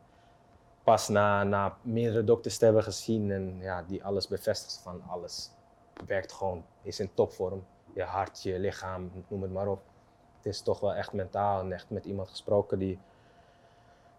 pas 0.84 1.08
na, 1.08 1.44
na 1.44 1.76
meerdere 1.82 2.24
dokters 2.24 2.58
te 2.58 2.64
hebben 2.64 2.82
gezien 2.82 3.30
en 3.30 3.58
ja, 3.60 3.82
die 3.82 4.04
alles 4.04 4.28
bevestigt 4.28 4.80
van 4.82 5.02
alles 5.08 5.50
werkt 6.06 6.32
gewoon, 6.32 6.64
is 6.82 7.00
in 7.00 7.14
topvorm. 7.14 7.64
Je 7.94 8.02
hart, 8.02 8.42
je 8.42 8.58
lichaam, 8.58 9.10
noem 9.28 9.42
het 9.42 9.52
maar 9.52 9.68
op. 9.68 9.82
Het 10.36 10.46
is 10.46 10.62
toch 10.62 10.80
wel 10.80 10.94
echt 10.94 11.12
mentaal 11.12 11.60
en 11.60 11.72
echt 11.72 11.90
met 11.90 12.04
iemand 12.04 12.28
gesproken 12.28 12.78
die, 12.78 12.98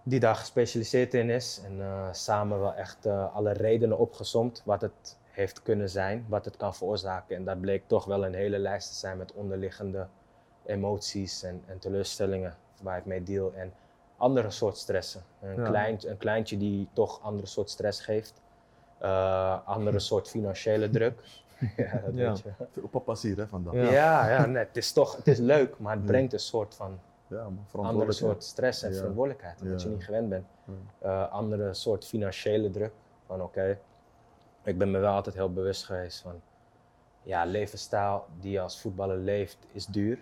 die 0.04 0.20
daar 0.20 0.36
gespecialiseerd 0.36 1.14
in 1.14 1.30
is. 1.30 1.62
En 1.66 1.82
eh, 1.82 2.08
samen 2.12 2.60
wel 2.60 2.74
echt 2.74 3.06
eh, 3.06 3.36
alle 3.36 3.52
redenen 3.52 3.98
opgezomd 3.98 4.62
wat 4.66 4.82
het 4.82 5.20
heeft 5.24 5.62
kunnen 5.62 5.90
zijn, 5.90 6.26
wat 6.30 6.46
het 6.46 6.58
kan 6.58 6.76
veroorzaken. 6.76 7.36
En 7.36 7.46
dat 7.46 7.62
bleek 7.62 7.88
toch 7.88 8.06
wel 8.06 8.26
een 8.26 8.34
hele 8.34 8.60
lijst 8.60 8.90
te 8.90 8.96
zijn 8.96 9.18
met 9.18 9.34
onderliggende 9.34 10.08
emoties 10.66 11.44
en, 11.44 11.64
en 11.68 11.80
teleurstellingen 11.80 12.56
waar 12.82 12.98
ik 12.98 13.06
mee 13.06 13.24
deal. 13.24 13.54
En 13.56 13.74
andere 14.18 14.50
soort 14.50 14.78
stressen. 14.78 15.22
Een, 15.42 15.56
Ja. 15.56 15.70
klein, 15.70 15.98
een 16.08 16.18
kleintje 16.18 16.58
die 16.58 16.88
toch 16.94 17.22
andere 17.22 17.48
soort 17.48 17.70
stress 17.70 18.02
geeft. 18.02 18.42
Eh, 18.98 19.68
andere 19.68 20.00
soort 20.10 20.30
financiële 20.30 20.90
druk. 20.90 21.22
ja, 21.78 22.02
dat 22.06 22.14
Ja. 22.14 22.28
weet 22.32 22.40
je. 22.40 22.52
Veel 22.72 22.88
papa's 22.88 23.22
hier 23.22 23.38
hè, 23.38 23.48
vandaag. 23.48 23.74
Ja. 23.74 23.82
Ja, 23.92 24.30
ja, 24.30 24.46
nee, 24.46 24.64
het 24.64 24.78
is 24.78 24.92
toch 24.92 25.16
het 25.16 25.28
is 25.28 25.38
leuk, 25.38 25.80
maar 25.80 25.96
het 25.96 26.06
brengt 26.06 26.34
een 26.34 26.40
soort 26.40 26.76
van 26.76 27.00
andere 27.72 28.12
soort 28.12 28.44
stress 28.44 28.84
en 28.84 28.92
Ja. 28.92 28.98
verantwoordelijkheid, 28.98 29.62
omdat 29.62 29.82
Ja. 29.82 29.88
je 29.90 29.94
niet 29.96 30.04
gewend 30.06 30.30
bent. 30.30 30.46
Ja. 30.66 30.74
Eh, 31.26 31.32
andere 31.32 31.74
soort 31.74 32.06
financiële 32.06 32.70
druk. 32.70 32.92
Van 33.26 33.42
oké, 33.42 33.78
ik 34.64 34.78
ben 34.78 34.92
me 34.92 35.00
wel 35.00 35.14
altijd 35.14 35.36
heel 35.36 35.54
bewust 35.54 35.86
geweest 35.86 36.22
van, 36.22 36.42
ja, 37.24 37.46
levensstijl 37.46 38.26
die 38.40 38.52
je 38.52 38.62
als 38.62 38.82
voetballer 38.82 39.18
leeft 39.18 39.58
is 39.72 39.86
duur. 39.86 40.20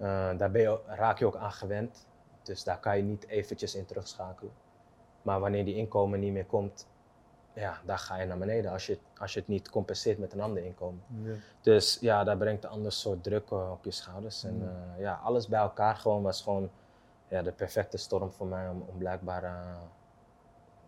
Eh, 0.00 0.38
daar 0.38 0.50
ben 0.50 0.60
je, 0.62 0.80
raak 0.86 1.18
je 1.18 1.26
ook 1.26 1.36
aan 1.36 1.52
gewend, 1.52 2.06
dus 2.42 2.64
daar 2.64 2.78
kan 2.80 2.96
je 2.96 3.02
niet 3.02 3.26
eventjes 3.26 3.74
in 3.74 3.84
terugschakelen. 3.86 4.52
Maar 5.22 5.40
wanneer 5.40 5.64
die 5.64 5.74
inkomen 5.74 6.20
niet 6.20 6.32
meer 6.32 6.46
komt, 6.46 6.86
ja, 7.52 7.80
daar 7.84 7.98
ga 7.98 8.16
je 8.16 8.26
naar 8.26 8.38
beneden 8.38 8.70
als 8.72 8.86
je, 8.86 8.98
als 9.18 9.32
je 9.34 9.38
het 9.40 9.48
niet 9.48 9.70
compenseert 9.70 10.18
met 10.18 10.32
een 10.32 10.40
ander 10.40 10.64
inkomen. 10.64 11.02
Ja. 11.22 11.32
Dus 11.60 11.98
ja, 12.00 12.24
daar 12.24 12.36
brengt 12.36 12.64
een 12.64 12.70
ander 12.70 12.92
soort 12.92 13.22
druk 13.22 13.50
eh, 13.50 13.70
op 13.70 13.84
je 13.84 13.90
schouders. 13.90 14.44
En 14.44 14.54
Mm. 14.56 14.62
eh, 14.62 15.00
ja, 15.00 15.20
alles 15.22 15.48
bij 15.48 15.60
elkaar 15.60 15.96
gewoon 15.96 16.22
was 16.22 16.42
gewoon 16.42 16.70
ja, 17.28 17.42
de 17.42 17.52
perfecte 17.52 17.96
storm 17.96 18.32
voor 18.32 18.46
mij 18.46 18.68
om, 18.68 18.84
om 18.88 18.98
blijkbaar 18.98 19.42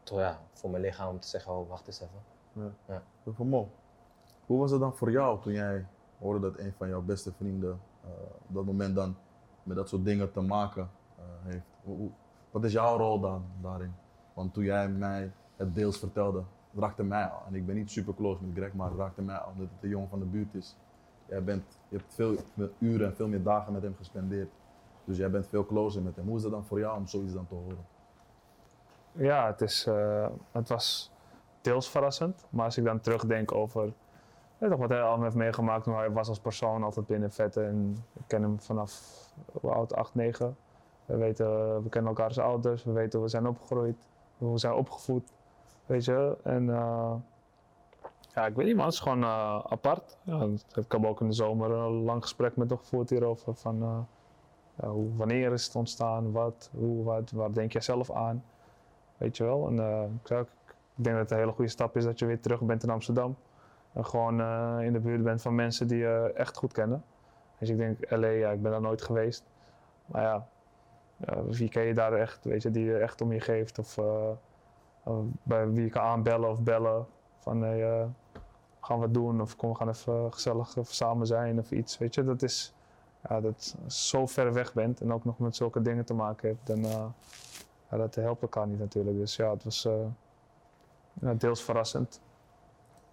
ja, 0.04 0.40
voor 0.52 0.70
mijn 0.70 0.82
lichaam 0.82 1.08
om 1.08 1.20
te 1.20 1.28
zeggen, 1.28 1.52
oh 1.52 1.68
wacht 1.68 1.86
eens 1.86 2.00
even. 2.00 2.22
Veel 3.34 3.44
mo. 3.44 3.68
Hoe 4.46 4.60
was 4.60 4.70
het 4.70 4.80
dan 4.80 4.96
voor 4.96 5.10
jou 5.10 5.40
toen 5.42 5.52
jij 5.52 5.86
hoorde 6.18 6.40
dat 6.40 6.58
een 6.58 6.72
van 6.76 6.88
jouw 6.88 7.00
beste 7.02 7.32
vrienden 7.32 7.80
op 8.48 8.55
dat 8.55 8.64
moment 8.64 8.94
dan 8.94 9.16
met 9.62 9.76
dat 9.76 9.88
soort 9.88 10.05
dingen 10.05 10.32
te 10.32 10.40
maken 10.40 10.90
eh, 11.16 11.24
heeft? 11.42 11.66
Wat 12.50 12.64
is 12.64 12.72
jouw 12.72 12.96
rol 12.96 13.20
dan 13.20 13.44
daarin? 13.61 13.94
Want 14.34 14.55
toen 14.55 14.64
jij 14.64 14.88
mij 14.88 15.32
het 15.57 15.74
deels 15.74 15.98
vertelde, 15.98 16.42
raakte 16.74 17.03
mij 17.03 17.24
al. 17.24 17.42
En 17.46 17.55
ik 17.55 17.66
ben 17.66 17.74
niet 17.74 17.90
super 17.90 18.14
close 18.14 18.44
met 18.44 18.57
Greg, 18.57 18.72
maar 18.72 18.88
het 18.88 18.98
raakte 18.98 19.22
mij 19.22 19.36
al 19.36 19.50
omdat 19.50 19.68
het 19.74 19.82
een 19.82 19.88
jongen 19.88 20.09
van 20.09 20.18
de 20.18 20.24
buurt 20.24 20.55
is. 20.55 20.76
Jij 21.26 21.44
bent, 21.44 21.78
je 21.88 21.96
hebt 21.96 22.14
veel 22.14 22.36
uren 22.78 23.07
en 23.07 23.14
veel 23.14 23.28
meer 23.28 23.42
dagen 23.42 23.72
met 23.72 23.82
hem 23.82 23.94
gespendeerd. 23.96 24.50
Dus 25.05 25.16
jij 25.16 25.30
bent 25.30 25.46
veel 25.46 25.66
closer 25.66 26.03
met 26.03 26.16
hem. 26.16 26.26
Hoe 26.26 26.36
is 26.36 26.42
het 26.42 26.53
dan 26.53 26.64
voor 26.64 26.78
jou 26.78 26.96
om 26.98 27.07
zoiets 27.07 27.32
dan 27.32 27.46
te 27.46 27.55
horen? 27.55 27.84
Ja, 29.12 29.46
het, 29.46 29.61
is, 29.61 29.86
eh, 29.86 30.28
het 30.50 30.68
was 30.68 31.11
deels 31.61 31.90
verrassend. 31.90 32.46
Maar 32.50 32.64
als 32.64 32.78
ik 32.78 32.84
dan 32.84 33.00
terugdenk 33.00 33.53
over 33.53 33.92
toch, 34.70 34.78
wat 34.78 34.90
hij 34.90 35.02
allemaal 35.02 35.24
heeft 35.24 35.36
meegemaakt, 35.36 35.84
hoe 35.84 35.94
hij 35.94 36.10
was 36.10 36.28
als 36.28 36.40
persoon, 36.40 36.82
altijd 36.82 37.06
binnen 37.06 37.32
vetten. 37.32 37.66
En 37.66 38.04
ik 38.12 38.22
ken 38.26 38.42
hem 38.42 38.60
vanaf 38.60 39.02
oud, 39.62 39.94
8, 39.94 40.14
9. 40.14 40.56
We, 41.06 41.16
weten, 41.16 41.82
we 41.82 41.88
kennen 41.88 42.10
elkaars 42.10 42.38
ouders, 42.38 42.84
we 42.84 42.92
weten 42.92 43.12
hoe 43.12 43.22
we 43.22 43.28
zijn 43.28 43.46
opgegroeid, 43.46 44.06
hoe 44.38 44.52
we 44.52 44.58
zijn 44.58 44.74
opgevoed. 44.74 45.32
Weet 45.86 46.04
je, 46.04 46.36
en 46.42 46.70
eh, 46.70 47.14
ja, 48.34 48.46
ik 48.46 48.54
weet 48.54 48.66
niet 48.66 48.76
man, 48.76 48.84
het 48.84 48.94
is 48.94 49.00
gewoon 49.00 49.22
eh, 49.22 49.64
apart. 49.64 50.18
Ja, 50.22 50.46
ik 50.74 50.92
heb 50.92 51.04
ook 51.04 51.20
in 51.20 51.28
de 51.28 51.34
zomer 51.34 51.70
een 51.70 52.02
lang 52.02 52.22
gesprek 52.22 52.56
met 52.56 52.70
hem 52.70 52.78
gevoerd 52.78 53.10
hierover. 53.10 53.54
Van, 53.54 53.82
eh, 53.82 53.98
ja, 54.74 54.88
hoe, 54.88 55.16
wanneer 55.16 55.52
is 55.52 55.64
het 55.66 55.74
ontstaan, 55.74 56.32
wat, 56.32 56.70
hoe, 56.76 57.04
wat, 57.04 57.30
waar 57.30 57.52
denk 57.52 57.72
jij 57.72 57.80
zelf 57.80 58.10
aan? 58.10 58.44
Weet 59.16 59.36
je 59.36 59.44
wel. 59.44 59.66
En 59.66 59.74
ik 60.96 61.04
denk 61.04 61.16
dat 61.16 61.24
het 61.24 61.30
een 61.30 61.38
hele 61.38 61.52
goede 61.52 61.70
stap 61.70 61.96
is 61.96 62.04
dat 62.04 62.18
je 62.18 62.26
weer 62.26 62.40
terug 62.40 62.60
bent 62.60 62.82
in 62.82 62.90
Amsterdam. 62.90 63.36
Gewoon 63.95 64.40
eh, 64.40 64.76
in 64.80 64.93
de 64.93 65.01
buurt 65.01 65.22
bent 65.22 65.43
van 65.43 65.55
mensen 65.55 65.88
die 65.88 65.99
je 65.99 66.32
echt 66.34 66.57
goed 66.57 66.72
kennen. 66.72 67.05
Dus 67.59 67.68
ik 67.68 67.76
denk, 67.76 68.11
LA, 68.11 68.26
ja, 68.26 68.51
ik 68.51 68.62
ben 68.62 68.70
daar 68.70 68.80
nooit 68.80 69.03
geweest. 69.03 69.45
Maar 70.07 70.22
ja, 70.22 70.47
wie 71.45 71.68
ken 71.68 71.82
je 71.82 71.95
daar 71.95 72.12
echt, 72.12 72.45
weet 72.45 72.62
je, 72.62 72.70
die 72.70 72.84
je 72.84 72.99
echt 72.99 73.20
om 73.20 73.32
je 73.32 73.40
geeft? 73.40 73.78
Of 73.78 73.99
eh, 75.05 75.18
bij 75.43 75.70
wie 75.70 75.84
je 75.84 75.90
kan 75.90 76.03
aanbellen 76.03 76.51
of 76.51 76.62
bellen. 76.62 77.07
Van, 77.38 77.62
hey, 77.62 77.90
eh, 77.90 78.07
gaan 78.80 79.01
we 79.01 79.11
doen? 79.11 79.40
Of 79.40 79.57
kom, 79.57 79.70
we 79.70 79.76
gaan 79.76 79.88
even 79.88 80.32
gezellig 80.32 80.68
even 80.68 80.95
samen 80.95 81.26
zijn 81.26 81.59
of 81.59 81.70
iets. 81.70 81.99
Weet 81.99 82.14
je, 82.14 82.24
dat 82.24 82.43
is, 82.43 82.74
ja, 83.28 83.40
dat 83.40 83.76
zo 83.86 84.26
ver 84.26 84.53
weg 84.53 84.72
bent 84.72 85.01
en 85.01 85.12
ook 85.12 85.24
nog 85.24 85.38
met 85.38 85.57
zulke 85.57 85.82
dingen 85.82 86.05
te 86.05 86.14
maken 86.14 86.49
hebt, 86.49 86.66
dan 86.66 86.84
eh, 86.84 87.07
ja, 87.90 87.97
dat 87.97 88.14
helpt 88.14 88.43
elkaar 88.43 88.66
niet 88.66 88.78
natuurlijk. 88.78 89.16
Dus 89.16 89.36
ja, 89.36 89.51
het 89.51 89.64
was 89.64 89.88
ja, 91.20 91.34
deels 91.34 91.62
verrassend. 91.62 92.20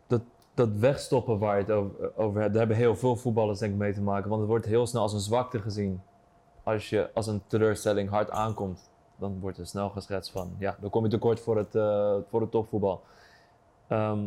dat 0.07 0.21
wegstoppen 0.67 1.39
waar 1.39 1.55
je 1.55 1.61
het 1.61 1.71
over, 1.71 2.17
over 2.17 2.41
hebt, 2.41 2.53
daar 2.53 2.59
hebben 2.59 2.77
heel 2.77 2.95
veel 2.95 3.15
voetballers 3.15 3.59
denk 3.59 3.71
ik 3.71 3.77
mee 3.77 3.93
te 3.93 4.01
maken. 4.01 4.29
Want 4.29 4.41
het 4.41 4.49
wordt 4.49 4.65
heel 4.65 4.87
snel 4.87 5.01
als 5.01 5.13
een 5.13 5.19
zwakte 5.19 5.59
gezien. 5.59 6.01
Als 6.63 6.89
je 6.89 7.09
als 7.13 7.27
een 7.27 7.41
teleurstelling 7.47 8.09
hard 8.09 8.31
aankomt, 8.31 8.89
dan 9.15 9.39
wordt 9.39 9.57
er 9.57 9.67
snel 9.67 9.89
geschetst 9.89 10.31
van, 10.31 10.55
ja, 10.57 10.77
dan 10.81 10.89
kom 10.89 11.03
je 11.03 11.09
tekort 11.09 11.39
voor 11.39 11.57
het, 11.57 11.75
eh, 11.75 12.15
voor 12.29 12.41
het 12.41 12.51
topvoetbal. 12.51 13.03
Ehm, 13.87 14.19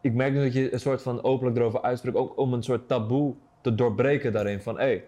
ik 0.00 0.14
merk 0.14 0.32
nu 0.32 0.42
dat 0.42 0.52
je 0.52 0.72
een 0.72 0.80
soort 0.80 1.02
van 1.02 1.22
openlijk 1.22 1.56
erover 1.56 1.82
uitspreekt, 1.82 2.16
ook 2.16 2.38
om 2.38 2.52
een 2.52 2.62
soort 2.62 2.88
taboe 2.88 3.34
te 3.60 3.74
doorbreken 3.74 4.32
daarin. 4.32 4.60
Van, 4.60 4.74
hé, 4.74 4.84
hey, 4.84 5.04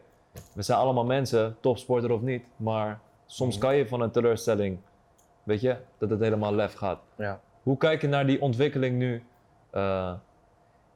we 0.55 0.63
zijn 0.63 0.79
allemaal 0.79 1.05
mensen, 1.05 1.57
topsporter 1.61 2.13
of 2.13 2.21
niet, 2.21 2.45
maar 2.57 3.01
soms 3.27 3.59
kan 3.59 3.77
je 3.77 3.89
van 3.89 4.01
een 4.01 4.11
teleurstelling, 4.11 4.79
weet 5.43 5.61
je, 5.61 5.77
dat 5.99 6.11
het 6.11 6.21
helemaal 6.21 6.55
lef 6.55 6.75
gaat. 6.75 7.01
Ja. 7.17 7.41
Hoe 7.63 7.77
kijk 7.77 8.01
je 8.01 8.09
naar 8.09 8.27
die 8.27 8.41
ontwikkeling 8.41 8.99
nu 8.99 9.23
eh, 9.73 10.13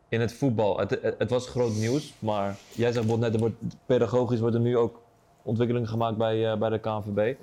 in 0.08 0.20
het 0.20 0.32
voetbal? 0.32 0.78
Het, 0.78 0.90
het, 0.90 1.18
het 1.18 1.30
was 1.30 1.48
groot 1.48 1.74
nieuws, 1.74 2.14
maar 2.18 2.56
jij 2.72 2.92
zegt 2.92 3.06
bijvoorbeeld 3.06 3.20
net, 3.20 3.34
er 3.34 3.40
wordt, 3.40 3.76
pedagogisch 3.86 4.40
wordt 4.40 4.54
er 4.54 4.60
nu 4.60 4.76
ook 4.76 5.02
ontwikkeling 5.42 5.88
gemaakt 5.88 6.16
bij, 6.16 6.52
eh, 6.52 6.58
bij 6.58 6.68
de 6.68 6.78
KNVB. 6.78 7.36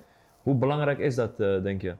Hoe 0.43 0.55
belangrijk 0.55 0.99
is 0.99 1.15
dat, 1.15 1.39
eh, 1.39 1.63
denk 1.63 1.81
je? 1.81 1.95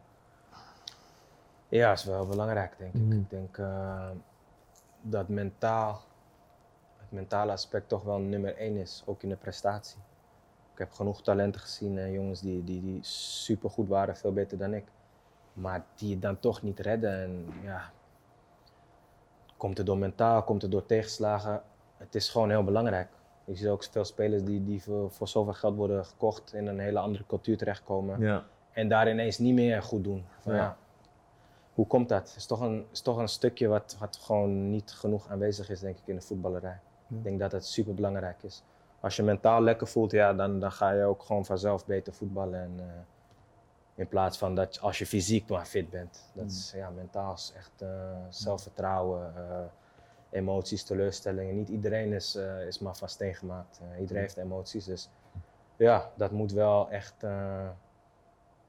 Ja, 1.69 1.91
is 1.91 2.03
wel 2.03 2.27
belangrijk, 2.27 2.77
denk 2.77 2.93
ik. 2.93 3.01
Mhm. 3.01 3.11
Ik 3.11 3.29
denk 3.29 3.57
dat 5.01 5.27
mentaal, 5.27 6.01
het 6.97 7.11
mentale 7.11 7.51
aspect 7.51 7.89
toch 7.89 8.03
wel 8.03 8.17
nummer 8.17 8.57
één 8.57 8.75
is, 8.77 9.03
ook 9.05 9.23
in 9.23 9.29
de 9.29 9.35
prestatie. 9.35 9.99
Ik 10.73 10.79
heb 10.79 10.91
genoeg 10.91 11.21
talenten 11.21 11.61
gezien 11.61 11.97
en 11.97 12.11
jongens 12.11 12.41
die, 12.41 12.63
die, 12.63 12.81
die 12.81 13.03
super 13.03 13.69
goed 13.69 13.87
waren, 13.87 14.17
veel 14.17 14.33
beter 14.33 14.57
dan 14.57 14.73
ik. 14.73 14.85
Maar 15.53 15.85
die 15.95 16.11
het 16.11 16.21
dan 16.21 16.39
toch 16.39 16.61
niet 16.61 16.79
redden. 16.79 17.21
En 17.21 17.45
ja, 17.63 17.91
komt 19.63 19.77
het 19.77 19.85
door 19.87 19.97
mentaal, 19.97 20.43
komt 20.43 20.61
het 20.61 20.71
door 20.71 20.85
tegenslagen. 20.85 21.61
Het 21.97 22.15
is 22.15 22.29
gewoon 22.29 22.49
heel 22.49 22.63
belangrijk. 22.63 23.09
Je 23.45 23.55
ziet 23.55 23.67
ook 23.67 23.83
veel 23.83 24.05
spelers 24.05 24.43
die, 24.43 24.63
die 24.63 24.83
voor, 24.83 25.11
voor 25.11 25.27
zoveel 25.27 25.53
geld 25.53 25.75
worden 25.75 26.05
gekocht 26.05 26.53
in 26.53 26.67
een 26.67 26.79
hele 26.79 26.99
andere 26.99 27.23
cultuur 27.27 27.57
terechtkomen 27.57 28.19
Ja. 28.19 28.43
en 28.71 28.87
daar 28.89 29.09
ineens 29.09 29.37
niet 29.37 29.53
meer 29.53 29.81
goed 29.83 30.03
doen. 30.03 30.25
Van, 30.39 30.53
Ja. 30.53 30.59
ja. 30.59 30.77
Hoe 31.73 31.87
komt 31.87 32.09
dat? 32.09 32.27
Het 32.27 32.35
is 32.35 32.45
toch 32.45 32.59
een, 32.61 32.85
is 32.91 33.01
toch 33.01 33.17
een 33.17 33.27
stukje 33.27 33.67
wat, 33.67 33.95
wat 33.99 34.15
gewoon 34.17 34.69
niet 34.69 34.91
genoeg 34.91 35.29
aanwezig 35.29 35.69
is, 35.69 35.79
denk 35.79 35.97
ik, 35.97 36.03
in 36.07 36.15
de 36.15 36.21
voetballerij. 36.21 36.79
Ja. 37.07 37.15
Ik 37.17 37.23
denk 37.23 37.39
dat 37.39 37.51
het 37.51 37.65
super 37.65 37.93
belangrijk 37.93 38.43
is. 38.43 38.63
Als 38.99 39.15
je 39.15 39.23
mentaal 39.23 39.61
lekker 39.61 39.87
voelt, 39.87 40.11
ja, 40.11 40.33
dan, 40.33 40.59
dan 40.59 40.71
ga 40.71 40.91
je 40.91 41.03
ook 41.03 41.23
gewoon 41.23 41.45
vanzelf 41.45 41.85
beter 41.85 42.13
voetballen. 42.13 42.59
En, 42.61 42.73
eh, 42.77 42.85
in 43.95 44.07
plaats 44.07 44.37
van 44.37 44.55
dat 44.55 44.75
je- 44.75 44.81
als 44.81 44.97
je 44.97 45.05
fysiek 45.05 45.49
maar 45.49 45.65
fit 45.65 45.89
bent. 45.89 46.29
Dat 46.33 46.45
is, 46.45 46.73
ja, 46.75 46.89
mentaal 46.89 47.33
is 47.33 47.53
echt 47.57 47.81
eh, 47.81 47.89
zelfvertrouwen, 48.29 49.33
eh, 49.35 49.59
emoties, 50.29 50.83
teleurstellingen. 50.83 51.55
Niet 51.55 51.69
iedereen 51.69 52.13
is, 52.13 52.35
eh, 52.35 52.65
is 52.67 52.79
maar 52.79 52.95
van 52.95 53.09
steen 53.09 53.35
gemaakt. 53.35 53.79
Eh, 53.93 53.99
iedereen 53.99 54.21
heeft 54.21 54.37
emoties, 54.37 54.85
dus 54.85 55.09
ja, 55.75 56.09
dat 56.15 56.31
moet 56.31 56.51
wel 56.51 56.89
echt 56.89 57.23
eh, 57.23 57.67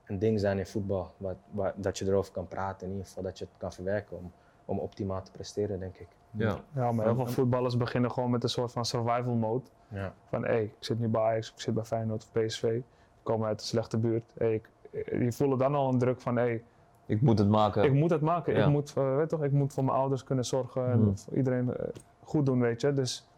een 0.07 0.19
ding 0.19 0.41
zijn 0.41 0.59
in 0.59 0.67
voetbal. 0.67 1.13
Wat, 1.17 1.37
waar, 1.51 1.73
dat 1.77 1.99
je 1.99 2.07
erover 2.07 2.33
kan 2.33 2.49
praten, 2.49 2.87
in 2.87 2.93
ieder 2.93 3.07
geval 3.07 3.23
dat 3.23 3.39
je 3.39 3.45
het 3.45 3.55
kan 3.57 3.73
verwerken 3.73 4.17
om, 4.17 4.33
om 4.65 4.79
optimaal 4.79 5.23
te 5.23 5.31
presteren, 5.31 5.79
denk 5.81 5.97
ik. 5.97 6.09
Ja. 6.31 6.61
Ja, 6.75 6.93
maar 6.93 7.05
heel 7.07 7.15
veel 7.15 7.27
voetballers 7.27 7.77
beginnen 7.77 8.11
gewoon 8.11 8.31
met 8.31 8.43
een 8.43 8.49
soort 8.49 8.73
van 8.73 8.85
survival 8.85 9.35
mode. 9.35 9.65
Ja. 9.89 10.15
Van 10.25 10.45
hé, 10.45 10.59
ik 10.59 10.75
zit 10.79 10.99
nu 10.99 11.09
bij 11.09 11.23
Ajax, 11.23 11.53
ik 11.53 11.61
zit 11.61 11.75
bij 11.75 11.85
Feyenoord 11.85 12.23
of 12.23 12.43
PSV. 12.45 12.63
Ik 12.63 12.83
kom 13.23 13.45
uit 13.45 13.61
een 13.61 13.67
slechte 13.67 13.99
buurt. 13.99 14.33
Hey, 14.39 14.55
ik, 14.55 14.69
je 15.19 15.33
voelt 15.33 15.59
dan 15.59 15.75
al 15.75 15.93
een 15.93 15.99
druk 15.99 16.21
van 16.21 16.37
hé, 16.37 16.61
Ik 17.07 17.21
moet 17.21 17.39
het 17.39 17.49
maken. 17.49 17.85
Ik 17.85 17.93
moet 17.93 18.11
het 18.11 18.21
maken. 18.21 18.55
Ja. 18.55 18.65
Ik, 18.65 18.71
moet, 18.71 18.93
eh, 18.97 19.17
weet 19.17 19.29
toch, 19.29 19.43
ik 19.43 19.53
moet 19.53 19.73
voor 19.73 19.85
mijn 19.85 19.97
ouders 19.97 20.25
kunnen 20.25 20.45
zorgen 20.45 20.87
en 20.91 21.19
voor 21.19 21.35
iedereen 21.37 21.77
eh, 21.77 21.87
goed 22.23 22.47
doen, 22.47 22.61
weet 22.61 22.81
je. 22.81 22.93
Dus 22.93 23.29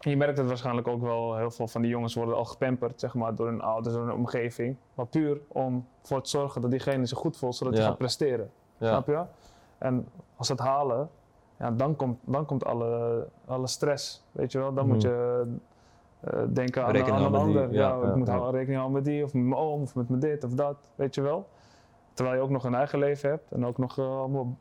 je 0.00 0.16
merkt 0.16 0.38
het 0.38 0.46
waarschijnlijk 0.46 0.88
ook 0.88 1.00
wel. 1.02 1.36
Heel 1.36 1.50
veel 1.50 1.68
van 1.68 1.82
die 1.82 1.90
jongens 1.90 2.14
worden 2.14 2.36
al 2.36 2.44
gepamperd, 2.44 3.00
zeg 3.00 3.14
maar, 3.14 3.34
door 3.34 3.46
hun 3.46 3.60
ouders, 3.60 3.94
door 3.94 4.04
hun 4.06 4.14
omgeving. 4.14 4.76
Maar 4.94 5.06
puur 5.06 5.40
om 5.48 5.86
voor 6.02 6.22
te 6.22 6.28
zorgen 6.30 6.60
dat 6.60 6.70
diegene 6.70 7.06
zich 7.06 7.18
goed 7.18 7.36
voelt, 7.36 7.54
zodat 7.56 7.72
hij 7.74 7.82
Ja. 7.82 7.88
gaat 7.88 7.98
presteren. 7.98 8.50
ja. 8.78 8.88
Snap 8.88 9.06
je? 9.06 9.22
En 9.78 10.06
als 10.36 10.46
ze 10.46 10.52
het 10.52 10.62
halen, 10.62 11.08
ja, 11.58 11.70
dan 11.70 11.96
komt, 11.96 12.18
dan 12.24 12.44
komt 12.46 12.64
alle, 12.64 13.26
alle 13.46 13.66
stress, 13.66 14.24
weet 14.32 14.52
je 14.52 14.58
wel. 14.58 14.72
Dan 14.74 14.86
moet 14.86 15.02
Mhm. 15.02 15.12
je 15.12 15.42
eh, 16.20 16.40
denken 16.52 16.84
aan, 16.84 16.90
Rekening 16.90 17.16
aan 17.16 17.24
een 17.24 17.30
met 17.30 17.40
ander. 17.40 17.72
Ja, 17.72 17.88
ja, 18.02 18.08
ik 18.08 18.14
moet 18.14 18.28
houden- 18.28 18.50
rekening 18.52 18.78
houden 18.78 19.02
met 19.02 19.04
die, 19.04 19.24
of 19.24 19.34
met 19.34 19.42
mijn 19.44 19.60
oom, 19.60 19.82
of 19.82 19.94
met 19.94 20.08
mijn 20.08 20.20
dit 20.20 20.44
of 20.44 20.52
dat, 20.52 20.76
weet 20.94 21.14
je 21.14 21.20
wel. 21.20 21.48
Terwijl 22.12 22.36
je 22.36 22.42
ook 22.42 22.50
nog 22.50 22.64
een 22.64 22.74
eigen 22.74 22.98
leven 22.98 23.30
hebt 23.30 23.52
en 23.52 23.66
ook 23.66 23.78
nog 23.78 23.98
eh, 23.98 24.18
allemaal 24.18 24.56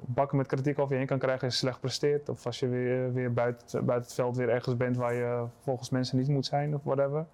bakken 0.00 0.36
met 0.36 0.46
kritiek 0.46 0.78
over 0.78 0.92
je 0.92 0.98
heen 0.98 1.06
kan 1.06 1.18
krijgen 1.18 1.44
als 1.44 1.52
je 1.54 1.60
slecht 1.60 1.80
presteert. 1.80 2.28
Of 2.28 2.46
als 2.46 2.58
je 2.60 2.68
weer, 2.68 3.12
weer 3.12 3.32
buiten, 3.32 3.84
buiten 3.84 4.06
het 4.08 4.14
veld 4.14 4.36
weer 4.36 4.48
ergens 4.48 4.76
bent 4.76 4.96
waar 4.96 5.14
je 5.14 5.44
volgens 5.60 5.90
mensen 5.90 6.18
niet 6.18 6.28
moet 6.28 6.46
zijn 6.46 6.74
of 6.74 6.80
whatever. 6.84 7.26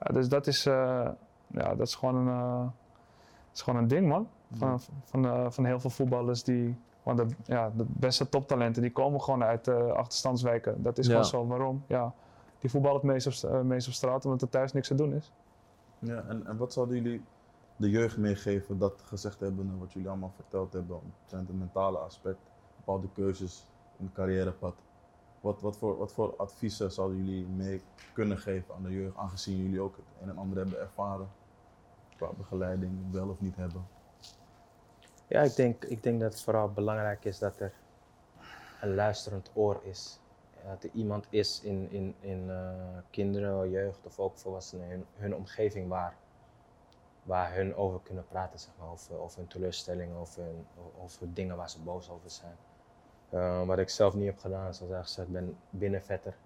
Ja, 0.00 0.12
dus 0.12 0.28
dat 0.28 0.46
is, 0.46 0.66
eh, 0.66 1.08
ja, 1.46 1.74
dat 1.74 1.86
is 1.86 1.94
gewoon 1.94 2.14
een, 2.14 2.28
eh, 2.28 2.58
dat 2.60 3.54
is 3.54 3.62
gewoon 3.62 3.80
een 3.82 3.88
ding 3.88 4.08
man. 4.08 4.28
Van, 4.52 4.80
van, 5.04 5.24
eh, 5.26 5.46
van 5.48 5.64
heel 5.64 5.80
veel 5.80 5.90
voetballers 5.90 6.42
die, 6.44 6.76
want 7.02 7.18
de, 7.18 7.26
ja, 7.44 7.70
de 7.76 7.84
beste 7.88 8.28
toptalenten 8.28 8.82
die 8.82 8.92
komen 8.92 9.20
gewoon 9.20 9.44
uit 9.44 9.68
eh, 9.68 9.86
achterstandswijken. 9.92 10.82
Dat 10.82 10.98
is 10.98 11.06
gewoon 11.06 11.24
zo. 11.24 11.46
Waarom? 11.46 11.84
Ja, 11.86 12.12
die 12.64 12.72
voetballen 12.72 13.00
het 13.00 13.10
meest 13.10 13.44
op, 13.44 13.50
eh, 13.50 13.60
meest 13.60 13.86
op 13.86 13.92
straat 13.92 14.24
omdat 14.24 14.42
er 14.42 14.48
thuis 14.48 14.72
niks 14.72 14.88
te 14.88 14.94
doen 14.94 15.12
is. 15.12 15.32
Ja, 15.98 16.24
en, 16.28 16.46
en 16.46 16.56
wat 16.56 16.72
zouden 16.72 17.02
jullie 17.02 17.22
de 17.76 17.90
jeugd 17.90 18.16
meegeven 18.16 18.78
dat 18.78 19.02
gezegd 19.06 19.40
hebben 19.40 19.68
en 19.68 19.78
wat 19.78 19.92
jullie 19.92 20.08
allemaal 20.08 20.32
verteld 20.34 20.72
hebben 20.72 21.00
omtrent 21.00 21.48
het 21.48 21.58
mentale 21.58 21.98
aspect, 21.98 22.38
bepaalde 22.76 23.08
keuzes 23.12 23.66
in 23.98 24.04
het 24.04 24.14
carrièrepad? 24.14 24.74
Wat, 25.40 25.60
wat, 25.60 25.76
voor, 25.76 25.96
wat 25.96 26.12
voor 26.12 26.34
adviezen 26.36 26.92
zouden 26.92 27.24
jullie 27.24 27.46
mee 27.46 27.82
kunnen 28.12 28.38
geven 28.38 28.74
aan 28.74 28.82
de 28.82 28.92
jeugd, 28.92 29.16
aangezien 29.16 29.56
jullie 29.56 29.80
ook 29.80 29.96
het 29.96 30.04
een 30.22 30.28
en 30.28 30.38
ander 30.38 30.58
hebben 30.58 30.80
ervaren 30.80 31.28
qua 32.16 32.28
begeleiding, 32.36 33.12
wel 33.12 33.28
of 33.28 33.40
niet 33.40 33.56
hebben? 33.56 33.86
Ja, 35.26 35.40
ik 35.42 35.56
denk, 35.56 35.84
ik 35.84 36.02
denk 36.02 36.20
dat 36.20 36.32
het 36.32 36.42
vooral 36.42 36.72
belangrijk 36.72 37.24
is 37.24 37.38
dat 37.38 37.60
er 37.60 37.72
een 38.80 38.94
luisterend 38.94 39.50
oor 39.54 39.80
is. 39.82 40.18
Dat 40.66 40.84
er 40.84 40.90
iemand 40.92 41.26
is 41.30 41.60
in, 41.60 41.90
in, 41.90 42.14
in 42.20 42.50
eh, 42.50 42.98
kinderen, 43.10 43.70
jeugd 43.70 44.06
of 44.06 44.18
ook 44.18 44.38
volwassenen, 44.38 44.88
hun, 44.88 45.06
hun 45.16 45.34
omgeving 45.34 45.88
waar, 45.88 46.16
waar 47.22 47.54
hun 47.54 47.74
over 47.74 48.00
kunnen 48.02 48.26
praten, 48.26 48.58
zeg 48.58 48.72
maar. 48.78 48.88
Over, 48.88 49.18
over 49.18 49.38
hun 49.38 49.48
teleurstellingen, 49.48 50.16
over, 50.16 50.42
hun, 50.42 50.66
over 51.02 51.32
dingen 51.34 51.56
waar 51.56 51.70
ze 51.70 51.82
boos 51.82 52.10
over 52.10 52.30
zijn. 52.30 52.56
Eh, 53.28 53.66
wat 53.66 53.78
ik 53.78 53.88
zelf 53.88 54.14
niet 54.14 54.26
heb 54.26 54.38
gedaan, 54.38 54.74
zoals 54.74 54.92
ik 54.92 54.98
gezegd 54.98 55.28
ben 55.28 55.56
binnenvetter. 55.70 56.36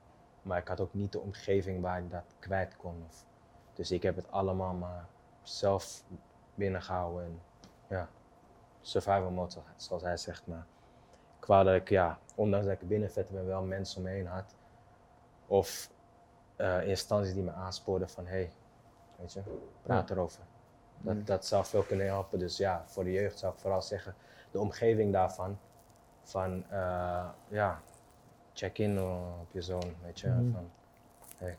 Maar 0.43 0.59
ik 0.59 0.69
had 0.69 0.81
ook 0.81 0.95
niet 0.95 1.13
de 1.13 1.21
omgeving 1.21 1.81
waar 1.81 1.99
ik 1.99 2.11
dat 2.11 2.35
kwijt 2.39 2.77
kon. 2.77 3.05
Of, 3.09 3.25
dus 3.75 3.91
ik 3.91 4.03
heb 4.03 4.17
het 4.17 4.31
allemaal 4.31 4.75
maar 4.75 5.07
zelf 5.43 6.03
binnengehouden. 6.55 7.25
En, 7.25 7.41
ja, 7.89 8.09
survival 8.81 9.31
mode, 9.31 9.51
zo- 9.51 9.63
zoals 9.77 10.03
hij 10.03 10.17
zegt. 10.17 10.47
Maar 10.47 10.67
wou 11.49 11.65
dat 11.65 11.75
ik, 11.75 11.89
ja, 11.89 12.19
ondanks 12.35 12.67
dat 12.67 12.75
ik 12.81 12.89
binnenvetter 12.89 13.35
ben, 13.35 13.47
wel 13.47 13.63
mensen 13.63 13.99
om 13.99 14.03
me 14.03 14.11
heen 14.11 14.27
had. 14.27 14.55
Of 15.47 15.91
eh, 16.57 16.89
instanties 16.89 17.35
die 17.35 17.43
me 17.43 17.53
aanspoorden 17.53 18.09
van, 18.11 18.27
hey, 18.27 18.51
weet 19.17 19.33
je, 19.33 19.43
praat 19.83 20.11
erover. 20.11 20.43
Dat, 21.01 21.15
Mm. 21.15 21.25
dat 21.25 21.47
zou 21.47 21.65
veel 21.65 21.83
kunnen 21.83 22.07
helpen. 22.07 22.39
Dus 22.39 22.57
ja, 22.57 22.83
voor 22.87 23.05
de 23.05 23.13
jeugd 23.13 23.39
zou 23.39 23.53
ik 23.53 23.59
vooral 23.59 23.83
zeggen, 23.83 24.15
de 24.51 24.61
omgeving 24.61 25.13
daarvan. 25.13 25.59
Van, 26.23 26.65
eh, 26.69 27.29
ja, 27.49 27.81
check 28.53 28.79
in 28.79 29.03
op 29.41 29.53
je 29.53 29.63
zoon, 29.63 29.95
weet 30.03 30.21
je. 30.21 30.29
Mhm. 30.29 30.53
Van, 30.53 30.71
hey, 31.37 31.59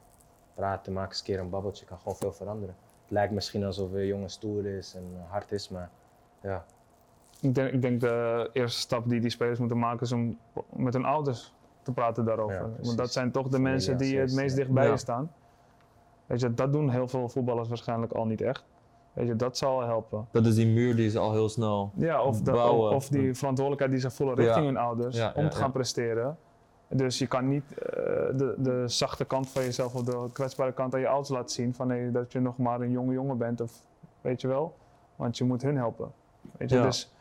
praten, 0.54 0.94
maak 0.94 1.10
eens 1.10 1.20
een 1.20 1.26
keer 1.26 1.40
een 1.40 1.50
babbeltje, 1.50 1.86
kan 1.86 1.98
gewoon 1.98 2.16
veel 2.16 2.34
veranderen. 2.34 2.76
Het 3.02 3.12
lijkt 3.12 3.34
misschien 3.34 3.66
alsof 3.66 3.92
een 3.92 4.06
jongen 4.06 4.30
stoer 4.30 4.66
is 4.66 4.96
en 4.96 5.26
hard 5.28 5.52
is, 5.52 5.70
maar 5.70 5.90
ja, 6.42 6.66
Ik 7.42 7.56
denk, 7.56 7.72
ik 7.72 7.82
denk 7.82 8.00
de 8.02 8.50
eerste 8.54 8.80
stap 8.80 9.10
die 9.10 9.20
die 9.20 9.30
spelers 9.30 9.60
moeten 9.60 9.78
maken 9.80 10.02
is 10.02 10.12
om 10.12 10.38
met 10.76 10.94
hun 10.94 11.06
ouders 11.06 11.54
te 11.82 11.92
praten 11.92 12.26
daarover. 12.26 12.56
Ja, 12.56 12.70
Want 12.82 12.98
dat 12.98 13.12
zijn 13.12 13.32
toch 13.32 13.48
de 13.48 13.60
mensen 13.60 13.98
die 13.98 14.18
het 14.20 14.34
meest 14.34 14.56
dichtbij 14.56 14.86
Ja. 14.86 14.92
je 14.92 14.98
staan. 14.98 15.32
Weet 16.26 16.40
je, 16.40 16.54
dat 16.54 16.72
doen 16.74 16.90
heel 16.90 17.08
veel 17.08 17.30
voetballers 17.30 17.68
waarschijnlijk 17.68 18.12
al 18.12 18.26
niet 18.26 18.42
echt. 18.42 18.66
Weet 19.14 19.28
je, 19.28 19.36
dat 19.36 19.58
zal 19.58 19.82
helpen. 19.82 20.28
Dat 20.32 20.46
is 20.46 20.56
die 20.56 20.68
muur 20.68 20.96
die 20.96 21.10
ze 21.10 21.20
al 21.20 21.32
heel 21.32 21.50
snel. 21.50 21.92
Ja, 21.96 22.24
of, 22.24 22.42
de, 22.42 22.52
Bouwen. 22.52 22.90
of, 22.90 22.96
of 22.96 23.08
die 23.08 23.34
verantwoordelijkheid 23.34 23.92
die 23.92 24.10
ze 24.10 24.16
voelen 24.16 24.36
richting 24.36 24.58
Ja. 24.58 24.66
hun 24.66 24.78
ouders 24.78 25.18
Ja, 25.18 25.32
om 25.36 25.50
te 25.50 25.56
gaan 25.56 25.66
ja. 25.66 25.72
presteren. 25.74 26.38
Dus 26.88 27.18
je 27.20 27.28
kan 27.28 27.48
niet 27.48 27.64
eh, 27.78 27.96
de, 28.38 28.54
de 28.58 28.84
zachte 28.88 29.26
kant 29.26 29.50
van 29.50 29.64
jezelf 29.64 29.96
of 29.96 30.04
de 30.04 30.30
kwetsbare 30.34 30.72
kant 30.74 30.94
aan 30.94 31.00
je 31.00 31.08
ouders 31.08 31.30
laten 31.30 31.50
zien 31.50 31.74
van 31.74 31.88
nee, 31.88 32.12
dat 32.12 32.32
je 32.32 32.40
nog 32.40 32.58
maar 32.58 32.82
een 32.82 32.92
jonge 32.92 33.14
jongen 33.14 33.38
bent 33.38 33.62
of 33.62 33.72
weet 34.22 34.42
je 34.42 34.48
wel. 34.48 34.76
Want 35.16 35.38
je 35.38 35.44
moet 35.44 35.62
hun 35.62 35.76
helpen. 35.78 36.12
Weet 36.58 36.70
je, 36.70 36.76
Ja. 36.76 36.84
dus 36.84 37.14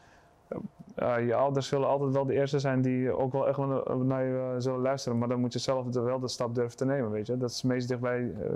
eh, 0.49 0.59
ja, 0.96 1.16
je 1.16 1.34
ouders 1.34 1.68
zullen 1.68 1.88
altijd 1.88 2.12
wel 2.12 2.24
de 2.26 2.32
eerste 2.34 2.59
zijn 2.59 2.82
die 2.82 3.16
ook 3.16 3.32
wel 3.32 3.49
echt 3.49 3.57
wel 3.57 3.66
naar- 4.05 4.24
je 4.24 4.51
eh, 4.55 4.61
zullen 4.61 4.80
luisteren. 4.80 5.18
Maar 5.18 5.28
dan 5.28 5.40
moet 5.40 5.53
je 5.53 5.59
zelf 5.59 5.86
de- 5.86 6.01
wel 6.01 6.18
de 6.20 6.28
stap 6.28 6.55
durven 6.55 6.76
te 6.76 6.84
nemen, 6.84 7.11
weet 7.11 7.26
je. 7.26 7.36
Dat 7.36 7.51
is 7.51 7.57
het 7.57 7.64
meest 7.64 7.88
dichtbij 7.88 8.32
eh, 8.40 8.51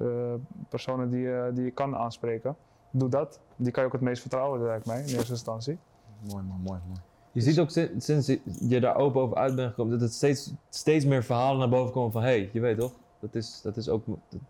personen 0.68 1.10
die, 1.10 1.34
eh, 1.34 1.54
die 1.54 1.64
je 1.64 1.70
kan 1.70 1.96
aanspreken. 1.96 2.56
Doe 2.90 3.08
dat. 3.08 3.40
Die 3.56 3.72
kan 3.72 3.82
je 3.82 3.88
ook 3.88 3.94
het 3.94 4.02
meest 4.04 4.20
vertrouwen, 4.20 4.62
lijkt 4.62 4.86
mij, 4.86 5.00
in 5.00 5.14
eerste 5.14 5.32
instantie. 5.32 5.78
Mooi 6.30 6.44
man, 6.44 6.60
mooi, 6.64 6.80
mooi. 6.86 7.00
Je 7.32 7.40
ziet 7.40 7.58
ook 7.60 7.70
si- 7.70 7.90
sinds 7.98 8.26
je- 8.68 8.80
daar 8.80 8.96
open 8.96 9.20
over 9.20 9.36
uit 9.36 9.54
bent 9.56 9.68
gekomen, 9.68 9.92
dat 9.92 10.00
het 10.00 10.12
steeds, 10.12 10.52
steeds 10.70 11.04
meer 11.04 11.22
verhalen 11.24 11.58
naar 11.58 11.68
boven 11.68 11.92
komen 11.92 12.12
van 12.12 12.22
hé, 12.22 12.28
hey, 12.28 12.50
je 12.52 12.60
weet 12.60 12.78
toch, 12.78 12.92
dat 13.18 13.34
is, 13.34 13.60
dat 13.62 13.76
is 13.76 13.88
ook, 13.88 14.06
dat- 14.06 14.40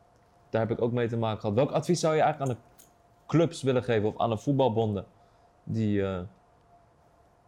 daar 0.51 0.61
heb 0.61 0.71
ik 0.71 0.83
ook 0.83 0.93
mee 0.93 1.09
te 1.09 1.17
maken 1.17 1.41
gehad. 1.41 1.55
Welk 1.57 1.71
advies 1.71 2.01
zou 2.01 2.15
je 2.15 2.21
eigenlijk 2.21 2.51
aan 2.53 2.57
de 2.57 2.63
clubs 3.27 3.63
willen 3.63 3.83
geven 3.83 4.09
of 4.09 4.19
aan 4.19 4.31
de 4.31 4.37
voetbalbonden 4.39 5.05
die, 5.65 6.03
eh, 6.07 6.19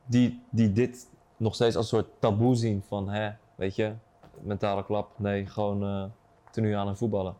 die, 0.05 0.43
die 0.51 0.73
dit 0.73 1.09
nog 1.37 1.55
steeds 1.55 1.77
als 1.77 1.93
een 1.93 1.99
soort 1.99 2.11
taboe 2.19 2.55
zien 2.55 2.83
van 2.89 3.09
hè, 3.09 3.31
weet 3.55 3.77
je, 3.77 3.93
mentale 4.41 4.85
klap, 4.85 5.19
nee, 5.19 5.47
gewoon 5.47 5.83
eh 5.85 6.05
tenue 6.51 6.77
aan 6.77 6.89
en 6.89 6.97
voetballen. 6.97 7.35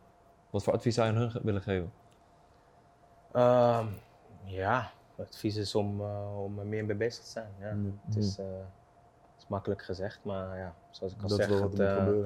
Wat 0.49 0.63
voor 0.63 0.73
advies 0.73 0.95
zou 0.95 1.07
je 1.07 1.13
aan 1.13 1.19
hun 1.21 1.31
willen 1.43 1.61
geven? 1.61 1.91
Ehm, 3.31 3.85
ja, 4.43 4.91
het 5.15 5.27
advies 5.27 5.55
is 5.55 5.75
om, 5.75 6.01
eh, 6.01 6.43
om 6.43 6.59
er 6.59 6.65
meer 6.65 6.85
mee 6.85 6.95
bezig 6.95 7.23
te 7.23 7.29
zijn. 7.29 7.49
Ja. 7.59 7.71
Mm. 7.73 7.99
Het, 8.05 8.15
is, 8.15 8.37
eh, 8.39 8.45
het 8.45 9.37
is 9.43 9.45
makkelijk 9.47 9.81
gezegd, 9.83 10.19
maar 10.23 10.57
ja, 10.57 10.73
zoals 10.89 11.13
ik 11.13 11.21
al 11.21 11.27
Dat 11.27 11.37
zeg, 11.37 11.47
wel 11.47 11.61
het. 11.61 11.75
Zou 11.75 11.83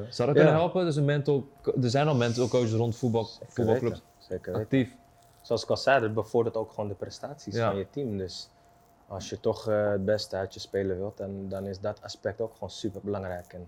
dat 0.07 0.17
Ja. 0.17 0.33
kunnen 0.33 0.53
helpen? 0.53 0.85
Dus 0.85 0.95
een 0.95 1.05
mental, 1.05 1.47
er 1.81 1.89
zijn 1.89 2.07
al 2.07 2.15
mental 2.15 2.47
coaches 2.47 2.73
rond 2.73 2.95
voetbal, 2.95 3.23
zeker 3.23 3.47
voetbalclubs 3.53 3.93
weten, 3.99 4.07
Zeker 4.17 4.45
weten. 4.45 4.61
actief. 4.61 4.95
Zoals 5.41 5.63
ik 5.63 5.69
al 5.69 5.77
zei, 5.77 6.01
dat 6.01 6.13
bevordert 6.13 6.55
ook 6.57 6.69
gewoon 6.71 6.87
de 6.89 6.95
prestaties 6.95 7.55
Ja. 7.55 7.69
van 7.69 7.77
je 7.77 7.89
team. 7.89 8.17
Dus 8.17 8.49
als 9.09 9.29
je 9.29 9.39
toch 9.39 9.67
eh, 9.67 9.89
het 9.89 10.05
beste 10.05 10.35
uit 10.35 10.53
je 10.53 10.59
speler 10.59 10.97
wilt, 10.97 11.17
dan, 11.17 11.49
dan 11.49 11.65
is 11.65 11.79
dat 11.79 12.01
aspect 12.01 12.41
ook 12.41 12.53
gewoon 12.53 12.69
super 12.69 13.01
belangrijk. 13.03 13.53
En 13.53 13.67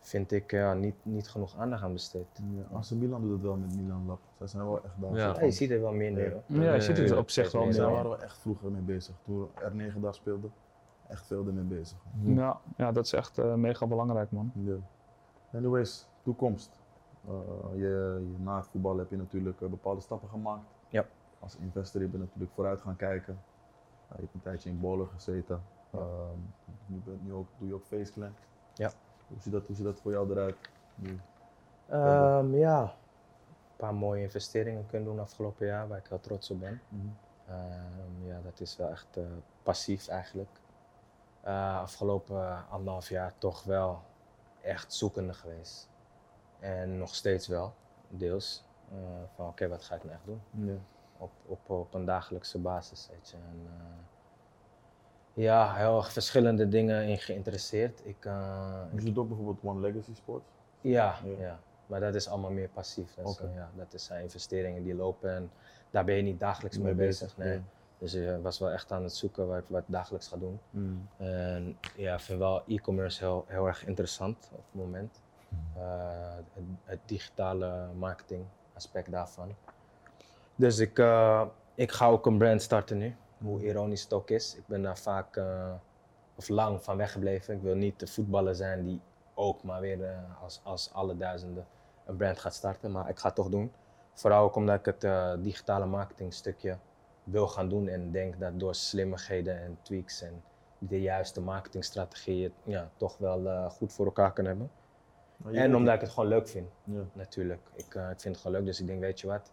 vind 0.00 0.32
ik 0.32 0.50
ja, 0.50 0.74
niet, 0.74 0.94
niet 1.02 1.28
genoeg 1.28 1.56
aandacht 1.56 1.82
aan 1.82 1.92
besteed. 1.92 2.26
Ja, 2.54 2.76
AC 2.76 2.90
Milan 2.90 3.22
doet 3.22 3.32
het 3.32 3.42
wel 3.42 3.56
met 3.56 3.76
Milan 3.76 4.06
Lab. 4.06 4.20
Zij 4.38 4.46
zijn 4.46 4.64
wel 4.64 4.84
echt 4.84 4.94
daar. 5.00 5.14
Ja. 5.14 5.34
Ja, 5.34 5.44
je 5.44 5.50
ziet 5.50 5.70
er 5.70 5.80
wel 5.80 5.92
meer 5.92 6.12
neer. 6.12 6.32
hoor. 6.32 6.62
Ja, 6.62 6.74
je 6.74 6.80
ziet 6.80 6.96
het 6.96 7.08
ja, 7.08 7.16
op 7.16 7.30
zich 7.30 7.52
wel 7.52 7.64
meer. 7.64 7.74
Daar 7.74 7.90
waren 7.90 8.10
we 8.10 8.16
echt 8.16 8.38
vroeger 8.38 8.70
mee 8.70 8.82
bezig. 8.82 9.14
Toen 9.24 9.48
R9 9.48 10.00
daar 10.00 10.14
speelde, 10.14 10.48
echt 11.08 11.26
veel 11.26 11.46
ermee 11.46 11.64
bezig. 11.64 11.98
Ja, 12.22 12.60
ja, 12.76 12.92
dat 12.92 13.04
is 13.04 13.12
echt 13.12 13.38
eh, 13.38 13.54
mega 13.54 13.86
belangrijk, 13.86 14.30
man. 14.30 14.52
Ja. 14.54 14.76
Anyways, 15.52 16.06
toekomst. 16.22 16.80
Eh, 17.28 17.32
je, 17.74 18.22
je, 18.36 18.42
na 18.42 18.56
het 18.56 18.66
voetbal 18.66 18.98
heb 18.98 19.10
je 19.10 19.16
natuurlijk 19.16 19.60
eh, 19.60 19.68
bepaalde 19.68 20.00
stappen 20.00 20.28
gemaakt. 20.28 20.64
Ja. 20.88 21.06
Als 21.38 21.56
investor 21.56 22.00
heb 22.00 22.12
je 22.12 22.18
natuurlijk 22.18 22.52
vooruit 22.54 22.80
gaan 22.80 22.96
kijken. 22.96 23.38
Je 24.14 24.20
hebt 24.22 24.34
een 24.34 24.40
tijdje 24.40 24.68
in 24.70 24.80
Bolen 24.80 25.08
gezeten. 25.08 25.62
Ehm, 25.92 26.38
nu, 26.86 26.98
ben- 27.04 27.20
nu 27.22 27.32
ook, 27.32 27.48
doe 27.58 27.68
je 27.68 27.74
ook 27.74 27.84
Faceclan. 27.84 28.34
Ja. 28.74 28.90
Hoe 29.28 29.40
ziet 29.40 29.52
dat, 29.52 29.66
hoe 29.66 29.76
ziet 29.76 29.84
dat 29.84 30.00
voor 30.00 30.12
jou 30.12 30.30
eruit? 30.30 30.56
Nu? 30.94 31.20
Ehm, 31.88 32.54
ja, 32.54 32.82
een 32.82 33.76
paar 33.76 33.94
mooie 33.94 34.22
investeringen 34.22 34.86
kunnen 34.86 35.08
doen 35.08 35.20
afgelopen 35.20 35.66
jaar, 35.66 35.88
waar 35.88 35.98
ik 35.98 36.06
heel 36.06 36.20
trots 36.20 36.50
op 36.50 36.60
ben. 36.60 36.80
Mhm. 36.88 37.06
Ehm, 37.48 38.26
ja, 38.26 38.40
dat 38.44 38.60
is 38.60 38.76
wel 38.76 38.88
echt 38.90 39.16
eh, 39.16 39.24
passief 39.62 40.08
eigenlijk. 40.08 40.50
Eh, 41.40 41.78
afgelopen 41.80 42.68
anderhalf 42.68 43.08
jaar 43.08 43.32
toch 43.38 43.62
wel 43.64 44.02
echt 44.62 44.92
zoekende 44.92 45.34
geweest. 45.34 45.88
En 46.58 46.98
nog 46.98 47.14
steeds 47.14 47.46
wel, 47.46 47.74
deels. 48.08 48.64
Eh, 48.90 48.96
van 49.34 49.46
oké, 49.46 49.68
wat 49.68 49.82
ga 49.84 49.94
ik 49.94 50.02
nou 50.04 50.14
echt 50.14 50.24
doen? 50.26 50.40
Ja. 50.50 50.74
Op, 51.20 51.30
op, 51.46 51.70
op 51.70 51.94
een 51.94 52.04
dagelijkse 52.04 52.58
basis, 52.58 53.08
weet 53.10 53.30
je. 53.30 53.36
En, 53.36 53.66
eh, 53.66 55.42
ja, 55.44 55.74
heel 55.74 55.96
erg 55.96 56.12
verschillende 56.12 56.68
dingen 56.68 57.06
in 57.08 57.18
geïnteresseerd. 57.18 58.00
Ik, 58.06 58.24
eh, 58.24 58.82
Je 58.94 59.04
doet 59.04 59.18
ook 59.18 59.28
bijvoorbeeld 59.28 59.58
One 59.64 59.80
Legacy 59.80 60.14
Sports. 60.14 60.46
ja, 60.80 61.14
Ja. 61.24 61.38
ja. 61.38 61.58
maar 61.86 62.00
dat 62.00 62.14
is 62.14 62.28
allemaal 62.28 62.50
meer 62.50 62.68
passief. 62.68 63.14
Dat, 63.14 63.26
is, 63.28 63.38
eh, 63.38 63.54
ja, 63.54 63.70
dat 63.76 64.00
zijn 64.00 64.22
investeringen 64.22 64.82
die 64.82 64.94
lopen 64.94 65.34
en 65.34 65.50
daar 65.90 66.04
ben 66.04 66.14
je 66.14 66.22
niet 66.22 66.40
dagelijks 66.40 66.76
mee 66.78 66.86
Mee 66.94 67.06
bezig. 67.06 67.36
bezig, 67.36 67.36
Nee. 67.44 67.54
ja. 67.56 67.62
Dus 67.98 68.14
ik 68.14 68.42
was 68.42 68.58
wel 68.58 68.70
echt 68.70 68.92
aan 68.92 69.02
het 69.02 69.14
zoeken 69.14 69.46
wat 69.48 69.58
ik, 69.58 69.64
wat 69.68 69.80
ik 69.80 69.86
dagelijks 69.88 70.28
ga 70.28 70.36
doen. 70.36 70.60
Mm. 70.70 71.08
En 71.16 71.78
ja, 71.96 72.14
ik 72.14 72.20
vind 72.20 72.38
wel 72.38 72.62
e-commerce 72.66 73.24
heel, 73.24 73.44
heel 73.48 73.66
erg 73.66 73.86
interessant 73.86 74.48
op 74.52 74.64
het 74.72 74.82
moment. 74.84 75.20
Eh, 75.76 76.34
het, 76.52 76.64
het 76.84 76.98
digitale 77.06 77.86
marketing 77.94 78.44
aspect 78.74 79.10
daarvan. 79.10 79.54
Dus 80.60 80.78
ik, 80.78 80.98
eh, 80.98 81.46
ik 81.74 81.92
ga 81.92 82.06
ook 82.06 82.26
een 82.26 82.38
brand 82.38 82.62
starten 82.62 82.98
nu, 82.98 83.16
hoe 83.38 83.62
ironisch 83.64 84.02
het 84.02 84.12
ook 84.12 84.30
is. 84.30 84.56
Ik 84.56 84.66
ben 84.66 84.82
daar 84.82 84.98
vaak 84.98 85.36
eh, 85.36 85.72
of 86.34 86.48
lang 86.48 86.82
van 86.82 86.96
weggebleven. 86.96 87.54
Ik 87.54 87.62
wil 87.62 87.74
niet 87.74 88.00
de 88.00 88.06
voetballer 88.06 88.54
zijn 88.54 88.84
die 88.84 89.00
ook 89.34 89.62
maar 89.62 89.80
weer 89.80 90.04
eh, 90.04 90.42
als, 90.42 90.60
als 90.64 90.90
alle 90.92 91.16
duizenden 91.16 91.66
een 92.06 92.16
brand 92.16 92.38
gaat 92.38 92.54
starten, 92.54 92.90
maar 92.90 93.08
ik 93.08 93.18
ga 93.18 93.26
het 93.26 93.36
toch 93.36 93.48
doen. 93.48 93.72
Vooral 94.12 94.44
ook 94.44 94.54
omdat 94.54 94.86
ik 94.86 94.94
het 95.00 95.06
digitale 95.42 95.86
marketing 95.86 96.34
stukje 96.34 96.76
wil 97.24 97.48
gaan 97.48 97.68
doen 97.68 97.88
en 97.88 98.10
denk 98.12 98.40
dat 98.40 98.60
door 98.60 98.74
slimmigheden 98.74 99.60
en 99.60 99.78
tweaks 99.82 100.22
en 100.22 100.42
de 100.78 101.00
juiste 101.00 101.40
marketingstrategieën 101.40 102.42
het, 102.42 102.52
ja, 102.64 102.90
toch 102.96 103.18
wel 103.18 103.70
goed 103.70 103.92
voor 103.92 104.04
elkaar 104.06 104.32
kunnen 104.32 104.52
hebben. 104.52 104.70
En 105.60 105.76
omdat 105.76 105.94
ik 105.94 106.00
het 106.00 106.10
gewoon 106.10 106.28
leuk 106.28 106.48
vind, 106.48 106.68
Ja. 106.84 107.02
natuurlijk. 107.12 107.60
Ik, 107.74 107.94
ik 107.94 108.20
vind 108.20 108.22
het 108.24 108.36
gewoon 108.36 108.56
leuk, 108.56 108.66
dus 108.66 108.80
ik 108.80 108.86
denk, 108.86 109.00
weet 109.00 109.20
je 109.20 109.26
wat, 109.26 109.50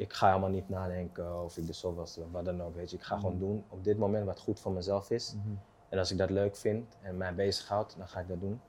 ik 0.00 0.12
ga 0.12 0.26
helemaal 0.28 0.50
niet 0.50 0.68
nadenken 0.68 1.42
of 1.42 1.56
ik 1.56 1.66
de 1.66 1.72
zoveelste, 1.72 2.30
wat 2.30 2.44
dan 2.44 2.62
ook, 2.62 2.74
weet 2.74 2.90
je. 2.90 2.96
Ik 2.96 3.02
ga 3.02 3.16
gewoon 3.16 3.38
doen 3.38 3.64
op 3.68 3.84
dit 3.84 3.98
moment 3.98 4.26
wat 4.26 4.40
goed 4.40 4.60
voor 4.60 4.72
mezelf 4.72 5.10
is. 5.10 5.34
Mhm. 5.34 5.54
En 5.88 5.98
als 5.98 6.10
ik 6.10 6.18
dat 6.18 6.30
leuk 6.30 6.56
vind 6.56 6.96
en 7.02 7.16
mij 7.16 7.34
bezighoudt, 7.34 7.94
dan 7.98 8.08
ga 8.08 8.20
ik 8.20 8.28
dat 8.28 8.40
doen. 8.40 8.60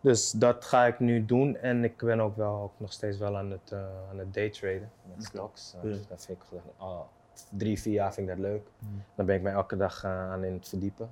Dus 0.00 0.30
dat 0.30 0.64
ga 0.64 0.86
ik 0.86 0.98
nu 0.98 1.24
doen 1.24 1.56
en 1.56 1.84
ik 1.84 1.96
ben 1.96 2.20
ook 2.20 2.36
wel 2.36 2.56
ook 2.60 2.72
nog 2.76 2.92
steeds 2.92 3.18
wel 3.18 3.36
aan 3.36 3.50
het, 3.50 3.72
eh, 3.72 4.08
aan 4.10 4.18
het 4.18 4.34
daytraden 4.34 4.90
met 5.14 5.24
stocks. 5.24 5.74
Eh, 5.82 5.90
Ja. 5.90 5.96
Dat 6.08 6.24
vind 6.24 6.42
ik 6.42 6.60
al 6.76 7.08
drie, 7.56 7.80
vier 7.80 7.92
jaar 7.92 8.12
vind 8.14 8.28
ik 8.28 8.34
dat 8.36 8.42
leuk. 8.44 8.66
Mhm. 8.78 8.92
Dan 9.14 9.26
ben 9.26 9.34
ik 9.36 9.42
mij 9.42 9.52
elke 9.52 9.76
dag 9.76 10.04
eh, 10.04 10.10
aan 10.30 10.44
in 10.44 10.52
het 10.52 10.68
verdiepen. 10.68 11.10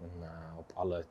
En, 0.00 0.10
eh, 0.22 0.58
op 0.58 0.70
alle 0.74 1.04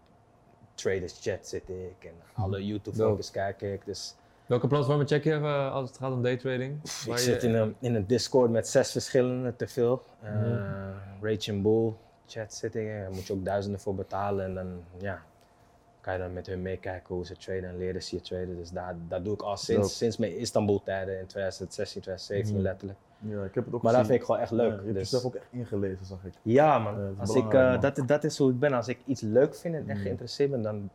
traders 0.73 1.19
chat 1.21 1.47
zit 1.47 1.69
ik 1.69 2.03
en 2.05 2.13
alle 2.33 2.65
YouTube 2.65 2.95
filmpjes 2.95 3.31
kijk 3.31 3.61
ik. 3.61 3.85
Dus 3.85 4.15
Welke 4.47 4.67
platformen 4.67 5.07
check 5.07 5.23
je 5.23 5.31
eh, 5.33 5.71
als 5.73 5.89
het 5.89 5.97
gaat 5.99 6.11
om 6.11 6.21
daytrading? 6.21 6.79
ik 6.83 6.91
Waar 7.07 7.19
zit 7.19 7.41
je- 7.41 7.47
in 7.47 7.53
een, 7.55 7.75
in 7.79 7.95
een 7.95 8.07
Discord 8.07 8.51
met 8.51 8.67
zes 8.67 8.91
verschillende 8.91 9.55
te 9.55 9.67
veel. 9.67 10.01
Uh, 10.23 10.29
Mhm. 10.31 10.55
Rage 11.21 11.51
and 11.51 11.61
Bull 11.61 11.93
chat 12.27 12.53
zit 12.53 12.75
ik. 12.75 12.87
Daar 12.87 13.11
moet 13.11 13.27
je 13.27 13.33
ook 13.33 13.45
duizenden 13.45 13.79
voor 13.79 13.95
betalen. 13.95 14.45
En 14.45 14.53
dan 14.53 14.83
ja, 14.97 15.21
kan 16.01 16.13
je 16.13 16.19
dan 16.19 16.33
met 16.33 16.47
hun 16.47 16.61
meekijken 16.61 17.15
hoe 17.15 17.25
ze 17.25 17.37
traden 17.37 17.69
en 17.69 17.77
leren 17.77 18.03
ze 18.03 18.15
je 18.15 18.21
traden. 18.21 18.55
Dus 18.57 18.69
daar, 18.69 18.95
dat 19.07 19.23
doe 19.25 19.33
ik 19.33 19.41
al 19.41 19.57
sinds, 19.57 19.97
sinds 19.97 20.17
mijn 20.17 20.37
Istanbul 20.37 20.81
tijden 20.83 21.19
in 21.19 21.25
2016, 21.27 22.01
2017 22.01 22.53
Mhm. 22.55 22.63
letterlijk. 22.63 22.99
Ja, 23.19 23.43
ik 23.43 23.55
heb 23.55 23.65
het 23.65 23.73
ook 23.73 23.81
Maar 23.81 23.93
dat 23.93 24.01
gezien. 24.01 24.05
vind 24.05 24.19
ik 24.19 24.25
gewoon 24.25 24.41
echt 24.41 24.49
Ja, 24.49 24.55
leuk. 24.55 24.69
je 24.69 24.75
hebt 24.85 24.93
dus, 24.93 25.11
jezelf 25.11 25.25
ook 25.25 25.35
echt 25.35 25.47
ingelezen, 25.51 26.05
zag 26.05 26.23
ik. 26.25 26.33
ja 26.41 26.79
man, 26.79 26.93
Ja, 26.93 26.99
dat 26.99 27.11
is 27.13 27.19
Als 27.19 27.35
ik, 27.35 27.53
eh, 27.53 27.71
man. 27.71 27.79
dat, 27.79 28.01
dat 28.07 28.23
is 28.23 28.37
hoe 28.37 28.51
ik 28.51 28.59
ben. 28.59 28.73
Als 28.73 28.87
ik 28.87 28.99
iets 29.05 29.21
leuk 29.21 29.55
vind 29.55 29.75
en 29.75 29.81
echt 29.81 29.89
Mhm. 29.93 30.01
geïnteresseerd 30.01 30.51
ben, 30.51 30.61
dan, 30.61 30.89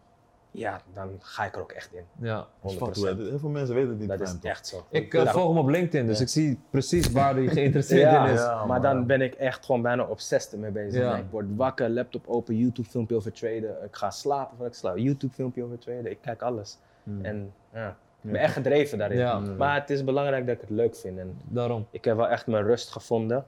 ja, 0.55 0.80
dan 0.94 1.11
ga 1.18 1.44
ik 1.44 1.55
er 1.55 1.61
ook 1.61 1.72
echt 1.72 1.92
in. 1.94 2.05
Ja. 2.20 2.46
100%. 2.46 2.48
Fuck, 2.62 3.18
heel 3.18 3.38
veel 3.38 3.48
mensen 3.48 3.74
weten 3.74 3.90
het 3.90 3.98
niet. 3.98 4.09
Dat 4.09 4.20
is 4.20 4.34
echt 4.42 4.66
zo. 4.66 4.86
Ik 4.90 5.14
eh, 5.14 5.32
volg 5.32 5.48
hem 5.48 5.59
op 5.59 5.68
LinkedIn, 5.68 6.07
dus 6.07 6.16
Ja. 6.18 6.22
ik 6.24 6.28
zie 6.30 6.61
precies 6.70 7.11
waar 7.11 7.34
hij 7.34 7.46
geïnteresseerd 7.48 8.11
ja, 8.11 8.26
in 8.26 8.32
is. 8.32 8.40
Ja, 8.40 8.64
maar 8.64 8.80
dan 8.82 9.07
ben 9.07 9.20
ik 9.20 9.34
echt 9.34 9.64
gewoon 9.64 9.82
bijna 9.82 10.05
obsessed 10.05 10.53
ermee 10.53 10.70
bezig. 10.70 11.00
Ja. 11.03 11.16
Ik 11.16 11.24
word 11.30 11.46
wakker, 11.57 11.90
laptop 11.90 12.26
open, 12.28 12.57
YouTube 12.57 12.88
filmpje 12.88 13.16
over 13.16 13.32
traden. 13.32 13.84
Ik 13.84 13.96
ga 13.96 14.11
slapen 14.11 14.57
voordat 14.57 14.74
ik 14.74 14.78
slaap. 14.80 14.96
YouTube 14.96 15.34
filmpje 15.34 15.64
over 15.64 15.78
traden. 15.78 16.11
Ik 16.11 16.18
kijk 16.20 16.42
alles. 16.42 16.78
Hmm. 17.03 17.24
En 17.24 17.53
ja, 17.72 17.88
ik 17.88 17.94
Ja. 18.20 18.30
ben 18.30 18.40
echt 18.40 18.53
gedreven 18.53 18.98
daarin. 18.98 19.18
Ja. 19.18 19.38
Maar 19.38 19.80
het 19.80 19.90
is 19.90 20.05
belangrijk 20.05 20.46
dat 20.46 20.55
ik 20.55 20.61
het 20.61 20.70
leuk 20.70 20.96
vind. 20.96 21.18
En 21.18 21.36
Daarom. 21.44 21.86
ik 21.90 22.05
heb 22.05 22.16
wel 22.16 22.28
echt 22.28 22.46
mijn 22.46 22.64
rust 22.64 22.90
gevonden 22.90 23.46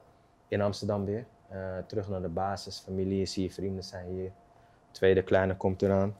in 0.48 0.60
Amsterdam 0.60 1.04
weer. 1.04 1.24
Eh, 1.48 1.58
terug 1.86 2.08
naar 2.08 2.22
de 2.22 2.28
basis. 2.28 2.82
Familie 2.84 3.22
is 3.22 3.34
hier, 3.34 3.50
vrienden 3.52 3.84
zijn 3.84 4.06
hier. 4.14 4.30
Tweede 4.90 5.22
kleine 5.22 5.56
komt 5.56 5.82
eraan. 5.82 6.16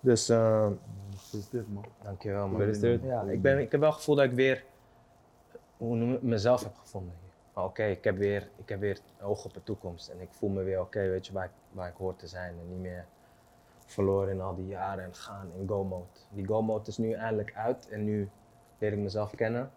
Dus 0.00 0.28
eh, 0.28 0.68
Gefeliciteerd, 1.16 1.72
man. 1.72 1.84
dankjewel 2.02 2.46
man. 2.48 2.56
Gefeliciteerd. 2.56 3.02
Ja, 3.02 3.22
ik, 3.22 3.42
ben, 3.42 3.58
ik 3.58 3.70
heb 3.70 3.80
wel 3.80 3.88
het 3.88 3.98
gevoel 3.98 4.14
dat 4.14 4.24
ik 4.24 4.32
weer 4.32 4.64
hoe 5.76 5.96
noem 5.96 6.14
ik, 6.14 6.22
mezelf 6.22 6.62
heb 6.62 6.76
gevonden 6.76 7.14
oké, 7.64 7.84
ik 7.84 8.04
heb 8.04 8.16
weer, 8.16 8.48
ik 8.56 8.68
heb 8.68 8.80
weer 8.80 9.00
oog 9.20 9.44
op 9.44 9.54
de 9.54 9.62
toekomst. 9.62 10.08
En 10.08 10.20
ik 10.20 10.28
voel 10.30 10.50
me 10.50 10.62
weer 10.62 10.80
oké, 10.80 11.08
weet 11.08 11.26
je, 11.26 11.32
waar 11.32 11.44
ik, 11.44 11.50
waar 11.70 11.88
ik 11.88 11.96
hoor 11.96 12.16
te 12.16 12.26
zijn. 12.26 12.58
En 12.58 12.68
niet 12.68 12.78
meer 12.78 13.06
verloren 13.86 14.30
in 14.32 14.40
al 14.40 14.54
die 14.54 14.66
jaren 14.66 15.04
en 15.04 15.14
gaan 15.14 15.50
in 15.58 15.68
go-mode. 15.68 16.06
Die 16.30 16.46
go-mode 16.46 16.88
is 16.88 16.98
nu 16.98 17.12
eindelijk 17.12 17.54
uit 17.54 17.88
en 17.88 18.04
nu 18.04 18.28
leer 18.78 18.92
ik 18.92 18.98
mezelf 18.98 19.34
kennen. 19.34 19.70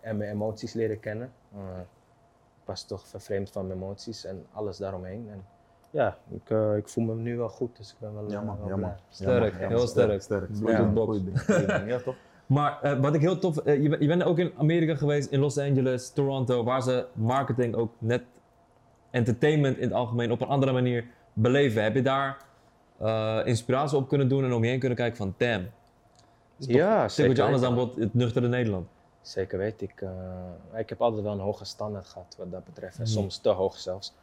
En 0.00 0.16
mijn 0.16 0.30
emoties 0.30 0.72
leren 0.72 1.00
kennen. 1.00 1.32
Eh, 1.52 1.78
ik 2.60 2.68
was 2.68 2.84
toch 2.84 3.06
vervreemd 3.06 3.50
van 3.50 3.66
mijn 3.66 3.78
emoties 3.78 4.24
en 4.24 4.46
alles 4.52 4.76
daaromheen. 4.76 5.28
En 5.30 5.44
ja, 5.92 6.16
ik, 6.30 6.50
eh, 6.50 6.76
ik 6.76 6.88
voel 6.88 7.04
me 7.04 7.14
nu 7.14 7.36
wel 7.36 7.48
goed, 7.48 7.76
dus 7.76 7.90
ik 7.92 7.96
ben 7.98 8.14
wel, 8.14 8.24
eh, 8.24 8.30
Ja, 8.30 8.40
man. 8.40 8.58
wel 8.58 8.68
Ja, 8.68 8.74
blij. 8.74 8.88
man. 8.88 8.96
Sterk, 9.08 9.60
Ja, 9.60 9.68
heel 9.68 9.86
sterk. 9.86 10.22
Sterk. 10.22 10.48
Ja. 10.52 10.92
Ding, 10.92 11.24
ding, 11.24 11.46
ding. 11.46 11.88
Ja, 11.88 11.98
toch? 11.98 12.14
Maar 12.46 12.82
eh, 12.82 12.98
wat 13.00 13.14
ik 13.14 13.20
heel 13.20 13.38
tof, 13.38 13.58
eh, 13.58 13.82
je, 13.82 13.88
bent- 13.88 14.02
je 14.02 14.08
bent 14.08 14.22
ook 14.24 14.38
in 14.38 14.52
Amerika 14.56 14.94
geweest, 14.94 15.30
in 15.30 15.40
Los 15.40 15.58
Angeles, 15.58 16.10
Toronto, 16.12 16.64
waar 16.64 16.82
ze 16.82 17.06
marketing 17.14 17.74
ook 17.74 17.92
net 17.98 18.22
entertainment 19.10 19.76
in 19.76 19.82
het 19.82 19.92
algemeen 19.92 20.30
op 20.32 20.40
een 20.40 20.48
andere 20.48 20.72
manier 20.72 21.04
beleven. 21.32 21.82
Heb 21.82 21.94
je 21.94 22.02
daar 22.02 22.36
eh, 22.98 23.40
inspiratie 23.44 23.98
op 23.98 24.08
kunnen 24.08 24.28
doen 24.28 24.44
en 24.44 24.52
om 24.52 24.62
je 24.64 24.70
heen 24.70 24.78
kunnen 24.78 24.98
kijken 24.98 25.16
van 25.16 25.34
damn. 25.36 25.66
Ja, 26.56 27.04
is 27.04 27.18
een 27.18 27.26
beetje 27.28 27.42
anders 27.42 27.62
dan 27.62 27.74
bijvoorbeeld 27.74 28.02
het 28.04 28.14
nuchtere 28.14 28.48
Nederland. 28.48 28.86
Zeker 29.20 29.58
weet 29.58 29.82
ik. 29.82 30.00
eh, 30.00 30.10
ik 30.80 30.88
heb 30.88 31.02
altijd 31.02 31.22
wel 31.22 31.32
een 31.32 31.38
hoge 31.38 31.64
standaard 31.64 32.06
gehad 32.06 32.34
wat 32.38 32.50
dat 32.50 32.64
betreft. 32.64 32.96
En 32.96 33.02
Mhm. 33.02 33.10
soms 33.12 33.38
te 33.38 33.48
hoog 33.48 33.76
zelfs. 33.78 34.14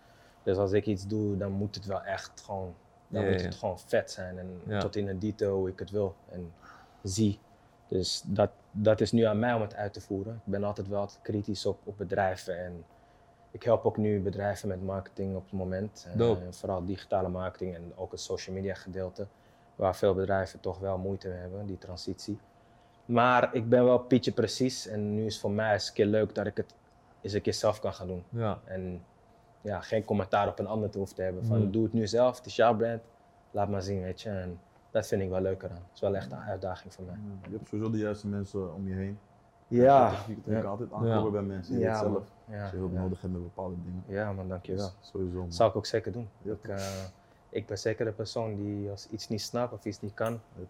Dus 0.50 0.58
als 0.58 0.72
ik 0.72 0.86
iets 0.86 1.08
doe, 1.08 1.38
dan 1.38 1.52
moet 1.52 1.76
het 1.76 1.86
wel 1.86 2.02
echt 2.02 2.42
gewoon, 2.42 2.76
dan 3.08 3.24
Ja, 3.24 3.32
moet 3.32 3.42
het 3.42 3.56
gewoon 3.56 3.80
vet 3.80 4.12
zijn. 4.12 4.38
En 4.38 4.80
tot 4.80 4.96
in 4.96 5.06
de 5.06 5.18
detail 5.18 5.56
hoe 5.56 5.70
ik 5.70 5.80
het 5.80 5.90
wil 5.90 6.16
en 6.30 6.54
zie. 7.04 7.40
Dus 7.88 8.24
dat, 8.26 8.50
dat 8.72 9.02
is 9.02 9.12
nu 9.12 9.24
aan 9.24 9.40
mij 9.40 9.54
om 9.54 9.62
het 9.62 9.76
uit 9.76 9.94
te 9.94 10.02
voeren. 10.02 10.34
Ik 10.34 10.52
ben 10.52 10.64
altijd 10.64 10.88
wel 10.88 11.10
kritisch 11.22 11.66
op, 11.66 11.80
op 11.84 11.98
bedrijven. 11.98 12.66
En 12.66 12.86
ik 13.52 13.64
help 13.64 13.86
ook 13.86 13.98
nu 13.98 14.22
bedrijven 14.22 14.68
met 14.68 14.84
marketing 14.84 15.36
op 15.36 15.44
het 15.44 15.52
moment. 15.52 16.08
Dope. 16.16 16.54
vooral 16.54 16.86
digitale 16.86 17.30
marketing 17.30 17.76
en 17.76 17.92
ook 17.96 18.12
het 18.12 18.22
social 18.22 18.56
media 18.56 18.74
gedeelte. 18.74 19.28
Waar 19.76 19.96
veel 19.96 20.14
bedrijven 20.14 20.60
toch 20.60 20.80
wel 20.80 20.98
moeite 20.98 21.28
mee 21.28 21.38
hebben, 21.38 21.66
die 21.66 21.78
transitie. 21.78 22.40
Maar 23.06 23.56
ik 23.56 23.70
ben 23.70 23.84
wel 23.84 24.00
Pietje 24.00 24.32
precies. 24.32 24.88
En 24.88 25.16
nu 25.16 25.26
is 25.26 25.40
voor 25.40 25.52
mij 25.52 25.74
eens 25.74 25.88
een 25.88 25.94
keer 25.94 26.06
leuk 26.06 26.36
dat 26.36 26.46
ik 26.46 26.58
het 26.58 26.74
eens 27.22 27.34
een 27.34 27.42
keer 27.42 27.54
zelf 27.54 27.80
kan 27.80 27.94
gaan 27.94 28.08
doen. 28.08 28.24
Ja. 28.30 28.60
En 28.66 29.04
ja, 29.62 29.82
geen 29.82 30.06
commentaar 30.06 30.48
op 30.48 30.60
een 30.60 30.68
ander 30.68 30.90
te 30.90 30.98
hoeven 30.98 31.16
te 31.16 31.22
hebben. 31.22 31.46
Van 31.46 31.58
Hmm. 31.58 31.72
doe 31.72 31.84
het 31.84 31.94
nu 31.94 32.08
zelf, 32.08 32.38
het 32.38 32.46
is 32.46 32.56
jouw 32.56 32.76
brand. 32.76 33.02
Laat 33.52 33.70
maar 33.70 33.82
zien, 33.82 34.02
weet 34.02 34.22
je. 34.22 34.30
En 34.30 34.60
dat 34.92 35.08
vind 35.08 35.22
ik 35.22 35.30
wel 35.30 35.42
leuker 35.42 35.70
aan. 35.70 35.76
Het 35.76 35.94
is 35.94 36.00
wel 36.00 36.16
echt 36.16 36.32
een 36.32 36.38
uitdaging 36.38 36.94
voor 36.94 37.06
mij. 37.06 37.16
Je 37.50 37.56
hebt 37.58 37.70
sowieso 37.70 37.92
de 37.92 37.98
juiste 37.98 38.28
mensen 38.28 38.74
om 38.74 38.88
je 38.88 38.94
heen. 38.94 39.20
Ja, 39.68 40.12
ja. 40.46 40.62
kan 40.62 40.70
altijd 40.70 40.92
aankloppen 40.94 41.24
Ja. 41.24 41.30
bij 41.32 41.42
mensen. 41.42 41.74
Je 41.74 41.80
Ja, 41.80 41.90
weet 41.92 41.98
zelf. 42.00 42.12
man. 42.12 42.56
ja, 42.58 42.62
Als 42.62 42.72
je 42.72 42.78
hulp 42.78 42.94
ja. 42.94 43.00
nodig 43.02 43.22
hebt 43.22 43.34
met 43.34 43.42
bepaalde 43.44 43.76
dingen. 43.84 44.04
Ja, 44.08 44.32
man, 44.32 44.48
dankjewel. 44.48 44.92
Dus 45.00 45.10
sowieso. 45.10 45.36
man. 45.38 45.46
Dat 45.46 45.56
zou 45.56 45.70
ik 45.70 45.76
ook 45.76 45.86
zeker 45.86 46.12
doen. 46.12 46.30
Ja, 46.42 46.52
Ik, 46.54 46.64
eh, 46.68 46.86
ik 47.50 47.66
ben 47.68 47.78
zeker 47.78 48.06
de 48.06 48.12
persoon 48.12 48.56
die 48.56 48.90
als 48.90 49.08
iets 49.10 49.28
niet 49.28 49.42
snapt 49.42 49.74
of 49.74 49.86
iets 49.86 50.02
niet 50.02 50.14
kan. 50.14 50.40
Ja. 50.56 50.64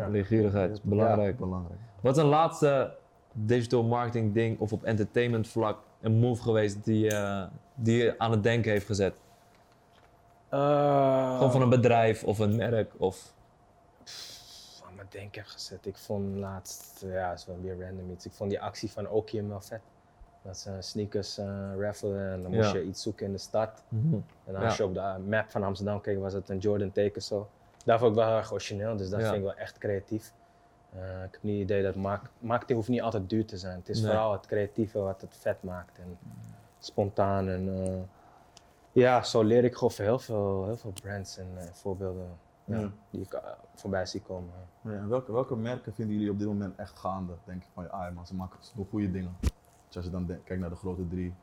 Ja. 0.00 0.08
Leergierigheid 0.08 0.70
is 0.70 0.80
belangrijk. 0.82 1.38
Belangrijk. 1.38 1.80
Wat 2.00 2.16
is 2.16 2.22
een 2.22 2.28
laatste 2.28 2.94
digital 3.32 3.82
marketing 3.84 4.34
ding 4.34 4.58
of 4.60 4.72
op 4.72 4.84
entertainment 4.84 5.48
vlak 5.48 5.78
een 6.00 6.12
move 6.18 6.42
geweest 6.42 6.84
die, 6.84 7.10
eh, 7.14 7.46
die 7.74 8.02
je 8.02 8.18
aan 8.18 8.30
het 8.30 8.42
denken 8.42 8.70
heeft 8.70 8.86
gezet? 8.86 9.14
Eh, 10.48 11.32
Gewoon 11.36 11.52
van 11.52 11.62
een 11.62 11.68
bedrijf 11.68 12.24
of 12.24 12.38
een 12.38 12.56
merk 12.56 12.92
of... 12.98 13.32
aan 14.86 14.94
mijn 14.94 15.06
denken 15.10 15.40
heb 15.42 15.50
gezet. 15.50 15.86
Ik 15.86 15.96
vond 15.96 16.36
laatst, 16.36 17.04
ja, 17.06 17.32
is 17.32 17.46
wel 17.46 17.60
weer 17.60 17.80
random 17.86 18.10
iets. 18.10 18.26
Ik 18.26 18.32
vond 18.32 18.50
die 18.50 18.60
actie 18.60 18.90
van 18.90 19.08
Okium 19.08 19.48
wel 19.48 19.60
vet. 19.60 19.80
Dat 20.42 20.58
ze 20.58 20.76
sneakers 20.80 21.38
eh 21.38 21.70
raffelen 21.78 22.32
en 22.32 22.42
dan 22.42 22.50
moest 22.50 22.72
Ja. 22.72 22.76
je 22.78 22.84
iets 22.84 23.02
zoeken 23.02 23.26
in 23.26 23.32
de 23.32 23.38
stad. 23.38 23.82
Mhm. 23.88 24.14
En 24.44 24.54
als 24.56 24.76
Ja. 24.76 24.84
je 24.84 24.88
op 24.88 24.94
de 24.94 25.28
map 25.28 25.50
van 25.50 25.62
Amsterdam 25.62 26.00
keek, 26.00 26.18
was 26.18 26.32
het 26.32 26.48
een 26.48 26.58
Jordan 26.58 26.92
teken 26.92 27.22
zo. 27.22 27.48
Daar 27.84 27.98
vond 27.98 28.10
ik 28.10 28.16
wel 28.16 28.26
heel 28.26 28.36
erg 28.36 28.52
origineel, 28.52 28.96
dus 28.96 29.08
dat 29.10 29.20
Ja. 29.20 29.24
vind 29.26 29.38
ik 29.38 29.42
wel 29.44 29.54
echt 29.54 29.78
creatief. 29.78 30.32
Eh, 30.94 31.00
ik 31.24 31.28
heb 31.32 31.42
niet 31.42 31.52
het 31.60 31.62
idee 31.70 31.82
dat 31.82 31.94
mark- 31.94 32.30
marketing 32.38 32.78
hoeft 32.78 32.90
niet 32.90 33.02
altijd 33.02 33.28
duur 33.30 33.44
te 33.46 33.56
zijn. 33.56 33.78
Het 33.78 33.88
is 33.88 34.00
Nee. 34.00 34.10
vooral 34.10 34.32
het 34.32 34.46
creatieve 34.46 34.98
wat 34.98 35.20
het 35.20 35.36
vet 35.38 35.62
maakt 35.62 35.98
en 35.98 36.18
spontaan. 36.84 37.48
En, 37.48 37.68
eh, 37.84 38.00
ja, 38.92 39.22
zo 39.22 39.42
leer 39.42 39.64
ik 39.64 39.74
gewoon 39.74 39.92
heel 39.96 40.18
veel, 40.18 40.64
heel 40.64 40.76
veel 40.76 40.92
brands 41.02 41.38
en 41.38 41.48
eh, 41.56 41.64
voorbeelden 41.72 42.26
ja, 42.64 42.78
Ja. 42.78 42.90
die 43.10 43.20
ik 43.20 43.32
eh, 43.32 43.42
voorbij 43.74 44.06
zie 44.06 44.20
komen. 44.20 44.50
Ja, 44.80 45.06
welke, 45.06 45.32
welke 45.32 45.56
merken 45.56 45.94
vinden 45.94 46.14
jullie 46.14 46.30
op 46.30 46.38
dit 46.38 46.48
moment 46.48 46.76
echt 46.76 46.98
gaande? 46.98 47.32
Denk 47.44 47.62
je 47.62 47.68
van, 47.74 47.84
ja, 47.84 48.10
man, 48.14 48.26
ze, 48.26 48.34
maken, 48.34 48.56
ze 48.60 48.70
doen 48.74 48.86
goede 48.90 49.10
dingen. 49.10 49.36
Dus 49.86 49.96
als 49.96 50.04
je 50.04 50.10
dan 50.10 50.26
kijkt 50.26 50.60
naar 50.60 50.70
de 50.70 50.76
grote 50.76 51.08
drie. 51.08 51.34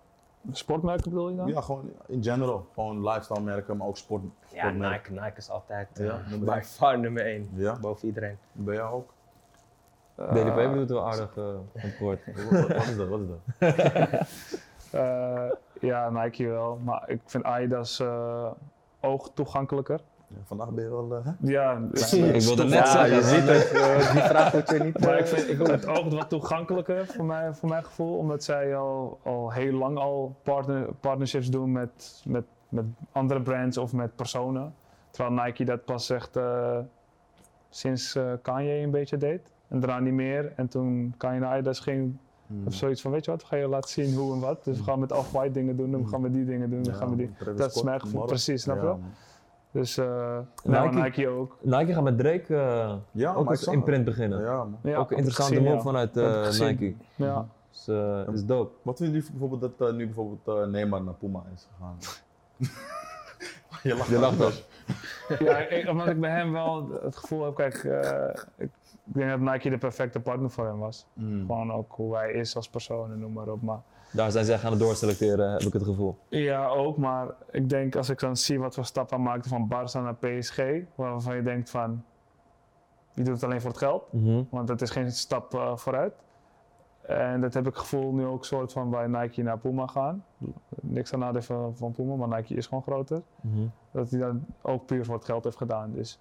Sportmerken 0.51 1.09
bedoel 1.09 1.29
je 1.29 1.35
dan? 1.35 1.47
Ja, 1.47 1.61
gewoon 1.61 1.91
in 2.07 2.23
general. 2.23 2.67
Gewoon 2.73 3.07
lifestyle 3.07 3.41
merken, 3.41 3.77
maar 3.77 3.87
ook 3.87 3.97
sport. 3.97 4.23
Ja. 4.53 4.69
Nike, 4.69 5.11
Nike 5.11 5.33
is 5.37 5.49
altijd 5.49 5.87
Ja, 5.97 6.21
één. 6.31 6.63
far 6.63 6.99
nummer 6.99 7.25
één, 7.25 7.49
Ja, 7.53 7.79
boven 7.79 8.07
iedereen. 8.07 8.37
bij 8.51 8.75
jou 8.75 8.93
ook. 8.93 9.13
Eh, 10.15 10.31
DDP 10.31 10.55
doet 10.71 10.79
het 10.79 10.89
wel 10.89 11.07
aardig 11.07 11.35
uh, 11.35 11.45
antwoord. 11.83 12.19
wat, 12.49 12.67
wat 12.67 12.87
is 12.87 12.97
dat? 12.97 13.07
Wat 13.07 13.19
is 13.19 13.27
dat? 13.27 13.39
eh, 14.91 15.51
Ja, 15.79 16.09
Nike 16.09 16.47
wel. 16.47 16.79
Maar 16.83 17.03
ik 17.07 17.21
vind 17.25 17.43
Adidas 17.43 17.99
eh 17.99 18.51
oog 19.01 19.31
toegankelijker. 19.33 19.99
Ja, 20.27 20.35
vandaag 20.43 20.69
ben 20.71 20.83
je 20.83 20.89
wel... 20.89 21.15
eh, 21.15 21.25
hè? 21.25 21.31
Ja, 21.39 21.81
Ik 22.33 22.41
wilde 22.41 22.63
net 22.63 22.73
Ja, 22.73 22.85
zeggen, 22.85 23.15
je 23.15 23.23
ziet 23.23 23.47
het. 23.49 23.71
eh, 23.71 24.11
die 24.13 24.21
vraag 24.21 24.53
moet 24.53 24.69
je 24.69 24.79
niet... 24.83 24.99
Maar 24.99 25.17
ik 25.19 25.27
vind 25.27 25.67
het 25.67 25.87
oog 25.87 26.13
wat 26.13 26.29
toegankelijker 26.29 27.05
voor, 27.07 27.25
mij, 27.25 27.53
voor 27.53 27.69
mijn 27.69 27.83
gevoel, 27.83 28.17
omdat 28.17 28.43
zij 28.43 28.75
al, 28.75 29.19
al 29.23 29.51
heel 29.51 29.71
lang 29.73 29.97
al 29.97 30.35
partner, 30.43 30.93
partnerships 30.99 31.49
doen 31.49 31.71
met, 31.71 32.21
met, 32.25 32.43
met 32.69 32.85
andere 33.11 33.41
brands 33.41 33.77
of 33.77 33.93
met 33.93 34.15
personen. 34.15 34.73
Terwijl 35.09 35.43
Nike 35.43 35.65
dat 35.65 35.85
pas 35.85 36.09
echt 36.09 36.35
eh, 36.35 36.77
sinds 37.69 38.15
eh, 38.15 38.23
Kanye 38.41 38.73
een 38.73 38.91
beetje 38.91 39.17
deed. 39.17 39.51
En 39.67 39.79
daarna 39.79 39.99
niet 39.99 40.13
meer. 40.13 40.53
En 40.55 40.67
toen 40.67 41.13
Kanye 41.17 41.39
naar 41.39 41.51
Adidas 41.53 41.79
ging, 41.79 42.17
Hmm. 42.49 42.67
of 42.67 42.73
zoiets 42.73 43.01
van, 43.01 43.11
weet 43.11 43.25
je 43.25 43.31
wat, 43.31 43.41
we 43.41 43.47
gaan 43.47 43.59
je 43.59 43.67
laten 43.67 43.89
zien 43.89 44.15
hoe 44.15 44.33
en 44.33 44.39
wat. 44.39 44.63
Dus 44.63 44.77
we 44.77 44.83
gaan 44.83 44.99
met 44.99 45.11
off-white 45.11 45.51
dingen 45.51 45.77
doen, 45.77 45.93
en 45.93 46.03
we 46.03 46.07
gaan 46.09 46.21
met 46.21 46.33
die 46.33 46.45
dingen 46.45 46.69
doen, 46.69 46.83
we 46.83 46.89
Ja, 46.91 46.95
gaan 46.97 47.09
met 47.09 47.17
die. 47.17 47.31
Dat 47.55 47.75
is 47.75 47.81
mijn 47.83 47.99
gevoel, 47.99 48.25
precies, 48.25 48.61
snap 48.61 48.75
je? 48.75 48.81
Ja, 48.81 48.87
man. 48.91 49.13
Dus 49.71 49.97
eh 49.97 50.37
nou, 50.63 50.89
Nike- 50.89 51.01
Nike 51.01 51.27
ook. 51.27 51.57
Nike 51.61 51.93
gaat 51.93 52.03
met 52.03 52.17
Drake 52.17 52.55
eh, 52.55 52.93
Ja, 53.11 53.33
ook 53.33 53.49
als 53.49 53.63
imprint 53.67 54.05
het. 54.05 54.15
beginnen. 54.15 54.41
Ja, 54.41 54.97
ook 54.97 55.11
een 55.11 55.17
interessante 55.17 55.53
gezien, 55.53 55.63
move 55.63 55.75
ja. 55.75 55.81
vanuit 55.81 56.17
eh, 56.17 56.43
gezien. 56.43 56.67
Nike. 56.67 56.95
Ja. 57.15 57.47
Dus, 57.71 57.87
eh, 57.87 58.33
is 58.33 58.45
dope. 58.45 58.71
Wat 58.81 58.97
vinden 58.97 59.15
jullie 59.15 59.31
bijvoorbeeld 59.31 59.77
dat 59.77 59.93
nu 59.95 60.05
bijvoorbeeld 60.05 60.47
eh, 60.59 60.65
Neymar 60.71 61.03
naar 61.03 61.13
Puma 61.13 61.43
is 61.55 61.67
gegaan? 61.73 61.97
je 63.83 63.95
lacht, 63.95 64.09
Je 64.15 64.17
lacht 64.19 64.37
wel. 64.37 64.51
Ja, 65.39 65.57
ik, 65.57 65.89
omdat 65.89 66.07
ik 66.07 66.19
bij 66.19 66.29
hem 66.31 66.51
wel 66.51 66.99
het 67.03 67.15
gevoel 67.15 67.45
heb, 67.45 67.55
kijk, 67.55 67.75
eh, 67.83 68.43
ik, 68.57 68.69
ik 69.09 69.15
denk 69.15 69.29
dat 69.29 69.39
Nike 69.53 69.69
de 69.69 69.77
perfecte 69.77 70.19
partner 70.19 70.49
voor 70.51 70.65
hem 70.65 70.79
was. 70.79 71.07
Mm. 71.13 71.39
Gewoon 71.45 71.71
ook 71.71 71.91
hoe 71.95 72.15
hij 72.15 72.31
is 72.31 72.55
als 72.55 72.69
persoon 72.69 73.11
en 73.11 73.19
noem 73.19 73.33
maar 73.33 73.47
op. 73.47 73.61
Maar 73.61 73.81
Daar 74.13 74.31
zijn 74.31 74.45
ze 74.45 74.53
echt 74.53 74.63
aan 74.63 74.71
het 74.71 74.79
doorselecteren, 74.79 75.51
heb 75.51 75.61
ik 75.61 75.73
het 75.73 75.83
gevoel. 75.83 76.17
ja, 76.29 76.67
ook, 76.67 76.97
maar 76.97 77.27
ik 77.51 77.69
denk 77.69 77.95
als 77.95 78.09
ik 78.09 78.19
dan 78.19 78.37
zie 78.37 78.59
wat 78.59 78.75
voor 78.75 78.85
stap 78.85 79.09
hij 79.09 79.19
maakte 79.19 79.49
van 79.49 79.67
Barça 79.73 80.01
naar 80.01 80.15
PSG, 80.15 80.57
waarvan 80.95 81.35
je 81.35 81.41
denkt 81.41 81.69
van, 81.69 82.03
je 83.13 83.23
doet 83.23 83.33
het 83.33 83.43
alleen 83.43 83.61
voor 83.61 83.69
het 83.69 83.79
geld, 83.79 84.13
Mhm. 84.13 84.43
want 84.49 84.67
dat 84.67 84.81
is 84.81 84.89
geen 84.89 85.11
stap 85.11 85.53
eh, 85.53 85.75
vooruit. 85.75 86.13
En 87.01 87.41
dat 87.41 87.53
heb 87.53 87.67
ik 87.67 87.75
gevoel 87.75 88.13
nu 88.13 88.25
ook 88.25 88.45
soort 88.45 88.71
van 88.71 88.89
bij 88.89 89.07
Nike 89.07 89.41
naar 89.43 89.57
Puma 89.57 89.87
gaan. 89.87 90.25
Niks 90.81 91.13
aan 91.13 91.19
nadeel 91.19 91.41
van, 91.41 91.75
van 91.77 91.91
Puma, 91.91 92.15
maar 92.15 92.37
Nike 92.37 92.53
is 92.53 92.67
gewoon 92.67 92.83
groter. 92.83 93.21
Mhm. 93.41 93.65
dat 93.91 94.09
hij 94.09 94.19
dat 94.19 94.35
ook 94.61 94.85
puur 94.85 95.05
voor 95.05 95.15
het 95.15 95.25
geld 95.25 95.43
heeft 95.43 95.57
gedaan. 95.57 95.91
Dus 95.91 96.19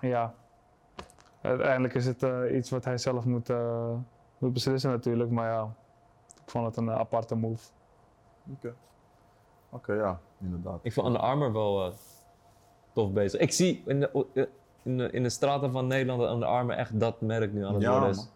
ja, 0.00 0.34
uiteindelijk 1.40 1.94
is 1.94 2.06
het 2.06 2.22
eh, 2.22 2.56
iets 2.56 2.70
wat 2.70 2.84
hij 2.84 2.98
zelf 2.98 3.24
moet, 3.24 3.50
eh, 3.50 3.90
moet 4.38 4.52
beslissen 4.52 4.90
natuurlijk. 4.90 5.30
Maar 5.30 5.50
ja, 5.50 5.74
ik 6.44 6.50
vond 6.50 6.66
het 6.66 6.76
een 6.76 6.88
eh, 6.88 6.98
aparte 6.98 7.34
move. 7.34 7.68
Oké. 8.52 8.74
Oké, 9.70 9.92
ja, 9.92 10.20
inderdaad. 10.40 10.78
Ik 10.82 10.92
vind 10.92 11.06
Under 11.06 11.20
Armour 11.20 11.52
wel 11.52 11.84
eh, 11.86 11.92
tof 12.92 13.12
bezig. 13.12 13.40
Ik 13.40 13.52
zie 13.52 13.82
in 13.86 14.00
de, 14.00 14.26
in, 14.82 14.96
de, 14.96 15.10
in 15.10 15.22
de 15.22 15.28
straten 15.30 15.72
van 15.72 15.86
Nederland 15.86 16.20
dat 16.20 16.30
Under 16.32 16.48
Armour 16.48 16.78
echt 16.78 17.00
dat 17.00 17.20
merk 17.20 17.52
nu 17.52 17.64
aan 17.66 17.74
het 17.74 17.82
Ja, 17.82 17.90
worden 17.90 18.08
is. 18.08 18.16
man. 18.16 18.26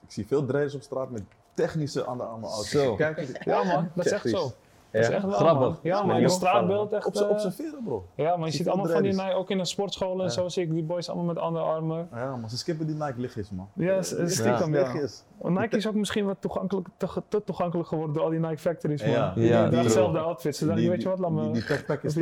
Ik 0.00 0.12
zie 0.12 0.26
veel 0.26 0.44
drijders 0.46 0.74
op 0.74 0.82
straat 0.82 1.10
met 1.10 1.22
technische 1.54 2.06
aan 2.06 2.16
de 2.16 2.22
armen 2.24 2.48
auto's. 2.48 2.70
Zo. 2.70 2.94
Kijk, 2.94 3.44
Ja 3.44 3.62
man, 3.64 3.88
dat 3.94 4.06
is 4.06 4.12
echt 4.12 4.28
zo. 4.28 4.50
Dat 4.90 5.00
is 5.02 5.08
Ja. 5.08 5.14
echt 5.14 5.22
wel, 5.24 5.32
Grappig. 5.32 5.60
man. 5.68 5.76
Ja, 5.82 6.02
maar 6.02 6.20
het 6.20 6.30
straatbeeld 6.30 6.92
echt... 6.92 7.06
op, 7.06 7.14
eh, 7.14 7.28
observeren, 7.30 7.82
bro. 7.84 8.04
ja, 8.14 8.36
maar 8.36 8.44
je 8.46 8.52
zie 8.52 8.52
ziet 8.62 8.68
allemaal 8.68 8.92
van 8.92 9.02
die. 9.02 9.12
Nike- 9.12 9.34
ook 9.34 9.50
in 9.50 9.58
de 9.58 9.64
sportscholen 9.64 10.18
en 10.18 10.24
Ja. 10.24 10.28
zo 10.30 10.48
zie 10.48 10.62
ik 10.62 10.70
die 10.72 10.82
boys 10.82 11.08
allemaal 11.08 11.26
met 11.26 11.38
andere 11.38 11.64
armen. 11.64 12.08
Ja, 12.14 12.36
maar 12.36 12.50
ze 12.50 12.58
skippen 12.58 12.86
die 12.86 12.94
Nike 12.96 13.14
lichtjes, 13.20 13.50
man. 13.50 13.68
Ja, 13.74 14.02
s- 14.02 14.14
stiekem, 14.26 14.74
ja. 14.74 14.80
Lichtjes. 14.82 15.24
Want 15.38 15.58
Nike 15.58 15.76
is 15.76 15.86
ook 15.88 15.94
misschien 15.94 16.26
wat 16.26 16.36
toegankelijk, 16.40 16.88
te, 16.96 17.06
te 17.28 17.44
toegankelijk 17.44 17.88
geworden 17.88 18.14
door 18.14 18.24
al 18.24 18.30
die 18.30 18.38
Nike 18.40 18.58
factories, 18.58 19.02
man. 19.02 19.10
Ja. 19.10 19.32
Die 19.34 19.46
Ja, 19.48 19.68
dragen 19.68 19.82
dezelfde 19.86 20.18
outfits. 20.18 20.58
Dan, 20.58 20.76
Die- 20.76 20.88
weet 20.90 21.02
je 21.02 21.08
wat, 21.08 21.18
laat 21.18 21.30
me... 21.30 21.42
Die, 21.42 21.52
die 21.52 21.64
techpack 21.64 22.02
is 22.02 22.12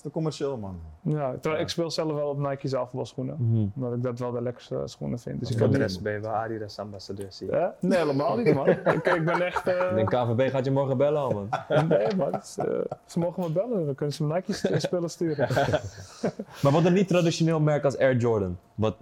te, 0.00 0.10
commercieel, 0.10 0.56
man. 0.56 0.78
Ja, 1.02 1.34
terwijl 1.40 1.62
ik 1.62 1.68
speel 1.68 1.90
zelf 1.90 2.12
wel 2.12 2.28
op 2.28 2.38
Nike's 2.38 2.74
afvalschoenen. 2.74 3.36
Mhm. 3.38 3.66
Omdat 3.74 3.92
ik 3.92 4.02
dat 4.02 4.18
wel 4.18 4.30
de 4.32 4.42
lekkerste 4.42 4.82
schoenen 4.84 5.18
vind. 5.18 5.40
Dus 5.40 5.50
ik 5.50 5.58
heb 5.58 5.70
de 5.72 5.78
rest 5.78 6.02
ben 6.02 6.12
je 6.12 6.20
wel 6.20 6.30
Adidas 6.30 6.78
ambassadeur, 6.78 7.26
zie 7.28 7.46
je. 7.50 7.56
Ja? 7.56 7.74
Nee, 7.80 7.98
helemaal 7.98 8.36
niet, 8.36 8.54
man. 8.54 8.68
ik, 8.96 9.06
ik 9.06 9.24
ben 9.24 9.42
echt... 9.46 9.66
eh, 9.66 9.96
Ik 9.96 10.10
KVB 10.36 10.50
gaat 10.50 10.64
je 10.64 10.70
morgen 10.70 10.96
bellen, 10.96 11.20
al, 11.20 11.30
man. 11.30 11.48
Nee, 11.88 12.14
man. 12.16 12.42
Ze, 12.44 12.86
ze 13.06 13.18
mogen 13.18 13.42
me 13.42 13.50
bellen. 13.50 13.86
Dan 13.86 13.94
kunnen 13.94 14.14
ze 14.14 14.24
me 14.24 14.34
Nike's 14.34 14.82
spullen 14.82 15.10
sturen. 15.10 15.48
Maar 16.62 16.72
wat 16.72 16.84
een 16.84 16.92
niet 16.92 17.08
traditioneel 17.08 17.60
merk 17.60 17.84
als 17.84 17.98
Air 17.98 18.16
Jordan, 18.16 18.58
wat 18.74 18.96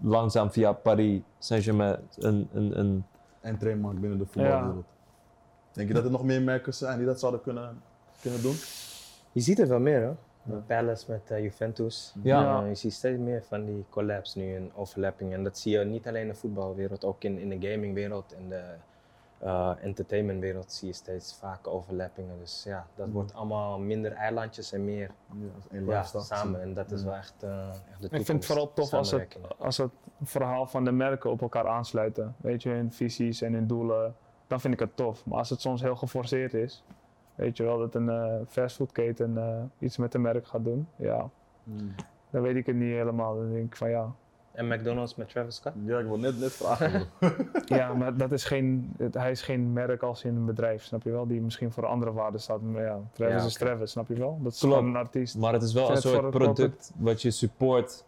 langzaam 0.00 0.50
via 0.50 0.72
Paris 0.72 1.20
Saint-Germain 1.38 1.98
een, 2.18 2.48
een, 2.52 2.78
een 2.78 3.04
En 3.40 3.58
trainmark 3.58 4.00
binnen 4.00 4.18
de 4.18 4.26
voetbalwereld. 4.26 4.84
Denk 5.72 5.88
je 5.88 5.94
dat 5.94 6.04
er 6.04 6.10
nog 6.10 6.24
meer 6.24 6.42
merken 6.42 6.74
zijn 6.74 6.96
die 6.96 7.06
dat 7.06 7.20
zouden 7.20 7.42
kunnen, 7.42 7.82
kunnen 8.20 8.42
doen? 8.42 8.54
Je 9.32 9.40
ziet 9.40 9.58
het 9.58 9.68
wel 9.68 9.80
meer, 9.80 10.04
hoor. 10.04 10.16
Ja. 10.42 10.62
Palace 10.66 11.04
met 11.08 11.30
eh, 11.30 11.42
Juventus. 11.42 12.14
Ja. 12.22 12.62
Eh, 12.62 12.68
je 12.68 12.74
ziet 12.74 12.92
steeds 12.92 13.18
meer 13.18 13.42
van 13.48 13.64
die 13.64 13.84
collabs 13.88 14.34
nu 14.34 14.54
en 14.54 14.70
overlapping. 14.74 15.32
En 15.32 15.44
dat 15.44 15.58
zie 15.58 15.78
je 15.78 15.84
niet 15.84 16.08
alleen 16.08 16.22
in 16.22 16.28
de 16.28 16.34
voetbalwereld, 16.34 17.04
ook 17.04 17.24
in, 17.24 17.38
in 17.38 17.48
de 17.48 17.68
gamingwereld 17.68 18.34
en 18.34 18.48
de 18.48 18.62
eh, 19.38 19.72
entertainmentwereld 19.80 20.72
zie 20.72 20.88
je 20.88 20.94
steeds 20.94 21.36
vaker 21.40 21.72
overlappingen. 21.72 22.38
Dus 22.38 22.62
ja, 22.64 22.86
dat 22.94 23.08
wordt 23.08 23.34
allemaal 23.34 23.78
minder 23.78 24.12
eilandjes 24.12 24.72
en 24.72 24.84
meer 24.84 25.10
Ja, 25.70 25.80
ja, 25.86 26.02
samen. 26.02 26.60
En 26.62 26.74
dat 26.74 26.90
is 26.90 27.04
wel 27.04 27.14
echt, 27.14 27.42
eh, 27.42 27.68
echt 27.68 27.76
de 27.76 27.80
toekomst. 27.90 28.14
Ik 28.14 28.24
vind 28.26 28.38
het 28.38 28.46
vooral 28.46 28.72
tof 28.72 28.92
als 28.92 29.10
het, 29.10 29.38
als 29.58 29.76
het 29.76 29.90
verhaal 30.22 30.66
van 30.66 30.84
de 30.84 30.92
merken 30.92 31.30
op 31.30 31.40
elkaar 31.42 31.66
aansluiten. 31.68 32.34
Weet 32.36 32.62
je, 32.62 32.74
in 32.74 32.92
visies 32.92 33.42
en 33.42 33.54
in 33.54 33.66
doelen. 33.66 34.14
Dan 34.46 34.60
vind 34.60 34.74
ik 34.74 34.80
het 34.80 34.96
tof. 34.96 35.26
Maar 35.26 35.38
als 35.38 35.50
het 35.50 35.60
soms 35.60 35.80
heel 35.82 35.96
geforceerd 35.96 36.54
is. 36.54 36.84
Weet 37.34 37.56
je 37.56 37.62
wel, 37.62 37.78
dat 37.78 37.94
een 37.94 38.08
eh 38.08 38.34
fastfoodketen 38.48 39.38
eh, 39.38 39.62
iets 39.78 39.96
met 39.96 40.14
een 40.14 40.20
merk 40.20 40.46
gaat 40.46 40.64
doen. 40.64 40.88
Ja, 40.96 41.30
Mm. 41.62 41.94
dan 42.30 42.42
weet 42.42 42.56
ik 42.56 42.66
het 42.66 42.76
niet 42.76 42.92
helemaal. 42.94 43.34
Dan 43.36 43.52
denk 43.52 43.66
ik 43.66 43.76
van 43.76 43.90
ja. 43.90 44.12
En 44.56 44.66
McDonald's 44.68 45.14
met 45.14 45.28
Travis 45.28 45.54
Scott? 45.56 45.74
Ja, 45.84 45.98
ik 45.98 46.06
wil 46.06 46.18
net, 46.18 46.38
net 46.40 46.52
vragen. 46.52 47.06
Ja, 47.64 47.94
maar 47.94 48.16
dat 48.16 48.32
is 48.32 48.44
geen, 48.44 48.94
het- 48.98 49.14
hij 49.14 49.30
is 49.30 49.42
geen 49.42 49.72
merk 49.72 50.02
als 50.02 50.24
in 50.24 50.36
een 50.36 50.44
bedrijf, 50.44 50.82
snap 50.84 51.02
je 51.02 51.10
wel? 51.10 51.26
Die 51.26 51.40
misschien 51.40 51.70
voor 51.72 51.86
andere 51.86 52.12
waarden 52.12 52.40
staat. 52.40 52.60
Maar 52.62 52.82
ja, 52.82 52.98
Travis 53.12 53.40
Ja, 53.40 53.46
is. 53.46 53.54
Travis, 53.54 53.90
snap 53.90 54.08
je 54.08 54.14
wel? 54.14 54.38
Dat 54.42 54.52
is 54.52 54.58
Klopt. 54.58 54.74
gewoon 54.74 54.90
een 54.90 54.96
artiest. 54.96 55.38
Maar 55.38 55.52
het 55.52 55.62
is 55.62 55.72
wel 55.72 55.90
een 55.90 55.96
soort 55.96 56.30
product 56.30 56.92
wat 56.98 57.22
je 57.22 57.30
support. 57.30 58.04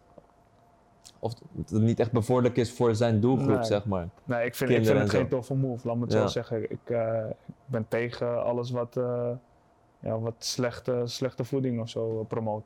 Of 1.19 1.33
het 1.57 1.71
niet 1.71 1.99
echt 1.99 2.11
bevorderlijk 2.11 2.57
is 2.57 2.71
voor 2.71 2.95
zijn 2.95 3.19
doelgroep, 3.19 3.47
Nee. 3.55 3.63
zeg 3.63 3.85
maar. 3.85 4.07
Nee, 4.23 4.45
ik 4.45 4.55
vind, 4.55 4.69
ik 4.69 4.85
vind 4.85 4.99
het 4.99 5.09
geen 5.09 5.27
toffe 5.27 5.55
move, 5.55 5.87
laat 5.87 5.95
me 5.95 6.03
het 6.03 6.13
Ja. 6.13 6.19
zo 6.21 6.27
zeggen. 6.27 6.71
Ik, 6.71 6.79
eh, 6.89 7.19
ik 7.47 7.53
ben 7.65 7.85
tegen 7.87 8.43
alles 8.43 8.71
wat, 8.71 8.97
eh, 8.97 9.29
ja, 9.99 10.19
wat 10.19 10.33
slechte, 10.37 11.01
slechte 11.05 11.43
voeding 11.43 11.81
of 11.81 11.89
zo 11.89 12.19
eh, 12.19 12.27
promoot. 12.27 12.63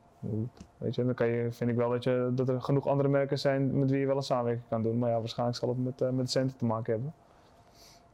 Weet 0.78 0.94
je, 0.94 1.04
dan 1.04 1.14
kan 1.14 1.26
je, 1.26 1.52
vind 1.52 1.70
ik 1.70 1.76
wel 1.76 1.90
dat, 1.90 2.04
je, 2.04 2.30
dat 2.34 2.48
er 2.48 2.60
genoeg 2.62 2.86
andere 2.86 3.08
merken 3.08 3.38
zijn 3.38 3.78
met 3.78 3.90
wie 3.90 4.00
je 4.00 4.06
wel 4.06 4.16
een 4.16 4.22
samenwerking 4.22 4.68
kan 4.68 4.82
doen. 4.82 4.98
Maar 4.98 5.10
ja, 5.10 5.18
waarschijnlijk 5.18 5.58
zal 5.58 5.68
het 5.68 5.84
met, 5.84 6.00
eh, 6.00 6.10
met 6.10 6.30
centen 6.30 6.56
te 6.56 6.64
maken 6.64 6.92
hebben. 6.92 7.14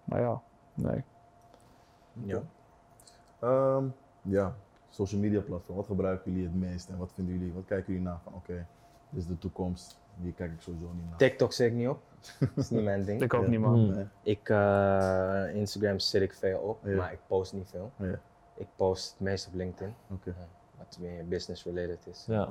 Maar 0.04 0.20
ja, 0.20 0.42
nee. 0.74 1.04
Ja. 2.12 2.42
Ehm, 3.40 3.84
ja, 4.22 4.54
social 4.88 5.20
media 5.20 5.40
platform. 5.40 5.76
Wat 5.76 5.86
gebruiken 5.86 6.30
jullie 6.32 6.46
het 6.46 6.56
meest 6.56 6.88
en 6.88 6.96
wat 6.98 7.12
vinden 7.12 7.38
jullie, 7.38 7.52
wat 7.52 7.64
kijken 7.64 7.92
jullie 7.92 8.08
naar 8.08 8.20
van 8.24 8.34
oké, 8.34 8.66
dit 9.10 9.20
is 9.20 9.26
de 9.26 9.38
toekomst. 9.38 9.98
Hier 10.22 10.32
kijk 10.32 10.52
ik 10.52 10.60
sowieso 10.60 10.90
niet 10.94 11.08
naar. 11.08 11.18
TikTok 11.18 11.52
zit 11.52 11.66
ik 11.66 11.72
niet 11.76 11.88
op. 11.88 12.00
Dat 12.38 12.48
is 12.56 12.70
niet 12.70 12.84
mijn 12.84 13.04
ding. 13.04 13.20
Ik 13.22 13.34
ook 13.34 13.42
Ja. 13.44 13.48
niet, 13.48 13.60
man. 13.60 13.74
Hmm. 13.74 13.94
Nee. 13.94 14.06
Ik, 14.22 14.48
eh, 14.48 15.54
Instagram 15.54 15.98
zit 15.98 16.22
ik 16.22 16.34
veel 16.34 16.58
op, 16.58 16.78
Ja. 16.84 16.96
maar 16.96 17.12
ik 17.12 17.18
post 17.26 17.52
niet 17.52 17.68
veel. 17.70 17.90
Ja, 17.96 18.20
Ik 18.60 18.68
post 18.76 19.10
het 19.10 19.20
meest 19.20 19.46
op 19.46 19.54
LinkedIn, 19.54 19.94
oké. 20.10 20.34
wat 20.78 20.98
meer 21.00 21.28
business 21.28 21.64
related 21.64 22.06
is. 22.06 22.24
Ja. 22.26 22.48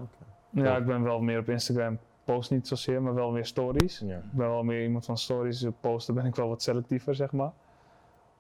Ja, 0.50 0.78
ik 0.78 0.86
ben 0.86 1.04
wel 1.04 1.20
meer 1.20 1.40
op 1.40 1.50
Instagram. 1.50 2.00
Post 2.24 2.52
niet 2.52 2.68
zozeer, 2.68 3.02
maar 3.02 3.14
wel 3.14 3.32
meer 3.32 3.46
stories. 3.46 4.00
Ja. 4.00 4.18
Ik 4.18 4.32
ben 4.32 4.50
wel 4.50 4.64
meer 4.64 4.84
iemand 4.84 5.06
van 5.06 5.18
stories. 5.18 5.64
Op 5.64 5.76
posten 5.80 6.14
ben 6.14 6.26
ik 6.26 6.36
wel 6.36 6.48
wat 6.48 6.62
selectiever, 6.62 7.16
zeg 7.16 7.32
maar. 7.32 7.52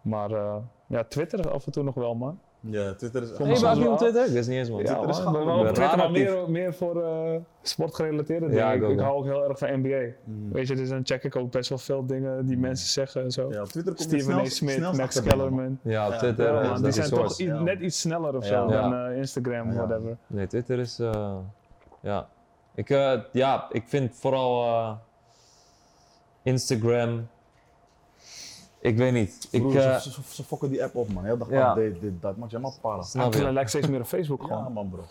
Maar 0.02 0.32
eh, 0.32 0.58
ja, 0.88 1.04
Twitter 1.04 1.52
af 1.52 1.66
en 1.66 1.72
toe 1.72 1.84
nog 1.84 1.96
wel, 1.96 2.16
man. 2.16 2.40
Ja, 2.62 2.94
Twitter 2.96 3.22
is 3.24 3.30
Hey, 3.38 3.38
bent 3.62 3.78
niet 3.80 3.88
op 3.88 3.98
Twitter? 3.98 4.26
Ik 4.26 4.32
wist 4.32 4.50
niet 4.50 4.58
eens, 4.58 4.70
man. 4.70 4.80
Ja, 4.80 4.86
Twitter 4.86 5.10
is 5.10 5.16
man, 5.24 5.26
gewoon- 5.26 5.42
ik 5.42 5.48
wel 5.48 5.62
ik 5.64 5.70
op 5.70 5.76
Twitter, 5.76 5.98
maar 5.98 6.12
meer, 6.12 6.50
meer 6.50 6.74
voor 6.74 7.04
eh, 7.04 7.36
sportgerelateerde 7.62 8.46
Ja, 8.46 8.52
dingen. 8.52 8.72
ik 8.72 8.78
ik, 8.78 8.84
ook 8.84 8.90
ik 8.92 8.96
wel. 8.98 9.06
hou 9.06 9.18
ook 9.18 9.24
heel 9.26 9.50
erg 9.50 9.58
van 9.58 9.70
NBA. 9.80 10.14
Mm. 10.24 10.52
Weet 10.52 10.68
je, 10.68 10.76
dus 10.76 10.90
dan 10.90 11.00
check 11.04 11.24
ik 11.24 11.36
ook 11.36 11.52
best 11.52 11.70
wel 11.70 11.78
veel 11.78 12.06
dingen 12.06 12.46
die 12.46 12.58
mensen 12.58 12.88
zeggen 12.88 13.24
en 13.24 13.32
zo. 13.32 13.52
Ja, 13.52 13.62
op 13.62 13.68
Twitter 13.68 13.94
komt 13.96 14.12
je 14.12 14.20
Stephen 14.20 14.40
A. 14.42 14.46
Smith, 14.46 14.98
Max. 14.98 15.22
Kellerman. 15.22 15.80
Ja, 15.82 16.06
op 16.06 16.12
Ja, 16.12 16.18
Twitter 16.18 16.46
Ja, 16.46 16.62
man, 16.70 16.76
die 16.78 16.86
een 16.86 16.94
zijn 16.94 17.10
toch 17.10 17.38
Ja. 17.38 17.62
net 17.62 17.80
iets 17.80 18.00
sneller 18.00 18.36
of 18.36 18.46
zo 18.46 18.54
Ja. 18.54 18.66
dan 18.82 18.90
Ja. 18.92 19.10
eh, 19.10 19.18
Instagram, 19.18 19.72
Ja. 19.72 19.76
whatever. 19.76 20.18
Nee, 20.28 20.48
Twitter 20.48 20.80
is. 20.80 21.00
eh, 21.00 21.36
ja. 22.02 22.28
Ik, 22.76 22.90
eh, 22.90 23.20
ja, 23.32 23.68
ik 23.72 23.84
vind 23.88 24.16
vooral 24.16 24.64
eh, 24.66 24.92
Instagram. 26.44 27.28
Ik 28.82 28.98
weet 28.98 29.14
niet. 29.14 29.48
Ik, 29.52 29.62
Broer, 29.62 29.78
eh, 29.78 29.96
ze, 29.98 30.12
ze, 30.12 30.22
ze 30.30 30.44
fokken 30.44 30.70
die 30.70 30.84
app 30.84 30.96
op, 30.96 31.14
man. 31.14 31.24
Heel 31.26 31.38
dag 31.38 31.50
Ja. 31.50 31.70
update, 31.78 32.00
dit, 32.00 32.22
dat. 32.22 32.38
Maakt 32.38 32.52
je 32.52 32.58
helemaal 32.58 32.80
para. 32.82 33.02
snap 33.02 33.34
Ik 33.34 33.42
je? 33.42 33.52
lijkt 33.54 33.70
steeds 33.70 33.88
meer 33.88 34.00
op 34.00 34.06
Facebook 34.06 34.42
Ja, 34.42 34.48
gewoon. 34.48 34.74
man, 34.74 34.90
bro. 34.90 35.02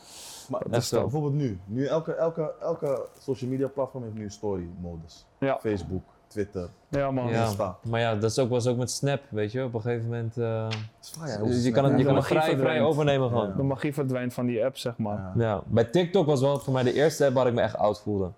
Maar 0.49 0.62
dus, 0.70 0.90
bijvoorbeeld 0.90 1.35
nu. 1.35 1.59
Nu 1.65 1.86
elke, 1.86 2.12
elke, 2.15 2.53
elke 2.61 3.07
social 3.19 3.51
media 3.51 3.66
platform 3.69 4.03
heeft 4.03 4.15
nu 4.15 4.24
een 4.24 4.31
story 4.31 4.66
modus. 4.81 5.27
Ja. 5.39 5.59
Facebook, 5.61 6.03
Twitter. 6.27 6.69
Ja 6.89 7.11
man. 7.11 7.28
Ja, 7.28 7.45
Insta. 7.45 7.77
maar 7.82 8.01
ja, 8.01 8.15
dat 8.15 8.31
is 8.31 8.39
ook, 8.39 8.49
was 8.51 8.66
ook 8.66 8.77
met 8.77 8.90
Snap, 8.90 9.20
weet 9.28 9.53
je. 9.53 9.65
Op 9.65 9.74
een 9.74 9.81
gegeven 9.81 10.05
moment, 10.05 10.36
eh, 10.36 10.69
hoe 11.39 11.49
dus 11.49 11.65
je 11.65 11.70
kan 11.70 11.85
het, 11.85 11.93
je 11.93 11.99
de 11.99 12.05
kan 12.05 12.15
het 12.16 12.24
magie 12.31 12.40
vrij, 12.40 12.59
vrij 12.59 12.82
overnemen 12.82 13.28
gewoon. 13.28 13.47
Ja. 13.49 13.55
De 13.55 13.62
magie 13.62 13.95
verdwijnt 13.95 14.35
van 14.35 14.47
die 14.47 14.65
app, 14.65 14.77
zeg 14.77 14.97
maar. 14.99 15.16
Ja. 15.19 15.32
Ja, 15.45 15.62
bij 15.66 15.85
TikTok 15.85 16.27
was 16.27 16.40
wel 16.40 16.59
voor 16.59 16.73
mij 16.73 16.82
de 16.82 16.93
eerste 16.93 17.24
app 17.27 17.35
waar 17.35 17.47
ik 17.47 17.55
me 17.55 17.61
echt 17.61 17.77
oud 17.77 18.01
voelde. 18.01 18.31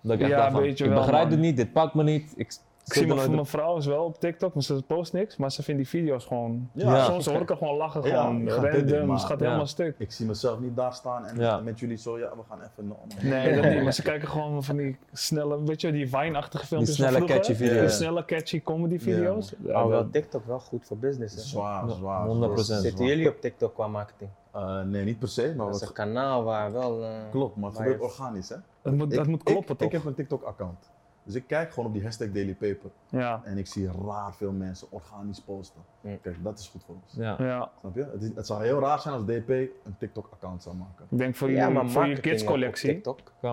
Dat 0.00 0.12
ik 0.14 0.20
echt 0.20 0.30
Ja, 0.30 0.36
dacht 0.36 0.52
van, 0.52 0.60
weet 0.60 0.78
je 0.78 0.84
ik 0.84 0.90
wel, 0.90 0.98
begrijp 1.00 1.22
man. 1.22 1.32
het 1.32 1.40
niet, 1.40 1.56
dit 1.56 1.72
pakt 1.72 1.94
me 1.94 2.02
niet. 2.02 2.32
Ik 2.36 2.56
Ik 2.86 2.92
zie 2.92 3.08
er 3.08 3.14
mijn, 3.14 3.30
mijn 3.30 3.46
vrouw 3.46 3.76
is 3.76 3.86
wel 3.86 4.04
op 4.04 4.20
TikTok, 4.20 4.54
maar 4.54 4.62
ze 4.62 4.82
post 4.86 5.12
niks, 5.12 5.36
maar 5.36 5.52
ze 5.52 5.62
vindt 5.62 5.80
die 5.80 5.88
video's 5.90 6.24
gewoon... 6.24 6.70
Ja. 6.72 7.04
Soms 7.04 7.26
hoor 7.26 7.40
ik 7.40 7.48
haar 7.48 7.56
gewoon 7.56 7.76
lachen, 7.76 8.02
Ja, 8.02 8.22
gewoon 8.22 8.48
random, 8.48 9.06
maar- 9.06 9.20
ze 9.20 9.26
gaat 9.26 9.38
ja. 9.38 9.44
helemaal 9.44 9.66
stuk. 9.66 9.94
Ik 9.98 10.12
zie 10.12 10.26
mezelf 10.26 10.60
niet 10.60 10.76
daar 10.76 10.92
staan 10.94 11.26
en 11.26 11.38
Ja. 11.38 11.60
met 11.60 11.78
jullie 11.80 11.96
zo, 11.96 12.18
ja, 12.18 12.28
we 12.36 12.42
gaan 12.48 12.58
even... 12.60 12.86
no- 12.88 12.98
no- 13.22 13.28
Nee, 13.28 13.60
dat 13.62 13.70
niet, 13.72 13.82
maar 13.82 13.92
ze 13.92 14.02
kijken 14.12 14.28
gewoon 14.28 14.64
van 14.64 14.76
die 14.76 14.96
snelle, 15.12 15.62
weet 15.64 15.80
je, 15.80 15.92
die 15.92 16.08
Vine-achtige 16.08 16.66
filmpjes 16.66 16.94
snelle, 16.96 17.10
van 17.18 17.20
vroeger. 17.26 17.36
catchy 17.46 17.58
Die 17.62 17.68
video's. 17.70 17.96
snelle, 17.96 18.24
catchy 18.24 18.62
comedy 18.62 18.98
video's. 18.98 19.52
Ja, 19.62 19.68
Oh, 19.68 19.80
dat- 19.80 19.88
wel 19.90 20.10
TikTok 20.10 20.46
wel 20.46 20.60
goed 20.60 20.86
voor 20.86 20.96
business. 20.98 21.34
Hè? 21.34 21.40
Zwaar, 21.40 21.86
Ja, 21.88 21.94
zwaar. 21.94 22.26
100%. 22.28 22.30
zwaar. 22.66 22.80
Zitten 22.80 23.04
jullie 23.06 23.28
op 23.28 23.40
TikTok 23.40 23.74
qua 23.74 23.86
marketing? 23.86 24.30
Eh, 24.52 24.80
nee, 24.82 25.04
niet 25.04 25.18
per 25.18 25.28
se, 25.28 25.52
maar 25.56 25.66
Dat 25.66 25.74
is 25.74 25.80
wat 25.80 25.88
een 25.88 25.94
kanaal 25.94 26.42
waar 26.44 26.72
wel. 26.72 27.02
eh, 27.04 27.10
klopt, 27.30 27.56
maar 27.56 27.68
het 27.70 27.78
gebeurt 27.78 28.00
organisch, 28.00 28.48
hè? 28.48 28.56
dat 28.82 28.92
moet, 28.92 29.10
dat 29.10 29.20
Ik- 29.24 29.26
moet 29.30 29.42
kloppen 29.42 29.72
ik, 29.72 29.78
toch? 29.78 29.86
Ik 29.88 29.92
heb 29.94 30.04
een 30.04 30.14
TikTok-account. 30.14 30.90
Dus 31.24 31.34
ik 31.34 31.44
kijk 31.46 31.70
gewoon 31.72 31.86
op 31.88 31.92
die 31.94 32.02
hashtag 32.02 32.30
Daily 32.32 32.54
Paper. 32.54 32.90
Ja, 33.08 33.40
En 33.44 33.58
ik 33.58 33.66
zie 33.66 33.90
raar 34.06 34.34
veel 34.34 34.52
mensen 34.52 34.86
organisch 34.90 35.40
posten. 35.40 35.80
Mm. 36.00 36.18
Kijk, 36.22 36.36
dat 36.42 36.58
is 36.58 36.68
goed 36.68 36.82
voor 36.86 36.94
ons. 37.04 37.14
Ja. 37.16 37.36
ja. 37.38 37.70
Snap 37.80 37.94
je? 37.94 38.06
Het, 38.12 38.22
is- 38.22 38.30
het 38.34 38.46
zou 38.46 38.64
heel 38.64 38.80
raar 38.80 39.00
zijn 39.00 39.14
als 39.14 39.24
DP 39.24 39.48
een 39.48 39.94
TikTok-account 39.98 40.62
zou 40.62 40.76
maken. 40.76 41.04
Ik 41.10 41.18
denk 41.18 41.34
voor, 41.36 41.50
ja, 41.50 41.66
je, 41.66 41.72
maar 41.74 41.88
voor 41.90 42.06
je 42.06 42.20
kids-collectie. 42.20 43.00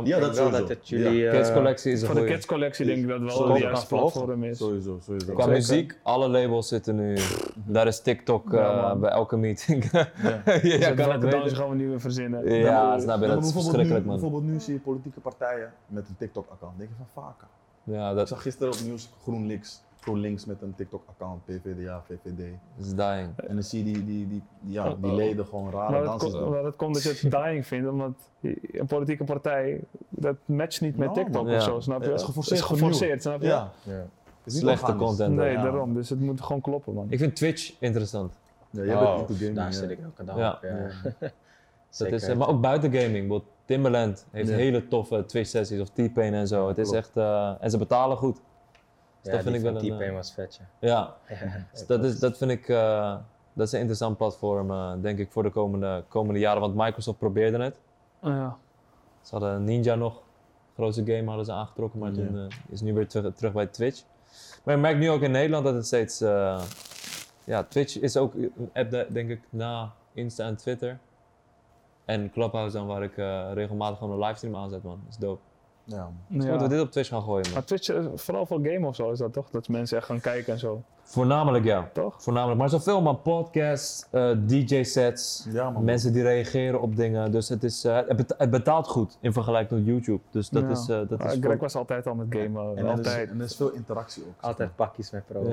Ja, 0.03 0.19
dat 0.19 0.37
wel 0.37 0.51
dat 0.51 0.69
het 0.69 0.89
jullie. 0.89 1.19
Ja. 1.19 1.31
eh, 1.31 1.37
Kids 1.37 1.53
collectie 1.53 1.91
is 1.91 2.05
Voor 2.05 2.15
de 2.15 2.25
kids-collectie 2.25 2.85
denk 2.85 2.97
ik 2.97 3.07
dat 3.07 3.19
wel 3.19 3.37
de 3.37 3.47
kan 3.47 3.59
juiste 3.59 3.87
platform 3.95 4.43
is. 4.43 4.57
Sowieso, 4.57 4.97
sowieso. 5.01 5.33
Qua 5.33 5.45
muziek, 5.45 5.97
alle 6.03 6.27
labels 6.27 6.67
zitten 6.67 6.95
nu. 6.95 7.17
Daar 7.55 7.87
is 7.87 8.01
TikTok 8.01 8.51
Ja, 8.51 8.91
eh, 8.91 8.97
bij 8.99 9.09
elke 9.09 9.37
meeting. 9.37 9.83
ja, 9.91 10.07
Dus 10.45 10.61
ja, 10.61 10.87
kan 10.87 10.95
welke 10.95 11.25
het 11.25 11.35
weten. 11.35 11.55
gaan 11.57 11.69
we 11.69 11.75
nu 11.75 11.89
weer 11.89 11.99
verzinnen? 12.01 12.45
Ja, 12.49 12.55
Ja, 12.55 12.99
snap 12.99 13.19
je, 13.19 13.27
maar 13.27 13.35
dat 13.35 13.43
is 13.45 13.53
bijvoorbeeld 13.53 13.53
verschrikkelijk 13.63 14.03
nu, 14.05 14.11
man. 14.11 14.19
Bijvoorbeeld 14.19 14.51
nu 14.53 14.59
zie 14.59 14.73
je 14.73 14.79
politieke 14.79 15.19
partijen 15.19 15.73
met 15.87 16.07
een 16.09 16.15
TikTok-account. 16.17 16.77
denk 16.77 16.89
je 16.89 16.95
van 16.95 17.23
vaker. 17.23 17.47
Ja, 17.89 18.09
Ik 18.09 18.15
dat 18.15 18.27
zag 18.27 18.41
gisteren 18.41 18.73
op 18.73 18.79
nieuws 18.83 19.09
GroenLinks. 19.21 19.81
GroenLinks 20.01 20.45
met 20.45 20.61
een 20.61 20.75
TikTok-account, 20.75 21.45
PVDA, 21.45 22.01
VVD. 22.05 22.39
is 22.77 22.93
dying. 22.95 23.29
En 23.47 23.53
dan 23.53 23.63
zie 23.63 23.85
je 23.85 23.93
die, 23.93 24.05
die, 24.05 24.27
die, 24.27 24.27
die- 24.61 24.71
ja, 24.73 24.83
die 24.83 24.95
Oh, 25.05 25.09
oh. 25.11 25.15
leden 25.15 25.45
gewoon 25.45 25.71
rare 25.71 26.17
ko- 26.17 26.31
doen. 26.31 26.49
maar 26.49 26.61
dat 26.63 26.75
komt 26.75 26.93
dat 26.93 27.03
je 27.03 27.09
het 27.09 27.31
dying 27.43 27.67
vindt, 27.67 27.89
omdat 27.89 28.11
een 28.71 28.85
politieke 28.87 29.23
partij, 29.23 29.81
dat 30.09 30.35
matcht 30.45 30.81
niet 30.81 30.97
met 30.97 31.13
TikTok 31.13 31.47
of 31.47 31.61
zo, 31.61 31.79
snap 31.79 32.03
je? 32.03 32.09
Het 32.09 32.19
is 32.19 32.25
geforceerd 32.25 32.59
Het 32.59 32.69
is 32.69 32.77
geforceerd, 32.77 33.21
snap 33.21 33.41
je? 33.41 33.47
Ja. 33.47 33.71
Ja. 33.83 33.91
Het 33.93 34.07
is 34.43 34.53
niet 34.53 34.61
Slechte 34.61 34.95
content. 34.95 35.35
Nee, 35.35 35.51
ja. 35.51 35.61
daarom. 35.63 35.93
Dus 35.93 36.09
het 36.09 36.19
moet 36.19 36.41
gewoon 36.41 36.61
kloppen, 36.61 36.93
man. 36.93 37.05
Ik 37.09 37.17
vind 37.19 37.35
Twitch 37.35 37.73
interessant. 37.79 38.33
Ja, 38.69 38.83
jij 38.83 38.95
Oh, 38.95 39.01
bent 39.15 39.19
into 39.19 39.33
gaming. 39.33 39.55
daar 39.55 39.65
ja. 39.65 39.71
zit 39.71 39.89
ik 39.89 39.99
elke 40.03 40.23
dag 40.23 40.37
Ja. 40.37 40.51
op. 40.53 40.59
Ja. 40.63 41.31
Dat 41.97 42.11
is, 42.11 42.23
eh, 42.23 42.37
maar 42.37 42.47
ook 42.47 42.61
buiten 42.61 42.93
gaming. 42.93 43.27
Timbaland 43.69 44.25
heeft 44.31 44.49
Ja. 44.49 44.55
hele 44.55 44.87
toffe 44.87 45.25
Twitch 45.25 45.49
sessies 45.49 45.79
of 45.81 45.89
T-Pain 45.89 46.33
en 46.33 46.47
zo. 46.47 46.67
Het 46.67 46.77
is 46.77 46.89
Klopt. 46.89 47.05
echt, 47.05 47.17
eh, 47.17 47.53
en 47.59 47.69
ze 47.71 47.77
betalen 47.77 48.17
goed. 48.17 48.35
Dus 48.35 48.41
ja, 49.21 49.31
dat 49.31 49.41
vind 49.41 49.45
die 49.55 49.55
ik 49.55 49.61
wel 49.73 49.81
een, 49.81 49.87
T-Pain 49.95 50.09
eh, 50.09 50.15
was 50.15 50.33
vet, 50.33 50.59
ja. 50.79 50.87
Ja, 50.87 51.15
Ja, 51.35 51.65
dus 51.71 51.85
dat, 51.91 52.03
is, 52.03 52.19
dat 52.19 52.37
vind 52.37 52.51
ik, 52.51 52.69
eh, 52.69 53.15
dat 53.53 53.65
is 53.67 53.71
een 53.73 53.79
interessant 53.79 54.17
platform 54.17 54.71
eh, 54.71 54.91
denk 55.01 55.19
ik 55.19 55.31
voor 55.31 55.43
de 55.43 55.49
komende, 55.49 56.03
komende 56.07 56.39
jaren. 56.39 56.61
Want 56.61 56.75
Microsoft 56.75 57.17
probeerde 57.17 57.63
het. 57.63 57.79
Ja. 58.21 58.57
Ze 59.21 59.29
hadden 59.35 59.63
Ninja 59.63 59.95
nog, 59.95 60.21
grootste 60.75 61.05
game 61.05 61.25
hadden 61.27 61.45
ze 61.45 61.51
aangetrokken, 61.51 61.99
maar 61.99 62.09
Ja. 62.11 62.15
toen 62.15 62.47
is 62.69 62.81
nu 62.81 62.93
weer 62.93 63.07
terug, 63.07 63.33
terug 63.35 63.53
bij 63.53 63.65
Twitch. 63.65 64.03
Maar 64.63 64.75
je 64.75 64.81
merkt 64.81 64.99
nu 64.99 65.09
ook 65.09 65.21
in 65.21 65.31
Nederland 65.31 65.63
dat 65.65 65.73
het 65.73 65.85
steeds, 65.85 66.21
eh, 66.21 66.61
ja, 67.43 67.63
Twitch 67.63 67.99
is 67.99 68.17
ook 68.17 68.33
een 68.33 68.69
app 68.73 68.91
de- 68.91 69.07
denk 69.09 69.29
ik 69.29 69.41
na 69.49 69.91
Insta 70.13 70.45
en 70.45 70.55
Twitter. 70.55 70.99
En 72.09 72.31
Clubhouse 72.31 72.77
dan 72.77 72.87
waar 72.87 73.03
ik 73.03 73.17
eh, 73.17 73.49
regelmatig 73.53 73.97
gewoon 73.97 74.13
een 74.13 74.25
livestream 74.25 74.55
aanzet 74.55 74.83
man, 74.83 74.99
dat 75.03 75.09
is 75.09 75.17
dope. 75.17 75.41
Ja. 75.83 76.11
Dus 76.27 76.45
moeten 76.45 76.67
we 76.67 76.73
dit 76.73 76.81
op 76.81 76.91
Twitch 76.91 77.09
gaan 77.09 77.21
gooien 77.21 77.45
man. 77.45 77.53
Maar 77.53 77.63
Twitch, 77.65 77.89
eh, 77.89 78.05
vooral 78.15 78.45
voor 78.45 78.59
game 78.63 78.87
of 78.87 78.95
zo 78.95 79.11
is 79.11 79.19
dat 79.19 79.33
toch? 79.33 79.49
Dat 79.49 79.67
mensen 79.67 79.97
echt 79.97 80.05
gaan 80.05 80.19
kijken 80.19 80.53
en 80.53 80.59
zo, 80.59 80.83
Voornamelijk 81.11 81.63
ja, 81.65 81.89
toch? 81.93 82.15
voornamelijk. 82.17 82.59
Maar 82.59 82.69
zoveel 82.69 83.01
man, 83.01 83.21
podcasts, 83.21 84.05
eh, 84.11 84.31
DJ-sets, 84.45 85.47
Ja, 85.51 85.69
man. 85.69 85.83
mensen 85.83 86.13
die 86.13 86.23
reageren 86.23 86.81
op 86.81 86.95
dingen. 86.95 87.31
Dus 87.31 87.49
het, 87.49 87.63
is, 87.63 87.83
eh, 87.83 87.95
het, 87.95 88.15
beta- 88.17 88.35
het 88.37 88.49
betaalt 88.49 88.87
goed 88.87 89.17
in 89.21 89.33
vergelijking 89.33 89.79
tot 89.79 89.89
YouTube. 89.89 90.19
Dus 90.31 90.49
dat 90.49 90.63
Ja. 90.63 90.69
is, 90.69 90.79
eh, 90.79 90.87
dat 90.87 91.19
Ah, 91.19 91.25
is 91.25 91.31
Greg 91.39 91.43
voor- 91.51 91.57
was 91.57 91.75
altijd 91.75 92.07
al 92.07 92.15
met 92.15 92.27
gamen, 92.29 92.77
En 92.77 92.85
er 92.85 92.91
is, 92.91 92.97
altijd. 92.97 93.29
en 93.29 93.37
er 93.39 93.45
is 93.45 93.55
veel 93.55 93.69
interactie 93.71 94.23
ook. 94.27 94.33
Altijd 94.43 94.75
pakjes 94.75 95.11
met 95.11 95.25
pro. 95.27 95.43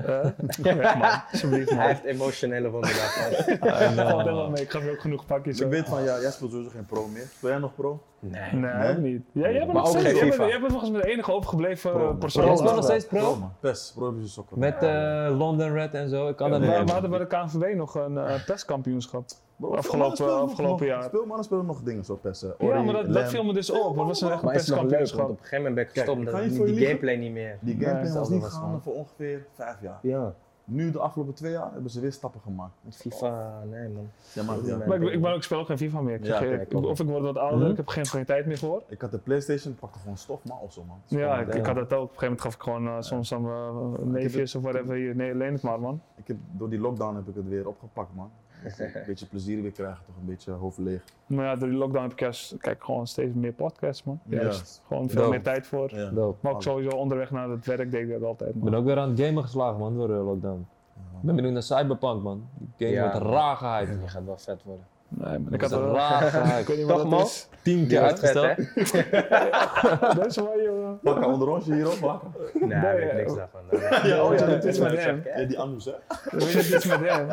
Weg, 0.62 0.96
man. 0.98 1.10
Alsjeblieft, 1.32 1.70
man. 1.70 1.78
Hij 1.78 1.88
heeft 1.88 2.04
emotionele 2.04 2.70
helemaal 2.70 4.50
mee. 4.50 4.62
Ik 4.62 4.70
gaf 4.70 4.84
je 4.84 4.90
ook 4.90 5.00
genoeg 5.00 5.26
pakjes. 5.26 5.60
Ik 5.60 5.68
weet 5.70 5.88
van, 5.88 6.02
ja, 6.02 6.20
jij 6.20 6.30
speelt 6.30 6.50
sowieso 6.50 6.70
geen 6.72 6.86
pro 6.86 7.06
meer. 7.06 7.26
Speel 7.36 7.50
jij 7.50 7.58
nog 7.58 7.74
pro? 7.74 8.00
Nee. 8.20 8.52
Nee, 8.52 8.72
Nee? 8.72 8.90
ook 8.90 8.98
niet. 8.98 9.22
Ja, 9.32 9.50
jij 9.50 9.58
bent 9.58 9.72
nog 9.72 9.82
ook 9.82 9.86
steeds- 9.88 10.04
geen 10.04 10.14
jij 10.14 10.22
bent- 10.22 10.34
FIFA. 10.34 10.46
Jij 10.48 10.58
bent 10.60 10.70
volgens 10.70 10.90
mij 10.90 11.00
de 11.00 11.08
enige 11.08 11.32
overgebleven 11.32 12.18
persoon. 12.18 12.44
Jij 12.44 12.52
Pro, 12.54 12.60
speelt 12.62 12.76
nog 12.76 12.84
steeds 12.84 13.06
pro? 13.06 13.36
PES, 13.60 13.92
Pro 13.94 14.04
Evolution 14.06 14.28
Soccer. 14.28 14.58
Met 14.58 14.82
eh, 14.82 15.36
London 15.46 15.72
Red 15.72 15.94
en 15.94 16.08
zo. 16.08 16.28
Ik 16.28 16.36
kan 16.36 16.50
dat 16.50 16.60
we, 16.60 16.66
hadden 16.92 17.10
bij 17.10 17.18
de 17.18 17.26
KNVB 17.26 17.74
nog 17.76 17.94
een 17.94 18.18
eh 18.18 18.44
PES-kampioenschap. 18.46 19.24
Bro, 19.56 19.74
afgelopen- 19.74 20.40
afgelopen 20.40 20.86
nog- 20.86 20.94
jaar. 20.96 21.10
Veel 21.10 21.26
mannen 21.26 21.44
spelen 21.44 21.66
nog 21.66 21.82
dingen 21.82 22.04
zo 22.04 22.16
PES. 22.16 22.42
eh, 22.42 22.50
Ja, 22.58 22.66
Ori, 22.66 22.82
maar 22.82 22.94
dat, 22.94 23.12
dat 23.12 23.28
viel 23.28 23.44
me 23.44 23.52
dus 23.52 23.70
op. 23.70 23.96
Dat 23.96 24.06
was 24.06 24.20
een 24.20 24.30
echt 24.30 24.42
een 24.42 24.48
PES-kampioenschap. 24.50 25.24
op 25.24 25.30
een 25.30 25.36
gegeven 25.36 25.56
moment 25.56 25.74
ben 25.74 25.84
ik 25.84 25.90
gestopt 25.90 26.66
die, 26.74 26.86
gameplay 26.86 27.16
niet 27.16 27.32
meer. 27.32 27.58
Die 27.60 27.76
gameplay 27.80 28.12
was 28.12 28.28
niet 28.28 28.44
gaande 28.44 28.78
voor 28.80 28.94
ongeveer 28.94 29.46
vijf 29.54 29.76
jaar. 29.82 29.98
Ja, 30.02 30.34
Nu, 30.68 30.90
de 30.90 30.98
afgelopen 30.98 31.34
twee 31.34 31.52
jaar, 31.52 31.72
hebben 31.72 31.90
ze 31.90 32.00
weer 32.00 32.12
stappen 32.12 32.40
gemaakt. 32.40 32.72
FIFA, 32.90 33.62
nee 33.70 33.88
man. 33.88 34.08
Ja, 34.32 34.42
maar, 34.42 34.56
ja. 34.64 34.76
Nee. 34.76 34.88
Maar 34.88 35.02
ik, 35.02 35.12
ik, 35.12 35.20
ben 35.22 35.32
ook, 35.34 35.42
ook 35.52 35.66
geen 35.66 35.78
FIFA 35.78 36.00
meer. 36.00 36.14
Ik 36.14 36.24
Ja, 36.24 36.38
zeg, 36.38 36.48
kijk, 36.48 36.62
ik- 36.62 36.68
klopt. 36.68 36.86
of 36.86 37.00
ik 37.00 37.06
word 37.06 37.22
wat 37.22 37.36
ouder, 37.36 37.58
Mhm. 37.60 37.70
ik 37.70 37.76
heb 37.76 37.88
geen, 37.88 38.06
geen 38.06 38.24
tijd 38.24 38.46
meer 38.46 38.58
voor. 38.58 38.82
Ik 38.88 39.00
had 39.00 39.10
de 39.10 39.18
Playstation, 39.18 39.74
pakte 39.74 39.98
gewoon 39.98 40.16
stof, 40.16 40.44
maar 40.44 40.58
of 40.58 40.72
zo 40.72 40.84
man. 40.84 41.00
Ja, 41.06 41.38
ik, 41.40 41.54
ik 41.54 41.66
had 41.66 41.74
dat 41.74 41.92
ook. 41.92 42.02
Op 42.02 42.08
een 42.12 42.18
gegeven 42.18 42.22
moment 42.22 42.40
gaf 42.40 42.54
ik 42.54 42.62
gewoon 42.62 42.86
eh, 42.86 42.96
soms 43.00 43.34
aan 43.34 43.42
mijn 43.42 44.10
neefjes 44.10 44.54
of 44.54 44.62
whatever. 44.62 44.94
Hier, 44.94 45.16
nee, 45.16 45.34
leen 45.34 45.52
het 45.52 45.62
maar, 45.62 45.80
man. 45.80 46.00
ik 46.16 46.26
heb, 46.26 46.36
door 46.52 46.68
die 46.70 46.78
lockdown 46.80 47.16
heb 47.16 47.28
ik 47.28 47.34
het 47.34 47.48
weer 47.48 47.68
opgepakt 47.68 48.14
man. 48.14 48.30
Een 48.94 49.02
beetje 49.06 49.26
plezier 49.26 49.62
weer 49.62 49.70
krijgen, 49.72 49.98
toch 50.06 50.14
een 50.20 50.26
beetje 50.26 50.50
hoofd 50.52 50.78
leeg. 50.78 51.02
Maar 51.26 51.44
ja, 51.44 51.56
door 51.56 51.68
die 51.68 51.78
lockdown 51.78 52.02
heb 52.02 52.12
ik 52.12 52.20
juist, 52.20 52.56
kijk, 52.58 52.84
gewoon 52.84 53.06
steeds 53.06 53.34
meer 53.34 53.52
podcasts, 53.52 54.02
man. 54.04 54.20
Ja. 54.28 54.40
Juist. 54.40 54.82
Gewoon 54.86 55.08
veel 55.08 55.18
Dope. 55.20 55.30
meer 55.30 55.42
tijd 55.42 55.66
voor. 55.66 55.94
Ja. 55.94 56.10
Dope. 56.10 56.36
Maar 56.40 56.52
ook 56.52 56.62
sowieso 56.62 56.96
onderweg 56.96 57.30
naar 57.30 57.48
het 57.50 57.66
werk 57.66 57.90
deed 57.90 58.02
ik 58.02 58.10
dat 58.10 58.22
altijd, 58.22 58.50
Ik 58.50 58.56
man. 58.56 58.70
ben 58.70 58.78
ook 58.78 58.84
weer 58.86 58.98
aan 58.98 59.10
het 59.10 59.20
gamen 59.20 59.42
geslagen 59.42 59.78
man, 59.78 59.96
door 59.96 60.06
de 60.08 60.12
lockdown. 60.14 60.66
Ik 60.96 61.22
ben 61.22 61.34
benieuwd 61.36 61.52
naar 61.52 61.62
Cyberpunk 61.62 62.22
man. 62.22 62.48
Die 62.58 62.68
game 62.86 62.90
Ja. 63.00 63.10
wordt 63.12 63.26
raar 63.26 63.56
gehyped. 63.56 63.98
Die 63.98 64.08
gaat 64.08 64.24
wel 64.24 64.38
vet 64.38 64.62
worden. 64.62 64.84
Nee, 65.08 65.38
man. 65.38 65.52
Ik 65.52 65.60
had 65.60 65.72
er 65.72 65.80
raar 65.80 66.22
Ik 66.24 66.28
gehyped. 66.30 66.66
weet 66.66 66.76
niet 66.76 66.88
Toch, 66.88 66.96
wat 66.96 67.08
man? 67.10 67.26
Tien 67.62 67.86
keer 67.86 68.00
uitgesteld. 68.00 68.56
hè? 68.56 68.62
Dat 70.14 70.26
is 70.26 70.36
waar, 70.36 70.62
jongen. 70.62 70.98
Pak 71.02 71.16
een 71.16 71.24
onderrondje 71.24 71.74
hierop, 71.74 71.98
pak. 72.00 72.22
Nee, 72.54 72.68
Nee, 72.68 72.92
ik 72.92 72.98
weet 73.00 73.10
eh, 73.10 73.16
niks 73.16 73.34
daarvan. 73.34 73.60
Ja, 74.08 74.24
oh, 74.24 74.34
ja, 74.38 74.46
dat 74.46 74.64
is 74.64 74.78
met 74.78 74.98
hem. 75.04 75.22
Ja, 75.36 75.44
die 75.44 75.58
Anus 75.60 75.84
hè. 75.84 75.92
Je, 76.38 76.46
is 76.76 76.84
met 76.86 77.00
hem. 77.00 77.26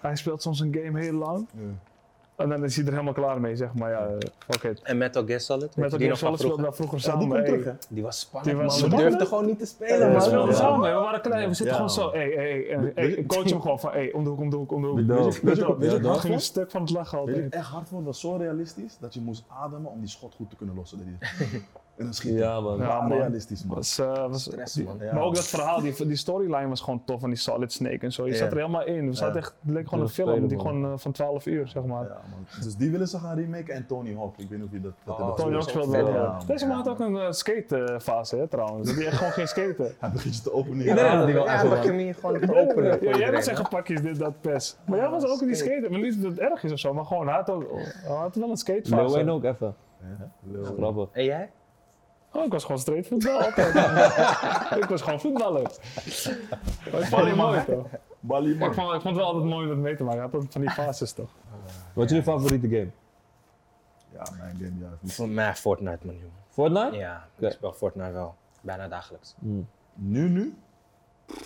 Hij 0.00 0.16
speelt 0.16 0.42
soms 0.42 0.60
een 0.60 0.74
game 0.84 1.00
heel 1.00 1.12
lang. 1.12 1.48
En 2.36 2.48
dan 2.48 2.64
is 2.64 2.76
hij 2.76 2.84
er 2.84 2.90
helemaal 2.92 3.12
klaar 3.12 3.40
mee, 3.40 3.56
zeg 3.56 3.74
maar. 3.74 3.90
Ja, 3.90 4.06
eh, 4.06 4.16
fuck 4.48 4.62
it. 4.62 4.82
En 4.82 4.98
Metal 4.98 5.24
Gear 5.26 5.40
Solid? 5.40 5.74
Weet 5.74 5.76
Met 5.76 5.90
je 5.92 5.98
die 5.98 6.08
elkaar 6.08 6.08
nog 6.08 6.18
van 6.18 6.38
Solid 6.38 6.40
speelde 6.40 6.62
vroeger? 6.62 6.62
daar 6.62 6.74
vroeger 6.74 6.98
Ja, 6.98 7.16
die 7.18 7.28
samen. 7.28 7.44
terug 7.44 7.64
hè. 7.64 7.94
Die 7.94 8.02
was 8.02 8.20
spannend, 8.20 8.52
Die 8.56 8.62
was 8.64 8.72
man. 8.72 8.80
We 8.82 8.86
spannend. 8.88 9.10
durfden 9.10 9.26
gewoon 9.26 9.46
niet 9.46 9.58
te 9.58 9.64
Ja, 9.64 9.70
spelen, 9.70 10.06
we 10.06 10.12
man. 10.12 10.22
speelden 10.22 10.50
Ja. 10.50 10.56
samen, 10.56 10.80
we 10.94 10.94
waren 10.96 11.20
klein, 11.20 11.48
we 11.48 11.54
zitten 11.54 11.66
Ja, 11.66 11.72
gewoon 11.74 11.90
zo, 11.90 12.10
hey, 12.10 12.28
hey, 12.30 12.64
hey, 12.68 12.92
hey, 12.94 13.08
ik 13.10 13.26
coach 13.28 13.50
hem 13.50 13.60
gewoon 13.60 13.80
van, 13.80 13.90
hey, 13.92 14.12
om 14.12 14.24
de 14.24 14.30
hoek, 14.30 14.40
om 14.40 14.50
de 14.50 14.56
hoek, 14.56 14.70
om 14.70 14.82
de 14.82 16.14
ging 16.18 16.34
een 16.34 16.40
stuk 16.40 16.70
van 16.70 16.80
het 16.80 16.90
lachen 16.90 17.18
altijd. 17.18 17.54
echt 17.54 17.66
hard 17.66 17.88
vond, 17.88 18.04
was 18.06 18.20
zo 18.20 18.36
realistisch 18.36 18.96
dat 19.00 19.14
je 19.14 19.20
moest 19.20 19.44
ademen 19.48 19.90
om 19.90 20.00
die 20.00 20.08
schot 20.08 20.34
goed 20.34 20.50
te 20.50 20.56
kunnen 20.56 20.74
lossen. 20.74 21.18
Die- 22.00 22.08
en 22.08 22.12
dan 22.12 22.14
schieten. 22.14 22.40
Ja 22.40 22.60
man. 22.60 22.78
Ja, 22.78 22.84
Ja, 22.86 23.00
man. 23.00 23.18
realistisch 23.18 23.64
man. 23.64 23.76
Was, 23.76 23.98
eh, 23.98 24.26
was, 24.28 24.42
Stress, 24.42 24.74
die- 24.74 24.84
man. 24.84 24.96
Ja. 25.00 25.12
Maar 25.14 25.22
ook 25.22 25.34
dat 25.34 25.46
verhaal, 25.46 25.80
die, 25.80 26.06
die 26.06 26.16
storyline 26.16 26.68
was 26.68 26.80
gewoon 26.80 27.02
tof 27.04 27.20
van 27.20 27.28
die 27.30 27.38
Solid 27.38 27.72
Snake 27.72 27.98
en 27.98 28.12
zo. 28.12 28.24
Je 28.26 28.32
Ja. 28.32 28.36
zat 28.36 28.50
er 28.50 28.56
helemaal 28.56 28.84
in. 28.84 29.06
We 29.08 29.14
zaten 29.14 29.34
Ja. 29.34 29.40
echt, 29.40 29.54
het 29.62 29.70
leek 29.74 29.88
gewoon 29.88 30.04
een 30.04 30.10
film 30.10 30.28
die 30.34 30.42
spelen, 30.58 30.60
gewoon 30.60 30.84
eh, 30.92 30.98
van 30.98 31.12
12 31.12 31.46
uur, 31.46 31.68
zeg 31.68 31.84
maar. 31.84 32.02
Ja, 32.04 32.20
man. 32.30 32.46
Dus 32.62 32.76
die 32.76 32.90
willen 32.90 33.08
ze 33.08 33.18
gaan 33.18 33.36
remaken 33.36 33.74
en 33.74 33.86
Tony 33.86 34.14
Hawk. 34.16 34.34
Ik 34.38 34.48
weet 34.48 34.58
niet 34.58 34.66
of 34.66 34.72
je 34.72 34.80
dat, 34.80 34.92
dat 35.04 35.18
Oh, 35.20 35.34
Tony 35.34 35.52
Hawk 35.52 35.62
gezien. 35.62 35.82
speelde 35.82 36.02
wel. 36.02 36.12
Ja, 36.14 36.22
ja. 36.22 36.30
man. 36.32 36.46
Deze 36.46 36.66
man 36.66 36.76
Ja, 36.76 36.82
had 36.82 36.92
ook 36.92 37.00
een 37.00 37.14
uh, 37.14 37.30
skatefase, 37.30 38.36
hè, 38.36 38.48
trouwens. 38.48 38.86
Dat 38.88 38.96
hij 38.96 39.06
echt 39.06 39.16
gewoon 39.16 39.32
geen 39.32 39.48
skaten. 39.48 39.94
Hij 40.00 40.10
begint 40.10 40.36
je 40.36 40.42
te 40.42 40.52
openen. 40.52 40.86
Iedereen 40.86 41.16
had 41.16 41.24
die 41.26 41.34
wel 41.34 41.44
Ja, 41.44 41.68
begin 41.68 41.98
je 41.98 42.14
gewoon 42.14 42.40
te 42.40 42.54
openen 42.68 42.98
Ja, 43.02 43.16
jij 43.16 43.30
hè? 43.30 43.42
zeggen 43.42 43.68
pakjes 43.68 44.02
dit, 44.02 44.18
dat, 44.18 44.40
pes. 44.40 44.76
Maar 44.86 44.98
jij 44.98 45.08
was 45.10 45.24
ook 45.26 45.40
in 45.40 45.46
die 45.46 45.56
skaten. 45.56 45.90
Maar 45.90 46.00
niet 46.00 46.22
dat 46.22 46.30
het 46.30 46.40
erg 46.40 46.62
is 46.64 46.72
of 46.72 46.78
zo, 46.78 46.94
maar 46.94 47.04
gewoon, 47.04 47.26
hij 47.26 47.36
had, 47.36 47.50
ook, 47.50 47.64
hij 47.72 48.16
had 48.16 48.34
wel 48.34 48.42
een 48.42 48.48
Lil 48.48 48.56
skatefase. 48.56 49.14
Wayne 49.14 49.30
ook 49.32 49.44
even. 49.44 49.74
Ja, 50.52 50.62
Grappig. 50.76 51.08
En 51.12 51.24
jij? 51.24 51.50
Oh, 52.32 52.44
ik 52.44 52.52
was 52.52 52.62
gewoon 52.64 52.78
straight 52.80 53.06
voetbal 53.08 53.40
ik 54.82 54.84
was 54.88 55.02
gewoon 55.02 55.20
voetballer. 55.20 55.62
Maar 56.92 57.00
ik 57.00 57.06
vond 57.06 57.24
het 57.24 57.36
mooi 57.36 57.64
toch? 57.64 57.86
Bali 58.20 58.50
Ik 58.52 58.58
man. 58.58 58.74
vond, 58.74 58.86
ik 58.94 59.00
vond 59.00 59.04
het 59.04 59.14
wel 59.16 59.24
altijd 59.24 59.44
mooi 59.44 59.62
om 59.62 59.68
dat 59.68 59.78
mee 59.78 59.96
te 59.96 60.04
maken. 60.04 60.22
Altijd 60.22 60.46
van 60.52 60.60
die 60.60 60.70
fases 60.70 61.12
toch? 61.12 61.30
Wat 61.92 62.04
is 62.04 62.10
jullie 62.10 62.24
favoriete 62.24 62.68
game? 62.68 62.90
Ja, 64.12 64.22
mijn 64.38 64.56
game 64.56 64.78
juist 64.80 65.02
niet. 65.02 65.14
Voor 65.14 65.28
mij 65.28 65.54
Fortnite, 65.54 66.06
man, 66.06 66.14
jongen. 66.14 66.32
Fortnite? 66.48 66.96
Ja, 66.96 67.28
ik 67.38 67.50
speel 67.52 67.72
Fortnite 67.72 68.12
wel. 68.12 68.34
Bijna 68.60 68.88
dagelijks. 68.88 69.34
Mm. 69.38 69.68
Nu, 69.94 70.28
nu? 70.28 70.58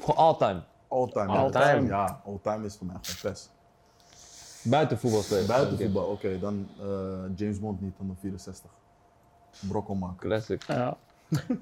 Gewoon 0.00 0.16
all-time. 0.16 0.62
All-time. 0.88 1.32
All-time. 1.32 1.86
Ja, 1.86 2.20
all-time 2.26 2.64
is 2.64 2.76
voor 2.76 2.86
mij 2.86 2.96
gewoon 3.02 3.32
best. 3.32 3.52
Buiten 4.62 4.98
voetbal 4.98 5.20
spelen. 5.22 5.46
Buiten 5.46 5.78
voetbal, 5.78 6.04
oké. 6.06 6.38
dan 6.38 6.68
eh, 6.80 6.86
James 7.36 7.60
Bond 7.60 7.80
niet, 7.80 7.94
dan 7.98 8.06
de 8.08 8.14
64. 8.20 8.70
Brokkel 9.60 9.94
maken. 9.94 10.16
Classic. 10.18 10.64
Ja. 10.66 10.96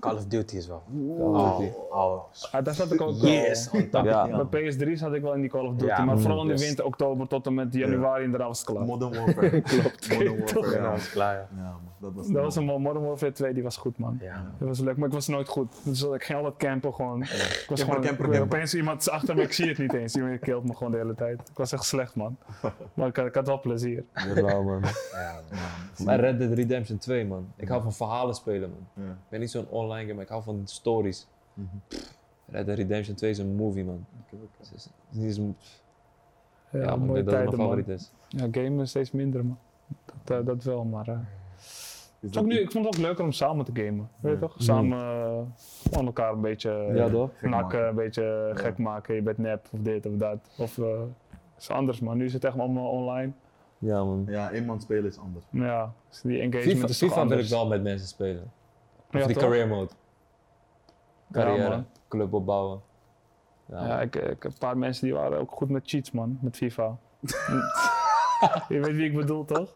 Call 0.00 0.14
of 0.14 0.26
Duty 0.26 0.56
is 0.56 0.66
wel. 0.66 0.82
Call 1.16 1.72
Oh, 1.94 2.22
Ah, 2.52 2.64
daar 2.64 2.74
zat 2.74 2.92
ik 2.92 3.00
ook 3.00 3.14
yes, 3.20 3.70
wel. 3.70 3.82
on 3.82 3.88
top. 3.88 4.04
Ja. 4.04 4.44
Bij 4.44 4.72
PS3 4.72 4.92
zat 4.92 5.12
ik 5.14 5.22
wel 5.22 5.34
in 5.34 5.40
die 5.40 5.50
Call 5.50 5.66
of 5.66 5.72
Duty, 5.72 5.84
Ja, 5.84 6.04
maar 6.04 6.18
vooral 6.18 6.40
in 6.40 6.46
de 6.46 6.52
dus- 6.52 6.66
winter, 6.66 6.84
oktober 6.84 7.26
tot 7.28 7.46
en 7.46 7.54
met 7.54 7.74
januari 7.74 8.24
en 8.24 8.30
daarna 8.30 8.46
was 8.46 8.58
het 8.60 8.68
klaar. 8.70 8.84
Modern 8.84 9.12
Warfare. 9.14 9.60
Klopt. 9.70 10.08
Modern 10.10 10.38
Warfare, 10.38 10.70
Ja, 10.70 10.82
ja. 10.82 10.90
dat 10.90 10.98
is 10.98 11.10
klaar, 11.10 11.34
ja. 11.34 11.48
Ja, 11.56 11.62
man, 11.62 11.80
dat 11.98 12.12
was, 12.14 12.26
Dat 12.28 12.42
was 12.42 12.56
een 12.56 12.64
Modern 12.64 13.04
Warfare 13.04 13.32
2, 13.32 13.52
die 13.54 13.62
was 13.62 13.76
goed 13.76 13.98
man. 13.98 14.18
Ja. 14.20 14.52
Dat 14.58 14.68
was 14.68 14.78
leuk, 14.80 14.96
maar 14.96 15.08
ik 15.08 15.14
was 15.14 15.28
nooit 15.28 15.48
goed. 15.48 15.80
Dus 15.84 16.02
ik 16.02 16.24
ging 16.24 16.38
altijd 16.38 16.56
campen 16.56 16.94
gewoon. 16.94 17.22
Ik 17.22 17.28
was 17.28 17.38
Camper, 17.66 17.76
gewoon 17.76 17.94
camper, 17.94 18.10
ik- 18.10 18.30
camper. 18.32 18.40
Opeens 18.56 18.74
iemand 18.74 19.10
achter 19.10 19.34
me, 19.34 19.42
ik 19.42 19.52
zie 19.52 19.68
het 19.68 19.78
niet 19.78 19.92
eens. 19.92 20.14
Iemand 20.16 20.38
killt 20.40 20.64
me 20.64 20.74
gewoon 20.74 20.92
de 20.92 20.98
hele 20.98 21.14
tijd. 21.14 21.40
Ik 21.50 21.56
was 21.56 21.72
echt 21.72 21.84
slecht 21.84 22.14
man. 22.14 22.36
Maar 22.94 23.08
ik, 23.08 23.16
had- 23.16 23.26
ik 23.26 23.34
had 23.34 23.46
wel 23.46 23.60
plezier. 23.60 24.04
Jawel, 24.34 24.62
man. 24.62 24.80
Ja, 25.12 25.40
Maar 26.04 26.20
Red 26.20 26.38
Dead 26.38 26.52
Redemption 26.52 26.98
2, 26.98 27.26
man. 27.26 27.52
Ik 27.56 27.68
hou 27.68 27.82
van 27.82 27.92
verhalen 27.92 28.34
spelen, 28.34 28.70
man. 28.70 29.04
Ja. 29.06 29.10
Ik 29.10 29.16
ben 29.28 29.40
niet 29.40 29.50
zo'n 29.50 29.66
online 29.68 30.00
game, 30.00 30.14
maar 30.14 30.22
ik 30.22 30.28
hou 30.28 30.42
van 30.42 30.62
stories. 30.64 31.26
Mhm. 31.54 31.66
Red 32.46 32.66
Dead 32.66 32.76
Redemption 32.76 33.16
2 33.16 33.30
is 33.30 33.38
een 33.38 33.54
movie, 33.54 33.84
man. 33.84 34.06
Oké, 34.24 34.34
oké. 34.34 34.46
Het 34.58 34.72
is, 34.74 34.88
het 35.10 35.22
is 35.22 35.36
een- 35.36 35.56
Ja, 36.70 36.78
ja, 36.80 36.86
man, 36.96 37.06
mooie 37.06 37.22
dat 37.22 37.34
tijden 37.34 37.56
mijn 37.56 37.68
man. 37.68 37.78
favoriet 37.78 38.00
is. 38.00 38.12
Ja, 38.28 38.48
gamen 38.50 38.88
steeds 38.88 39.10
minder 39.10 39.44
man. 39.44 39.58
Dat, 40.24 40.38
eh, 40.40 40.46
dat 40.46 40.64
wel, 40.64 40.84
maar... 40.84 41.08
eh, 41.08 41.18
dat 42.20 42.36
ook 42.38 42.46
nu, 42.46 42.58
ik 42.60 42.70
vond 42.70 42.84
het 42.84 42.94
ook 42.96 43.00
leuker 43.00 43.24
om 43.24 43.32
samen 43.32 43.64
te 43.64 43.70
gamen. 43.84 44.08
Weet 44.20 44.32
je 44.32 44.38
toch? 44.38 44.54
Samen 44.58 44.98
eh, 44.98 45.96
aan 45.98 46.06
elkaar 46.06 46.32
een 46.32 46.40
beetje 46.40 46.90
Ja, 46.94 47.08
toch? 47.08 47.30
Gek 47.38 47.50
nakken, 47.50 47.78
maken. 47.78 47.88
een 47.88 47.94
beetje 47.94 48.50
gek 48.54 48.78
maken. 48.78 49.14
Je 49.14 49.22
bent 49.22 49.38
nep 49.38 49.68
of 49.72 49.80
dit 49.80 50.06
of 50.06 50.16
dat. 50.16 50.38
Of 50.58 50.78
eh 50.78 51.02
is 51.58 51.70
anders 51.70 52.00
man. 52.00 52.16
Nu 52.16 52.24
is 52.24 52.32
het 52.32 52.44
echt 52.44 52.58
allemaal 52.58 52.90
online. 52.90 53.32
Ja, 53.78 54.04
man. 54.04 54.24
Ja, 54.28 54.50
eenman 54.50 54.80
spelen 54.80 55.04
is 55.04 55.18
anders. 55.18 55.44
Ja, 55.50 55.92
dus 56.08 56.20
die 56.20 56.40
engagement 56.40 56.72
FIFA, 56.76 56.88
is 56.88 56.98
toch 56.98 57.08
FIFA 57.08 57.20
wil 57.20 57.30
anders. 57.30 57.50
ik 57.50 57.54
wel 57.56 57.66
met 57.68 57.82
mensen 57.82 58.08
spelen. 58.08 58.42
Of 59.12 59.20
Ja, 59.20 59.26
die 59.26 59.34
toch? 59.34 59.44
career 59.44 59.68
mode. 59.68 59.90
Carrière, 61.32 61.82
club 62.08 62.32
opbouwen. 62.32 62.80
Ja, 63.66 63.86
Ja, 63.86 64.00
ik, 64.00 64.16
ik 64.16 64.42
heb 64.42 64.44
een 64.52 64.58
paar 64.58 64.78
mensen 64.78 65.04
die 65.04 65.14
waren 65.14 65.38
ook 65.38 65.50
goed 65.50 65.68
met 65.68 65.82
cheats, 65.84 66.10
man, 66.10 66.38
met 66.40 66.56
FIFA. 66.56 66.96
je 68.68 68.80
weet 68.80 68.94
wie 68.94 69.04
ik 69.06 69.14
bedoel, 69.16 69.44
toch? 69.44 69.74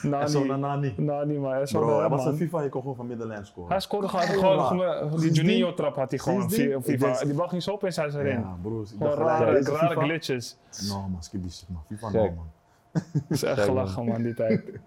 Zo 0.00 0.08
Nani. 0.08 0.46
Nani. 0.56 0.94
Nani, 0.96 1.38
maar 1.38 1.56
wel 1.58 1.64
Bro, 1.82 1.94
hij 1.96 2.04
een 2.04 2.10
was 2.10 2.24
een. 2.24 2.36
FIFA, 2.36 2.60
je 2.60 2.68
kon 2.68 2.80
gewoon 2.80 2.96
van 2.96 3.06
middenlijn 3.06 3.46
scoren. 3.46 3.70
Hij 3.70 3.80
scoorde 3.80 4.08
gewoon, 4.08 4.64
gewoon 4.64 5.10
die 5.10 5.20
Sindsdien- 5.20 5.44
Juninho-trap 5.46 5.96
had 5.96 6.10
hij 6.10 6.18
gewoon 6.18 6.42
op 6.42 6.50
FIFA. 6.50 7.20
ik 7.20 7.26
Die 7.26 7.34
bal 7.34 7.48
ging 7.48 7.62
zo 7.62 7.72
opeens 7.72 7.98
uit 8.00 8.12
zijn 8.12 8.26
erin. 8.26 8.40
Ja, 8.40 8.56
broers. 8.62 8.92
Ik 8.92 8.98
Gewoon 8.98 9.14
rare, 9.14 9.60
rare 9.62 10.00
glitches. 10.00 10.56
No 10.88 11.08
man, 11.08 11.22
skip 11.22 11.42
die 11.42 11.50
shit 11.50 11.68
man. 11.68 11.82
FIFA 11.86 12.10
no 12.10 12.22
man. 12.22 12.46
Dat 12.92 13.02
is 13.28 13.42
echt 13.42 13.60
gelachen, 13.60 14.04
man, 14.04 14.22
die 14.22 14.34
tijd. 14.34 14.62
Ik 14.68 14.80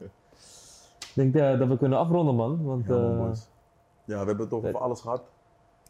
denk 1.14 1.36
eh, 1.36 1.60
dat 1.60 1.68
we 1.68 1.78
kunnen 1.78 1.98
afronden, 1.98 2.36
man. 2.36 2.64
Want 2.64 2.86
Ja, 2.88 2.94
eh, 2.94 3.30
we 4.06 4.14
hebben 4.16 4.38
het 4.40 4.54
over 4.54 4.78
alles 4.78 5.02
gehad. 5.02 5.22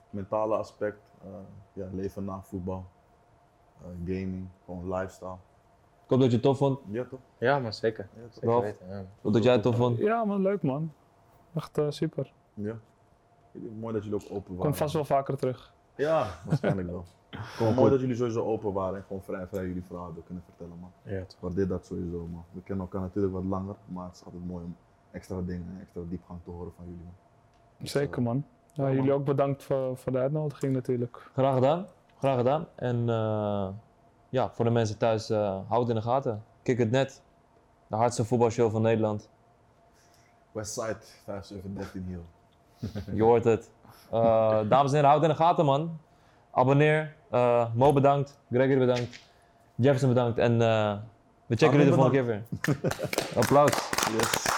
Mentale 0.10 0.56
aspect, 0.56 1.11
eh, 1.23 1.30
ja, 1.73 1.88
leven 1.91 2.26
na 2.26 2.41
voetbal, 2.41 2.86
eh, 3.81 3.88
gaming, 4.06 4.48
gewoon 4.65 4.94
lifestyle. 4.94 5.38
ik 6.03 6.10
hoop 6.10 6.19
dat 6.19 6.30
je 6.30 6.34
het 6.34 6.41
tof 6.41 6.57
vond. 6.57 6.80
Ja 6.88 7.03
toch? 7.06 7.19
ja 7.38 7.60
maar 7.60 7.73
zeker. 7.73 8.10
Ja, 8.15 8.22
toch? 8.22 8.34
Zeker 8.34 8.61
weten. 8.61 8.88
Ja. 8.88 8.99
Ik 8.99 9.07
hoop 9.22 9.34
dat 9.34 9.44
jij 9.44 9.53
het 9.53 9.61
tof 9.61 9.76
vond. 9.76 9.98
Ja, 9.98 10.26
man, 10.26 10.41
leuk, 10.41 10.61
man. 10.61 10.94
Echt 11.53 11.77
eh, 11.77 11.86
super. 11.90 12.34
Ja. 12.53 12.76
Mooi 13.80 13.94
dat 13.94 14.03
jullie 14.03 14.19
ook 14.23 14.31
open 14.31 14.49
waren. 14.49 14.65
Kom 14.65 14.73
vast 14.73 14.94
wel 14.94 15.06
vaker 15.06 15.38
terug. 15.38 15.73
Ja, 15.95 16.27
waarschijnlijk 16.45 16.90
wel. 16.90 17.03
Gewoon 17.57 17.73
mooi 17.73 17.90
dat 17.91 17.99
jullie 17.99 18.15
sowieso 18.15 18.44
open 18.44 18.73
waren 18.73 18.98
en 18.98 19.03
gewoon 19.03 19.22
vrij, 19.22 19.48
vrij 19.48 19.68
jullie 19.68 19.84
verhaal 19.84 20.06
hebben 20.06 20.23
kunnen 20.23 20.44
vertellen 20.44 20.80
man. 20.80 20.91
Ja, 21.03 21.19
toch. 21.19 21.31
Ik 21.31 21.38
waardeer 21.40 21.68
dat 21.68 21.86
sowieso 21.86 22.27
man. 22.31 22.44
We 22.52 22.61
kennen 22.61 22.86
elkaar 22.86 23.02
natuurlijk 23.02 23.34
wat 23.34 23.44
langer, 23.44 23.76
maar 23.86 24.06
het 24.06 24.15
is 24.15 24.23
altijd 24.23 24.45
mooi 24.45 24.64
om 24.64 24.76
extra 25.11 25.41
dingen 25.41 25.68
en 25.68 25.81
extra 25.81 26.02
diepgang 26.10 26.40
te 26.44 26.49
horen 26.49 26.72
van 26.76 26.86
jullie 26.86 27.03
man. 27.03 27.88
Zeker, 27.88 28.22
man. 28.22 28.45
Ja, 28.80 28.85
man. 28.85 28.95
jullie 28.95 29.14
ook 29.14 29.26
bedankt 29.26 29.64
voor, 29.64 29.97
voor 29.97 30.11
de 30.11 30.18
uitnodiging 30.18 30.73
natuurlijk. 30.73 31.30
Graag 31.34 31.53
gedaan. 31.53 31.85
Graag 32.19 32.38
gedaan. 32.38 32.68
En 32.76 33.10
eh, 33.10 33.68
ja, 34.30 34.49
voor 34.49 34.65
de 34.65 34.72
mensen 34.72 34.97
thuis, 34.97 35.30
eh 35.30 35.57
houd 35.68 35.80
het 35.80 35.89
in 35.89 35.95
de 35.95 36.01
gaten. 36.01 36.43
Kijk 36.64 36.77
het 36.77 36.91
net. 36.91 37.22
De 37.88 37.95
hardste 37.95 38.26
voetbalshow 38.26 38.72
van 38.72 38.81
Nederland. 38.81 39.30
Westside 40.51 40.97
5713 41.26 42.03
hier. 42.07 42.19
Je 43.15 43.23
hoort 43.23 43.43
het. 43.43 43.69
Eh, 44.11 44.60
dames 44.69 44.91
en 44.91 44.95
heren, 44.95 45.10
houd 45.10 45.22
het 45.22 45.30
in 45.31 45.38
de 45.38 45.43
gaten, 45.43 45.65
man. 45.65 45.99
Abonneer. 46.51 47.15
Eh, 47.30 47.65
Mo 47.73 47.93
bedankt. 47.93 48.39
Gregory 48.51 48.77
bedankt. 48.80 49.19
Jefferson 49.76 50.10
bedankt. 50.10 50.38
En 50.38 50.61
eh, 50.61 50.97
we 51.45 51.56
checken 51.56 51.77
jullie 51.77 51.85
de 51.85 51.93
volgende 51.93 52.18
keer 52.18 52.26
weer. 52.26 52.43
Applaus. 53.41 53.72
Yes. 54.18 54.48